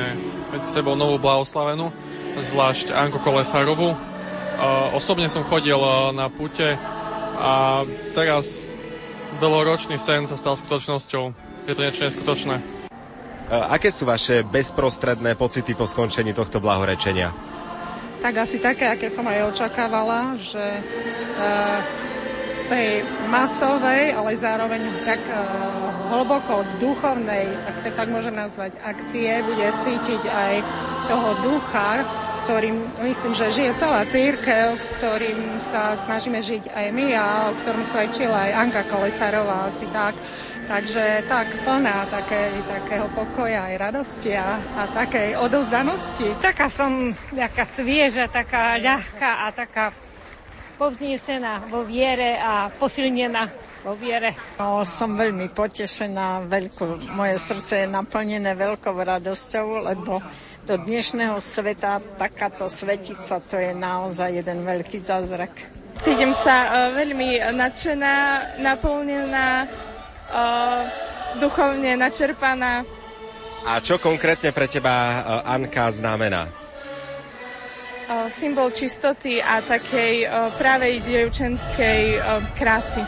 medzi 0.53 0.69
sebou 0.75 0.93
novú 0.93 1.17
blahoslavenú, 1.17 1.89
zvlášť 2.37 2.93
Anko 2.93 3.21
Kolesárovú. 3.25 3.97
Osobne 4.97 5.29
som 5.29 5.45
chodil 5.45 5.77
na 6.17 6.29
pute 6.33 6.77
a 7.37 7.85
teraz 8.17 8.65
dlhoročný 9.37 10.01
sen 10.01 10.25
sa 10.25 10.41
stal 10.41 10.57
skutočnosťou. 10.57 11.25
Je 11.69 11.75
to 11.77 11.85
niečo 11.85 12.09
neskutočné. 12.09 12.57
Aké 13.47 13.93
sú 13.93 14.09
vaše 14.09 14.43
bezprostredné 14.43 15.37
pocity 15.37 15.77
po 15.77 15.85
skončení 15.85 16.33
tohto 16.33 16.59
blahorečenia? 16.59 17.31
Tak 18.25 18.33
asi 18.43 18.59
také, 18.59 18.89
aké 18.89 19.13
som 19.13 19.29
aj 19.29 19.53
očakávala, 19.53 20.41
že 20.41 20.65
z 22.47 22.61
tej 22.71 22.89
masovej, 23.29 24.15
ale 24.17 24.35
zároveň 24.35 24.83
tak 25.05 25.21
hlboko 26.11 26.65
duchovnej, 26.79 27.51
ak 27.67 27.77
to 27.83 27.91
tak 27.95 28.09
môžem 28.11 28.35
nazvať, 28.35 28.73
akcie, 28.83 29.43
bude 29.45 29.67
cítiť 29.79 30.23
aj 30.27 30.55
toho 31.07 31.31
ducha, 31.43 32.03
ktorým 32.47 33.03
myslím, 33.03 33.35
že 33.35 33.51
žije 33.51 33.75
celá 33.75 34.07
církev, 34.07 34.79
ktorým 35.03 35.59
sa 35.59 35.99
snažíme 35.99 36.39
žiť 36.39 36.71
aj 36.71 36.87
my 36.95 37.07
a 37.19 37.51
o 37.51 37.59
ktorom 37.59 37.83
svedčila 37.83 38.47
aj 38.47 38.71
Anka 38.71 38.83
Kolesárová 38.87 39.67
asi 39.67 39.83
tak. 39.91 40.15
Takže 40.71 41.27
tak 41.27 41.47
plná 41.67 42.07
také, 42.07 42.55
takého 42.71 43.11
pokoja 43.19 43.67
aj 43.67 43.75
radosti 43.91 44.39
a, 44.39 44.63
a 44.79 44.83
takej 44.95 45.35
odovzdanosti. 45.43 46.39
Taká 46.39 46.71
som 46.71 47.15
taká 47.35 47.67
svieža, 47.75 48.31
taká 48.31 48.79
ľahká 48.79 49.31
a 49.43 49.47
taká 49.51 49.91
povznesená 50.79 51.67
vo 51.67 51.83
viere 51.83 52.39
a 52.39 52.71
posilnená 52.71 53.66
vo 53.87 53.95
viere. 53.95 54.35
No, 54.59 54.83
som 54.83 55.15
veľmi 55.15 55.55
potešená, 55.55 56.51
veľko, 56.51 57.15
moje 57.15 57.39
srdce 57.39 57.87
je 57.87 57.87
naplnené 57.87 58.59
veľkou 58.59 58.91
radosťou, 58.91 59.87
lebo 59.87 60.19
do 60.67 60.75
dnešného 60.75 61.39
sveta 61.39 62.03
takáto 62.19 62.67
svetica 62.67 63.39
to 63.39 63.55
je 63.55 63.71
naozaj 63.71 64.43
jeden 64.43 64.67
veľký 64.67 64.99
zázrak. 64.99 65.55
Cítim 66.03 66.35
sa 66.35 66.91
uh, 66.91 66.99
veľmi 66.99 67.39
nadšená, 67.55 68.15
naplnená, 68.59 69.71
uh, 69.71 70.83
duchovne 71.39 71.95
načerpaná. 71.95 72.83
A 73.63 73.79
čo 73.79 74.03
konkrétne 74.03 74.51
pre 74.51 74.67
teba 74.67 74.91
uh, 74.91 75.15
Anka 75.47 75.95
znamená? 75.95 76.51
Symbol 78.31 78.71
čistoty 78.71 79.43
a 79.43 79.59
takej 79.59 80.31
pravej 80.63 81.03
dievčenskej 81.03 82.23
krásy. 82.55 83.03